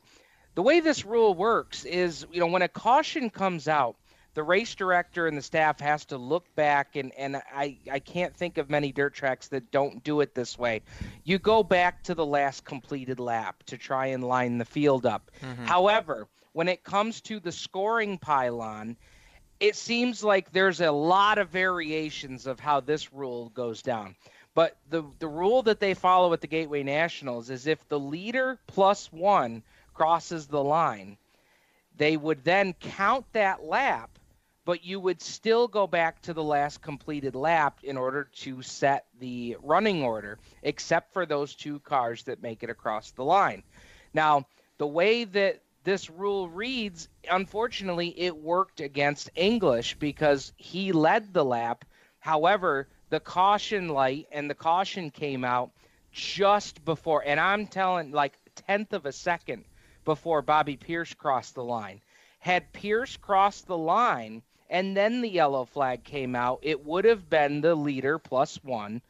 the 0.56 0.64
way 0.64 0.80
this 0.80 1.06
rule 1.06 1.36
works 1.36 1.86
is, 1.86 2.26
you 2.32 2.40
know, 2.40 2.48
when 2.48 2.64
a 2.64 2.68
caution 2.68 3.30
comes 3.30 3.68
out, 3.68 3.96
the 4.38 4.44
race 4.44 4.76
director 4.76 5.26
and 5.26 5.36
the 5.36 5.42
staff 5.42 5.80
has 5.80 6.06
to 6.06 6.16
look 6.16 6.46
back 6.54 6.96
and, 6.96 7.12
and 7.18 7.38
I, 7.38 7.76
I 7.92 7.98
can't 7.98 8.36
think 8.36 8.60
of 8.60 8.70
many 8.70 8.92
dirt 8.92 9.16
tracks 9.16 9.48
that 9.48 9.72
don't 9.72 10.04
do 10.04 10.22
it 10.22 10.36
this 10.36 10.60
way. 10.60 10.84
You 11.24 11.40
go 11.40 11.64
back 11.64 12.04
to 12.04 12.14
the 12.14 12.24
last 12.24 12.64
completed 12.64 13.20
lap 13.20 13.64
to 13.66 13.80
try 13.80 14.06
and 14.06 14.24
line 14.24 14.60
the 14.60 14.66
field 14.66 15.08
up. 15.08 15.32
Mm-hmm. 15.42 15.66
however 15.66 16.28
when 16.54 16.68
it 16.68 16.84
comes 16.84 17.20
to 17.22 17.40
the 17.40 17.52
scoring 17.52 18.20
pylon 18.20 18.96
it 19.60 19.76
seems 19.76 20.24
like 20.24 20.52
there's 20.52 20.82
a 20.82 20.92
lot 20.92 21.40
of 21.40 21.50
variations 21.50 22.46
of 22.46 22.60
how 22.60 22.80
this 22.80 23.12
rule 23.12 23.50
goes 23.56 23.82
down. 23.82 24.16
But 24.54 24.78
the, 24.92 25.04
the 25.18 25.28
rule 25.28 25.64
that 25.64 25.80
they 25.80 25.96
follow 25.96 26.32
at 26.34 26.42
the 26.42 26.48
gateway 26.48 26.84
nationals 26.84 27.50
is 27.50 27.66
if 27.66 27.90
the 27.90 28.00
leader 28.00 28.60
plus 28.68 29.12
one 29.12 29.64
crosses 29.96 30.46
the 30.46 30.64
line 30.64 31.18
they 31.98 32.16
would 32.16 32.44
then 32.44 32.74
count 32.74 33.26
that 33.34 33.64
lap 33.64 34.12
but 34.68 34.84
you 34.84 35.00
would 35.00 35.22
still 35.22 35.66
go 35.70 35.88
back 35.88 36.22
to 36.22 36.34
the 36.34 36.44
last 36.44 36.82
completed 36.82 37.36
lap 37.36 37.80
in 37.84 37.96
order 37.96 38.26
to 38.36 38.62
set 38.62 39.06
the 39.18 39.56
running 39.64 40.04
order, 40.04 40.38
except 40.62 41.14
for 41.14 41.26
those 41.26 41.56
two 41.56 41.80
cars 41.80 42.24
that 42.24 42.44
make 42.44 42.64
it 42.64 42.70
across 42.70 43.12
the 43.12 43.24
line. 43.24 43.64
Now, 44.14 44.46
the 44.78 44.86
way 44.86 45.24
that 45.24 45.62
this 45.86 46.10
rule 46.10 46.50
reads, 46.50 47.08
unfortunately, 47.32 48.14
it 48.20 48.36
worked 48.36 48.82
against 48.82 49.30
English 49.36 49.96
because 50.00 50.52
he 50.58 50.92
led 50.92 51.34
the 51.34 51.46
lap. 51.46 51.86
However, 52.20 52.90
the 53.10 53.22
caution 53.22 53.88
light 53.88 54.28
and 54.34 54.50
the 54.50 54.54
caution 54.54 55.12
came 55.12 55.46
out 55.46 55.72
just 56.12 56.84
before, 56.84 57.24
and 57.26 57.40
I'm 57.40 57.68
telling 57.68 58.12
like 58.12 58.34
tenth 58.68 58.92
of 58.92 59.06
a 59.06 59.14
second 59.14 59.64
before 60.04 60.42
Bobby 60.42 60.76
Pierce 60.76 61.14
crossed 61.14 61.56
the 61.56 61.64
line. 61.64 62.02
Had 62.40 62.74
Pierce 62.74 63.16
crossed 63.16 63.66
the 63.68 63.78
line, 63.78 64.44
and 64.70 64.96
then 64.96 65.22
the 65.22 65.30
yellow 65.30 65.66
flag 65.66 66.04
came 66.04 66.36
out, 66.36 66.60
it 66.62 66.86
would 66.86 67.06
have 67.06 67.30
been 67.30 67.62
the 67.62 67.76
leader 67.76 68.20
plus 68.20 68.60
one, 68.64 69.02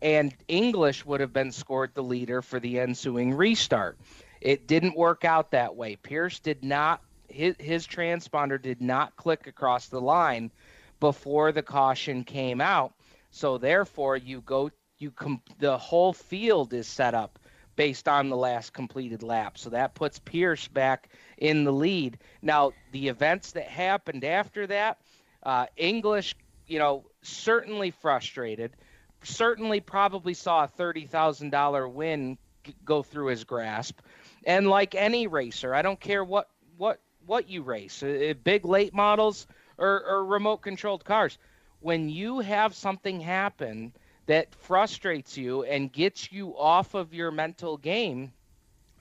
and 0.00 0.34
English 0.48 1.04
would 1.04 1.20
have 1.20 1.32
been 1.32 1.52
scored 1.52 1.92
the 1.94 2.02
leader 2.02 2.42
for 2.42 2.58
the 2.58 2.80
ensuing 2.80 3.34
restart. 3.34 3.98
It 4.40 4.66
didn't 4.66 4.96
work 4.96 5.24
out 5.24 5.52
that 5.52 5.76
way. 5.76 5.96
Pierce 5.96 6.40
did 6.40 6.64
not, 6.64 7.00
his, 7.28 7.54
his 7.58 7.86
transponder 7.86 8.60
did 8.60 8.80
not 8.80 9.16
click 9.16 9.46
across 9.46 9.86
the 9.86 10.00
line 10.00 10.50
before 10.98 11.52
the 11.52 11.62
caution 11.62 12.24
came 12.24 12.60
out. 12.60 12.92
So 13.30 13.58
therefore, 13.58 14.16
you 14.16 14.40
go, 14.40 14.70
you 14.98 15.10
com- 15.10 15.42
the 15.58 15.78
whole 15.78 16.12
field 16.12 16.72
is 16.72 16.86
set 16.86 17.14
up 17.14 17.38
based 17.76 18.08
on 18.08 18.28
the 18.28 18.36
last 18.36 18.72
completed 18.72 19.22
lap. 19.22 19.58
So 19.58 19.70
that 19.70 19.94
puts 19.94 20.18
Pierce 20.18 20.68
back 20.68 21.08
in 21.38 21.64
the 21.64 21.72
lead. 21.72 22.18
Now, 22.42 22.72
the 22.92 23.08
events 23.08 23.52
that 23.52 23.66
happened 23.66 24.24
after 24.24 24.66
that, 24.66 24.98
uh, 25.42 25.66
English, 25.76 26.36
you 26.66 26.78
know, 26.78 27.04
certainly 27.22 27.90
frustrated, 27.90 28.72
certainly 29.22 29.80
probably 29.80 30.34
saw 30.34 30.64
a 30.64 30.68
$30,000 30.68 31.92
win 31.92 32.38
go 32.84 33.02
through 33.02 33.26
his 33.26 33.44
grasp. 33.44 34.00
And 34.44 34.68
like 34.68 34.94
any 34.94 35.26
racer, 35.26 35.74
I 35.74 35.82
don't 35.82 36.00
care 36.00 36.24
what 36.24 36.48
what 36.76 37.00
what 37.26 37.48
you 37.48 37.62
race, 37.62 38.02
uh, 38.02 38.34
big 38.42 38.64
late 38.64 38.92
models 38.92 39.46
or, 39.78 40.04
or 40.04 40.24
remote 40.24 40.58
controlled 40.58 41.04
cars. 41.04 41.38
When 41.80 42.08
you 42.08 42.40
have 42.40 42.74
something 42.74 43.20
happen 43.20 43.92
that 44.26 44.54
frustrates 44.54 45.36
you 45.36 45.64
and 45.64 45.92
gets 45.92 46.32
you 46.32 46.56
off 46.56 46.94
of 46.94 47.12
your 47.12 47.30
mental 47.30 47.76
game, 47.76 48.32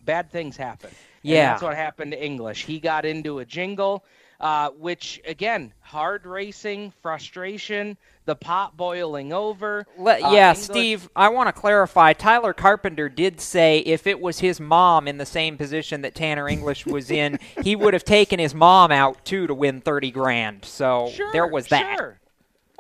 bad 0.03 0.31
things 0.31 0.57
happen. 0.57 0.91
Yeah. 1.22 1.35
And 1.35 1.49
that's 1.52 1.61
what 1.64 1.76
happened 1.76 2.11
to 2.11 2.23
English. 2.23 2.65
He 2.65 2.80
got 2.80 3.06
into 3.06 3.39
a 3.39 3.45
jingle, 3.45 4.03
uh, 4.39 4.69
which, 4.72 5.22
again, 5.26 5.72
hard 5.81 6.26
racing, 6.26 6.91
frustration, 7.03 7.95
the 8.26 8.35
pot 8.35 8.76
boiling 8.76 9.31
over. 9.31 9.85
Uh, 9.99 10.03
yeah, 10.18 10.49
English- 10.49 10.57
Steve, 10.57 11.10
I 11.15 11.30
want 11.30 11.48
to 11.48 11.53
clarify. 11.53 12.14
Tyler 12.14 12.53
Carpenter 12.53 13.07
did 13.07 13.39
say 13.39 13.80
if 13.80 14.07
it 14.07 14.19
was 14.19 14.39
his 14.39 14.60
mom 14.60 15.07
in 15.07 15.19
the 15.19 15.26
same 15.27 15.57
position 15.57 16.02
that 16.02 16.15
Tanner 16.15 16.48
English 16.49 16.88
was 16.88 17.11
in, 17.11 17.38
he 17.64 17.76
would 17.76 17.93
have 17.93 18.03
taken 18.06 18.39
his 18.39 18.56
mom 18.56 18.91
out, 18.91 19.23
too, 19.23 19.45
to 19.45 19.53
win 19.53 19.81
30 19.81 20.10
grand. 20.10 20.65
So 20.65 21.11
Sure, 21.14 21.31
there 21.31 21.45
was 21.48 21.68
that. 21.68 21.98
Sure. 21.99 22.18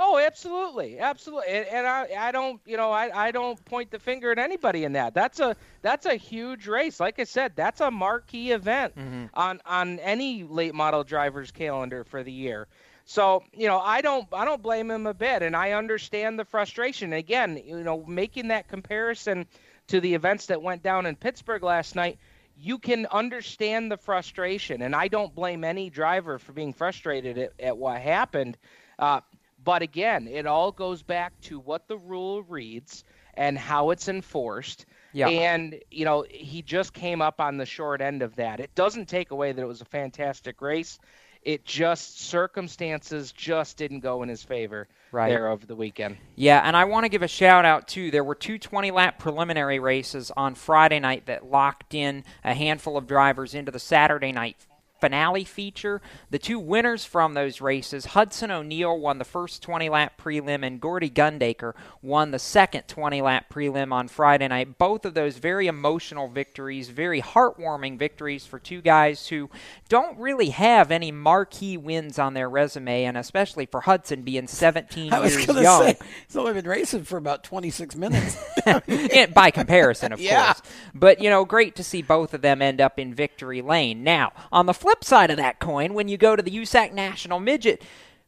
Oh, 0.03 0.17
absolutely, 0.17 0.97
absolutely, 0.97 1.49
and, 1.53 1.67
and 1.67 1.85
I, 1.85 2.07
I 2.17 2.31
don't, 2.31 2.59
you 2.65 2.75
know, 2.75 2.91
I, 2.91 3.27
I 3.27 3.31
don't 3.31 3.63
point 3.65 3.91
the 3.91 3.99
finger 3.99 4.31
at 4.31 4.39
anybody 4.39 4.83
in 4.83 4.93
that. 4.93 5.13
That's 5.13 5.39
a, 5.39 5.55
that's 5.83 6.07
a 6.07 6.15
huge 6.15 6.65
race. 6.67 6.99
Like 6.99 7.19
I 7.19 7.25
said, 7.25 7.53
that's 7.55 7.81
a 7.81 7.91
marquee 7.91 8.51
event 8.51 8.95
Mm-hmm. 8.97 9.25
on 9.35 9.61
on 9.65 9.99
any 9.99 10.43
late 10.43 10.73
model 10.73 11.03
driver's 11.03 11.51
calendar 11.51 12.03
for 12.03 12.23
the 12.23 12.31
year. 12.31 12.67
So, 13.05 13.43
you 13.53 13.67
know, 13.67 13.79
I 13.79 14.01
don't, 14.01 14.27
I 14.33 14.43
don't 14.45 14.61
blame 14.61 14.89
him 14.89 15.05
a 15.05 15.13
bit, 15.13 15.43
and 15.43 15.55
I 15.55 15.73
understand 15.73 16.39
the 16.39 16.45
frustration. 16.45 17.13
Again, 17.13 17.61
you 17.63 17.83
know, 17.83 18.03
making 18.07 18.47
that 18.47 18.67
comparison 18.69 19.45
to 19.87 19.99
the 19.99 20.15
events 20.15 20.47
that 20.47 20.61
went 20.63 20.81
down 20.81 21.05
in 21.05 21.15
Pittsburgh 21.15 21.61
last 21.63 21.95
night. 21.95 22.17
You 22.57 22.79
can 22.79 23.05
understand 23.07 23.91
the 23.91 23.97
frustration, 23.97 24.81
and 24.81 24.95
I 24.95 25.07
don't 25.07 25.33
blame 25.33 25.63
any 25.63 25.89
driver 25.89 26.39
for 26.39 26.53
being 26.53 26.73
frustrated 26.73 27.37
at, 27.37 27.53
at 27.59 27.77
what 27.77 28.01
happened. 28.01 28.57
Uh, 28.99 29.21
but 29.63 29.81
again, 29.81 30.27
it 30.27 30.45
all 30.45 30.71
goes 30.71 31.01
back 31.01 31.33
to 31.41 31.59
what 31.59 31.87
the 31.87 31.97
rule 31.97 32.43
reads 32.43 33.03
and 33.35 33.57
how 33.57 33.91
it's 33.91 34.07
enforced. 34.07 34.85
Yeah. 35.13 35.29
And, 35.29 35.79
you 35.89 36.05
know, 36.05 36.25
he 36.29 36.61
just 36.61 36.93
came 36.93 37.21
up 37.21 37.39
on 37.39 37.57
the 37.57 37.65
short 37.65 38.01
end 38.01 38.21
of 38.21 38.35
that. 38.35 38.59
It 38.59 38.73
doesn't 38.75 39.07
take 39.07 39.31
away 39.31 39.51
that 39.51 39.61
it 39.61 39.67
was 39.67 39.81
a 39.81 39.85
fantastic 39.85 40.61
race. 40.61 40.99
It 41.43 41.65
just 41.65 42.19
circumstances 42.21 43.31
just 43.31 43.75
didn't 43.77 44.01
go 44.01 44.21
in 44.23 44.29
his 44.29 44.43
favor 44.43 44.87
Right. 45.11 45.29
there 45.29 45.47
over 45.49 45.65
the 45.65 45.75
weekend. 45.75 46.17
Yeah, 46.35 46.61
and 46.63 46.77
I 46.77 46.85
want 46.85 47.05
to 47.05 47.09
give 47.09 47.23
a 47.23 47.27
shout 47.27 47.65
out 47.65 47.87
too. 47.87 48.11
There 48.11 48.23
were 48.23 48.35
two 48.35 48.57
20 48.59 48.91
lap 48.91 49.17
preliminary 49.17 49.79
races 49.79 50.31
on 50.37 50.53
Friday 50.55 50.99
night 50.99 51.25
that 51.25 51.45
locked 51.45 51.93
in 51.93 52.23
a 52.43 52.53
handful 52.53 52.95
of 52.95 53.07
drivers 53.07 53.53
into 53.55 53.71
the 53.71 53.79
Saturday 53.79 54.31
night 54.31 54.57
finale 55.01 55.43
feature. 55.43 56.01
The 56.29 56.39
two 56.39 56.59
winners 56.59 57.03
from 57.03 57.33
those 57.33 57.59
races, 57.59 58.05
Hudson 58.05 58.51
O'Neal 58.51 58.97
won 58.97 59.17
the 59.17 59.25
first 59.25 59.61
20 59.63 59.89
lap 59.89 60.13
prelim, 60.21 60.65
and 60.65 60.79
Gordy 60.79 61.09
Gundaker 61.09 61.73
won 62.01 62.31
the 62.31 62.39
second 62.39 62.87
20 62.87 63.21
lap 63.21 63.47
prelim 63.51 63.91
on 63.91 64.07
Friday 64.07 64.47
night. 64.47 64.77
Both 64.77 65.03
of 65.05 65.13
those 65.15 65.37
very 65.39 65.67
emotional 65.67 66.27
victories, 66.27 66.89
very 66.89 67.21
heartwarming 67.21 67.97
victories 67.97 68.45
for 68.45 68.59
two 68.59 68.81
guys 68.81 69.27
who 69.27 69.49
don't 69.89 70.17
really 70.19 70.49
have 70.49 70.91
any 70.91 71.11
marquee 71.11 71.77
wins 71.77 72.19
on 72.19 72.33
their 72.35 72.49
resume, 72.49 73.03
and 73.05 73.17
especially 73.17 73.65
for 73.65 73.81
Hudson 73.81 74.21
being 74.21 74.47
17 74.47 75.11
I 75.11 75.19
was 75.19 75.33
years 75.35 75.47
young. 75.47 75.81
say, 75.83 75.97
he's 76.27 76.35
only 76.37 76.53
been 76.53 76.67
racing 76.67 77.03
for 77.05 77.17
about 77.17 77.43
26 77.43 77.95
minutes. 77.95 78.37
By 79.33 79.51
comparison, 79.51 80.11
of 80.13 80.19
Yeah. 80.21 80.45
course. 80.53 80.61
But, 80.93 81.21
you 81.21 81.29
know, 81.29 81.45
great 81.45 81.75
to 81.77 81.83
see 81.83 82.01
both 82.01 82.33
of 82.33 82.41
them 82.41 82.61
end 82.61 82.79
up 82.81 82.99
in 82.99 83.13
victory 83.13 83.61
lane. 83.61 84.03
Now, 84.03 84.33
on 84.51 84.65
the 84.65 84.73
flip 84.73 84.90
side 85.01 85.31
of 85.31 85.37
that 85.37 85.59
coin, 85.59 85.93
when 85.93 86.07
you 86.07 86.17
go 86.17 86.35
to 86.35 86.43
the 86.43 86.51
USAC 86.51 86.93
National 86.93 87.39
Midget 87.39 87.81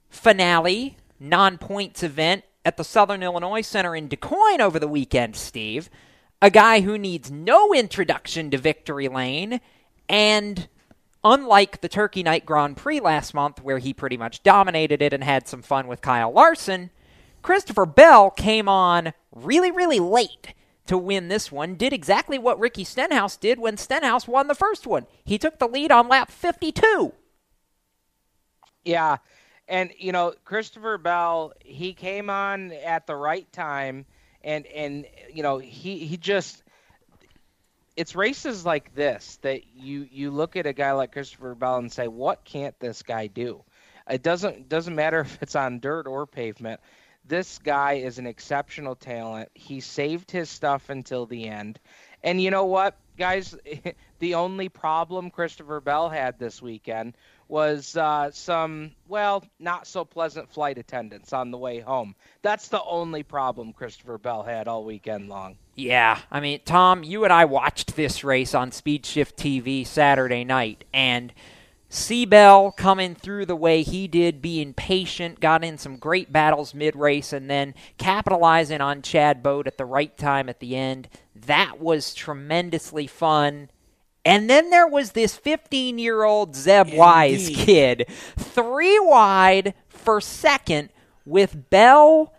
finale, 0.10 0.98
non 1.20 1.58
points 1.58 2.04
event 2.04 2.44
at 2.66 2.78
the 2.78 2.84
Southern 2.84 3.24
Illinois 3.24 3.62
Center 3.62 3.96
in 3.96 4.08
DuQuoin 4.08 4.60
over 4.60 4.80
the 4.80 4.88
weekend, 4.88 5.36
Steve, 5.36 5.90
a 6.42 6.50
guy 6.50 6.82
who 6.82 6.98
needs 6.98 7.30
no 7.32 7.74
introduction 7.74 8.50
to 8.52 8.58
victory 8.58 9.08
lane 9.08 9.60
and. 10.10 10.68
Unlike 11.26 11.80
the 11.80 11.88
Turkey 11.88 12.22
Night 12.22 12.46
Grand 12.46 12.76
Prix 12.76 13.00
last 13.00 13.34
month, 13.34 13.64
where 13.64 13.78
he 13.78 13.94
pretty 13.94 14.18
much 14.18 14.44
dominated 14.44 15.02
it 15.02 15.14
and 15.14 15.24
had 15.24 15.48
some 15.48 15.62
fun 15.62 15.88
with 15.88 16.02
Kyle 16.02 16.30
Larson, 16.30 16.90
Christopher 17.42 17.86
Bell 17.86 18.30
came 18.30 18.68
on 18.68 19.14
really, 19.32 19.72
really 19.72 20.02
late 20.02 20.54
to 20.88 20.98
win 20.98 21.28
this 21.28 21.52
one. 21.52 21.76
Did 21.76 21.94
exactly 21.94 22.38
what 22.38 22.60
Ricky 22.60 22.84
Stenhouse 22.84 23.38
did 23.38 23.60
when 23.60 23.78
Stenhouse 23.78 24.28
won 24.28 24.48
the 24.48 24.56
first 24.56 24.86
one. 24.86 25.06
He 25.24 25.38
took 25.38 25.60
the 25.60 25.68
lead 25.68 25.92
on 25.92 26.08
lap 26.08 26.32
52. 26.32 27.14
Yeah. 28.84 29.18
And 29.68 29.92
you 29.98 30.12
know, 30.12 30.34
Christopher 30.44 30.98
Bell, 30.98 31.54
he 31.60 31.94
came 31.94 32.30
on 32.30 32.72
at 32.72 33.08
the 33.08 33.16
right 33.16 33.52
time 33.54 34.06
and 34.44 34.66
and 34.68 35.06
you 35.34 35.44
know, 35.44 35.58
he 35.58 36.00
he 36.00 36.18
just 36.18 36.64
it's 37.96 38.16
races 38.16 38.66
like 38.66 38.94
this 38.96 39.38
that 39.42 39.62
you 39.76 40.08
you 40.12 40.32
look 40.32 40.56
at 40.56 40.66
a 40.66 40.74
guy 40.74 40.92
like 40.94 41.12
Christopher 41.12 41.56
Bell 41.56 41.78
and 41.78 41.92
say, 41.92 42.08
"What 42.08 42.44
can't 42.44 42.78
this 42.80 43.04
guy 43.04 43.28
do?" 43.28 43.64
It 44.10 44.22
doesn't 44.22 44.68
doesn't 44.68 44.96
matter 44.96 45.20
if 45.22 45.42
it's 45.42 45.56
on 45.56 45.80
dirt 45.80 46.08
or 46.08 46.26
pavement. 46.26 46.82
This 47.26 47.60
guy 47.60 47.94
is 47.94 48.20
an 48.20 48.28
exceptional 48.28 48.96
talent. 48.96 49.50
He 49.54 49.80
saved 49.80 50.30
his 50.30 50.50
stuff 50.50 50.90
until 50.90 51.26
the 51.26 51.48
end. 51.48 51.80
And 52.24 52.42
you 52.42 52.52
know 52.52 52.66
what, 52.66 52.98
guys? 53.18 53.56
the 54.20 54.36
only 54.36 54.70
problem 54.70 55.30
Christopher 55.30 55.82
Bell 55.82 56.10
had 56.10 56.40
this 56.40 56.62
weekend 56.62 57.16
was 57.48 57.96
uh, 57.96 58.32
some, 58.32 58.92
well, 59.08 59.44
not 59.60 59.86
so 59.86 60.04
pleasant 60.06 60.50
flight 60.50 60.78
attendants 60.78 61.34
on 61.34 61.52
the 61.52 61.58
way 61.58 61.80
home. 61.80 62.16
That's 62.42 62.70
the 62.70 62.84
only 62.84 63.24
problem 63.24 63.74
Christopher 63.74 64.18
Bell 64.18 64.44
had 64.44 64.68
all 64.68 64.84
weekend 64.84 65.30
long. 65.30 65.58
Yeah, 65.76 66.20
I 66.32 66.40
mean, 66.40 66.62
Tom, 66.66 67.04
you 67.04 67.24
and 67.24 67.34
I 67.34 67.46
watched 67.46 67.96
this 67.96 68.24
race 68.24 68.54
on 68.54 68.72
Speed 68.72 69.06
Shift 69.06 69.38
TV 69.38 69.86
Saturday 69.86 70.44
night, 70.44 70.84
and 70.94 71.34
C-Bell 71.94 72.72
coming 72.72 73.14
through 73.14 73.46
the 73.46 73.56
way 73.56 73.84
he 73.84 74.08
did, 74.08 74.42
being 74.42 74.74
patient, 74.74 75.40
got 75.40 75.64
in 75.64 75.78
some 75.78 75.98
great 75.98 76.34
battles 76.34 76.74
mid 76.74 76.96
race, 76.96 77.32
and 77.32 77.48
then 77.48 77.76
capitalizing 78.00 78.82
on 78.82 79.04
Chad 79.04 79.44
Boat 79.44 79.68
at 79.68 79.78
the 79.78 79.86
right 79.86 80.18
time 80.18 80.50
at 80.50 80.60
the 80.60 80.76
end. 80.76 81.08
That 81.36 81.80
was 81.80 82.16
tremendously 82.16 83.06
fun. 83.06 83.70
And 84.26 84.50
then 84.50 84.72
there 84.72 84.88
was 84.88 85.12
this 85.12 85.36
15 85.36 86.00
year 86.00 86.24
old 86.24 86.56
Zeb 86.56 86.88
Indeed. 86.88 86.98
Wise 86.98 87.50
kid, 87.54 88.06
three 88.38 89.00
wide 89.00 89.76
for 89.88 90.20
second, 90.20 90.90
with 91.26 91.70
Bell 91.70 92.34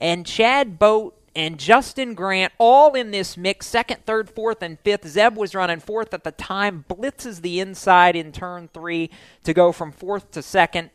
and 0.00 0.24
Chad 0.24 0.78
Boat 0.78 1.20
and 1.36 1.58
Justin 1.58 2.14
Grant 2.14 2.52
all 2.58 2.94
in 2.94 3.10
this 3.10 3.36
mix, 3.36 3.66
second, 3.66 4.04
third, 4.06 4.30
fourth, 4.30 4.62
and 4.62 4.78
fifth. 4.80 5.06
Zeb 5.06 5.36
was 5.36 5.54
running 5.54 5.80
fourth 5.80 6.14
at 6.14 6.24
the 6.24 6.32
time, 6.32 6.84
blitzes 6.88 7.42
the 7.42 7.60
inside 7.60 8.16
in 8.16 8.32
turn 8.32 8.68
three 8.72 9.10
to 9.42 9.52
go 9.52 9.72
from 9.72 9.92
fourth 9.92 10.30
to 10.32 10.42
second. 10.42 10.90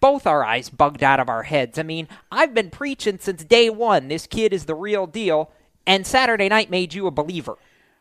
Both 0.00 0.26
our 0.26 0.44
eyes 0.44 0.68
bugged 0.68 1.02
out 1.02 1.20
of 1.20 1.28
our 1.28 1.44
heads. 1.44 1.78
I 1.78 1.82
mean, 1.82 2.08
I've 2.32 2.54
been 2.54 2.70
preaching 2.70 3.18
since 3.20 3.44
day 3.44 3.70
one 3.70 4.08
this 4.08 4.26
kid 4.26 4.52
is 4.52 4.64
the 4.64 4.74
real 4.74 5.06
deal, 5.06 5.50
and 5.86 6.06
Saturday 6.06 6.48
night 6.48 6.70
made 6.70 6.94
you 6.94 7.06
a 7.06 7.12
believer. 7.12 7.56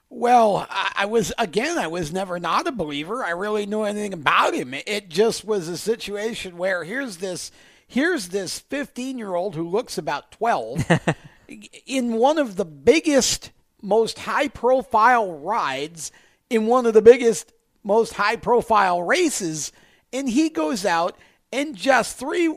Well, 0.09 0.67
I 0.69 1.05
was 1.05 1.33
again. 1.37 1.77
I 1.77 1.87
was 1.87 2.13
never 2.13 2.39
not 2.39 2.67
a 2.67 2.71
believer. 2.71 3.23
I 3.23 3.31
really 3.31 3.65
knew 3.65 3.81
anything 3.81 4.13
about 4.13 4.53
him. 4.53 4.73
It 4.73 5.09
just 5.09 5.43
was 5.43 5.67
a 5.67 5.77
situation 5.77 6.57
where 6.57 6.83
here's 6.83 7.17
this, 7.17 7.51
here's 7.87 8.29
this 8.29 8.59
15 8.59 9.17
year 9.17 9.35
old 9.35 9.55
who 9.55 9.67
looks 9.67 9.97
about 9.97 10.31
12, 10.31 11.15
in 11.85 12.13
one 12.13 12.37
of 12.37 12.55
the 12.55 12.65
biggest, 12.65 13.51
most 13.81 14.19
high 14.19 14.47
profile 14.47 15.31
rides, 15.31 16.11
in 16.49 16.67
one 16.67 16.85
of 16.85 16.93
the 16.93 17.01
biggest, 17.01 17.53
most 17.83 18.13
high 18.13 18.35
profile 18.35 19.01
races, 19.01 19.71
and 20.11 20.29
he 20.29 20.49
goes 20.49 20.85
out 20.85 21.17
and 21.51 21.75
just 21.75 22.17
three 22.17 22.53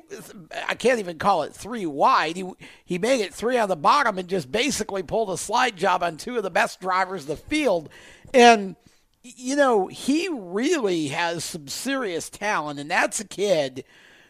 I 0.67 0.75
can't 0.75 0.99
even 0.99 1.19
call 1.19 1.43
it 1.43 1.55
three 1.55 1.87
wide. 1.87 2.37
He 2.37 2.51
he 2.85 2.99
made 2.99 3.21
it 3.21 3.33
three 3.33 3.59
on 3.59 3.69
the 3.69 3.77
bottom 3.77 4.19
and 4.19 4.29
just 4.29 4.51
basically 4.51 5.03
pulled 5.03 5.31
a 5.31 5.39
slide 5.39 5.77
job 5.77 6.03
on 6.03 6.17
two 6.17 6.37
of 6.37 6.43
the 6.43 6.51
best 6.51 6.81
drivers 6.81 7.23
of 7.23 7.29
the 7.29 7.37
field. 7.37 7.89
And 8.35 8.77
you 9.23 9.57
know, 9.57 9.89
he 9.89 10.29
really 10.29 11.09
has 11.09 11.45
some 11.45 11.69
serious 11.69 12.31
talent 12.31 12.81
and 12.81 12.91
that's 12.91 13.21
a 13.21 13.27
kid 13.27 13.85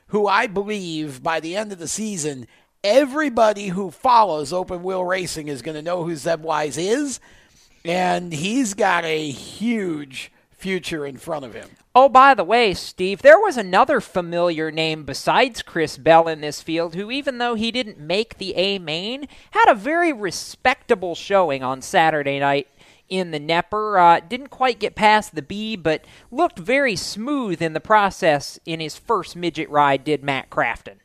who 0.08 0.26
I 0.26 0.46
believe 0.46 1.22
by 1.22 1.40
the 1.40 1.56
end 1.56 1.72
of 1.72 1.78
the 1.78 1.88
season 1.88 2.46
everybody 2.84 3.68
who 3.68 3.90
follows 3.90 4.52
open 4.52 4.82
wheel 4.82 5.04
racing 5.04 5.48
is 5.48 5.62
going 5.62 5.74
to 5.74 5.82
know 5.82 6.04
who 6.04 6.14
Zeb 6.14 6.42
Wise 6.42 6.78
is 6.78 7.20
and 7.84 8.32
he's 8.32 8.74
got 8.74 9.04
a 9.04 9.30
huge 9.30 10.30
future 10.50 11.06
in 11.06 11.16
front 11.16 11.44
of 11.44 11.54
him. 11.54 11.68
Oh, 11.94 12.08
by 12.08 12.34
the 12.34 12.44
way, 12.44 12.74
Steve, 12.74 13.22
there 13.22 13.38
was 13.38 13.56
another 13.56 14.00
familiar 14.00 14.70
name 14.70 15.04
besides 15.04 15.62
Chris 15.62 15.96
Bell 15.96 16.28
in 16.28 16.40
this 16.40 16.60
field 16.60 16.94
who, 16.94 17.10
even 17.10 17.38
though 17.38 17.54
he 17.54 17.70
didn't 17.70 17.98
make 17.98 18.38
the 18.38 18.54
A 18.54 18.78
main, 18.78 19.26
had 19.52 19.70
a 19.70 19.74
very 19.74 20.12
respectable 20.12 21.14
showing 21.14 21.62
on 21.62 21.82
Saturday 21.82 22.38
night 22.38 22.68
in 23.08 23.30
the 23.30 23.40
Knepper. 23.40 24.00
Uh, 24.00 24.20
didn't 24.26 24.48
quite 24.48 24.78
get 24.78 24.94
past 24.94 25.34
the 25.34 25.42
B, 25.42 25.76
but 25.76 26.04
looked 26.30 26.58
very 26.58 26.96
smooth 26.96 27.62
in 27.62 27.72
the 27.72 27.80
process 27.80 28.58
in 28.64 28.80
his 28.80 28.96
first 28.96 29.36
midget 29.36 29.68
ride, 29.70 30.04
did 30.04 30.22
Matt 30.22 30.50
Crafton. 30.50 30.98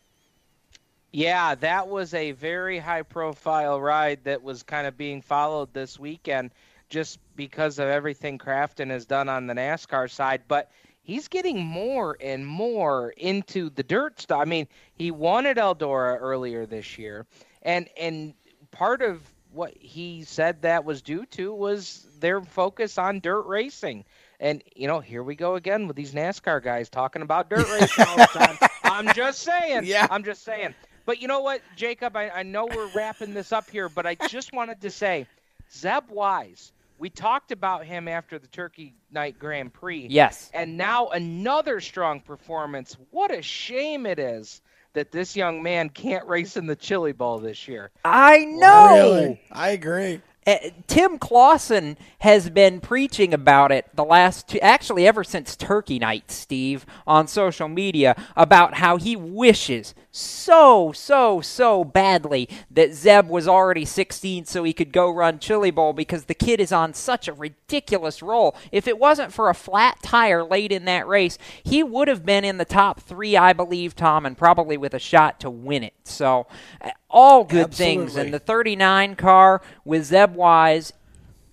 Yeah, 1.11 1.53
that 1.55 1.87
was 1.87 2.13
a 2.15 2.31
very 2.31 2.79
high 2.79 3.03
profile 3.03 3.79
ride 3.79 4.23
that 4.23 4.41
was 4.41 4.63
kind 4.63 4.87
of 4.87 4.97
being 4.97 5.21
followed 5.21 5.71
this 5.71 5.99
weekend 5.99 6.51
just 6.89 7.19
because 7.35 7.79
of 7.79 7.87
everything 7.87 8.39
Crafton 8.39 8.89
has 8.89 9.05
done 9.05 9.29
on 9.29 9.45
the 9.45 9.53
NASCAR 9.53 10.09
side. 10.09 10.41
But 10.47 10.71
he's 11.03 11.27
getting 11.27 11.63
more 11.63 12.17
and 12.19 12.45
more 12.45 13.11
into 13.11 13.69
the 13.69 13.83
dirt 13.83 14.19
stuff. 14.21 14.41
I 14.41 14.45
mean, 14.45 14.67
he 14.95 15.11
won 15.11 15.45
at 15.45 15.57
Eldora 15.57 16.17
earlier 16.19 16.65
this 16.65 16.97
year, 16.97 17.27
and 17.61 17.87
and 17.99 18.33
part 18.71 19.01
of 19.01 19.21
what 19.53 19.73
he 19.77 20.23
said 20.23 20.61
that 20.63 20.85
was 20.85 21.01
due 21.01 21.25
to 21.27 21.53
was 21.53 22.05
their 22.19 22.41
focus 22.41 22.97
on 22.97 23.19
dirt 23.19 23.45
racing. 23.45 24.05
And 24.39 24.63
you 24.75 24.87
know, 24.87 24.99
here 24.99 25.23
we 25.23 25.35
go 25.35 25.55
again 25.55 25.87
with 25.87 25.95
these 25.95 26.13
NASCAR 26.13 26.63
guys 26.63 26.89
talking 26.89 27.21
about 27.21 27.49
dirt 27.49 27.69
racing 27.69 28.05
all 28.07 28.17
the 28.17 28.25
time. 28.25 28.57
I'm 28.83 29.13
just 29.13 29.39
saying. 29.39 29.83
Yeah. 29.85 30.07
I'm 30.09 30.23
just 30.23 30.43
saying. 30.43 30.73
But 31.05 31.21
you 31.21 31.27
know 31.27 31.41
what, 31.41 31.61
Jacob? 31.75 32.15
I, 32.15 32.29
I 32.29 32.43
know 32.43 32.65
we're 32.65 32.89
wrapping 32.95 33.33
this 33.33 33.51
up 33.51 33.69
here, 33.69 33.89
but 33.89 34.05
I 34.05 34.15
just 34.15 34.53
wanted 34.53 34.81
to 34.81 34.89
say, 34.89 35.27
Zeb 35.71 36.09
Wise 36.09 36.71
we 37.03 37.09
talked 37.09 37.51
about 37.51 37.85
him 37.85 38.07
after 38.07 38.39
the 38.39 38.47
Turkey 38.47 38.93
Night 39.11 39.37
Grand 39.37 39.73
Prix. 39.73 40.07
Yes. 40.09 40.49
And 40.53 40.77
now 40.77 41.07
another 41.07 41.81
strong 41.81 42.21
performance. 42.21 42.95
What 43.11 43.29
a 43.29 43.41
shame 43.41 44.05
it 44.05 44.19
is 44.19 44.61
that 44.93 45.11
this 45.11 45.35
young 45.35 45.63
man 45.63 45.89
can't 45.89 46.27
race 46.27 46.57
in 46.57 46.67
the 46.67 46.75
Chili 46.75 47.11
Bowl 47.11 47.39
this 47.39 47.67
year. 47.67 47.91
I 48.05 48.45
know. 48.45 48.93
Really? 48.93 49.41
I 49.51 49.69
agree. 49.69 50.21
Uh, 50.45 50.57
Tim 50.87 51.17
Clauson 51.19 51.95
has 52.19 52.49
been 52.49 52.81
preaching 52.81 53.33
about 53.33 53.71
it 53.71 53.87
the 53.95 54.03
last 54.03 54.49
two, 54.49 54.59
actually 54.59 55.07
ever 55.07 55.23
since 55.23 55.55
Turkey 55.55 55.99
Night, 55.99 56.29
Steve, 56.29 56.85
on 57.07 57.27
social 57.27 57.69
media 57.69 58.15
about 58.35 58.75
how 58.75 58.97
he 58.97 59.15
wishes 59.15 59.95
so, 60.15 60.91
so, 60.91 61.41
so 61.41 61.83
badly 61.83 62.47
that 62.69 62.93
Zeb 62.93 63.27
was 63.29 63.47
already 63.47 63.83
16 63.83 64.45
so 64.45 64.63
he 64.63 64.71
could 64.71 64.91
go 64.91 65.09
run 65.09 65.39
Chili 65.39 65.71
Bowl 65.71 65.91
because 65.91 66.25
the 66.25 66.35
kid 66.35 66.59
is 66.59 66.71
on 66.71 66.93
such 66.93 67.27
a 67.27 67.33
ridiculous 67.33 68.21
roll. 68.21 68.55
If 68.71 68.87
it 68.87 68.99
wasn't 68.99 69.33
for 69.33 69.49
a 69.49 69.55
flat 69.55 69.97
tire 70.03 70.43
late 70.43 70.71
in 70.71 70.85
that 70.85 71.07
race, 71.07 71.39
he 71.63 71.81
would 71.81 72.07
have 72.07 72.23
been 72.23 72.45
in 72.45 72.59
the 72.59 72.65
top 72.65 73.01
three, 73.01 73.35
I 73.35 73.53
believe, 73.53 73.95
Tom, 73.95 74.23
and 74.27 74.37
probably 74.37 74.77
with 74.77 74.93
a 74.93 74.99
shot 74.99 75.39
to 75.39 75.49
win 75.49 75.83
it. 75.83 75.95
So, 76.03 76.45
uh, 76.79 76.91
all 77.09 77.43
good 77.43 77.69
Absolutely. 77.69 78.05
things. 78.05 78.15
And 78.15 78.31
the 78.31 78.39
39 78.39 79.15
car 79.15 79.63
with 79.83 80.05
Zeb 80.05 80.35
Wise 80.35 80.93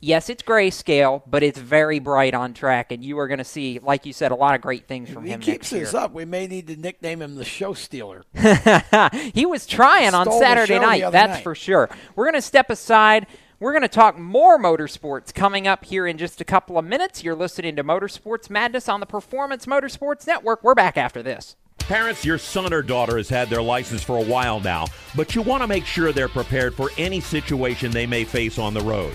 yes, 0.01 0.29
it's 0.29 0.43
grayscale, 0.43 1.23
but 1.27 1.43
it's 1.43 1.59
very 1.59 1.99
bright 1.99 2.35
on 2.35 2.55
track, 2.55 2.93
and 2.93 3.05
you 3.05 3.19
are 3.19 3.29
going 3.29 3.39
to 3.39 3.45
see, 3.45 3.79
like 3.79 4.07
you 4.07 4.13
said, 4.13 4.33
a 4.33 4.35
lot 4.35 4.55
of 4.55 4.61
great 4.61 4.87
things 4.87 5.11
from 5.11 5.25
if 5.25 5.33
him. 5.33 5.41
He 5.41 5.53
keeps 5.53 5.71
this 5.71 5.95
up. 5.95 6.13
We 6.13 6.25
may 6.25 6.47
need 6.47 6.67
to 6.69 6.77
nickname 6.77 7.23
him 7.23 7.37
the 7.37 7.45
Show 7.45 7.75
Stealer. 7.75 8.25
he 9.35 9.47
was 9.47 9.67
trying 9.67 10.15
on 10.15 10.31
Saturday 10.33 10.79
night, 10.79 11.11
that's 11.13 11.35
night. 11.35 11.43
for 11.43 11.55
sure. 11.55 11.89
We're 12.17 12.25
going 12.25 12.35
to 12.35 12.43
step 12.43 12.71
aside. 12.71 13.27
We're 13.61 13.73
going 13.73 13.83
to 13.83 13.89
talk 13.89 14.19
more 14.19 14.59
motorsports 14.59 15.35
coming 15.35 15.67
up 15.67 15.85
here 15.85 16.07
in 16.07 16.17
just 16.17 16.41
a 16.41 16.45
couple 16.45 16.79
of 16.79 16.85
minutes. 16.85 17.23
You're 17.23 17.35
listening 17.35 17.77
to 17.77 17.85
Motorsports 17.85 18.49
Madness 18.49 18.89
on 18.89 19.01
the 19.01 19.07
Performance 19.07 19.67
Motorsports 19.67 20.27
Network. 20.27 20.65
We're 20.65 20.75
back 20.75 20.97
after 20.97 21.23
this. 21.23 21.57
Parents, 21.81 22.25
your 22.25 22.39
son 22.39 22.73
or 22.73 22.83
daughter 22.83 23.17
has 23.17 23.29
had 23.29 23.51
their 23.51 23.61
license 23.61 24.03
for 24.03 24.17
a 24.17 24.25
while 24.25 24.61
now, 24.61 24.87
but 25.17 25.35
you 25.35 25.43
want 25.43 25.63
to 25.63 25.67
make 25.67 25.85
sure 25.85 26.13
they're 26.13 26.29
prepared 26.29 26.73
for 26.75 26.91
any 26.97 27.21
situation 27.21 27.91
they 27.91 28.07
may 28.07 28.25
face 28.25 28.59
on 28.59 28.75
the 28.75 28.81
road. 28.81 29.15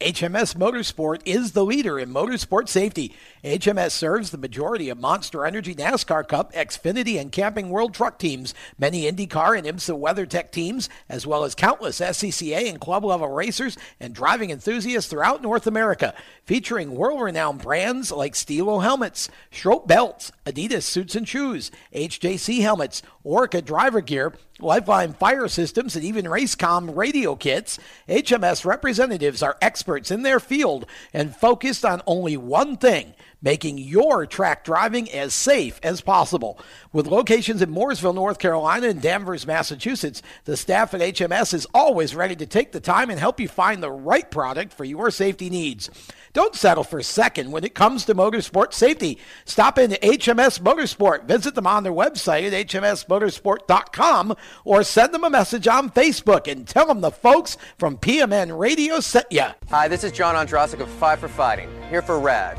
HMS 0.00 0.54
Motorsport 0.54 1.22
is 1.24 1.52
the 1.52 1.64
leader 1.64 1.98
in 1.98 2.10
motorsport 2.14 2.68
safety. 2.68 3.12
HMS 3.42 3.90
serves 3.90 4.30
the 4.30 4.38
majority 4.38 4.90
of 4.90 5.00
Monster 5.00 5.44
Energy 5.44 5.74
NASCAR 5.74 6.28
Cup, 6.28 6.52
Xfinity, 6.52 7.20
and 7.20 7.32
Camping 7.32 7.68
World 7.68 7.94
Truck 7.94 8.16
teams, 8.16 8.54
many 8.78 9.10
IndyCar 9.10 9.58
and 9.58 9.66
IMSA 9.66 9.98
WeatherTech 9.98 10.52
teams, 10.52 10.88
as 11.08 11.26
well 11.26 11.42
as 11.42 11.56
countless 11.56 11.98
SCCA 11.98 12.70
and 12.70 12.80
club 12.80 13.04
level 13.04 13.26
racers 13.26 13.76
and 13.98 14.14
driving 14.14 14.50
enthusiasts 14.50 15.10
throughout 15.10 15.42
North 15.42 15.66
America, 15.66 16.14
featuring 16.44 16.94
world 16.94 17.20
renowned 17.20 17.60
brands 17.60 18.12
like 18.12 18.36
Stilo 18.36 18.78
helmets, 18.78 19.28
Schroth 19.50 19.88
belts, 19.88 20.30
Adidas 20.46 20.84
suits 20.84 21.16
and 21.16 21.26
shoes, 21.26 21.72
HJC 21.92 22.60
helmets, 22.60 23.02
Orca 23.28 23.60
driver 23.60 24.00
gear, 24.00 24.32
Lifeline 24.58 25.12
fire 25.12 25.48
systems, 25.48 25.94
and 25.94 26.02
even 26.02 26.24
Racecom 26.24 26.96
radio 26.96 27.36
kits. 27.36 27.78
HMS 28.08 28.64
representatives 28.64 29.42
are 29.42 29.58
experts 29.60 30.10
in 30.10 30.22
their 30.22 30.40
field 30.40 30.86
and 31.12 31.36
focused 31.36 31.84
on 31.84 32.00
only 32.06 32.38
one 32.38 32.78
thing 32.78 33.12
making 33.40 33.78
your 33.78 34.26
track 34.26 34.64
driving 34.64 35.10
as 35.10 35.34
safe 35.34 35.78
as 35.82 36.00
possible. 36.00 36.58
With 36.92 37.06
locations 37.06 37.62
in 37.62 37.72
Mooresville, 37.72 38.14
North 38.14 38.38
Carolina, 38.38 38.88
and 38.88 39.00
Danvers, 39.00 39.46
Massachusetts, 39.46 40.22
the 40.44 40.56
staff 40.56 40.94
at 40.94 41.00
HMS 41.00 41.54
is 41.54 41.66
always 41.72 42.14
ready 42.14 42.36
to 42.36 42.46
take 42.46 42.72
the 42.72 42.80
time 42.80 43.10
and 43.10 43.18
help 43.18 43.40
you 43.40 43.48
find 43.48 43.82
the 43.82 43.90
right 43.90 44.30
product 44.30 44.72
for 44.72 44.84
your 44.84 45.10
safety 45.10 45.50
needs. 45.50 45.90
Don't 46.32 46.54
settle 46.54 46.84
for 46.84 47.02
second 47.02 47.50
when 47.50 47.64
it 47.64 47.74
comes 47.74 48.04
to 48.04 48.14
motorsport 48.14 48.72
safety. 48.72 49.18
Stop 49.44 49.78
into 49.78 49.96
HMS 49.96 50.60
Motorsport. 50.60 51.24
Visit 51.24 51.54
them 51.54 51.66
on 51.66 51.82
their 51.82 51.92
website 51.92 52.46
at 52.46 52.66
hmsmotorsport.com 52.68 54.36
or 54.64 54.82
send 54.82 55.14
them 55.14 55.24
a 55.24 55.30
message 55.30 55.66
on 55.66 55.90
Facebook 55.90 56.50
and 56.50 56.66
tell 56.66 56.86
them 56.86 57.00
the 57.00 57.10
folks 57.10 57.56
from 57.78 57.96
PMN 57.96 58.58
Radio 58.58 59.00
sent 59.00 59.26
you. 59.30 59.46
Hi, 59.70 59.88
this 59.88 60.04
is 60.04 60.12
John 60.12 60.34
Ondrasik 60.34 60.80
of 60.80 60.88
Five 60.88 61.18
for 61.18 61.28
Fighting, 61.28 61.70
here 61.90 62.02
for 62.02 62.20
RAD, 62.20 62.58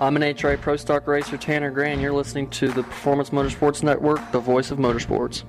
I'm 0.00 0.16
NHRA 0.16 0.58
Pro 0.58 0.76
Stock 0.76 1.06
Racer, 1.06 1.36
Tanner 1.36 1.70
Gray, 1.70 1.92
and 1.92 2.00
you're 2.00 2.14
listening 2.14 2.48
to 2.52 2.68
the 2.68 2.82
Performance 2.82 3.28
Motorsports 3.28 3.82
Network, 3.82 4.32
the 4.32 4.40
voice 4.40 4.70
of 4.70 4.78
motorsports. 4.78 5.44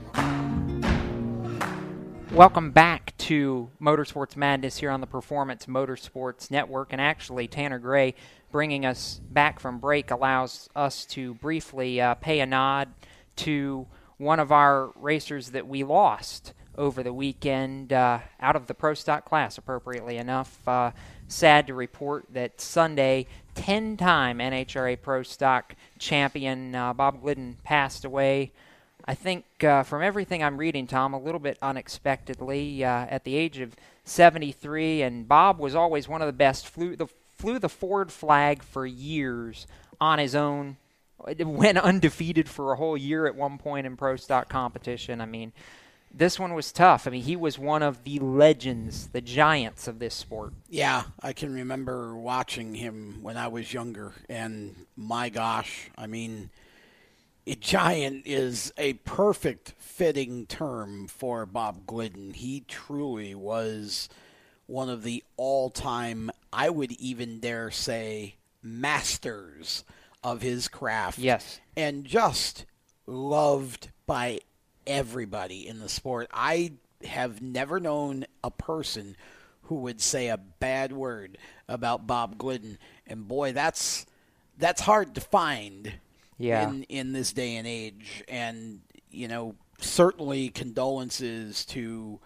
Welcome 2.34 2.72
back 2.72 3.14
to 3.20 3.70
Motorsports 3.82 4.36
Madness 4.36 4.76
here 4.76 4.92
on 4.92 5.00
the 5.00 5.08
Performance 5.08 5.68
Motorsports 5.68 6.52
Network. 6.52 6.92
And 6.92 7.00
actually, 7.00 7.48
Tanner 7.48 7.80
Gray 7.80 8.14
bringing 8.52 8.86
us 8.86 9.22
back 9.30 9.62
from 9.62 9.80
break 9.80 10.12
allows 10.12 10.70
us 10.76 11.06
to 11.06 11.34
briefly 11.36 12.02
uh, 12.02 12.16
pay 12.16 12.42
a 12.42 12.46
nod 12.46 12.90
to 13.38 13.88
one 14.18 14.42
of 14.42 14.52
our 14.52 14.92
racers 14.98 15.52
that 15.52 15.66
we 15.66 15.86
lost 15.86 16.54
over 16.78 17.04
the 17.04 17.14
weekend 17.14 17.94
uh, 17.94 18.20
out 18.40 18.56
of 18.56 18.68
the 18.68 18.74
Pro 18.74 18.94
Stock 18.94 19.26
class, 19.26 19.58
appropriately 19.58 20.18
enough. 20.18 20.68
Uh, 20.68 20.92
sad 21.28 21.68
to 21.68 21.74
report 21.74 22.26
that 22.34 22.60
Sunday, 22.62 23.28
10 23.56 23.98
time 23.98 24.40
NHRA 24.40 25.02
Pro 25.02 25.24
Stock 25.24 25.76
champion 26.00 26.76
uh, 26.76 26.94
Bob 26.94 27.22
Glidden 27.22 27.58
passed 27.64 28.06
away. 28.06 28.52
I 29.06 29.16
think 29.16 29.46
uh, 29.64 29.84
from 29.84 30.04
everything 30.04 30.44
I'm 30.44 30.58
reading, 30.58 30.88
Tom, 30.88 31.14
a 31.14 31.20
little 31.20 31.40
bit 31.40 31.58
unexpectedly 31.62 32.84
uh, 32.84 33.08
at 33.10 33.24
the 33.24 33.36
age 33.36 33.60
of 33.60 33.76
73, 34.04 35.02
and 35.02 35.28
Bob 35.28 35.60
was 35.60 35.76
always 35.76 36.08
one 36.08 36.22
of 36.22 36.28
the 36.28 36.34
best. 36.34 36.68
Flew 36.68 36.96
the 36.96 37.08
flew 37.36 37.58
the 37.58 37.70
Ford 37.70 38.12
flag 38.12 38.62
for 38.62 38.86
years 38.86 39.66
on 40.00 40.20
his 40.20 40.36
own. 40.36 40.78
Went 41.40 41.78
undefeated 41.80 42.48
for 42.48 42.72
a 42.72 42.76
whole 42.76 42.98
year 42.98 43.26
at 43.26 43.36
one 43.36 43.58
point 43.58 43.88
in 43.88 43.98
pro 43.98 44.16
stock 44.16 44.50
competition. 44.50 45.22
I 45.22 45.26
mean, 45.26 45.52
this 46.14 46.40
one 46.40 46.54
was 46.54 46.72
tough. 46.72 47.08
I 47.08 47.12
mean, 47.12 47.24
he 47.24 47.36
was 47.36 47.58
one 47.58 47.84
of 47.84 48.04
the 48.04 48.20
legends, 48.20 49.08
the 49.08 49.22
giants 49.22 49.88
of 49.88 50.00
this 50.00 50.14
sport. 50.14 50.54
Yeah, 50.70 51.04
I 51.22 51.34
can 51.34 51.54
remember 51.54 52.16
watching 52.16 52.76
him 52.76 53.20
when 53.22 53.38
I 53.38 53.48
was 53.48 53.74
younger, 53.74 54.14
and 54.30 54.76
my 54.96 55.30
gosh, 55.30 55.90
I 55.98 56.08
mean 56.08 56.50
a 57.48 57.56
giant 57.56 58.24
is 58.26 58.72
a 58.78 58.94
perfect 58.94 59.74
fitting 59.78 60.46
term 60.46 61.08
for 61.08 61.46
Bob 61.46 61.86
Glidden. 61.88 62.34
He 62.34 62.64
truly 62.68 63.34
was 63.34 64.10
one 64.68 64.90
of 64.90 65.04
the 65.04 65.24
all 65.38 65.70
time, 65.70 66.32
I 66.54 66.70
would 66.70 66.92
even 66.94 67.40
dare 67.40 67.72
say, 67.72 68.36
masters 68.62 69.84
of 70.24 70.42
his 70.42 70.68
craft. 70.68 71.18
Yes. 71.18 71.60
And 71.76 72.06
just 72.06 72.66
loved 73.08 73.90
by 74.06 74.40
everybody 74.86 75.68
in 75.68 75.80
the 75.80 75.90
sport. 75.90 76.30
I 76.34 76.74
have 77.04 77.42
never 77.42 77.80
known 77.80 78.26
a 78.44 78.52
person 78.52 79.16
who 79.64 79.76
would 79.76 80.02
say 80.02 80.28
a 80.28 80.38
bad 80.38 80.92
word 80.92 81.38
about 81.68 82.08
Bob 82.08 82.38
Glidden. 82.38 82.78
And 83.08 83.28
boy, 83.28 83.54
that's 83.54 84.06
that's 84.58 84.82
hard 84.82 85.16
to 85.16 85.22
find 85.22 85.94
yeah. 86.38 86.68
in 86.68 86.84
in 86.84 87.14
this 87.14 87.34
day 87.34 87.56
and 87.56 87.68
age. 87.68 88.24
And 88.28 88.82
you 89.10 89.28
know, 89.28 89.56
certainly 89.80 90.50
condolences 90.50 91.66
to 91.66 92.20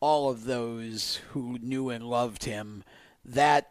all 0.00 0.30
of 0.30 0.44
those 0.44 1.20
who 1.32 1.58
knew 1.60 1.90
and 1.90 2.04
loved 2.04 2.44
him. 2.44 2.84
That 3.24 3.70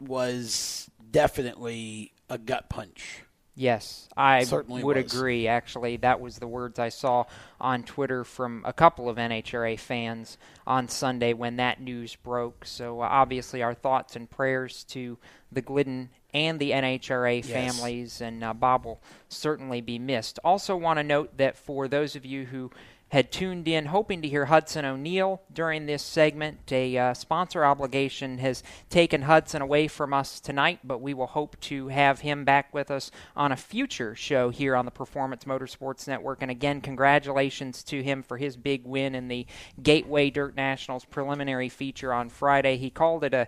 was 0.00 0.90
definitely 1.10 2.12
a 2.28 2.38
gut 2.38 2.68
punch. 2.68 3.23
Yes, 3.56 4.08
I 4.16 4.42
Certainly 4.44 4.82
would 4.82 4.96
was. 4.96 5.14
agree. 5.14 5.46
Actually, 5.46 5.96
that 5.98 6.20
was 6.20 6.38
the 6.38 6.46
words 6.48 6.80
I 6.80 6.88
saw 6.88 7.24
on 7.60 7.84
Twitter 7.84 8.24
from 8.24 8.62
a 8.66 8.72
couple 8.72 9.08
of 9.08 9.16
NHRA 9.16 9.78
fans 9.78 10.38
on 10.66 10.88
Sunday 10.88 11.34
when 11.34 11.54
that 11.56 11.80
news 11.80 12.16
broke. 12.16 12.64
So, 12.64 13.00
uh, 13.00 13.04
obviously, 13.08 13.62
our 13.62 13.74
thoughts 13.74 14.16
and 14.16 14.28
prayers 14.28 14.82
to 14.90 15.18
the 15.52 15.60
Glidden 15.62 16.10
and 16.32 16.58
the 16.58 16.72
NHRA 16.72 17.36
Yes. 17.36 17.46
families, 17.46 18.20
and 18.20 18.42
uh, 18.42 18.52
Bob 18.54 18.86
will 18.86 19.00
certainly 19.28 19.80
be 19.80 20.00
missed. 20.00 20.40
Also, 20.42 20.74
want 20.76 20.98
to 20.98 21.04
note 21.04 21.36
that 21.36 21.56
for 21.56 21.86
those 21.86 22.16
of 22.16 22.24
you 22.26 22.46
who 22.46 22.72
had 23.08 23.30
tuned 23.30 23.68
in 23.68 23.86
hoping 23.86 24.22
to 24.22 24.28
hear 24.28 24.46
Hudson 24.46 24.84
O'Neal 24.84 25.40
during 25.52 25.86
this 25.86 26.02
segment. 26.02 26.72
A 26.72 26.96
uh, 26.96 27.14
sponsor 27.14 27.64
obligation 27.64 28.38
has 28.38 28.62
taken 28.90 29.22
Hudson 29.22 29.62
away 29.62 29.86
from 29.86 30.12
us 30.12 30.40
tonight, 30.40 30.80
but 30.82 31.00
we 31.00 31.14
will 31.14 31.28
hope 31.28 31.58
to 31.60 31.88
have 31.88 32.20
him 32.20 32.44
back 32.44 32.74
with 32.74 32.90
us 32.90 33.10
on 33.36 33.52
a 33.52 33.56
future 33.56 34.14
show 34.14 34.50
here 34.50 34.74
on 34.74 34.84
the 34.84 34.90
Performance 34.90 35.44
Motorsports 35.44 36.08
Network. 36.08 36.42
And 36.42 36.50
again, 36.50 36.80
congratulations 36.80 37.84
to 37.84 38.02
him 38.02 38.22
for 38.22 38.36
his 38.36 38.56
big 38.56 38.84
win 38.84 39.14
in 39.14 39.28
the 39.28 39.46
Gateway 39.80 40.30
Dirt 40.30 40.56
Nationals 40.56 41.04
preliminary 41.04 41.68
feature 41.68 42.12
on 42.12 42.28
Friday. 42.28 42.76
He 42.76 42.90
called 42.90 43.22
it 43.22 43.34
a, 43.34 43.46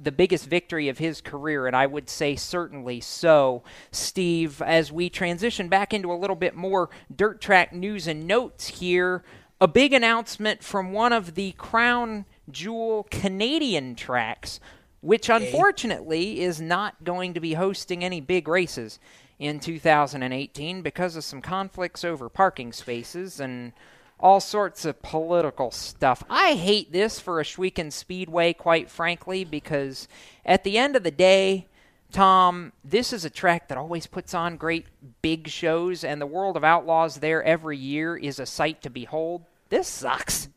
the 0.00 0.12
biggest 0.12 0.46
victory 0.46 0.88
of 0.88 0.98
his 0.98 1.20
career, 1.20 1.66
and 1.66 1.74
I 1.74 1.86
would 1.86 2.08
say 2.08 2.36
certainly 2.36 3.00
so. 3.00 3.64
Steve, 3.90 4.62
as 4.62 4.92
we 4.92 5.10
transition 5.10 5.68
back 5.68 5.92
into 5.92 6.12
a 6.12 6.14
little 6.14 6.36
bit 6.36 6.54
more 6.54 6.90
dirt 7.14 7.40
track 7.40 7.72
news 7.72 8.06
and 8.06 8.26
notes 8.26 8.68
here 8.82 9.22
a 9.60 9.68
big 9.68 9.92
announcement 9.92 10.60
from 10.60 10.92
one 10.92 11.12
of 11.12 11.36
the 11.36 11.52
crown 11.52 12.24
jewel 12.50 13.06
Canadian 13.12 13.94
tracks, 13.94 14.58
which 15.00 15.28
unfortunately 15.28 16.40
is 16.40 16.60
not 16.60 17.04
going 17.04 17.32
to 17.32 17.38
be 17.38 17.54
hosting 17.54 18.02
any 18.02 18.20
big 18.20 18.48
races 18.48 18.98
in 19.38 19.60
2018 19.60 20.82
because 20.82 21.14
of 21.14 21.22
some 21.22 21.40
conflicts 21.40 22.04
over 22.04 22.28
parking 22.28 22.72
spaces 22.72 23.38
and 23.38 23.72
all 24.18 24.40
sorts 24.40 24.84
of 24.84 25.00
political 25.00 25.70
stuff. 25.70 26.24
I 26.28 26.54
hate 26.54 26.90
this 26.90 27.20
for 27.20 27.38
a 27.38 27.44
Ohsweken 27.44 27.92
Speedway, 27.92 28.52
quite 28.52 28.90
frankly, 28.90 29.44
because 29.44 30.08
at 30.44 30.64
the 30.64 30.76
end 30.76 30.96
of 30.96 31.04
the 31.04 31.12
day, 31.12 31.68
Tom, 32.12 32.72
this 32.84 33.12
is 33.12 33.24
a 33.24 33.30
track 33.30 33.68
that 33.68 33.78
always 33.78 34.06
puts 34.06 34.34
on 34.34 34.56
great 34.56 34.86
big 35.22 35.48
shows, 35.48 36.04
and 36.04 36.20
the 36.20 36.26
World 36.26 36.56
of 36.56 36.64
Outlaws 36.64 37.16
there 37.16 37.42
every 37.42 37.78
year 37.78 38.16
is 38.16 38.38
a 38.38 38.46
sight 38.46 38.82
to 38.82 38.90
behold. 38.90 39.46
This 39.70 39.88
sucks. 39.88 40.48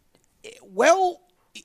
Well, 0.61 1.21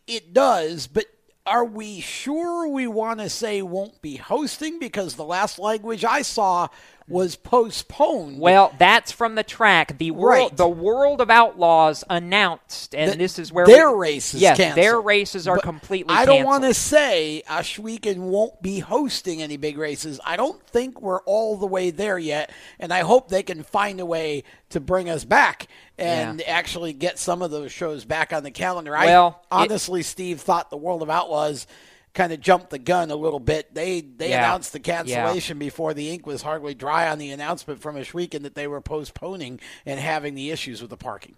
it 0.06 0.32
does, 0.32 0.86
but 0.86 1.06
are 1.44 1.64
we 1.64 2.00
sure 2.00 2.68
we 2.68 2.86
want 2.86 3.18
to 3.20 3.28
say 3.28 3.60
won't 3.62 4.00
be 4.00 4.16
hosting? 4.16 4.78
Because 4.78 5.16
the 5.16 5.24
last 5.24 5.58
language 5.58 6.04
I 6.04 6.22
saw 6.22 6.68
was 7.08 7.34
postponed. 7.36 8.38
Well, 8.38 8.72
that's 8.78 9.10
from 9.12 9.34
the 9.34 9.42
track. 9.42 9.98
The 9.98 10.10
world, 10.12 10.50
Right. 10.50 10.56
the 10.56 10.68
World 10.68 11.20
of 11.20 11.28
Outlaws 11.30 12.04
announced, 12.08 12.94
and 12.94 13.10
Th- 13.12 13.18
this 13.18 13.38
is 13.38 13.52
where 13.52 13.66
their 13.66 13.90
we, 13.90 13.98
races 13.98 14.40
Yes, 14.40 14.56
canceled. 14.56 14.84
their 14.84 15.00
races 15.00 15.48
are 15.48 15.56
But 15.56 15.64
completely. 15.64 16.14
I 16.14 16.24
don't 16.24 16.44
want 16.44 16.64
to 16.64 16.74
say 16.74 17.42
Ohsweken 17.48 18.16
won't 18.18 18.62
be 18.62 18.78
hosting 18.78 19.42
any 19.42 19.56
big 19.56 19.76
races. 19.78 20.20
I 20.24 20.36
don't 20.36 20.64
think 20.68 21.00
we're 21.02 21.20
all 21.22 21.56
the 21.56 21.66
way 21.66 21.90
there 21.90 22.18
yet, 22.18 22.50
and 22.78 22.92
I 22.92 23.00
hope 23.00 23.28
they 23.28 23.42
can 23.42 23.62
find 23.62 23.98
a 24.00 24.06
way 24.06 24.44
to 24.70 24.78
bring 24.80 25.10
us 25.10 25.24
back 25.24 25.66
and 25.98 26.40
actually 26.46 26.92
get 26.92 27.18
some 27.18 27.42
of 27.42 27.50
those 27.50 27.72
shows 27.72 28.04
back 28.04 28.32
on 28.32 28.42
the 28.44 28.50
calendar. 28.50 28.92
Well, 28.92 29.42
I 29.50 29.64
it- 29.64 29.70
honestly, 29.70 30.02
Steve, 30.02 30.40
thought 30.40 30.70
the 30.70 30.76
World 30.76 31.02
of 31.02 31.10
Outlaws 31.10 31.66
kind 32.14 32.32
of 32.32 32.40
jumped 32.40 32.70
the 32.70 32.78
gun 32.78 33.10
a 33.10 33.16
little 33.16 33.40
bit. 33.40 33.74
They 33.74 34.00
they 34.00 34.30
Yeah. 34.30 34.38
announced 34.38 34.72
the 34.72 34.80
cancellation 34.80 35.58
before 35.58 35.94
the 35.94 36.10
ink 36.10 36.26
was 36.26 36.42
hardly 36.42 36.74
dry 36.74 37.08
on 37.08 37.18
the 37.18 37.30
announcement 37.30 37.80
from 37.80 37.96
Ohsweken 37.96 38.42
that 38.42 38.54
they 38.54 38.66
were 38.66 38.80
postponing 38.80 39.60
and 39.86 40.00
having 40.00 40.34
the 40.34 40.50
issues 40.50 40.80
with 40.80 40.90
the 40.90 40.96
parking. 40.96 41.36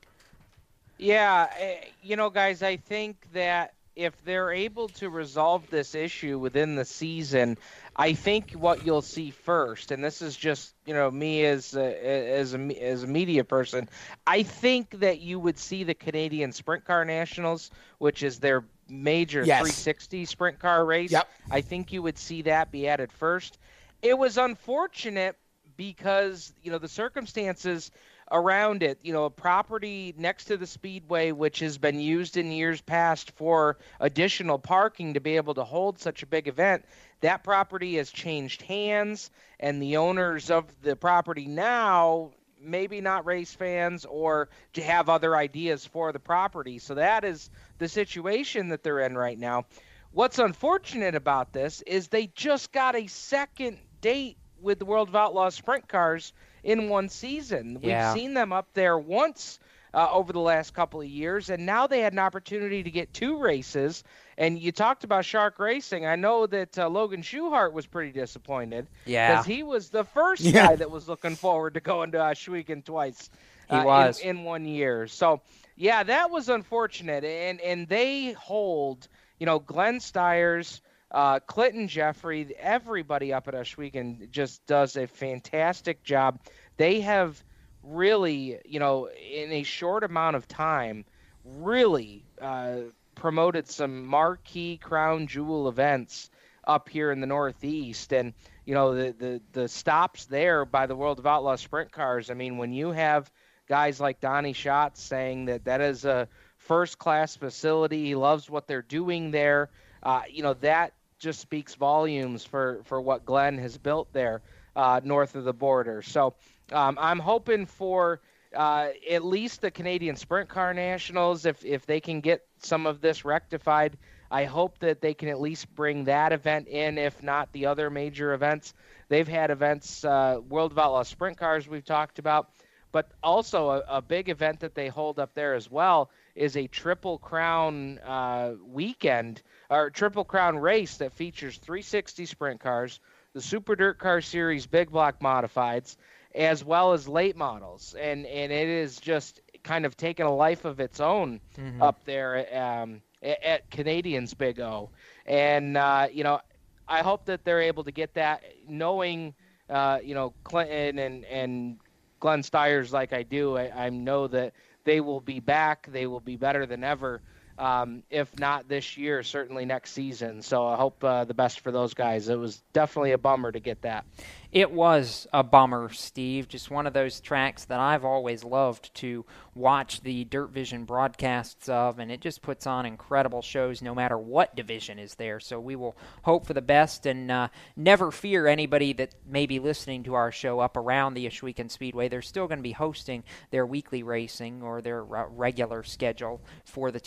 Yeah, 0.98 1.48
eh, 1.58 1.76
you 2.02 2.16
know, 2.16 2.30
guys, 2.30 2.62
I 2.62 2.76
think 2.76 3.16
that 3.32 3.74
if 3.96 4.14
they're 4.24 4.52
able 4.52 4.88
to 4.88 5.10
resolve 5.10 5.68
this 5.68 5.94
issue 5.94 6.38
within 6.38 6.76
the 6.76 6.84
season, 6.84 7.58
I 7.96 8.14
think 8.14 8.52
what 8.52 8.86
you'll 8.86 9.02
see 9.02 9.30
first, 9.30 9.90
and 9.90 10.02
this 10.02 10.22
is 10.22 10.34
just 10.34 10.74
you 10.86 10.94
know 10.94 11.10
me 11.10 11.44
as 11.44 11.74
a, 11.74 12.38
as 12.38 12.54
a 12.54 12.58
me- 12.58 12.78
as 12.78 13.02
a 13.02 13.06
media 13.06 13.44
person, 13.44 13.88
I 14.26 14.44
think 14.44 15.00
that 15.00 15.20
you 15.20 15.38
would 15.38 15.58
see 15.58 15.84
the 15.84 15.92
Canadian 15.94 16.52
Sprint 16.52 16.84
Car 16.86 17.04
Nationals, 17.04 17.70
which 17.98 18.22
is 18.22 18.38
their 18.38 18.64
major 18.92 19.44
Yes. 19.44 19.60
360 19.60 20.24
sprint 20.26 20.58
car 20.58 20.84
race. 20.84 21.10
Yep. 21.10 21.28
I 21.50 21.60
think 21.62 21.92
you 21.92 22.02
would 22.02 22.18
see 22.18 22.42
that 22.42 22.70
be 22.70 22.86
added 22.86 23.10
first. 23.10 23.58
It 24.02 24.16
was 24.16 24.36
unfortunate 24.38 25.36
because 25.76 26.52
you 26.62 26.70
know 26.70 26.78
the 26.78 26.88
circumstances 26.88 27.90
around 28.30 28.82
it. 28.82 28.98
You 29.02 29.12
know, 29.12 29.24
a 29.24 29.30
property 29.30 30.14
next 30.16 30.46
to 30.46 30.56
the 30.56 30.66
speedway, 30.66 31.32
which 31.32 31.60
has 31.60 31.78
been 31.78 32.00
used 32.00 32.36
in 32.36 32.50
years 32.52 32.80
past 32.80 33.30
for 33.32 33.78
additional 34.00 34.58
parking 34.58 35.14
to 35.14 35.20
be 35.20 35.36
able 35.36 35.54
to 35.54 35.64
hold 35.64 35.98
such 35.98 36.22
a 36.22 36.26
big 36.26 36.48
event. 36.48 36.84
That 37.20 37.44
property 37.44 37.96
has 37.96 38.10
changed 38.10 38.62
hands, 38.62 39.30
and 39.60 39.80
the 39.80 39.96
owners 39.96 40.50
of 40.50 40.64
the 40.82 40.96
property 40.96 41.46
now 41.46 42.32
maybe 42.62 43.00
not 43.00 43.26
race 43.26 43.52
fans 43.52 44.04
or 44.04 44.48
to 44.74 44.82
have 44.82 45.08
other 45.08 45.36
ideas 45.36 45.84
for 45.84 46.12
the 46.12 46.18
property. 46.18 46.78
So 46.78 46.94
that 46.94 47.24
is 47.24 47.50
the 47.78 47.88
situation 47.88 48.68
that 48.68 48.82
they're 48.82 49.00
in 49.00 49.16
right 49.16 49.38
now. 49.38 49.66
What's 50.12 50.38
unfortunate 50.38 51.14
about 51.14 51.52
this 51.52 51.82
is 51.82 52.08
they 52.08 52.26
just 52.26 52.72
got 52.72 52.94
a 52.94 53.06
second 53.06 53.78
date 54.00 54.36
with 54.60 54.78
the 54.78 54.84
World 54.84 55.08
of 55.08 55.16
Outlaws 55.16 55.54
sprint 55.54 55.88
cars 55.88 56.32
in 56.62 56.88
one 56.88 57.08
season. 57.08 57.78
Yeah. 57.82 58.12
We've 58.12 58.20
seen 58.20 58.34
them 58.34 58.52
up 58.52 58.68
there 58.74 58.98
once 58.98 59.58
uh, 59.94 60.08
over 60.10 60.32
the 60.32 60.40
last 60.40 60.72
couple 60.74 61.00
of 61.00 61.06
years, 61.06 61.50
and 61.50 61.66
now 61.66 61.86
they 61.86 62.00
had 62.00 62.12
an 62.12 62.18
opportunity 62.18 62.82
to 62.82 62.90
get 62.90 63.12
two 63.12 63.38
races. 63.38 64.04
And 64.38 64.58
you 64.58 64.72
talked 64.72 65.04
about 65.04 65.24
Shark 65.24 65.58
Racing. 65.58 66.06
I 66.06 66.16
know 66.16 66.46
that 66.46 66.78
uh, 66.78 66.88
Logan 66.88 67.22
Schuchart 67.22 67.72
was 67.72 67.86
pretty 67.86 68.12
disappointed. 68.12 68.86
Yeah. 69.04 69.32
Because 69.32 69.46
he 69.46 69.62
was 69.62 69.90
the 69.90 70.04
first 70.04 70.42
Yeah. 70.42 70.68
guy 70.68 70.76
that 70.76 70.90
was 70.90 71.08
looking 71.08 71.36
forward 71.36 71.74
to 71.74 71.80
going 71.80 72.12
to 72.12 72.18
Ohsweken 72.18 72.84
twice. 72.84 73.28
He 73.68 73.76
uh, 73.76 73.80
in- 73.80 73.86
was. 73.86 74.20
in, 74.20 74.44
one 74.44 74.64
year. 74.64 75.06
So 75.06 75.40
yeah, 75.76 76.02
that 76.02 76.30
was 76.30 76.48
unfortunate. 76.48 77.24
And 77.24 77.60
and 77.60 77.86
they 77.88 78.32
hold, 78.32 79.08
you 79.38 79.46
know, 79.46 79.58
Glenn 79.58 79.98
Styres, 79.98 80.80
uh, 81.10 81.40
Clinton 81.40 81.88
Jeffrey, 81.88 82.54
everybody 82.58 83.32
up 83.32 83.48
at 83.48 83.54
Ohsweken 83.54 84.30
just 84.30 84.66
does 84.66 84.96
a 84.96 85.06
fantastic 85.06 86.02
job. 86.02 86.40
They 86.78 87.00
have 87.00 87.42
really, 87.82 88.58
you 88.64 88.78
know, 88.78 89.08
in 89.08 89.52
a 89.52 89.62
short 89.62 90.04
amount 90.04 90.36
of 90.36 90.48
time, 90.48 91.04
really 91.44 92.24
uh, 92.40 92.76
promoted 93.14 93.68
some 93.68 94.06
marquee 94.06 94.76
crown 94.76 95.26
jewel 95.26 95.68
events 95.68 96.30
up 96.64 96.88
here 96.88 97.10
in 97.10 97.20
the 97.20 97.26
Northeast, 97.26 98.12
and 98.12 98.32
you 98.64 98.74
know 98.74 98.94
the 98.94 99.12
the 99.12 99.40
the 99.52 99.68
stops 99.68 100.26
there 100.26 100.64
by 100.64 100.86
the 100.86 100.94
World 100.96 101.18
of 101.18 101.26
Outlaw 101.26 101.56
sprint 101.56 101.90
cars. 101.90 102.30
I 102.30 102.34
mean, 102.34 102.58
when 102.58 102.72
you 102.72 102.92
have 102.92 103.30
guys 103.68 104.00
like 104.00 104.20
Donny 104.20 104.52
Schatz 104.52 105.02
saying 105.02 105.46
that 105.46 105.64
that 105.64 105.80
is 105.80 106.04
a 106.04 106.28
first 106.58 106.98
class 106.98 107.34
facility, 107.34 108.04
he 108.04 108.14
loves 108.14 108.48
what 108.48 108.66
they're 108.66 108.82
doing 108.82 109.30
there. 109.30 109.70
Uh, 110.02 110.22
you 110.30 110.42
know 110.42 110.54
that 110.54 110.92
just 111.18 111.40
speaks 111.40 111.74
volumes 111.74 112.44
for 112.44 112.82
for 112.84 113.00
what 113.00 113.24
Glenn 113.24 113.58
has 113.58 113.76
built 113.78 114.12
there 114.12 114.42
uh, 114.76 115.00
north 115.04 115.34
of 115.34 115.44
the 115.44 115.52
border. 115.52 116.02
So 116.02 116.34
um, 116.72 116.98
I'm 117.00 117.18
hoping 117.18 117.66
for 117.66 118.20
uh, 118.54 118.88
at 119.10 119.24
least 119.24 119.60
the 119.60 119.70
Canadian 119.70 120.16
Sprint 120.16 120.48
Car 120.48 120.74
Nationals, 120.74 121.46
if 121.46 121.64
if 121.64 121.86
they 121.86 122.00
can 122.00 122.20
get 122.20 122.46
some 122.58 122.86
of 122.86 123.00
this 123.00 123.24
rectified. 123.24 123.96
I 124.30 124.44
hope 124.44 124.78
that 124.78 125.02
they 125.02 125.12
can 125.12 125.28
at 125.28 125.40
least 125.40 125.74
bring 125.74 126.04
that 126.04 126.32
event 126.32 126.66
in, 126.68 126.96
if 126.96 127.22
not 127.22 127.52
the 127.52 127.66
other 127.66 127.90
major 127.90 128.32
events. 128.32 128.72
They've 129.10 129.28
had 129.28 129.50
events, 129.50 130.06
uh, 130.06 130.40
World 130.48 130.72
of 130.72 130.78
Outlaw 130.78 131.02
Sprint 131.02 131.36
Cars 131.36 131.68
we've 131.68 131.84
talked 131.84 132.18
about, 132.18 132.50
but 132.92 133.10
also 133.22 133.70
a, 133.70 133.82
a 133.88 134.02
big 134.02 134.30
event 134.30 134.60
that 134.60 134.74
they 134.74 134.88
hold 134.88 135.18
up 135.18 135.34
there 135.34 135.52
as 135.52 135.70
well 135.70 136.10
is 136.34 136.56
a 136.56 136.66
Triple 136.66 137.18
Crown 137.18 137.98
uh, 137.98 138.52
weekend 138.64 139.42
or 139.68 139.90
Triple 139.90 140.24
Crown 140.24 140.56
race 140.56 140.96
that 140.96 141.12
features 141.12 141.58
360 141.58 142.24
sprint 142.24 142.60
cars, 142.60 143.00
the 143.34 143.42
Super 143.42 143.76
Dirt 143.76 143.98
Car 143.98 144.22
Series 144.22 144.66
Big 144.66 144.90
Block 144.90 145.20
Modifieds, 145.20 145.96
as 146.34 146.64
well 146.64 146.92
as 146.92 147.08
late 147.08 147.36
models, 147.36 147.94
and 147.98 148.26
and 148.26 148.52
it 148.52 148.68
is 148.68 148.98
just 148.98 149.40
kind 149.62 149.84
of 149.86 149.96
taken 149.96 150.26
a 150.26 150.34
life 150.34 150.64
of 150.64 150.80
its 150.80 151.00
own 151.00 151.40
Mhm. 151.56 151.80
up 151.80 152.04
there 152.04 152.46
um, 152.56 153.02
at, 153.22 153.42
at 153.42 153.70
Canadians 153.70 154.34
Big 154.34 154.60
O, 154.60 154.90
and 155.26 155.76
uh, 155.76 156.08
you 156.12 156.24
know 156.24 156.40
I 156.88 157.02
hope 157.02 157.26
that 157.26 157.44
they're 157.44 157.60
able 157.62 157.84
to 157.84 157.92
get 157.92 158.14
that, 158.14 158.42
knowing 158.68 159.34
uh, 159.68 159.98
you 160.02 160.14
know 160.14 160.34
Clinton 160.44 160.98
and 160.98 161.24
and 161.24 161.78
Glenn 162.20 162.40
Styres 162.42 162.92
like 162.92 163.12
I 163.12 163.22
do. 163.22 163.56
I, 163.56 163.86
I 163.86 163.90
know 163.90 164.26
that 164.28 164.54
they 164.84 165.00
will 165.00 165.20
be 165.20 165.40
back. 165.40 165.86
They 165.90 166.06
will 166.06 166.20
be 166.20 166.36
better 166.36 166.66
than 166.66 166.84
ever 166.84 167.22
Um, 167.58 168.02
if 168.10 168.36
not 168.38 168.68
this 168.68 168.96
year, 168.96 169.22
certainly 169.22 169.64
next 169.64 169.92
season. 169.92 170.42
So 170.42 170.66
I 170.66 170.76
hope 170.76 171.02
uh, 171.04 171.24
the 171.24 171.34
best 171.34 171.60
for 171.60 171.70
those 171.70 171.94
guys. 171.94 172.28
It 172.28 172.38
was 172.38 172.62
definitely 172.72 173.12
a 173.12 173.18
bummer 173.18 173.52
to 173.52 173.60
get 173.60 173.82
that. 173.82 174.04
It 174.52 174.70
was 174.70 175.26
a 175.32 175.42
bummer, 175.42 175.88
Steve. 175.94 176.46
Just 176.46 176.70
one 176.70 176.86
of 176.86 176.92
those 176.92 177.20
tracks 177.20 177.64
that 177.66 177.80
I've 177.80 178.04
always 178.04 178.44
loved 178.44 178.94
to 178.96 179.24
watch 179.54 180.02
the 180.02 180.24
Dirt 180.24 180.50
Vision 180.50 180.84
broadcasts 180.84 181.70
of, 181.70 181.98
and 181.98 182.12
it 182.12 182.20
just 182.20 182.42
puts 182.42 182.66
on 182.66 182.84
incredible 182.84 183.40
shows 183.40 183.80
no 183.80 183.94
matter 183.94 184.18
what 184.18 184.54
division 184.54 184.98
is 184.98 185.14
there. 185.14 185.40
So 185.40 185.58
we 185.58 185.74
will 185.74 185.96
hope 186.22 186.46
for 186.46 186.52
the 186.52 186.60
best 186.60 187.06
and 187.06 187.30
uh, 187.30 187.48
never 187.76 188.10
fear 188.10 188.46
anybody 188.46 188.92
that 188.94 189.14
may 189.26 189.46
be 189.46 189.58
listening 189.58 190.02
to 190.02 190.14
our 190.14 190.30
show 190.30 190.60
up 190.60 190.76
around 190.76 191.14
the 191.14 191.26
Ohsweken 191.26 191.70
Speedway. 191.70 192.08
They're 192.08 192.20
still 192.20 192.46
going 192.46 192.58
to 192.58 192.62
be 192.62 192.72
hosting 192.72 193.24
their 193.50 193.64
weekly 193.64 194.02
racing 194.02 194.62
or 194.62 194.82
their 194.82 195.02
uh, 195.16 195.28
regular 195.30 195.82
schedule 195.82 196.42
for 196.66 196.90
the 196.90 197.00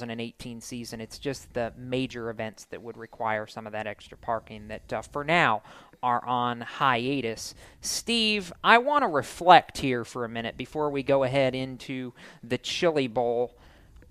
2018 0.00 0.60
season. 0.60 1.00
It's 1.00 1.18
just 1.18 1.52
the 1.54 1.72
major 1.76 2.30
events 2.30 2.64
that 2.66 2.82
would 2.82 2.96
require 2.96 3.46
some 3.46 3.66
of 3.66 3.72
that 3.72 3.86
extra 3.86 4.16
parking 4.16 4.68
that, 4.68 4.92
uh, 4.92 5.02
for 5.02 5.24
now, 5.24 5.62
are 6.02 6.24
on 6.24 6.60
hiatus. 6.62 7.54
Steve, 7.80 8.52
I 8.64 8.78
want 8.78 9.02
to 9.02 9.08
reflect 9.08 9.78
here 9.78 10.04
for 10.04 10.24
a 10.24 10.28
minute 10.28 10.56
before 10.56 10.90
we 10.90 11.02
go 11.02 11.22
ahead 11.22 11.54
into 11.54 12.12
the 12.42 12.58
Chili 12.58 13.06
Bowl 13.06 13.56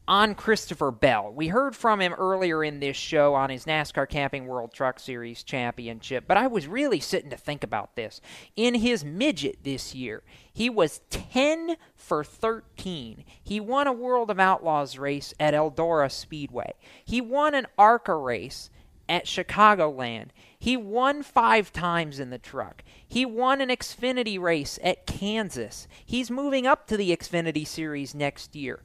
on 0.07 0.35
Christopher 0.35 0.91
Bell. 0.91 1.31
We 1.31 1.49
heard 1.49 1.75
from 1.75 2.01
him 2.01 2.13
earlier 2.13 2.63
in 2.63 2.79
this 2.79 2.97
show 2.97 3.33
on 3.33 3.49
his 3.49 3.65
NASCAR 3.65 4.09
Camping 4.09 4.47
World 4.47 4.73
Truck 4.73 4.99
Series 4.99 5.43
championship, 5.43 6.25
but 6.27 6.37
I 6.37 6.47
was 6.47 6.67
really 6.67 6.99
sitting 6.99 7.29
to 7.29 7.37
think 7.37 7.63
about 7.63 7.95
this. 7.95 8.19
In 8.55 8.75
his 8.75 9.05
midget 9.05 9.59
this 9.63 9.93
year, 9.93 10.23
he 10.51 10.69
was 10.69 11.01
10 11.09 11.77
for 11.95 12.23
13. 12.23 13.23
He 13.43 13.59
won 13.59 13.87
a 13.87 13.93
World 13.93 14.31
of 14.31 14.39
Outlaws 14.39 14.97
race 14.97 15.33
at 15.39 15.53
Eldora 15.53 16.11
Speedway. 16.11 16.73
He 17.05 17.21
won 17.21 17.53
an 17.53 17.67
ARCA 17.77 18.15
race 18.15 18.69
at 19.07 19.25
Chicagoland. 19.25 20.29
He 20.57 20.77
won 20.77 21.21
five 21.21 21.73
times 21.73 22.19
in 22.19 22.29
the 22.29 22.37
truck. 22.37 22.83
He 23.05 23.25
won 23.25 23.59
an 23.59 23.69
Xfinity 23.69 24.39
race 24.39 24.79
at 24.83 25.05
Kansas. 25.05 25.87
He's 26.05 26.31
moving 26.31 26.65
up 26.65 26.87
to 26.87 26.97
the 26.97 27.15
Xfinity 27.15 27.67
Series 27.67 28.15
next 28.15 28.55
year. 28.55 28.81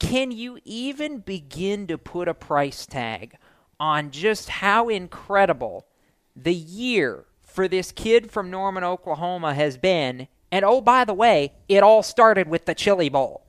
Can 0.00 0.32
you 0.32 0.58
even 0.64 1.18
begin 1.18 1.86
to 1.86 1.96
put 1.98 2.26
a 2.26 2.34
price 2.34 2.86
tag 2.86 3.36
on 3.78 4.10
just 4.10 4.48
how 4.48 4.88
incredible 4.88 5.86
the 6.34 6.54
year 6.54 7.26
for 7.42 7.68
this 7.68 7.92
kid 7.92 8.30
from 8.30 8.50
Norman, 8.50 8.82
Oklahoma 8.82 9.54
has 9.54 9.76
been? 9.76 10.26
And 10.50 10.64
oh, 10.64 10.80
by 10.80 11.04
the 11.04 11.14
way, 11.14 11.52
it 11.68 11.82
all 11.82 12.02
started 12.02 12.48
with 12.48 12.64
the 12.64 12.74
Chili 12.74 13.08
Bowl. 13.08 13.44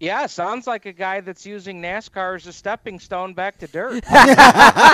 Yeah, 0.00 0.26
sounds 0.26 0.66
like 0.66 0.84
a 0.84 0.92
guy 0.92 1.20
that's 1.20 1.46
using 1.46 1.80
NASCAR 1.80 2.36
as 2.36 2.46
a 2.46 2.52
stepping 2.52 2.98
stone 2.98 3.32
back 3.32 3.58
to 3.58 3.66
dirt. 3.66 4.04
that's 4.10 4.92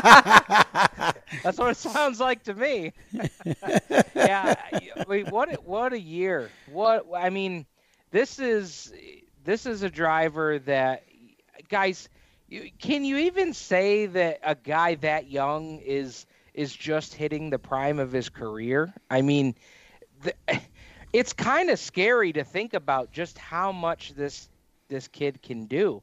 what 1.59 1.71
it 1.71 1.77
sounds 1.77 2.21
like 2.21 2.45
to 2.45 2.55
me. 2.55 2.93
yeah, 4.15 4.55
I 4.71 5.05
mean, 5.09 5.27
what 5.27 5.65
what 5.67 5.93
a 5.93 5.99
year! 5.99 6.51
What 6.71 7.07
I 7.17 7.31
mean, 7.31 7.67
this 8.13 8.39
is 8.39 8.93
this 9.45 9.67
is 9.67 9.83
a 9.83 9.91
driver 9.91 10.59
that 10.61 11.05
guys. 11.69 12.09
Can 12.79 13.05
you 13.05 13.17
even 13.17 13.55
say 13.55 14.05
that 14.07 14.41
a 14.43 14.55
guy 14.55 14.97
that 14.97 15.31
young 15.31 15.79
is 15.79 16.27
is 16.53 16.75
just 16.75 17.15
hitting 17.15 17.51
the 17.51 17.59
prime 17.59 17.99
of 17.99 18.13
his 18.13 18.29
career? 18.29 18.93
I 19.11 19.23
mean, 19.23 19.55
the, 20.23 20.35
it's 21.13 21.33
kind 21.33 21.71
of 21.71 21.79
scary 21.79 22.33
to 22.35 22.45
think 22.45 22.75
about 22.75 23.13
just 23.13 23.39
how 23.39 23.73
much 23.73 24.15
this 24.15 24.49
this 24.89 25.09
kid 25.09 25.43
can 25.43 25.67
do. 25.67 26.03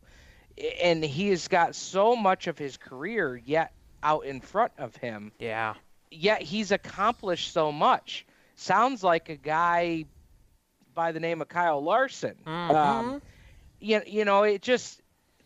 And 0.82 1.04
he 1.04 1.30
has 1.30 1.48
got 1.48 1.76
so 1.76 2.16
much 2.16 2.48
of 2.48 2.58
his 2.58 2.76
career 2.76 3.42
yet 3.46 3.72
out 4.04 4.26
in 4.26 4.42
front 4.42 4.74
of 4.78 4.96
him. 4.96 5.32
Yeah. 5.40 5.76
Yet 6.12 6.42
he's 6.42 6.72
accomplished 6.72 7.54
so 7.54 7.72
much. 7.72 8.26
Sounds 8.56 9.04
like 9.04 9.30
a 9.30 9.36
guy 9.36 10.06
by 10.94 11.12
the 11.12 11.20
name 11.20 11.42
of 11.42 11.48
Kyle 11.48 11.84
Larson. 11.84 12.36
Mm-hmm. 12.46 12.76
Um, 12.76 13.22
you, 13.80 14.02
you 14.06 14.26
know, 14.26 14.44
it 14.44 14.62
just 14.62 15.02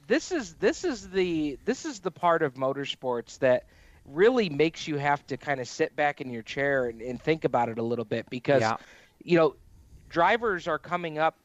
this 0.07 0.31
is 0.31 0.55
this 0.55 0.83
is 0.83 1.09
the 1.09 1.57
this 1.65 1.85
is 1.85 1.99
the 1.99 2.11
part 2.11 2.41
of 2.41 2.55
motorsports 2.55 3.39
that 3.39 3.65
really 4.05 4.49
makes 4.49 4.87
you 4.87 4.97
have 4.97 5.25
to 5.27 5.37
kind 5.37 5.61
of 5.61 5.67
sit 5.67 5.95
back 5.95 6.19
in 6.19 6.29
your 6.29 6.41
chair 6.41 6.87
and, 6.87 7.01
and 7.01 7.21
think 7.21 7.45
about 7.45 7.69
it 7.69 7.77
a 7.77 7.83
little 7.83 8.03
bit 8.05 8.29
because 8.29 8.61
Yeah. 8.61 8.77
you 9.23 9.37
know 9.37 9.55
drivers 10.09 10.67
are 10.67 10.79
coming 10.79 11.17
up 11.17 11.37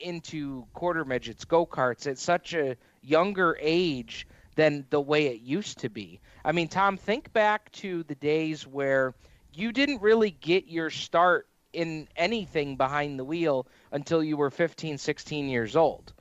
into 0.00 0.66
quarter 0.74 1.04
midgets, 1.04 1.44
go 1.44 1.66
karts 1.66 2.06
at 2.06 2.18
such 2.18 2.54
a 2.54 2.76
younger 3.02 3.56
age 3.60 4.26
than 4.56 4.84
the 4.90 5.00
way 5.00 5.26
it 5.26 5.40
used 5.42 5.78
to 5.78 5.88
be. 5.88 6.20
I 6.44 6.52
mean, 6.52 6.68
Tom, 6.68 6.96
think 6.96 7.32
back 7.32 7.70
to 7.72 8.02
the 8.04 8.14
days 8.14 8.66
where 8.66 9.14
you 9.52 9.72
didn't 9.72 10.00
really 10.00 10.30
get 10.30 10.66
your 10.68 10.90
start 10.90 11.46
in 11.76 12.08
anything 12.16 12.74
behind 12.76 13.18
the 13.18 13.24
wheel 13.24 13.66
until 13.92 14.24
you 14.24 14.36
were 14.36 14.50
15, 14.50 14.96
16 14.96 15.48
years 15.48 15.76
old. 15.76 16.12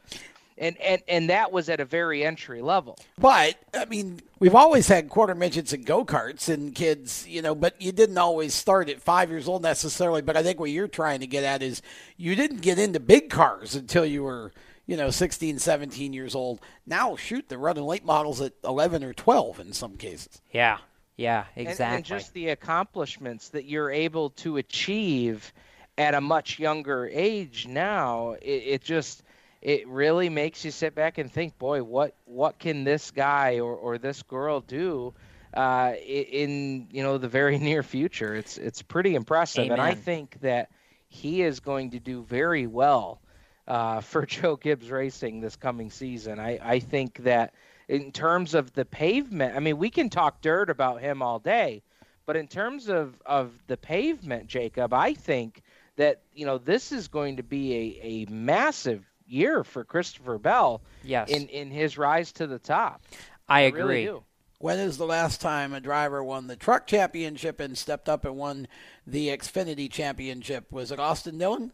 And, 0.57 0.77
and 0.79 1.01
and 1.09 1.29
that 1.31 1.51
was 1.51 1.67
at 1.67 1.81
a 1.81 1.85
very 1.85 2.23
entry 2.23 2.61
level. 2.61 2.97
But 3.17 3.55
I 3.73 3.83
mean, 3.85 4.21
we've 4.39 4.55
always 4.55 4.87
had 4.87 5.09
quarter 5.09 5.35
midgets 5.35 5.73
and 5.73 5.85
go 5.85 6.05
karts 6.05 6.47
and 6.47 6.73
kids, 6.73 7.27
you 7.27 7.41
know. 7.41 7.53
But 7.53 7.81
you 7.81 7.91
didn't 7.91 8.17
always 8.17 8.53
start 8.53 8.89
at 8.89 9.01
five 9.01 9.29
years 9.29 9.49
old 9.49 9.63
necessarily. 9.63 10.21
But 10.21 10.37
I 10.37 10.43
think 10.43 10.57
what 10.57 10.69
you're 10.69 10.87
trying 10.87 11.19
to 11.19 11.27
get 11.27 11.43
at 11.43 11.61
is 11.61 11.81
you 12.15 12.35
didn't 12.35 12.61
get 12.61 12.79
into 12.79 13.01
big 13.01 13.29
cars 13.29 13.75
until 13.75 14.05
you 14.05 14.23
were, 14.23 14.53
you 14.85 14.95
know, 14.95 15.09
16, 15.09 15.59
17 15.59 16.13
years 16.13 16.35
old. 16.35 16.61
Now, 16.85 17.17
shoot, 17.17 17.49
they're 17.49 17.57
running 17.57 17.83
late 17.83 18.05
models 18.05 18.39
at 18.39 18.53
11 18.63 19.03
or 19.03 19.11
12 19.11 19.59
in 19.59 19.73
some 19.73 19.97
cases. 19.97 20.41
Yeah. 20.53 20.77
Yeah, 21.17 21.45
exactly. 21.55 21.97
And, 21.97 22.05
just 22.05 22.33
the 22.33 22.49
accomplishments 22.49 23.49
that 23.49 23.65
you're 23.65 23.91
able 23.91 24.31
to 24.31 24.57
achieve 24.57 25.53
at 25.97 26.13
a 26.13 26.21
much 26.21 26.59
younger 26.59 27.09
age 27.11 27.67
now, 27.67 28.35
it, 28.41 28.63
it 28.65 28.81
just 28.83 29.23
it 29.61 29.87
really 29.87 30.29
makes 30.29 30.63
you 30.63 30.71
sit 30.71 30.93
back 30.93 31.17
and 31.17 31.31
think, 31.31 31.57
boy, 31.57 31.83
what 31.83 32.15
what 32.25 32.59
can 32.59 32.83
this 32.83 33.11
guy 33.11 33.59
or, 33.59 33.75
or 33.75 33.97
this 33.97 34.21
girl 34.23 34.59
do 34.59 35.13
uh, 35.53 35.93
in 36.05 36.87
you 36.91 37.01
know 37.01 37.17
the 37.17 37.29
very 37.29 37.57
near 37.69 37.81
future? 37.81 38.35
It's 38.35 38.57
it's 38.57 38.81
pretty 38.81 39.15
impressive, 39.15 39.71
and 39.71 39.81
I 39.81 39.93
think 39.93 40.39
that 40.41 40.69
he 41.07 41.41
is 41.41 41.61
going 41.61 41.91
to 41.91 41.99
do 41.99 42.23
very 42.23 42.67
well 42.67 43.21
uh, 43.67 44.01
for 44.01 44.25
Joe 44.27 44.57
Gibbs 44.57 44.91
Racing 44.91 45.39
this 45.39 45.55
coming 45.55 45.89
season. 45.89 46.39
I, 46.39 46.59
I 46.61 46.79
think 46.79 47.23
that 47.23 47.53
in 47.87 48.11
terms 48.11 48.53
of 48.53 48.73
the 48.73 48.85
pavement, 48.85 49.55
I 49.55 49.59
mean, 49.59 49.77
we 49.77 49.89
can 49.89 50.09
talk 50.09 50.41
dirt 50.41 50.69
about 50.69 51.01
him 51.01 51.21
all 51.21 51.39
day, 51.39 51.83
but 52.25 52.35
in 52.35 52.47
terms 52.47 52.89
of, 52.89 53.21
of 53.25 53.53
the 53.67 53.77
pavement, 53.77 54.47
Jacob, 54.47 54.93
I 54.93 55.13
think 55.13 55.61
that 55.97 56.21
you 56.33 56.45
know 56.45 56.57
this 56.57 56.91
is 56.91 57.07
going 57.07 57.37
to 57.37 57.43
be 57.43 57.73
a, 57.73 58.07
a 58.07 58.31
massive 58.31 59.05
year 59.27 59.63
for 59.63 59.83
Christopher 59.83 60.37
Bell. 60.37 60.81
Yes. 61.03 61.29
in 61.29 61.47
in 61.47 61.71
his 61.71 61.97
rise 61.97 62.31
to 62.33 62.47
the 62.47 62.59
top. 62.59 63.01
I 63.47 63.67
really 63.67 63.79
agree. 63.79 64.05
do. 64.05 64.23
When 64.59 64.79
is 64.79 64.97
the 64.97 65.05
last 65.05 65.41
time 65.41 65.73
a 65.73 65.79
driver 65.79 66.23
won 66.23 66.47
the 66.47 66.55
truck 66.55 66.87
championship 66.87 67.59
and 67.59 67.77
stepped 67.77 68.09
up 68.09 68.25
and 68.25 68.35
won 68.35 68.67
the 69.05 69.27
Xfinity 69.27 69.91
championship? 69.91 70.71
Was 70.71 70.91
it 70.91 70.99
Austin 70.99 71.37
Dillon? 71.37 71.71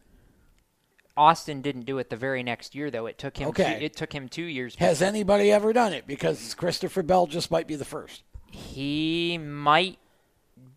Austin 1.17 1.61
didn't 1.61 1.83
do 1.85 1.97
it 1.97 2.09
the 2.09 2.15
very 2.15 2.43
next 2.43 2.73
year, 2.75 2.89
though. 2.91 3.05
It 3.05 3.17
took 3.17 3.37
him. 3.37 3.49
Okay. 3.49 3.77
Two, 3.79 3.85
it 3.85 3.95
took 3.95 4.13
him 4.13 4.29
two 4.29 4.43
years. 4.43 4.75
Has 4.75 5.01
anybody 5.01 5.51
ever 5.51 5.73
done 5.73 5.93
it? 5.93 6.07
Because 6.07 6.53
Christopher 6.55 7.03
Bell 7.03 7.27
just 7.27 7.51
might 7.51 7.67
be 7.67 7.75
the 7.75 7.85
first. 7.85 8.23
He 8.51 9.37
might. 9.37 9.97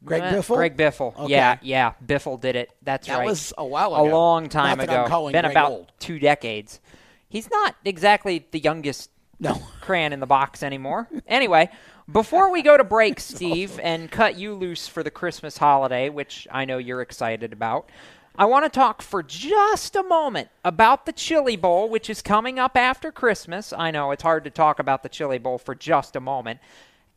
Greg 0.04 0.22
Uh, 0.22 0.32
Biffle? 0.34 0.56
Greg 0.56 0.76
Biffle. 0.76 1.16
Okay. 1.18 1.32
Yeah, 1.32 1.58
yeah. 1.62 1.92
Biffle 2.04 2.40
did 2.40 2.56
it. 2.56 2.70
That's 2.82 3.06
That 3.06 3.14
right. 3.14 3.20
That 3.24 3.30
was 3.30 3.52
a 3.56 3.64
while 3.64 3.94
ago. 3.94 4.04
A 4.04 4.12
long 4.12 4.48
time 4.48 4.78
Not 4.78 4.86
that 4.86 4.98
I'm 4.98 5.06
ago. 5.06 5.30
Been 5.30 5.42
Greg 5.42 5.50
about 5.52 5.70
old. 5.70 5.92
two 5.98 6.18
decades. 6.18 6.80
He's 7.28 7.50
not 7.50 7.74
exactly 7.84 8.46
the 8.50 8.58
youngest 8.60 9.10
no. 9.40 9.54
crayon 9.80 10.12
in 10.12 10.20
the 10.20 10.26
box 10.26 10.62
anymore. 10.62 11.08
anyway, 11.26 11.70
before 12.10 12.50
we 12.50 12.60
go 12.62 12.76
to 12.76 12.84
break, 12.84 13.18
Steve, 13.34 13.80
and 13.82 14.10
cut 14.10 14.36
you 14.36 14.54
loose 14.54 14.86
for 14.86 15.02
the 15.02 15.10
Christmas 15.10 15.56
holiday, 15.58 16.10
which 16.10 16.46
I 16.52 16.64
know 16.66 16.78
you're 16.78 17.00
excited 17.00 17.52
about, 17.52 17.88
I 18.36 18.46
want 18.46 18.64
to 18.64 18.68
talk 18.68 19.00
for 19.00 19.22
just 19.22 19.94
a 19.94 20.02
moment 20.02 20.48
about 20.64 21.06
the 21.06 21.12
Chili 21.12 21.54
Bowl, 21.54 21.88
which 21.88 22.10
is 22.10 22.20
coming 22.20 22.58
up 22.58 22.76
after 22.76 23.12
Christmas. 23.12 23.72
I 23.72 23.92
know 23.92 24.10
it's 24.10 24.24
hard 24.24 24.42
to 24.42 24.50
talk 24.50 24.80
about 24.80 25.04
the 25.04 25.08
Chili 25.08 25.38
Bowl 25.38 25.56
for 25.56 25.76
just 25.76 26.16
a 26.16 26.20
moment. 26.20 26.58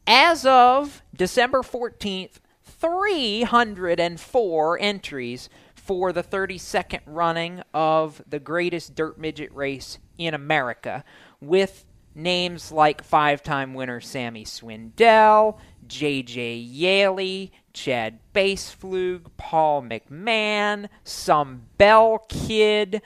As 0.06 0.46
of 0.46 1.02
December 1.16 1.64
14th, 1.64 2.34
304 2.64 4.80
entries 4.80 5.50
for 5.74 6.14
the 6.14 6.22
32nd 6.22 7.00
running 7.08 7.64
of 7.74 8.22
the 8.28 8.40
greatest 8.40 8.94
dirt 8.94 9.18
midget 9.18 9.52
race 9.56 9.98
in 10.20 10.36
America, 10.36 11.04
with 11.42 11.84
names 12.14 12.72
like 12.72 13.04
five 13.04 13.42
time 13.42 13.74
winner 13.74 14.00
Sammy 14.00 14.46
Swindell, 14.46 15.58
J.J. 15.88 16.58
Yeley, 16.58 17.52
Chad 17.78 18.18
Boespflug, 18.34 19.28
Paul 19.38 19.84
McMahon, 19.84 20.90
some 21.04 21.68
Bell 21.78 22.26
kid. 22.28 23.04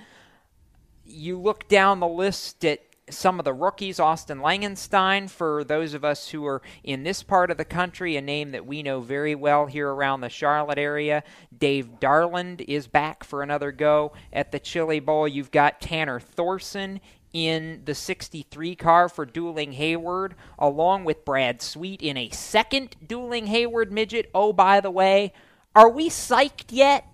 You 1.03 1.37
look 1.37 1.67
down 1.67 1.99
the 1.99 2.07
list 2.07 2.63
at 2.63 2.79
some 3.09 3.37
of 3.37 3.43
the 3.43 3.53
rookies, 3.53 3.99
Austin 3.99 4.39
Langenstein, 4.39 5.29
for 5.29 5.65
those 5.65 5.93
of 5.93 6.05
us 6.05 6.29
who 6.29 6.45
are 6.45 6.61
in 6.85 7.03
this 7.03 7.21
part 7.21 7.51
of 7.51 7.57
the 7.57 7.65
country, 7.65 8.15
a 8.15 8.21
name 8.21 8.51
that 8.51 8.65
we 8.65 8.81
know 8.81 9.01
very 9.01 9.35
well 9.35 9.65
here 9.65 9.89
around 9.89 10.21
the 10.21 10.29
Charlotte 10.29 10.79
area. 10.79 11.21
Dave 11.55 11.99
Darland 11.99 12.63
is 12.65 12.87
back 12.87 13.25
for 13.25 13.43
another 13.43 13.73
go 13.73 14.13
at 14.31 14.53
the 14.53 14.59
Chili 14.59 15.01
Bowl. 15.01 15.27
You've 15.27 15.51
got 15.51 15.81
Tanner 15.81 16.21
Thorson 16.21 17.01
in 17.33 17.81
the 17.85 17.95
63 17.95 18.75
car 18.75 19.09
for 19.09 19.25
Dueling 19.25 19.73
Hayward, 19.73 20.35
along 20.59 21.05
with 21.05 21.23
Brad 21.25 21.61
Sweet 21.61 22.01
in 22.01 22.17
a 22.17 22.29
second 22.29 22.95
Dueling 23.05 23.47
Hayward 23.47 23.91
midget. 23.91 24.29
Oh, 24.33 24.53
by 24.53 24.81
the 24.81 24.91
way, 24.91 25.33
are 25.75 25.89
we 25.89 26.09
psyched 26.09 26.65
yet? 26.69 27.05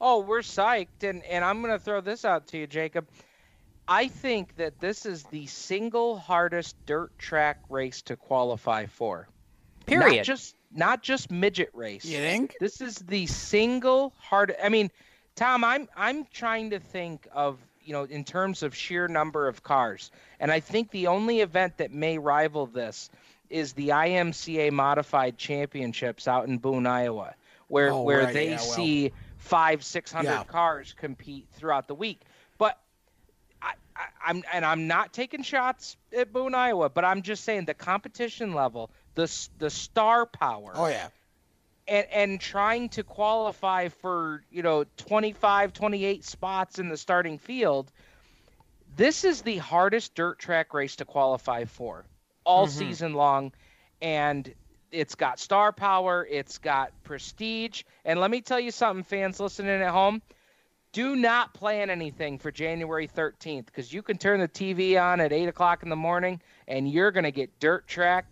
Oh, 0.00 0.20
we're 0.20 0.40
psyched, 0.40 1.02
and, 1.02 1.24
and 1.24 1.44
I'm 1.44 1.62
going 1.62 1.72
to 1.72 1.78
throw 1.78 2.00
this 2.00 2.24
out 2.24 2.46
to 2.48 2.58
you, 2.58 2.66
Jacob. 2.66 3.08
I 3.88 4.08
think 4.08 4.56
that 4.56 4.78
this 4.80 5.06
is 5.06 5.22
the 5.24 5.46
single 5.46 6.18
hardest 6.18 6.76
dirt 6.86 7.16
track 7.18 7.60
race 7.68 8.02
to 8.02 8.16
qualify 8.16 8.86
for. 8.86 9.28
Period. 9.86 10.16
Not 10.16 10.24
just 10.24 10.56
not 10.72 11.02
just 11.02 11.30
midget 11.30 11.70
race. 11.72 12.04
You 12.04 12.18
think? 12.18 12.56
This 12.60 12.80
is 12.80 12.96
the 12.96 13.26
single 13.26 14.12
hard. 14.18 14.54
I 14.62 14.68
mean, 14.68 14.90
Tom, 15.36 15.62
I'm 15.62 15.88
I'm 15.96 16.26
trying 16.32 16.70
to 16.70 16.80
think 16.80 17.28
of 17.32 17.58
you 17.86 17.92
know 17.92 18.04
in 18.04 18.24
terms 18.24 18.62
of 18.62 18.74
sheer 18.74 19.08
number 19.08 19.48
of 19.48 19.62
cars, 19.62 20.10
and 20.40 20.50
I 20.50 20.60
think 20.60 20.90
the 20.90 21.06
only 21.06 21.40
event 21.40 21.78
that 21.78 21.92
may 21.92 22.18
rival 22.18 22.66
this 22.66 23.10
is 23.48 23.72
the 23.74 23.88
IMCA 23.90 24.72
Modified 24.72 25.38
Championships 25.38 26.26
out 26.26 26.48
in 26.48 26.58
Boone, 26.58 26.86
Iowa, 26.86 27.34
where 27.68 27.92
Oh, 27.92 28.04
where 28.04 28.24
right, 28.24 28.34
they 28.34 28.48
yeah, 28.50 28.56
well. 28.56 28.74
see 28.74 29.12
five 29.38 29.84
six 29.84 30.10
hundred 30.12 30.24
Yeah. 30.24 30.44
cars 30.44 30.94
compete 30.98 31.48
throughout 31.52 31.86
the 31.88 31.94
week. 31.94 32.20
But 32.58 32.78
I, 33.62 33.72
I, 33.96 34.04
I'm 34.26 34.42
and 34.52 34.64
I'm 34.64 34.88
not 34.88 35.12
taking 35.12 35.42
shots 35.42 35.96
at 36.16 36.32
Boone, 36.32 36.54
Iowa, 36.54 36.90
but 36.90 37.04
I'm 37.04 37.22
just 37.22 37.44
saying 37.44 37.66
the 37.66 37.74
competition 37.74 38.52
level, 38.52 38.90
the 39.14 39.48
the 39.58 39.70
star 39.70 40.26
power, 40.26 40.72
Oh 40.74 40.86
yeah. 40.88 41.08
And 41.88 42.06
and 42.12 42.40
trying 42.40 42.88
to 42.90 43.02
qualify 43.04 43.88
for 43.88 44.44
you 44.50 44.62
know 44.62 44.84
25, 44.96 45.72
28 45.72 46.24
spots 46.24 46.78
in 46.78 46.88
the 46.88 46.96
starting 46.96 47.38
field. 47.38 47.90
This 48.96 49.24
is 49.24 49.42
the 49.42 49.58
hardest 49.58 50.14
dirt 50.14 50.38
track 50.38 50.72
race 50.74 50.96
to 50.96 51.04
qualify 51.04 51.64
for 51.64 52.06
all 52.44 52.66
Mhm. 52.66 52.70
season 52.70 53.14
long, 53.14 53.52
and 54.00 54.54
it's 54.90 55.14
got 55.14 55.38
star 55.38 55.72
power, 55.72 56.26
it's 56.30 56.58
got 56.58 56.92
prestige, 57.04 57.82
and 58.04 58.20
let 58.20 58.30
me 58.30 58.40
tell 58.40 58.60
you 58.60 58.70
something, 58.70 59.02
fans 59.04 59.40
listening 59.40 59.82
at 59.82 59.90
home 59.90 60.22
do 60.92 61.14
not 61.14 61.52
plan 61.52 61.90
anything 61.90 62.38
for 62.38 62.50
January 62.50 63.06
13th 63.06 63.66
because 63.66 63.92
you 63.92 64.02
can 64.02 64.16
turn 64.16 64.40
the 64.40 64.48
TV 64.48 64.96
on 64.96 65.20
at 65.20 65.32
8 65.32 65.46
o'clock 65.46 65.82
in 65.82 65.90
the 65.90 65.96
morning 65.96 66.40
and 66.68 66.90
you're 66.90 67.10
going 67.10 67.24
to 67.24 67.32
get 67.32 67.60
dirt 67.60 67.86
track 67.86 68.26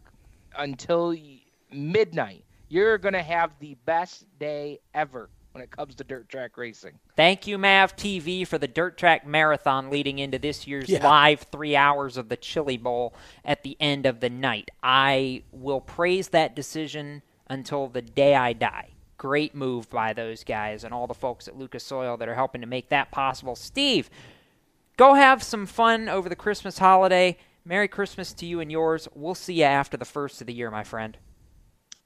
until 0.56 1.14
midnight. 1.70 2.43
You're 2.68 2.98
going 2.98 3.14
to 3.14 3.22
have 3.22 3.52
the 3.60 3.76
best 3.84 4.26
day 4.38 4.80
ever 4.94 5.30
when 5.52 5.62
it 5.62 5.70
comes 5.70 5.94
to 5.96 6.04
dirt 6.04 6.28
track 6.28 6.56
racing. 6.56 6.92
Thank 7.16 7.46
you, 7.46 7.58
Mav 7.58 7.94
TV, 7.94 8.46
for 8.46 8.58
the 8.58 8.66
Dirt 8.66 8.98
Track 8.98 9.24
Marathon 9.24 9.88
leading 9.88 10.18
into 10.18 10.38
this 10.38 10.66
year's 10.66 10.88
Yeah. 10.88 11.06
live 11.06 11.42
three 11.42 11.76
hours 11.76 12.16
of 12.16 12.28
the 12.28 12.36
Chili 12.36 12.76
Bowl 12.76 13.14
at 13.44 13.62
the 13.62 13.76
end 13.78 14.04
of 14.04 14.18
the 14.18 14.30
night. 14.30 14.70
I 14.82 15.44
will 15.52 15.80
praise 15.80 16.30
that 16.30 16.56
decision 16.56 17.22
until 17.48 17.86
the 17.86 18.02
day 18.02 18.34
I 18.34 18.52
die. 18.52 18.88
Great 19.16 19.54
move 19.54 19.88
by 19.90 20.12
those 20.12 20.42
guys 20.42 20.82
and 20.82 20.92
all 20.92 21.06
the 21.06 21.14
folks 21.14 21.46
at 21.46 21.56
Lucas 21.56 21.90
Oil 21.92 22.16
that 22.16 22.28
are 22.28 22.34
helping 22.34 22.60
to 22.62 22.66
make 22.66 22.88
that 22.88 23.12
possible. 23.12 23.54
Steve, 23.54 24.10
go 24.96 25.14
have 25.14 25.40
some 25.42 25.66
fun 25.66 26.08
over 26.08 26.28
the 26.28 26.34
Christmas 26.34 26.78
holiday. 26.78 27.38
Merry 27.64 27.86
Christmas 27.86 28.32
to 28.34 28.44
you 28.46 28.58
and 28.58 28.72
yours. 28.72 29.06
We'll 29.14 29.36
see 29.36 29.54
you 29.54 29.64
after 29.64 29.96
the 29.96 30.04
first 30.04 30.40
of 30.40 30.48
the 30.48 30.52
year, 30.52 30.70
my 30.70 30.82
friend. 30.82 31.16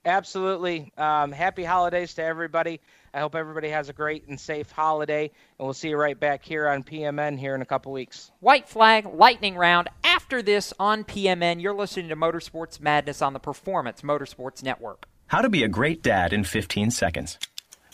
Absolutely. 0.08 0.90
Um, 0.96 1.32
happy 1.32 1.64
holidays 1.64 2.14
to 2.14 2.24
everybody. 2.24 2.80
I 3.12 3.20
hope 3.20 3.34
everybody 3.34 3.68
has 3.68 3.90
a 3.90 3.92
great 3.92 4.26
and 4.26 4.40
safe 4.40 4.70
holiday, 4.70 5.24
and 5.58 5.66
we'll 5.66 5.74
see 5.74 5.90
you 5.90 5.96
right 5.96 6.18
back 6.18 6.44
here 6.44 6.66
on 6.66 6.82
PMN 6.82 7.38
here 7.38 7.54
in 7.54 7.60
a 7.60 7.66
couple 7.66 7.92
weeks. 7.92 8.30
White 8.40 8.68
flag, 8.68 9.06
lightning 9.06 9.54
round. 9.56 9.88
After 10.02 10.40
this 10.40 10.72
on 10.80 11.04
PMN, 11.04 11.60
you're 11.60 11.74
listening 11.74 12.08
to 12.08 12.16
Motorsports 12.16 12.80
Madness 12.80 13.20
on 13.20 13.34
the 13.34 13.38
Performance 13.38 14.00
Motorsports 14.00 14.62
Network. 14.62 15.06
How 15.26 15.42
to 15.42 15.50
be 15.50 15.62
a 15.62 15.68
great 15.68 16.02
dad 16.02 16.32
in 16.32 16.42
15 16.42 16.90
seconds. 16.90 17.38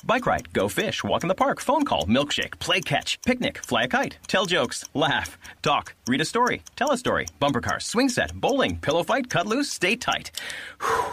Bike 0.04 0.26
ride, 0.26 0.52
go 0.52 0.68
fish, 0.68 1.02
walk 1.02 1.24
in 1.24 1.28
the 1.28 1.34
park, 1.34 1.60
phone 1.60 1.84
call, 1.84 2.04
milkshake, 2.04 2.58
play 2.60 2.80
catch, 2.80 3.20
picnic, 3.22 3.58
fly 3.64 3.84
a 3.84 3.88
kite, 3.88 4.18
tell 4.28 4.46
jokes, 4.46 4.84
laugh, 4.94 5.38
talk, 5.62 5.94
read 6.06 6.20
a 6.20 6.24
story, 6.24 6.62
tell 6.76 6.92
a 6.92 6.98
story, 6.98 7.26
bumper 7.40 7.60
car, 7.60 7.80
swing 7.80 8.08
set, 8.08 8.34
bowling, 8.34 8.76
pillow 8.76 9.02
fight, 9.02 9.30
cut 9.30 9.46
loose, 9.46 9.70
stay 9.70 9.96
tight. 9.96 10.30
Whew. 10.80 11.12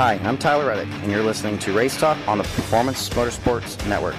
Hi, 0.00 0.14
I'm 0.22 0.38
Tyler 0.38 0.68
Reddick, 0.68 0.88
and 1.02 1.12
you're 1.12 1.22
listening 1.22 1.58
to 1.58 1.74
Race 1.74 1.94
Talk 1.94 2.16
on 2.26 2.38
the 2.38 2.44
Performance 2.44 3.06
Motorsports 3.10 3.86
Network. 3.86 4.14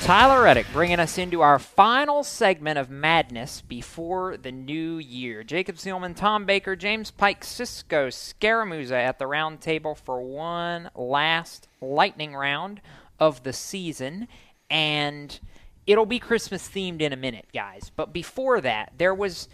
Tyler 0.00 0.42
Reddick 0.42 0.66
bringing 0.72 0.98
us 0.98 1.18
into 1.18 1.42
our 1.42 1.58
final 1.58 2.24
segment 2.24 2.78
of 2.78 2.88
madness 2.88 3.60
before 3.60 4.38
the 4.38 4.50
new 4.50 4.96
year. 4.96 5.44
Jacob 5.44 5.76
Seelman, 5.76 6.16
Tom 6.16 6.46
Baker, 6.46 6.74
James 6.74 7.10
Pike, 7.10 7.44
Cisco 7.44 8.08
Scaramuza 8.08 8.92
at 8.92 9.18
the 9.18 9.26
round 9.26 9.60
table 9.60 9.94
for 9.94 10.22
one 10.22 10.88
last 10.94 11.68
lightning 11.82 12.34
round 12.34 12.80
of 13.20 13.42
the 13.42 13.52
season. 13.52 14.26
And 14.70 15.38
it'll 15.86 16.06
be 16.06 16.18
Christmas 16.18 16.66
themed 16.66 17.02
in 17.02 17.12
a 17.12 17.16
minute, 17.16 17.48
guys. 17.52 17.92
But 17.94 18.14
before 18.14 18.62
that, 18.62 18.94
there 18.96 19.14
was 19.14 19.50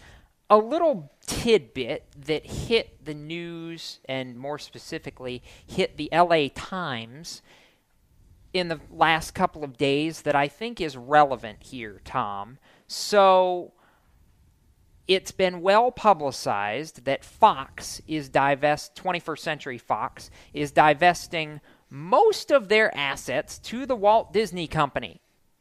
a 0.48 0.58
little 0.58 1.10
tidbit 1.28 2.04
that 2.26 2.44
hit 2.46 3.04
the 3.04 3.14
news 3.14 4.00
and 4.06 4.36
more 4.36 4.58
specifically 4.58 5.42
hit 5.66 5.96
the 5.96 6.08
LA 6.12 6.48
Times 6.54 7.42
in 8.52 8.68
the 8.68 8.80
last 8.90 9.32
couple 9.34 9.62
of 9.62 9.76
days 9.76 10.22
that 10.22 10.34
I 10.34 10.48
think 10.48 10.80
is 10.80 10.96
relevant 10.96 11.58
here, 11.62 12.00
Tom. 12.04 12.58
So 12.86 13.74
it's 15.06 15.30
been 15.30 15.60
well 15.60 15.90
publicized 15.90 17.04
that 17.04 17.24
Fox 17.24 18.00
is 18.08 18.30
divest 18.30 18.96
21st 18.96 19.38
Century 19.38 19.78
Fox 19.78 20.30
is 20.54 20.70
divesting 20.70 21.60
most 21.90 22.50
of 22.50 22.68
their 22.68 22.94
assets 22.96 23.58
to 23.58 23.84
the 23.84 23.96
Walt 23.96 24.32
Disney 24.32 24.66
Company. 24.66 25.20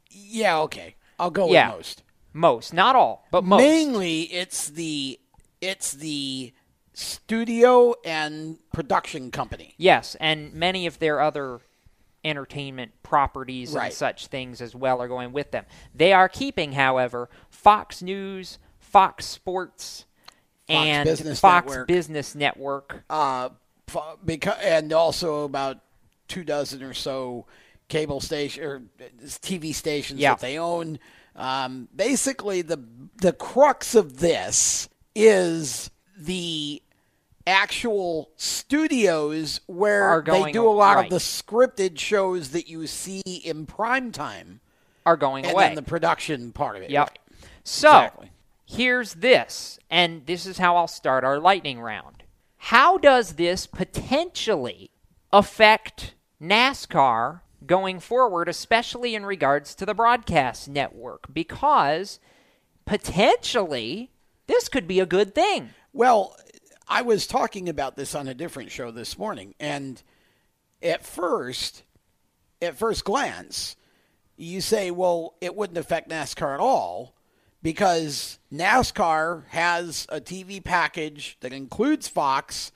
Yeah, 0.09 0.59
okay. 0.59 0.95
I'll 1.19 1.29
go 1.29 1.49
Yeah. 1.51 1.67
with 1.67 1.77
most. 1.77 2.03
Most, 2.33 2.73
not 2.73 2.95
all, 2.95 3.25
but 3.31 3.43
most. 3.43 3.61
Mainly, 3.61 4.23
it's 4.23 4.69
the 4.69 5.19
it's 5.61 5.91
the 5.93 6.53
studio 6.93 7.93
and 8.03 8.57
production 8.73 9.31
company. 9.31 9.73
Yes, 9.77 10.15
and 10.19 10.53
many 10.53 10.87
of 10.87 10.99
their 10.99 11.21
other 11.21 11.59
entertainment 12.23 12.91
properties 13.03 13.71
Right. 13.71 13.85
and 13.85 13.93
such 13.93 14.27
things 14.27 14.61
as 14.61 14.75
well 14.75 15.01
are 15.01 15.07
going 15.07 15.31
with 15.31 15.51
them. 15.51 15.65
They 15.93 16.11
are 16.13 16.27
keeping, 16.27 16.73
however, 16.73 17.29
Fox 17.49 18.01
News, 18.01 18.59
Fox 18.79 19.25
Sports, 19.25 20.05
Fox 20.67 20.69
and 20.69 21.05
Business 21.05 21.39
Fox 21.39 21.67
Network. 21.69 21.87
Business 21.87 22.35
Network. 22.35 23.03
Uh, 23.09 23.49
because 24.25 24.57
and 24.61 24.91
also 24.91 25.45
about 25.45 25.77
two 26.27 26.43
dozen 26.43 26.83
or 26.83 26.93
so 26.93 27.45
cable 27.87 28.19
station 28.19 28.63
or 28.63 28.81
TV 29.21 29.73
stations 29.73 30.19
Yeah. 30.19 30.31
that 30.33 30.41
they 30.41 30.57
own. 30.57 30.99
Um, 31.35 31.87
basically, 31.95 32.61
the 32.63 32.83
the 33.21 33.31
crux 33.31 33.95
of 33.95 34.17
this 34.17 34.89
is 35.17 35.89
the 36.17 36.81
actual 37.45 38.29
studios 38.35 39.61
where 39.67 40.21
they 40.25 40.51
do 40.51 40.67
a 40.67 40.69
lot 40.69 40.97
right. 40.97 41.05
of 41.05 41.09
the 41.09 41.17
scripted 41.17 41.97
shows 41.97 42.49
that 42.49 42.67
you 42.67 42.85
see 42.87 43.21
in 43.21 43.65
prime 43.65 44.11
time 44.11 44.59
are 45.05 45.15
going 45.17 45.45
and 45.45 45.53
away. 45.53 45.67
then 45.67 45.75
the 45.75 45.81
production 45.81 46.51
part 46.51 46.75
of 46.75 46.81
it. 46.81 46.89
Yep. 46.89 47.09
right. 47.09 47.19
So 47.63 47.89
Exactly. 47.89 48.31
here's 48.65 49.13
this, 49.15 49.79
and 49.89 50.25
this 50.25 50.45
is 50.45 50.57
how 50.57 50.75
I'll 50.75 50.87
start 50.87 51.23
our 51.23 51.39
lightning 51.39 51.79
round. 51.79 52.23
How 52.57 52.97
does 52.97 53.33
this 53.33 53.65
potentially 53.65 54.91
affect 55.31 56.15
NASCAR 56.41 57.41
going 57.65 57.99
forward, 58.01 58.49
especially 58.49 59.15
in 59.15 59.25
regards 59.25 59.73
to 59.75 59.85
the 59.85 59.93
broadcast 59.93 60.67
network? 60.67 61.33
Because 61.33 62.19
potentially 62.85 64.11
this 64.47 64.69
could 64.69 64.87
be 64.87 64.99
a 64.99 65.05
good 65.05 65.35
thing. 65.35 65.69
Well, 65.93 66.35
I 66.87 67.01
was 67.01 67.27
talking 67.27 67.69
about 67.69 67.95
this 67.95 68.15
on 68.15 68.27
a 68.27 68.33
different 68.33 68.71
show 68.71 68.91
this 68.91 69.17
morning, 69.17 69.55
and 69.59 70.01
at 70.81 71.05
first, 71.05 71.83
at 72.61 72.77
first 72.77 73.03
glance, 73.03 73.75
you 74.37 74.61
say, 74.61 74.91
well, 74.91 75.35
it 75.41 75.55
wouldn't 75.55 75.77
affect 75.77 76.09
NASCAR 76.09 76.53
at 76.53 76.59
all 76.59 77.15
because 77.61 78.39
NASCAR 78.53 79.47
has 79.47 80.05
a 80.09 80.21
TV 80.21 80.63
package 80.63 81.37
that 81.41 81.53
includes 81.53 82.07
Fox. 82.07 82.71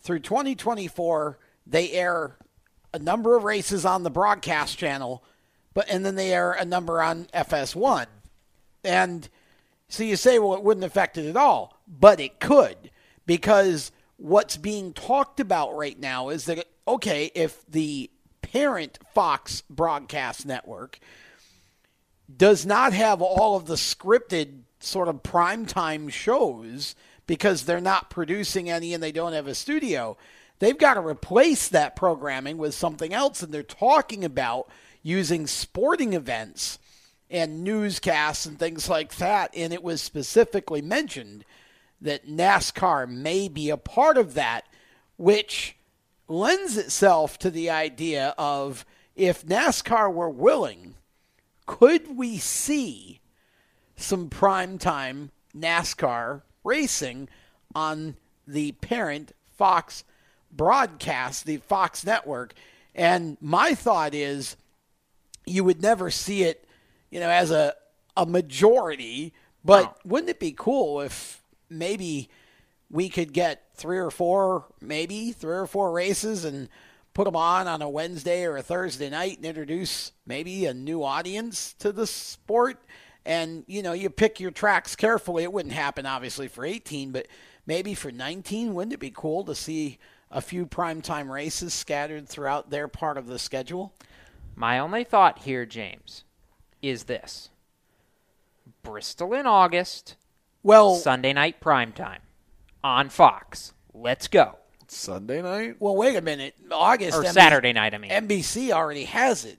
Through 0.00 0.20
2024, 0.20 1.38
they 1.66 1.90
air 1.92 2.36
a 2.92 2.98
number 2.98 3.36
of 3.36 3.44
races 3.44 3.84
on 3.84 4.02
the 4.02 4.10
broadcast 4.10 4.78
channel, 4.78 5.24
but 5.72 5.88
and 5.90 6.06
then 6.06 6.14
they 6.14 6.32
air 6.32 6.52
a 6.52 6.64
number 6.64 7.02
on 7.02 7.24
FS1. 7.34 8.06
And 8.84 9.28
so 9.94 10.02
you 10.02 10.16
say, 10.16 10.38
well, 10.38 10.54
it 10.54 10.62
wouldn't 10.62 10.84
affect 10.84 11.16
it 11.18 11.28
at 11.28 11.36
all, 11.36 11.80
but 11.86 12.20
it 12.20 12.40
could 12.40 12.90
because 13.26 13.92
what's 14.16 14.56
being 14.56 14.92
talked 14.92 15.40
about 15.40 15.76
right 15.76 15.98
now 15.98 16.28
is 16.28 16.46
that, 16.46 16.66
okay, 16.86 17.30
if 17.34 17.64
the 17.66 18.10
parent 18.42 18.98
Fox 19.14 19.62
broadcast 19.70 20.46
network 20.46 20.98
does 22.34 22.66
not 22.66 22.92
have 22.92 23.22
all 23.22 23.56
of 23.56 23.66
the 23.66 23.74
scripted 23.74 24.60
sort 24.80 25.08
of 25.08 25.22
primetime 25.22 26.10
shows 26.10 26.94
because 27.26 27.64
they're 27.64 27.80
not 27.80 28.10
producing 28.10 28.68
any 28.68 28.94
and 28.94 29.02
they 29.02 29.12
don't 29.12 29.32
have 29.32 29.46
a 29.46 29.54
studio, 29.54 30.16
they've 30.58 30.78
got 30.78 30.94
to 30.94 31.00
replace 31.00 31.68
that 31.68 31.96
programming 31.96 32.58
with 32.58 32.74
something 32.74 33.12
else. 33.12 33.42
And 33.42 33.52
they're 33.52 33.62
talking 33.62 34.24
about 34.24 34.68
using 35.02 35.46
sporting 35.46 36.12
events 36.12 36.78
and 37.30 37.64
newscasts 37.64 38.46
and 38.46 38.58
things 38.58 38.88
like 38.88 39.16
that. 39.16 39.50
And 39.56 39.72
it 39.72 39.82
was 39.82 40.00
specifically 40.00 40.82
mentioned 40.82 41.44
that 42.00 42.28
NASCAR 42.28 43.08
may 43.08 43.48
be 43.48 43.70
a 43.70 43.76
part 43.76 44.18
of 44.18 44.34
that, 44.34 44.66
which 45.16 45.76
lends 46.28 46.76
itself 46.76 47.38
to 47.38 47.50
the 47.50 47.70
idea 47.70 48.34
of 48.38 48.84
if 49.16 49.44
NASCAR 49.46 50.12
were 50.12 50.30
willing, 50.30 50.94
could 51.66 52.16
we 52.16 52.38
see 52.38 53.20
some 53.96 54.28
primetime 54.28 55.30
NASCAR 55.56 56.42
racing 56.62 57.28
on 57.74 58.16
the 58.46 58.72
parent 58.72 59.32
Fox 59.56 60.04
broadcast, 60.52 61.46
the 61.46 61.58
Fox 61.58 62.04
network? 62.04 62.54
And 62.94 63.38
my 63.40 63.74
thought 63.74 64.14
is 64.14 64.56
you 65.46 65.64
would 65.64 65.82
never 65.82 66.10
see 66.10 66.42
it, 66.42 66.63
you 67.14 67.20
know, 67.20 67.30
as 67.30 67.52
a 67.52 67.72
a 68.16 68.26
majority, 68.26 69.32
but 69.64 70.04
wouldn't 70.04 70.30
it 70.30 70.40
be 70.40 70.52
cool 70.56 71.00
if 71.00 71.44
maybe 71.70 72.28
we 72.90 73.08
could 73.08 73.32
get 73.32 73.68
three 73.76 73.98
or 73.98 74.10
four, 74.10 74.64
maybe 74.80 75.30
three 75.30 75.54
or 75.54 75.68
four 75.68 75.92
races 75.92 76.44
and 76.44 76.68
put 77.12 77.24
them 77.24 77.36
on 77.36 77.68
on 77.68 77.82
a 77.82 77.88
Wednesday 77.88 78.44
or 78.44 78.56
a 78.56 78.62
Thursday 78.62 79.10
night 79.10 79.36
and 79.36 79.46
introduce 79.46 80.10
maybe 80.26 80.66
a 80.66 80.74
new 80.74 81.04
audience 81.04 81.74
to 81.74 81.92
the 81.92 82.06
sport. 82.06 82.82
And, 83.24 83.62
you 83.68 83.82
know, 83.82 83.92
you 83.92 84.10
pick 84.10 84.40
your 84.40 84.50
tracks 84.50 84.96
carefully. 84.96 85.44
It 85.44 85.52
wouldn't 85.52 85.74
happen, 85.74 86.06
obviously, 86.06 86.48
for 86.48 86.64
18, 86.64 87.12
but 87.12 87.28
maybe 87.64 87.94
for 87.94 88.10
19, 88.10 88.74
wouldn't 88.74 88.92
it 88.92 89.00
be 89.00 89.12
cool 89.14 89.44
to 89.44 89.54
see 89.54 89.98
a 90.32 90.40
few 90.40 90.66
primetime 90.66 91.30
races 91.30 91.74
scattered 91.74 92.28
throughout 92.28 92.70
their 92.70 92.88
part 92.88 93.16
of 93.18 93.28
the 93.28 93.38
schedule? 93.38 93.94
My 94.56 94.80
only 94.80 95.04
thought 95.04 95.38
here, 95.38 95.64
James, 95.64 96.23
is 96.88 97.04
this 97.04 97.50
Bristol 98.82 99.34
in 99.34 99.46
August. 99.46 100.16
Well, 100.62 100.94
Sunday 100.96 101.32
night 101.32 101.60
primetime 101.60 102.18
on 102.82 103.08
Fox. 103.08 103.72
Let's 103.92 104.28
go. 104.28 104.56
Sunday 104.88 105.42
night? 105.42 105.76
Well, 105.78 105.96
wait 105.96 106.16
a 106.16 106.20
minute. 106.20 106.54
August. 106.70 107.18
Or 107.18 107.22
NBC 107.22 107.32
Saturday 107.32 107.72
night, 107.72 107.94
I 107.94 107.98
mean. 107.98 108.10
NBC 108.10 108.70
already 108.70 109.04
has 109.04 109.44
it 109.44 109.58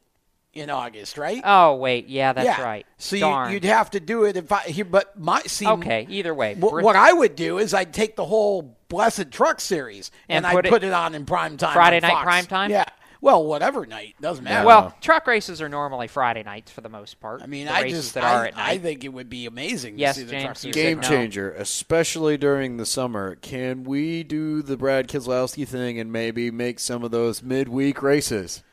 in 0.53 0.69
August, 0.69 1.17
right? 1.17 1.41
Oh, 1.43 1.75
wait. 1.75 2.07
Yeah, 2.07 2.33
that's 2.33 2.45
yeah. 2.45 2.61
right. 2.63 2.85
So 2.97 3.19
Darn. 3.19 3.49
you, 3.49 3.55
would 3.57 3.65
have 3.65 3.91
to 3.91 3.99
do 3.99 4.23
it 4.23 4.37
if 4.37 4.51
I 4.51 4.61
here, 4.61 4.85
but 4.85 5.19
my 5.19 5.41
see. 5.41 5.67
Okay, 5.67 6.07
either 6.09 6.33
way. 6.33 6.53
wh- 6.55 6.69
Brit- 6.69 6.85
what 6.85 6.95
I 6.95 7.11
would 7.11 7.35
do 7.35 7.57
is 7.57 7.73
I'd 7.73 7.93
take 7.93 8.15
the 8.15 8.25
whole 8.25 8.77
Blessed 8.87 9.31
Truck 9.31 9.59
series 9.59 10.11
And 10.29 10.45
and, 10.45 10.53
put 10.53 10.59
I'd 10.59 10.65
it- 10.67 10.69
put 10.69 10.83
it 10.83 10.93
on 10.93 11.13
in 11.15 11.25
prime 11.25 11.57
time. 11.57 11.73
Friday 11.73 11.97
on 11.97 12.01
night 12.03 12.11
Fox. 12.11 12.23
prime 12.23 12.45
time? 12.45 12.71
Yeah. 12.71 12.85
Well, 13.21 13.43
whatever 13.45 13.85
night 13.85 14.15
doesn't 14.21 14.43
matter. 14.43 14.65
Well, 14.65 14.95
truck 15.01 15.27
races 15.27 15.61
are 15.61 15.69
normally 15.69 16.07
Friday 16.07 16.43
nights 16.43 16.71
for 16.71 16.81
the 16.81 16.89
most 16.89 17.19
part. 17.19 17.41
I 17.41 17.47
mean, 17.47 17.65
the 17.67 17.73
I 17.73 17.89
just 17.89 18.13
that 18.13 18.23
I, 18.23 18.33
are 18.35 18.45
at 18.45 18.55
night. 18.55 18.69
I 18.69 18.77
think 18.77 19.03
it 19.03 19.09
would 19.09 19.29
be 19.29 19.45
amazing 19.45 19.97
Yes, 19.97 20.15
to 20.15 20.21
see 20.21 20.25
the 20.25 20.41
truck. 20.41 20.61
Game 20.73 20.99
no. 20.99 21.07
changer, 21.07 21.51
especially 21.51 22.37
during 22.37 22.77
the 22.77 22.85
summer. 22.85 23.35
Can 23.35 23.83
we 23.83 24.23
do 24.23 24.61
the 24.61 24.77
Brad 24.77 25.07
Keselowski 25.07 25.67
thing 25.67 25.99
and 25.99 26.11
maybe 26.11 26.51
make 26.51 26.79
some 26.79 27.03
of 27.03 27.11
those 27.11 27.41
midweek 27.41 28.01
races? 28.01 28.63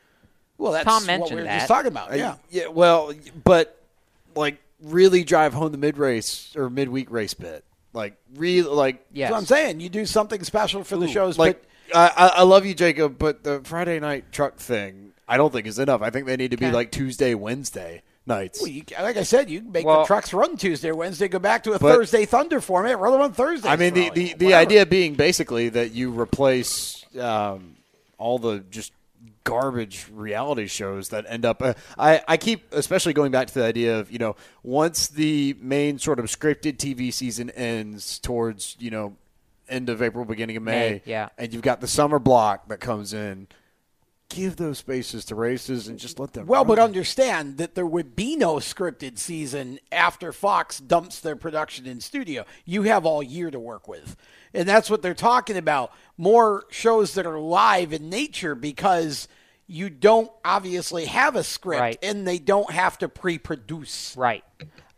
Well, 0.57 0.71
that's 0.71 0.85
Tom 0.85 1.03
what 1.03 1.07
mentioned 1.07 1.35
we 1.35 1.41
were 1.41 1.47
that. 1.47 1.57
just 1.57 1.67
talking 1.67 1.87
about. 1.87 2.15
Yeah. 2.15 2.35
yeah. 2.49 2.67
Well, 2.67 3.13
but 3.43 3.81
like 4.35 4.57
really 4.81 5.23
drive 5.23 5.53
home 5.53 5.71
the 5.71 5.77
mid 5.77 5.97
race 5.97 6.55
or 6.55 6.69
midweek 6.69 7.11
race 7.11 7.33
bit. 7.33 7.63
Like 7.93 8.17
really, 8.35 8.69
like 8.69 9.05
yes. 9.11 9.29
That's 9.29 9.31
what 9.31 9.37
I'm 9.39 9.45
saying. 9.45 9.79
You 9.79 9.89
do 9.89 10.05
something 10.05 10.43
special 10.43 10.83
for 10.83 10.97
the 10.97 11.07
shows, 11.07 11.37
Like 11.37 11.61
but 11.61 11.69
I, 11.93 12.07
I 12.15 12.27
I 12.27 12.43
love 12.43 12.65
you, 12.65 12.73
Jacob, 12.73 13.17
but 13.17 13.43
the 13.43 13.61
Friday 13.63 13.99
night 13.99 14.31
truck 14.31 14.57
thing, 14.57 15.13
I 15.27 15.37
don't 15.37 15.51
think 15.53 15.67
is 15.67 15.79
enough. 15.79 16.01
I 16.01 16.09
think 16.09 16.25
they 16.25 16.35
need 16.37 16.51
to 16.51 16.57
be 16.57 16.65
Okay. 16.65 16.73
like 16.73 16.91
Tuesday, 16.91 17.33
Wednesday 17.33 18.01
nights. 18.25 18.61
Well, 18.61 18.69
you, 18.71 18.83
like 19.01 19.17
I 19.17 19.23
said, 19.23 19.49
you 19.49 19.59
can 19.61 19.71
make 19.71 19.85
Well- 19.85 20.01
the 20.01 20.07
trucks 20.07 20.33
run 20.33 20.55
Tuesday 20.57 20.89
or 20.89 20.95
Wednesday, 20.95 21.27
go 21.27 21.39
back 21.39 21.63
to 21.63 21.73
a 21.73 21.79
But- 21.79 21.93
Thursday 21.95 22.25
Thunder 22.25 22.61
format, 22.61 22.97
run 22.99 23.11
them 23.13 23.21
on 23.21 23.33
Thursday. 23.33 23.67
I 23.69 23.75
mean, 23.75 23.93
the, 23.93 24.09
the, 24.11 24.33
the 24.37 24.53
idea 24.53 24.85
being 24.85 25.15
basically 25.15 25.69
that 25.69 25.91
you 25.91 26.11
replace 26.11 27.05
um, 27.19 27.75
all 28.17 28.39
the 28.39 28.59
just 28.69 28.93
garbage 29.43 30.07
reality 30.13 30.67
shows 30.67 31.09
that 31.09 31.25
end 31.27 31.43
up. 31.45 31.61
Uh, 31.61 31.73
I 31.97 32.21
I 32.29 32.37
keep 32.37 32.73
especially 32.73 33.11
going 33.13 33.31
back 33.33 33.47
to 33.47 33.53
the 33.55 33.65
idea 33.65 33.99
of 33.99 34.09
you 34.09 34.17
know 34.19 34.37
once 34.63 35.07
the 35.09 35.55
main 35.59 35.99
sort 35.99 36.17
of 36.19 36.25
scripted 36.27 36.77
TV 36.77 37.11
season 37.13 37.49
ends 37.49 38.19
towards 38.19 38.77
you 38.79 38.89
know 38.89 39.15
end 39.69 39.89
of 39.89 40.01
April, 40.01 40.25
beginning 40.25 40.57
of 40.57 40.63
May, 40.63 40.71
May, 40.71 41.01
yeah. 41.05 41.29
and 41.37 41.53
you've 41.53 41.61
got 41.61 41.81
the 41.81 41.87
summer 41.87 42.19
block 42.19 42.67
that 42.69 42.79
comes 42.79 43.13
in. 43.13 43.47
Give 44.29 44.55
those 44.55 44.79
spaces 44.79 45.25
to 45.25 45.35
races 45.35 45.87
and 45.87 45.99
just 45.99 46.19
let 46.19 46.33
them. 46.33 46.47
Well, 46.47 46.61
run. 46.61 46.67
but 46.67 46.79
understand 46.79 47.57
that 47.57 47.75
there 47.75 47.85
would 47.85 48.15
be 48.15 48.35
no 48.35 48.55
scripted 48.55 49.19
season 49.19 49.77
after 49.91 50.31
Fox 50.31 50.79
dumps 50.79 51.19
their 51.19 51.35
production 51.35 51.85
in 51.85 51.99
studio. 52.01 52.43
You 52.65 52.83
have 52.83 53.05
all 53.05 53.21
year 53.21 53.51
to 53.51 53.59
work 53.59 53.87
with. 53.87 54.15
And 54.53 54.67
that's 54.67 54.89
what 54.89 55.03
they're 55.03 55.13
talking 55.13 55.57
about. 55.57 55.91
More 56.17 56.65
shows 56.71 57.13
that 57.13 57.27
are 57.27 57.39
live 57.39 57.93
in 57.93 58.09
nature 58.09 58.55
because 58.55 59.27
you 59.67 59.89
don't 59.89 60.29
obviously 60.43 61.05
have 61.05 61.35
a 61.35 61.43
script 61.43 61.79
Right. 61.81 61.97
and 62.03 62.27
they 62.27 62.37
don't 62.37 62.71
have 62.71 62.97
to 62.99 63.09
pre 63.09 63.37
produce. 63.37 64.15
Right. 64.17 64.43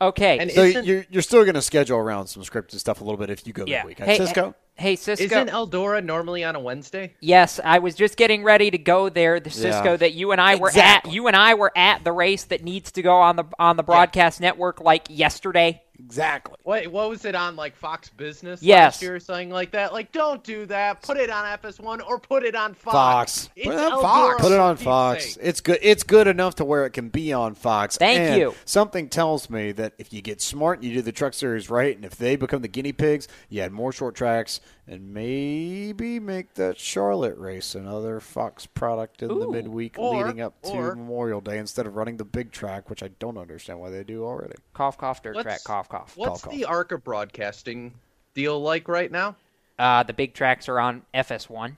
Okay. 0.02 0.50
so 0.54 0.64
you're 0.64 1.06
you're 1.10 1.22
still 1.22 1.44
going 1.44 1.56
to 1.56 1.62
schedule 1.62 1.98
around 1.98 2.28
some 2.28 2.44
scripted 2.44 2.80
stuff 2.80 3.00
a 3.02 3.04
little 3.04 3.18
bit 3.18 3.30
if 3.30 3.46
you 3.48 3.54
go 3.54 3.64
Yeah. 3.66 3.78
that 3.80 3.86
week. 3.88 4.00
Hey, 4.00 4.18
Cisco. 4.18 4.56
Hey, 4.78 4.98
Cisco. 4.98 5.24
Isn't 5.24 5.50
Eldora 5.50 6.04
normally 6.04 6.44
on 6.44 6.56
a 6.56 6.60
Wednesday? 6.60 7.14
Yes, 7.22 7.62
I 7.64 7.80
was 7.80 7.96
just 7.96 8.18
getting 8.18 8.44
ready 8.44 8.70
to 8.72 8.78
go 8.78 9.08
there. 9.08 9.40
The 9.40 9.50
Yeah. 9.50 9.56
Cisco 9.72 9.96
that 9.96 10.14
you 10.14 10.34
and 10.34 10.42
I 10.42 10.56
were 10.56 10.68
Exactly. 10.68 11.12
at. 11.12 11.16
You 11.16 11.28
and 11.28 11.36
I 11.36 11.54
were 11.54 11.72
at 11.78 12.04
the 12.04 12.12
race 12.12 12.44
that 12.46 12.62
needs 12.62 12.92
to 12.92 13.02
go 13.02 13.16
on 13.16 13.38
the 13.38 13.46
on 13.58 13.78
the 13.78 13.84
broadcast 13.84 14.42
network 14.42 14.82
like 14.82 15.08
yesterday. 15.10 15.82
Exactly. 16.00 16.56
Wait, 16.64 16.92
what 16.92 17.10
was 17.10 17.26
it 17.26 17.36
on 17.36 17.56
like 17.56 17.76
Fox 17.76 18.10
Business 18.10 18.62
Yes. 18.62 18.96
last 18.96 19.02
year 19.02 19.16
or 19.16 19.20
something 19.20 19.50
like 19.50 19.72
that? 19.72 19.94
Like, 19.94 20.12
don't 20.12 20.44
do 20.44 20.66
that. 20.68 21.02
Put 21.02 21.18
it 21.18 21.30
on 21.30 21.46
FS1 21.60 22.02
or 22.08 22.20
put 22.20 22.44
it 22.44 22.56
on 22.56 22.74
Fox. 22.74 22.94
Fox. 22.94 23.50
It's 23.56 23.66
Put 23.68 23.76
it 23.76 23.92
on 23.92 24.02
Fox. 24.02 24.42
Put 24.42 24.52
it 24.52 24.60
on 24.60 24.78
Fox. 24.78 25.38
It's 25.42 25.62
good. 25.62 25.80
It's 25.82 26.04
good 26.04 26.28
enough 26.28 26.56
to 26.56 26.66
where 26.66 26.86
it 26.86 26.92
can 26.92 27.10
be 27.10 27.34
on 27.34 27.56
Fox. 27.56 27.98
Thank 27.98 28.20
And 28.20 28.40
you. 28.40 28.56
Something 28.66 29.10
tells 29.10 29.50
me 29.50 29.72
that 29.74 29.94
if 29.98 30.12
you 30.14 30.22
get 30.22 30.42
smart, 30.42 30.80
and 30.80 30.88
you 30.88 30.94
do 30.96 31.02
the 31.02 31.12
Truck 31.12 31.34
Series 31.34 31.70
right, 31.70 31.96
and 31.96 32.06
if 32.06 32.16
they 32.16 32.36
become 32.36 32.62
the 32.62 32.68
guinea 32.68 32.94
pigs, 32.94 33.28
you 33.50 33.62
add 33.62 33.72
more 33.72 33.92
short 33.92 34.16
tracks, 34.16 34.60
and 34.88 35.14
maybe 35.14 36.20
make 36.20 36.54
that 36.56 36.78
Charlotte 36.78 37.38
race 37.38 37.74
another 37.76 38.20
Fox 38.20 38.66
product 38.66 39.24
in 39.24 39.30
the 39.40 39.48
midweek 39.48 39.96
Or- 39.98 40.18
leading 40.24 40.42
up 40.42 40.62
to 40.64 40.70
or- 40.74 40.96
Memorial 40.96 41.42
Day 41.42 41.58
instead 41.58 41.88
of 41.88 41.96
running 41.96 42.18
the 42.18 42.26
big 42.26 42.52
track, 42.52 42.90
which 42.90 43.02
I 43.02 43.08
don't 43.20 43.38
understand 43.38 43.80
why 43.80 43.90
they 43.90 44.04
do 44.04 44.24
already. 44.24 44.56
Cough, 44.74 44.98
cough, 44.98 45.24
dirt 45.24 45.36
What's- 45.36 45.44
track, 45.44 45.64
cough, 45.64 45.90
cough. 45.90 46.14
What's 46.16 46.44
Cough, 46.44 46.54
the 46.54 46.66
Arca 46.66 46.98
broadcasting 47.00 47.94
deal 48.36 48.62
like 48.62 48.88
right 48.88 49.12
now? 49.12 49.36
Uh, 49.80 50.04
the 50.04 50.14
big 50.14 50.34
tracks 50.34 50.70
are 50.70 50.80
on 50.80 51.02
FS1. 51.14 51.78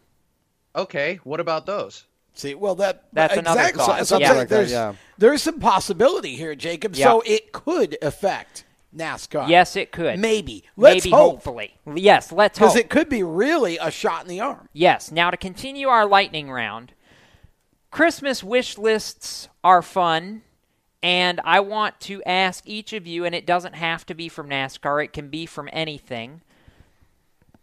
Okay, 0.76 1.20
what 1.24 1.40
about 1.40 1.66
those? 1.66 2.06
See, 2.34 2.54
well, 2.54 2.76
that 2.76 3.06
That's 3.14 3.36
another 3.36 3.70
thought. 3.70 4.00
So- 4.00 4.04
so 4.04 4.18
Yeah. 4.20 4.32
I'm 4.32 4.38
Like 4.38 4.50
that, 4.50 4.56
there's, 4.56 4.72
yeah. 4.72 4.94
there's 5.18 5.42
some 5.42 5.60
possibility 5.60 6.36
here, 6.36 6.54
Jacob. 6.54 6.96
Yeah. 6.96 7.06
So 7.08 7.22
it 7.26 7.52
could 7.52 7.98
affect 8.02 8.64
NASCAR. 8.98 9.48
Yes, 9.48 9.76
it 9.76 9.92
could. 9.92 10.20
Maybe. 10.20 10.64
Let's 10.76 11.06
Maybe, 11.06 11.16
hope. 11.16 11.32
hopefully. 11.34 11.76
Yes, 11.96 12.32
let's 12.32 12.58
hope. 12.58 12.70
Because 12.70 12.80
it 12.80 12.90
could 12.90 13.10
be 13.10 13.24
really 13.24 13.78
a 13.78 13.92
shot 13.92 14.24
in 14.24 14.28
the 14.28 14.40
arm. 14.40 14.70
Yes. 14.74 15.12
Now 15.12 15.32
to 15.32 15.38
continue 15.38 15.88
our 15.88 16.06
lightning 16.06 16.52
round, 16.52 16.94
Christmas 17.92 18.44
wish 18.44 18.78
lists 18.78 19.50
are 19.64 19.82
fun, 19.82 20.42
and 21.02 21.40
I 21.44 21.60
want 21.60 22.00
to 22.02 22.24
ask 22.24 22.64
each 22.68 22.94
of 22.94 23.08
you, 23.08 23.24
and 23.24 23.34
it 23.34 23.46
doesn't 23.46 23.76
have 23.76 24.06
to 24.08 24.14
be 24.14 24.30
from 24.30 24.50
NASCAR; 24.50 25.04
it 25.04 25.14
can 25.14 25.30
be 25.30 25.46
from 25.46 25.70
anything. 25.72 26.42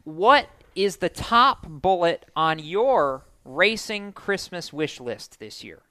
What 0.04 0.48
is 0.74 0.96
the 0.96 1.08
top 1.08 1.66
bullet 1.68 2.26
on 2.34 2.58
your 2.58 3.24
racing 3.44 4.12
Christmas 4.12 4.72
wish 4.72 5.00
list 5.00 5.38
this 5.38 5.62
year? 5.62 5.82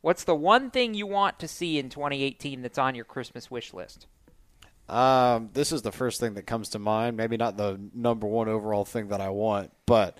What's 0.00 0.24
the 0.24 0.34
one 0.34 0.70
thing 0.70 0.94
you 0.94 1.06
want 1.06 1.38
to 1.38 1.48
see 1.48 1.78
in 1.78 1.88
2018 1.88 2.62
that's 2.62 2.78
on 2.78 2.94
your 2.96 3.04
Christmas 3.04 3.50
wish 3.50 3.72
list? 3.72 4.06
Um, 4.92 5.48
this 5.54 5.72
is 5.72 5.82
the 5.82 5.92
first 5.92 6.20
thing 6.20 6.34
that 6.34 6.46
comes 6.46 6.70
to 6.70 6.78
mind. 6.78 7.16
Maybe 7.16 7.36
not 7.36 7.56
the 7.56 7.80
number 7.94 8.26
one 8.26 8.48
overall 8.48 8.84
thing 8.84 9.08
that 9.08 9.20
I 9.20 9.30
want, 9.30 9.72
but 9.86 10.18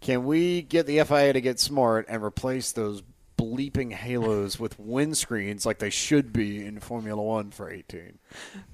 can 0.00 0.24
we 0.24 0.62
get 0.62 0.86
the 0.86 1.02
FIA 1.04 1.32
to 1.32 1.40
get 1.40 1.60
smart 1.60 2.06
and 2.08 2.22
replace 2.22 2.72
those 2.72 3.02
bleeping 3.38 3.92
halos 3.92 4.58
with 4.58 4.78
windscreens 4.78 5.64
like 5.64 5.78
they 5.78 5.90
should 5.90 6.32
be 6.32 6.64
in 6.64 6.80
Formula 6.80 7.22
One 7.22 7.50
for 7.52 7.70
18? 7.70 8.18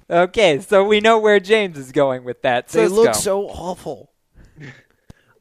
Okay, 0.09 0.59
so 0.59 0.83
we 0.83 0.99
know 0.99 1.19
where 1.19 1.39
James 1.39 1.77
is 1.77 1.91
going 1.91 2.23
with 2.23 2.41
that. 2.41 2.69
They 2.69 2.87
look 2.87 3.13
Cisco. 3.13 3.21
so 3.21 3.49
awful. 3.49 4.11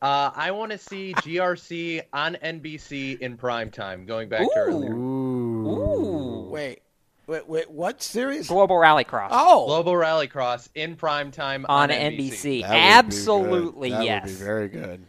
Uh, 0.03 0.31
I 0.35 0.53
want 0.53 0.73
to 0.73 0.79
see 0.79 1.13
GRC 1.13 2.01
on 2.15 2.39
NBC 2.43 3.19
in 3.19 3.37
prime 3.37 3.71
time. 3.71 4.07
Going 4.07 4.31
back 4.31 4.41
to 4.41 4.57
earlier. 4.57 4.95
Ooh. 4.95 6.49
Wait, 6.51 6.81
wait, 7.31 7.49
wait, 7.49 7.71
what 7.71 8.03
series? 8.03 8.49
Global 8.49 8.77
Rallycross. 8.77 9.29
Oh, 9.31 9.67
Global 9.67 9.93
Rallycross 9.93 10.69
in 10.75 10.97
prime 10.97 11.31
time 11.31 11.65
on 11.69 11.91
on, 11.91 11.97
NBC. 11.97 12.63
That 12.63 12.71
would 12.71 12.75
be 12.75 12.81
Absolutely, 12.81 13.91
good. 13.91 13.99
That 13.99 14.05
yes. 14.05 14.25
would 14.25 14.31
be 14.31 14.45
very 14.45 14.69
good. 14.69 15.07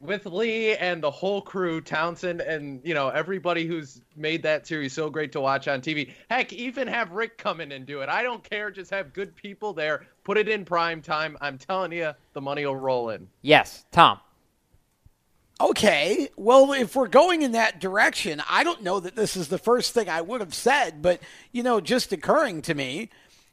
with 0.00 0.24
Lee 0.26 0.74
and 0.76 1.02
the 1.02 1.10
whole 1.10 1.42
crew, 1.42 1.80
Townsend, 1.80 2.40
and 2.40 2.80
you 2.84 2.94
know 2.94 3.08
everybody 3.08 3.66
who's 3.66 4.00
made 4.16 4.42
that 4.44 4.66
series 4.66 4.92
so 4.92 5.10
great 5.10 5.32
to 5.32 5.40
watch 5.40 5.68
on 5.68 5.80
TV. 5.80 6.10
Heck, 6.30 6.52
even 6.52 6.88
have 6.88 7.10
Rick 7.10 7.36
come 7.36 7.60
in 7.60 7.72
and 7.72 7.84
do 7.84 8.00
it. 8.00 8.08
I 8.08 8.22
don't 8.22 8.42
care. 8.48 8.70
Just 8.70 8.90
have 8.90 9.12
good 9.12 9.34
people 9.34 9.72
there. 9.72 10.06
Put 10.24 10.38
it 10.38 10.48
in 10.48 10.64
prime 10.64 11.02
time. 11.02 11.36
I'm 11.40 11.58
telling 11.58 11.92
you, 11.92 12.12
the 12.32 12.40
money 12.40 12.64
will 12.64 12.76
roll 12.76 13.10
in. 13.10 13.28
Yes, 13.42 13.84
Tom. 13.92 14.20
Okay. 15.60 16.28
Well, 16.36 16.72
if 16.72 16.96
we're 16.96 17.08
going 17.08 17.42
in 17.42 17.52
that 17.52 17.80
direction, 17.80 18.42
I 18.48 18.64
don't 18.64 18.82
know 18.82 18.98
that 19.00 19.14
this 19.14 19.36
is 19.36 19.48
the 19.48 19.58
first 19.58 19.92
thing 19.92 20.08
I 20.08 20.22
would 20.22 20.40
have 20.40 20.54
said, 20.54 21.02
but, 21.02 21.20
you 21.52 21.62
know, 21.62 21.80
just 21.80 22.12
occurring 22.12 22.62
to 22.62 22.74
me, 22.74 23.10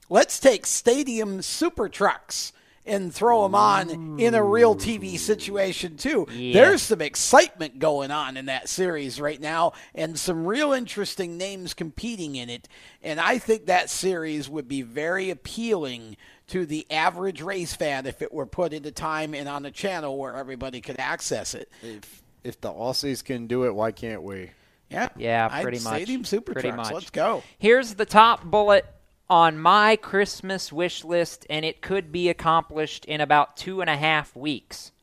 let's 0.10 0.40
take 0.40 0.66
stadium 0.66 1.42
super 1.42 1.90
trucks 1.90 2.54
and 2.86 3.14
throw 3.14 3.44
them 3.44 3.54
on 3.54 4.18
in 4.18 4.34
a 4.34 4.42
real 4.42 4.74
TV 4.74 5.20
situation, 5.20 5.98
too. 5.98 6.26
Yeah. 6.32 6.54
There's 6.54 6.82
some 6.82 7.02
excitement 7.02 7.80
going 7.80 8.12
on 8.12 8.38
in 8.38 8.46
that 8.46 8.70
series 8.70 9.20
right 9.20 9.42
now 9.42 9.74
and 9.94 10.18
some 10.18 10.48
real 10.48 10.72
interesting 10.72 11.38
names 11.38 11.74
competing 11.74 12.38
in 12.38 12.50
it. 12.50 12.70
And 13.04 13.20
I 13.20 13.40
think 13.40 13.66
that 13.66 13.90
series 13.90 14.48
would 14.48 14.70
be 14.70 14.84
very 14.84 15.30
appealing 15.30 16.16
to 16.48 16.66
the 16.66 16.86
average 16.90 17.42
race 17.42 17.74
fan 17.76 18.06
if 18.06 18.22
it 18.22 18.34
were 18.34 18.46
put 18.46 18.74
into 18.74 18.92
time 18.92 19.34
and 19.34 19.48
on 19.50 19.66
a 19.66 19.72
channel 19.72 20.18
where 20.18 20.36
everybody 20.36 20.82
could 20.82 21.00
access 21.00 21.54
it. 21.54 21.70
If 21.84 22.24
if 22.44 22.62
the 22.62 22.72
Aussies 22.72 23.24
can 23.24 23.48
do 23.48 23.66
it, 23.66 23.76
why 23.76 23.92
can't 23.92 24.24
we? 24.24 24.52
Yeah, 24.90 25.10
Yeah, 25.18 25.50
I'd 25.52 25.64
pretty 25.64 25.80
much. 25.80 25.96
Stadium 25.96 26.24
super 26.24 26.54
pretty 26.54 26.70
trucks. 26.72 26.88
much. 26.90 26.94
Let's 26.94 27.10
go. 27.10 27.44
Here's 27.58 27.96
the 27.96 28.06
top 28.06 28.46
bullet 28.46 28.86
on 29.30 29.60
my 29.60 29.98
Christmas 29.98 30.72
wish 30.72 31.04
list, 31.04 31.46
and 31.50 31.66
it 31.66 31.82
could 31.82 32.10
be 32.12 32.30
accomplished 32.30 33.04
in 33.04 33.20
about 33.20 33.58
two 33.58 33.82
and 33.82 33.90
a 33.90 33.98
half 33.98 34.34
weeks. 34.36 34.94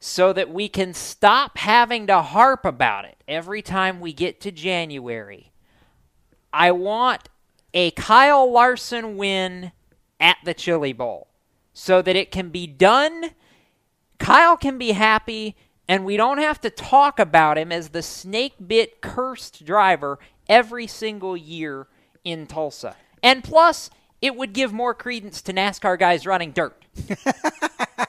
So 0.00 0.32
that 0.32 0.50
we 0.50 0.68
can 0.68 0.94
stop 0.94 1.58
having 1.58 2.06
to 2.08 2.22
harp 2.22 2.64
about 2.64 3.04
it 3.04 3.16
every 3.26 3.62
time 3.62 4.00
we 4.00 4.12
get 4.12 4.40
to 4.42 4.52
January. 4.52 5.52
I 6.52 6.70
want 6.70 7.28
a 7.74 7.90
Kyle 7.92 8.50
Larson 8.50 9.16
win 9.16 9.72
at 10.20 10.36
the 10.44 10.54
Chili 10.54 10.92
Bowl 10.92 11.28
so 11.72 12.02
that 12.02 12.16
it 12.16 12.30
can 12.30 12.48
be 12.50 12.66
done. 12.66 13.30
Kyle 14.18 14.56
can 14.56 14.78
be 14.78 14.92
happy, 14.92 15.54
and 15.86 16.04
we 16.04 16.16
don't 16.16 16.38
have 16.38 16.60
to 16.62 16.70
talk 16.70 17.18
about 17.18 17.56
him 17.58 17.70
as 17.70 17.90
the 17.90 18.02
snake 18.02 18.54
bit 18.66 19.00
cursed 19.00 19.64
driver 19.64 20.18
every 20.48 20.86
single 20.86 21.36
year 21.36 21.86
in 22.24 22.46
Tulsa. 22.46 22.96
And 23.22 23.44
plus, 23.44 23.90
it 24.20 24.34
would 24.34 24.52
give 24.52 24.72
more 24.72 24.94
credence 24.94 25.40
to 25.42 25.52
NASCAR 25.52 25.98
guys 25.98 26.26
running 26.26 26.50
dirt. 26.52 26.84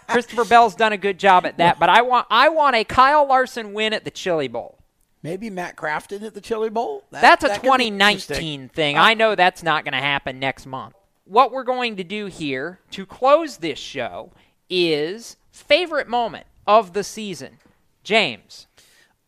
Christopher 0.07 0.45
Bell's 0.45 0.75
done 0.75 0.91
a 0.93 0.97
good 0.97 1.19
job 1.19 1.45
at 1.45 1.57
that, 1.57 1.79
but 1.79 1.89
I 1.89 2.01
want 2.01 2.25
I 2.31 2.49
want 2.49 2.75
a 2.75 2.83
Kyle 2.83 3.27
Larson 3.27 3.73
win 3.73 3.93
at 3.93 4.03
the 4.05 4.11
Chili 4.11 4.47
Bowl. 4.47 4.79
Maybe 5.21 5.49
Matt 5.49 5.75
Crafton 5.75 6.23
at 6.23 6.33
the 6.33 6.41
Chili 6.41 6.69
Bowl. 6.69 7.03
That- 7.11 7.21
That's 7.21 7.43
a 7.43 7.47
that 7.49 7.61
2019 7.61 8.69
thing. 8.69 8.97
Uh, 8.97 9.01
I 9.01 9.13
know 9.13 9.35
that's 9.35 9.61
not 9.61 9.83
going 9.83 9.91
to 9.91 9.99
happen 9.99 10.39
next 10.39 10.65
month. 10.65 10.95
What 11.29 11.51
we're 11.51 11.63
going 11.63 11.95
to 11.97 12.03
do 12.03 12.25
here 12.25 12.79
to 12.89 13.05
close 13.05 13.57
this 13.57 13.77
show 13.77 14.31
is 14.67 15.37
favorite 15.51 16.07
moment 16.07 16.47
of 16.65 16.93
the 16.93 17.03
season. 17.03 17.59
James. 18.03 18.65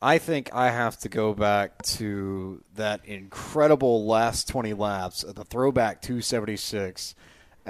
I 0.02 0.18
think 0.18 0.50
I 0.52 0.72
have 0.72 0.98
to 1.02 1.10
go 1.10 1.36
back 1.36 1.80
to 1.84 2.64
that 2.74 3.06
incredible 3.06 4.08
last 4.08 4.48
20 4.48 4.74
laps 4.74 5.22
of 5.22 5.36
the 5.36 5.44
throwback 5.44 6.02
276 6.02 7.14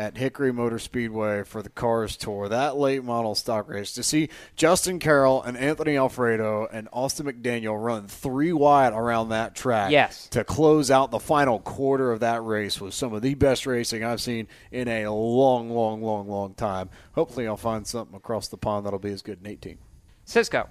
at 0.02 0.18
Hickory 0.18 0.52
Motor 0.52 0.80
Speedway 0.80 1.44
for 1.44 1.62
the 1.62 1.70
Cars 1.70 2.18
Tour. 2.18 2.50
That 2.50 2.76
late 2.76 3.04
model 3.04 3.36
stock 3.36 3.70
race 3.70 3.94
to 3.94 4.02
see 4.02 4.30
Justin 4.56 4.98
Carroll 4.98 5.44
and 5.44 5.56
Anthony 5.56 5.96
Alfredo 5.96 6.68
and 6.72 6.90
Austin 6.92 7.28
McDaniel 7.28 7.82
run 7.82 8.08
three 8.08 8.52
wide 8.52 8.94
around 8.94 9.30
that 9.30 9.54
track. 9.54 9.92
Yes. 9.92 10.28
To 10.30 10.44
close 10.44 10.90
out 10.90 11.12
the 11.12 11.20
final 11.20 11.60
quarter 11.60 12.12
of 12.12 12.22
that 12.22 12.44
race 12.44 12.82
was 12.82 12.96
some 12.96 13.14
of 13.14 13.22
the 13.22 13.36
best 13.36 13.68
racing 13.68 14.04
I've 14.04 14.22
seen 14.22 14.48
in 14.72 14.88
a 14.88 15.08
long, 15.08 15.70
long, 15.70 16.02
long, 16.02 16.28
long 16.28 16.56
time. 16.56 16.90
Hopefully, 17.14 17.48
I'll 17.48 17.56
find 17.56 17.86
something 17.86 18.16
across 18.16 18.48
the 18.48 18.58
pond 18.58 18.88
that'll 18.88 18.98
be 18.98 19.12
as 19.12 19.22
good 19.22 19.38
in 19.40 19.52
18. 19.52 19.78
Cisco. 20.26 20.68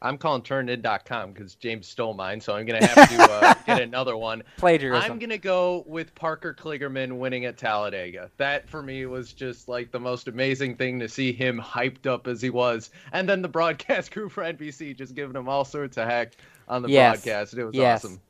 I'm 0.00 0.16
calling 0.18 0.42
turnitin.com 0.42 1.32
because 1.32 1.54
James 1.56 1.86
stole 1.88 2.14
mine, 2.14 2.40
so 2.40 2.54
I'm 2.54 2.66
going 2.66 2.80
to 2.80 2.86
have 2.86 3.08
to 3.08 3.32
uh, 3.32 3.54
get 3.66 3.80
another 3.82 4.16
one. 4.16 4.42
Plagiarism. 4.56 5.10
I'm 5.12 5.18
going 5.18 5.30
to 5.30 5.38
go 5.38 5.84
with 5.86 6.14
Parker 6.14 6.54
Kligerman 6.54 7.18
winning 7.18 7.44
at 7.46 7.56
Talladega. 7.58 8.30
That, 8.36 8.68
for 8.68 8.82
me, 8.82 9.06
was 9.06 9.32
just 9.32 9.68
like 9.68 9.90
the 9.90 9.98
most 10.00 10.28
amazing 10.28 10.76
thing 10.76 11.00
to 11.00 11.08
see 11.08 11.32
him 11.32 11.60
hyped 11.60 12.06
up 12.06 12.26
as 12.28 12.40
he 12.40 12.50
was. 12.50 12.90
And 13.12 13.28
then 13.28 13.42
the 13.42 13.48
broadcast 13.48 14.10
crew 14.12 14.28
for 14.28 14.42
NBC 14.44 14.96
just 14.96 15.14
giving 15.14 15.34
him 15.36 15.48
all 15.48 15.64
sorts 15.64 15.96
of 15.96 16.06
heck 16.08 16.34
on 16.68 16.82
the 16.82 16.88
Yes. 16.90 17.16
broadcast. 17.22 17.54
It 17.54 17.64
was 17.64 17.74
Yes. 17.74 18.04
awesome. 18.04 18.20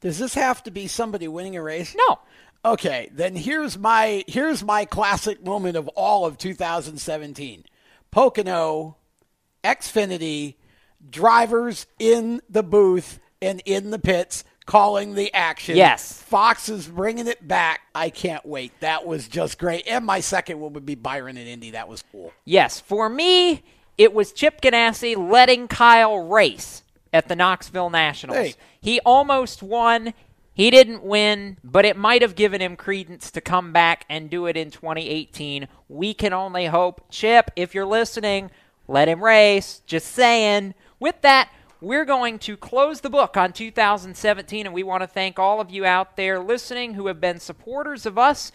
Does 0.00 0.18
this 0.18 0.34
have 0.34 0.62
to 0.64 0.70
be 0.72 0.88
somebody 0.88 1.28
winning 1.28 1.56
a 1.56 1.62
race? 1.62 1.94
No. 1.96 2.18
Okay, 2.64 3.08
then 3.12 3.34
here's 3.36 3.76
my 3.76 4.24
here's 4.28 4.62
my 4.64 4.84
classic 4.84 5.44
moment 5.44 5.76
of 5.76 5.88
all 5.88 6.24
of 6.26 6.38
2017. 6.38 7.64
Pocono, 8.12 8.96
Xfinity, 9.64 10.54
drivers 11.10 11.86
in 11.98 12.40
the 12.48 12.62
booth 12.62 13.18
and 13.40 13.60
in 13.64 13.90
the 13.90 13.98
pits 13.98 14.44
calling 14.66 15.14
the 15.14 15.32
action. 15.34 15.76
Yes. 15.76 16.12
Fox 16.22 16.68
is 16.68 16.86
bringing 16.86 17.26
it 17.26 17.46
back. 17.46 17.80
I 17.94 18.10
can't 18.10 18.44
wait. 18.46 18.72
That 18.80 19.06
was 19.06 19.28
just 19.28 19.58
great. 19.58 19.86
And 19.86 20.04
my 20.04 20.20
second 20.20 20.60
one 20.60 20.72
would 20.74 20.86
be 20.86 20.94
Byron 20.94 21.36
and 21.36 21.48
Indy. 21.48 21.72
That 21.72 21.88
was 21.88 22.04
cool. 22.12 22.32
Yes, 22.44 22.80
for 22.80 23.08
me, 23.08 23.62
it 23.98 24.14
was 24.14 24.32
Chip 24.32 24.60
Ganassi 24.60 25.16
letting 25.16 25.68
Kyle 25.68 26.18
race 26.18 26.82
at 27.12 27.28
the 27.28 27.36
Knoxville 27.36 27.90
Nationals. 27.90 28.38
Hey. 28.38 28.54
He 28.80 29.00
almost 29.00 29.62
won. 29.62 30.14
He 30.54 30.70
didn't 30.70 31.02
win, 31.02 31.56
but 31.64 31.84
it 31.84 31.96
might 31.96 32.22
have 32.22 32.34
given 32.34 32.60
him 32.60 32.76
credence 32.76 33.30
to 33.32 33.40
come 33.40 33.72
back 33.72 34.04
and 34.08 34.28
do 34.28 34.46
it 34.46 34.56
in 34.56 34.70
2018. 34.70 35.66
We 35.88 36.14
can 36.14 36.32
only 36.32 36.66
hope. 36.66 37.10
Chip, 37.10 37.50
if 37.56 37.74
you're 37.74 37.86
listening, 37.86 38.50
let 38.86 39.08
him 39.08 39.24
race. 39.24 39.82
Just 39.86 40.12
saying. 40.12 40.74
With 41.02 41.22
that, 41.22 41.50
we're 41.80 42.04
going 42.04 42.38
to 42.38 42.56
close 42.56 43.00
the 43.00 43.10
book 43.10 43.36
on 43.36 43.52
2017, 43.52 44.66
and 44.66 44.72
we 44.72 44.84
want 44.84 45.02
to 45.02 45.08
thank 45.08 45.36
all 45.36 45.60
of 45.60 45.68
you 45.68 45.84
out 45.84 46.16
there 46.16 46.38
listening 46.38 46.94
who 46.94 47.08
have 47.08 47.20
been 47.20 47.40
supporters 47.40 48.06
of 48.06 48.18
us 48.18 48.52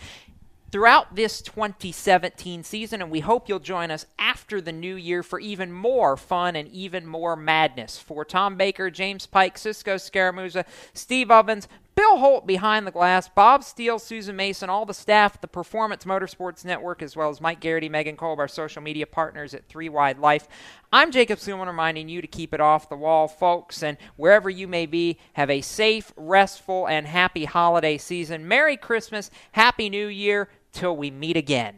throughout 0.71 1.13
this 1.13 1.41
2017 1.41 2.63
season, 2.63 3.01
and 3.01 3.11
we 3.11 3.19
hope 3.19 3.49
you'll 3.49 3.59
join 3.59 3.91
us 3.91 4.05
after 4.17 4.61
the 4.61 4.71
new 4.71 4.95
year 4.95 5.23
for 5.23 5.41
even 5.41 5.73
more 5.73 6.15
fun 6.15 6.55
and 6.55 6.69
even 6.69 7.05
more 7.05 7.35
madness. 7.35 7.99
For 7.99 8.23
Tom 8.23 8.55
Baker, 8.55 8.89
James 8.89 9.25
Pike, 9.25 9.57
Cisco 9.57 9.95
Scaramuza, 9.95 10.63
Steve 10.93 11.29
Ovens, 11.29 11.67
Bill 11.97 12.17
Holt 12.19 12.45
behind 12.45 12.85
the 12.85 12.91
glass, 12.91 13.27
Bob 13.27 13.63
Steele, 13.63 13.97
Susan 13.97 14.35
Mason, 14.35 14.69
all 14.69 14.85
the 14.85 14.93
staff 14.93 15.33
at 15.33 15.41
the 15.41 15.47
Performance 15.47 16.05
Motorsports 16.05 16.63
Network, 16.63 17.01
as 17.01 17.15
well 17.15 17.27
as 17.27 17.41
Mike 17.41 17.59
Garrity, 17.59 17.89
Megan 17.89 18.15
Kolb, 18.15 18.37
our 18.37 18.47
social 18.47 18.83
media 18.83 19.07
partners 19.07 19.55
at 19.55 19.67
Three 19.67 19.89
Wide 19.89 20.19
Life. 20.19 20.47
I'm 20.93 21.11
Jacob 21.11 21.39
Seelman 21.39 21.65
reminding 21.65 22.07
you 22.07 22.21
to 22.21 22.27
keep 22.27 22.53
it 22.53 22.61
off 22.61 22.87
the 22.87 22.95
wall, 22.95 23.27
folks, 23.27 23.81
and 23.81 23.97
wherever 24.15 24.47
you 24.47 24.67
may 24.67 24.85
be, 24.85 25.17
have 25.33 25.49
a 25.49 25.61
safe, 25.61 26.13
restful, 26.15 26.87
and 26.87 27.07
happy 27.07 27.45
holiday 27.45 27.97
season. 27.97 28.47
Merry 28.47 28.77
Christmas, 28.77 29.31
Happy 29.53 29.89
New 29.89 30.05
Year, 30.05 30.49
till 30.73 30.95
we 30.95 31.09
meet 31.09 31.35
again. 31.35 31.77